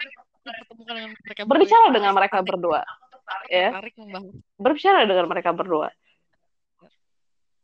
dipertemukan 0.51 0.95
dengan 0.99 1.11
mereka 1.15 1.41
Berbicara 1.47 1.79
berdua. 1.81 1.95
dengan 1.95 2.13
mereka 2.13 2.37
berdua, 2.43 2.81
ya. 3.47 3.69
Berbicara 4.59 4.99
dengan 5.07 5.27
mereka 5.31 5.51
berdua. 5.55 5.89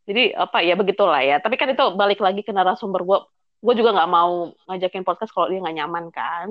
Jadi 0.07 0.31
apa 0.33 0.62
ya 0.62 0.78
begitulah 0.78 1.20
ya. 1.20 1.43
Tapi 1.43 1.59
kan 1.59 1.69
itu 1.70 1.85
balik 1.99 2.23
lagi 2.23 2.47
ke 2.47 2.55
narasumber 2.55 3.03
gue. 3.03 3.19
Gue 3.59 3.74
juga 3.74 3.91
nggak 3.91 4.11
mau 4.11 4.55
ngajakin 4.70 5.03
podcast 5.03 5.35
kalau 5.35 5.51
dia 5.51 5.59
nggak 5.59 5.77
nyaman 5.83 6.07
kan. 6.15 6.49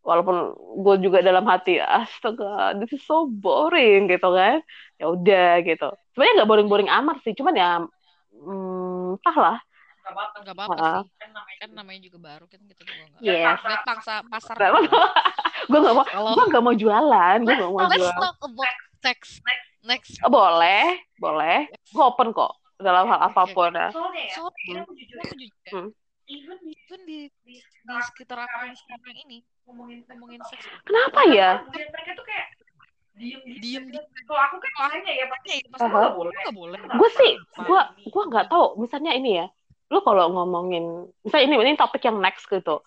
Walaupun 0.00 0.56
gue 0.80 0.94
juga 1.04 1.20
dalam 1.20 1.44
hati, 1.44 1.76
astaga, 1.76 2.72
this 2.80 2.92
is 2.96 3.04
so 3.04 3.28
boring 3.28 4.08
gitu 4.08 4.28
kan. 4.32 4.60
Ya 5.00 5.12
udah 5.12 5.60
gitu. 5.64 5.88
Sebenarnya 6.12 6.34
nggak 6.40 6.50
boring-boring 6.52 6.88
amat 6.88 7.20
sih. 7.24 7.32
Cuman 7.36 7.52
ya, 7.56 7.84
hmm, 8.32 9.20
entahlah. 9.20 9.60
Nggak 10.40 10.56
apa-apa. 10.56 10.74
Ah. 10.80 11.00
sih. 11.04 11.12
Kan 11.20 11.30
namanya 11.36 11.58
Kan 11.60 11.70
namanya 11.76 12.00
juga 12.00 12.18
baru 12.20 12.44
kan 12.48 12.60
kita 12.64 12.80
juga 12.84 13.02
nggak. 13.12 13.20
Yes. 13.24 13.56
Lihat 13.60 13.82
pangsa 13.84 14.14
pasar. 14.28 14.56
Gue 15.68 15.78
nggak 15.78 15.94
mau, 15.96 16.04
Kalau 16.08 16.32
gue 16.32 16.44
nggak 16.48 16.64
mau 16.64 16.74
jualan. 16.76 17.38
Gue 17.44 17.54
nggak 17.56 17.72
mau 17.72 17.80
let's 17.84 18.00
jualan. 18.00 18.20
talk 18.20 18.38
about 18.40 18.76
sex. 19.04 19.40
Next. 19.44 19.69
Oh, 20.24 20.30
boleh, 20.30 21.00
boleh. 21.16 21.58
Gue 21.88 22.04
open 22.04 22.36
kok 22.36 22.52
dalam 22.76 23.08
hal 23.08 23.20
apa 23.28 23.42
pun 23.52 23.72
ya. 23.76 23.88
soalnya 23.92 24.22
ya 24.24 24.34
Soalnya 24.40 24.80
aku 24.84 24.92
jujur 24.96 25.16
ya 25.16 25.24
aku 25.24 25.34
jujur 25.36 25.56
ya, 25.60 25.70
Hmm. 25.70 25.88
even 26.30 26.56
di 26.64 26.72
even 26.72 27.00
di 27.04 27.18
di 27.44 27.54
di 27.60 27.94
sekitar 28.08 28.40
aku 28.40 28.56
yang 28.64 28.76
sekarang 28.76 29.16
ini 29.28 29.38
ngomongin 29.68 29.98
ngomongin 30.08 30.40
seks 30.48 30.64
Kenapa 30.88 31.20
ya? 31.28 31.50
Mereka 31.68 32.12
tuh 32.16 32.24
kayak 32.24 32.46
diem 33.20 33.40
Diem 33.60 33.84
gitu. 33.92 34.00
Kalau 34.24 34.40
aku 34.48 34.56
kan 34.64 34.70
biasanya 34.80 35.12
ya 35.12 35.26
pasti 35.28 35.50
ya 35.60 35.68
pasti 35.68 35.86
nggak 35.92 36.12
boleh 36.16 36.32
nggak 36.32 36.56
boleh 36.56 36.78
Gue 36.96 37.10
sih, 37.20 37.32
gue 37.36 37.80
gue 38.08 38.22
nggak 38.32 38.46
tahu. 38.48 38.66
Misalnya 38.80 39.12
ini 39.12 39.30
ya, 39.44 39.46
lu 39.92 39.98
kalau 40.00 40.24
ngomongin, 40.32 40.84
misalnya 41.20 41.44
ini 41.52 41.56
ini 41.60 41.72
topik 41.76 42.00
yang 42.04 42.16
next 42.16 42.48
gitu. 42.48 42.80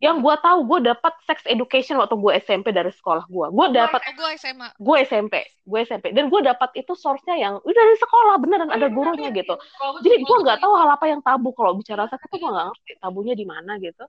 Yang 0.00 0.16
gue 0.24 0.34
tahu, 0.40 0.58
gue 0.64 0.78
dapat 0.88 1.12
sex 1.28 1.44
education 1.44 2.00
waktu 2.00 2.16
gue 2.16 2.32
SMP 2.40 2.72
dari 2.72 2.88
sekolah 2.88 3.28
gue. 3.28 3.46
Gue 3.52 3.66
dapat, 3.68 4.00
oh 4.00 4.14
gue 4.16 4.30
SMA 4.40 4.68
gue 4.80 4.96
SMP, 5.04 5.34
gue 5.44 5.80
SMP, 5.84 6.16
dan 6.16 6.32
gue 6.32 6.40
dapat 6.40 6.72
itu 6.72 6.96
source-nya 6.96 7.36
yang 7.36 7.54
udah 7.60 7.82
dari 7.84 7.98
sekolah 8.00 8.34
beneran 8.40 8.72
ada 8.72 8.88
gurunya 8.88 9.28
gitu. 9.28 9.60
Kalau 9.60 10.00
Jadi 10.00 10.16
gue 10.24 10.36
nggak 10.40 10.58
tahu 10.64 10.72
hal 10.72 10.88
apa 10.96 11.04
yang 11.04 11.20
tabu 11.20 11.52
kalau 11.52 11.76
bicara 11.76 12.08
seks 12.08 12.24
itu 12.32 12.40
gue 12.40 12.48
nggak 12.48 12.66
ngerti 12.72 12.92
tabunya 12.96 13.34
di 13.36 13.44
mana 13.44 13.76
gitu. 13.76 14.04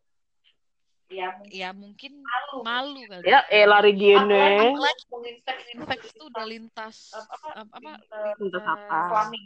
Ya 1.12 1.28
mungkin 1.30 1.52
ya 1.52 1.70
mungkin 1.76 2.12
malu 2.24 2.58
malu 2.64 3.02
kali 3.06 3.24
Ya, 3.28 3.40
eh 3.48 3.68
lari 3.68 3.92
gini. 3.94 4.48
Apalagi 4.72 5.04
ngomongin 5.08 5.38
seks 5.44 5.64
ini 5.68 5.84
seks 5.84 6.06
itu 6.10 6.24
udah 6.26 6.46
lintas 6.48 6.98
Apa- 7.12 7.28
apa- 7.28 7.52
apa, 7.52 7.92
apa 7.92 8.20
lintas 8.40 8.40
Lintas 8.40 8.64
apa? 8.66 9.00
kelamin. 9.12 9.42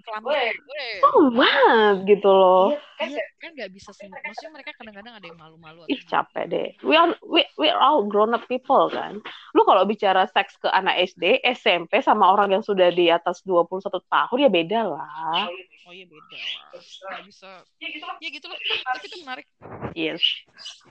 Oh, 1.04 1.28
banget 1.30 1.96
gitu 2.08 2.30
loh. 2.30 2.66
Iya, 2.70 2.80
kan 2.96 3.08
Iya, 3.08 3.24
kan 3.38 3.50
nggak 3.54 3.72
bisa 3.74 3.90
semua. 3.92 4.18
Maksudnya 4.22 4.52
mereka 4.54 4.72
kadang-kadang 4.78 5.14
ada 5.18 5.26
yang 5.26 5.38
malu-malu. 5.38 5.80
Ih 5.86 6.02
capek 6.02 6.44
deh. 6.48 6.68
We 6.82 6.96
are 6.96 7.12
we 7.22 7.42
we 7.58 7.68
are 7.68 7.78
all 7.78 8.06
grown 8.06 8.32
up 8.32 8.46
people 8.46 8.88
kan. 8.88 9.20
Lu 9.52 9.62
kalau 9.64 9.84
bicara 9.84 10.26
seks 10.30 10.56
ke 10.58 10.70
anak 10.70 11.02
SD, 11.08 11.42
SMP 11.44 12.00
sama 12.00 12.30
orang 12.30 12.52
yang 12.52 12.64
sudah 12.64 12.90
di 12.90 13.10
atas 13.10 13.42
21 13.42 13.82
tahun 14.06 14.38
ya 14.40 14.50
beda 14.50 14.80
lah. 14.86 15.50
Oh 15.86 15.94
iya 15.94 16.06
beda 16.06 16.34
lah. 16.34 16.66
Nggak 16.74 17.24
bisa. 17.30 17.52
ya 17.78 17.88
gitu 17.94 18.06
lah 18.06 18.16
Ya 18.18 18.30
gitu 18.34 18.48
lah. 18.50 18.58
Tapi 18.58 19.06
itu 19.06 19.18
menarik. 19.22 19.46
Yes. 19.94 20.24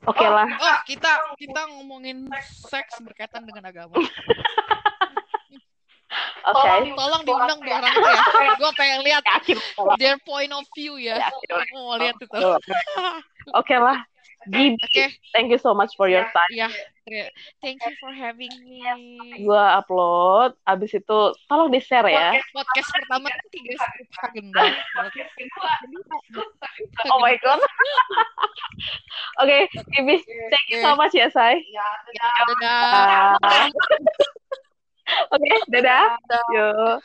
Oke 0.07 0.23
lah. 0.23 0.47
Oh 0.65 0.77
kita 0.89 1.13
kita 1.37 1.61
ngomongin 1.77 2.25
seks 2.65 2.97
berkaitan 3.05 3.45
dengan 3.45 3.69
agama. 3.69 4.01
Oke. 6.45 6.69
Tolong 6.93 7.23
diundang 7.25 7.59
dua 7.65 7.81
orang 7.81 7.93
itu 7.93 8.05
ya. 8.05 8.53
Gue 8.61 8.71
pengen 8.77 9.01
lihat 9.03 9.23
their 9.97 10.17
point 10.25 10.53
of 10.53 10.65
view 10.77 11.01
ya. 11.01 11.33
Aku 11.33 11.75
mau 11.77 11.97
lihat 11.97 12.17
itu. 12.21 12.41
Oke 13.57 13.77
lah. 13.77 14.05
Gibi, 14.49 14.77
Oke. 14.77 15.05
thank 15.33 15.49
you 15.51 15.61
so 15.61 15.73
much 15.73 15.97
for 15.97 16.09
your 16.09 16.25
time. 16.33 16.51
Ya. 16.53 16.69
ya. 17.09 17.29
Thank 17.65 17.81
you 17.81 17.95
for 18.01 18.13
having 18.13 18.53
me. 18.65 18.85
Gua 19.45 19.81
upload, 19.81 20.57
abis 20.69 20.97
itu 21.01 21.21
tolong 21.49 21.73
di 21.73 21.81
share 21.81 22.09
ya. 22.09 22.37
Podcast 22.53 22.89
pertama 22.93 23.29
kan 23.33 23.47
tiga 23.53 23.75
gendang. 24.37 24.73
podcast 25.01 25.33
kedua 25.37 25.73
Oh 27.13 27.21
my 27.21 27.37
god. 27.41 27.61
Oke, 29.41 29.69
Gibi, 29.97 30.17
thank 30.53 30.67
you 30.69 30.79
so 30.85 30.93
much 30.97 31.17
ya, 31.17 31.33
Say. 31.33 31.65
ya 31.73 31.89
Dadah. 32.61 33.37
Oke, 35.33 35.53
dadah. 35.73 36.17
Yuk. 36.53 36.99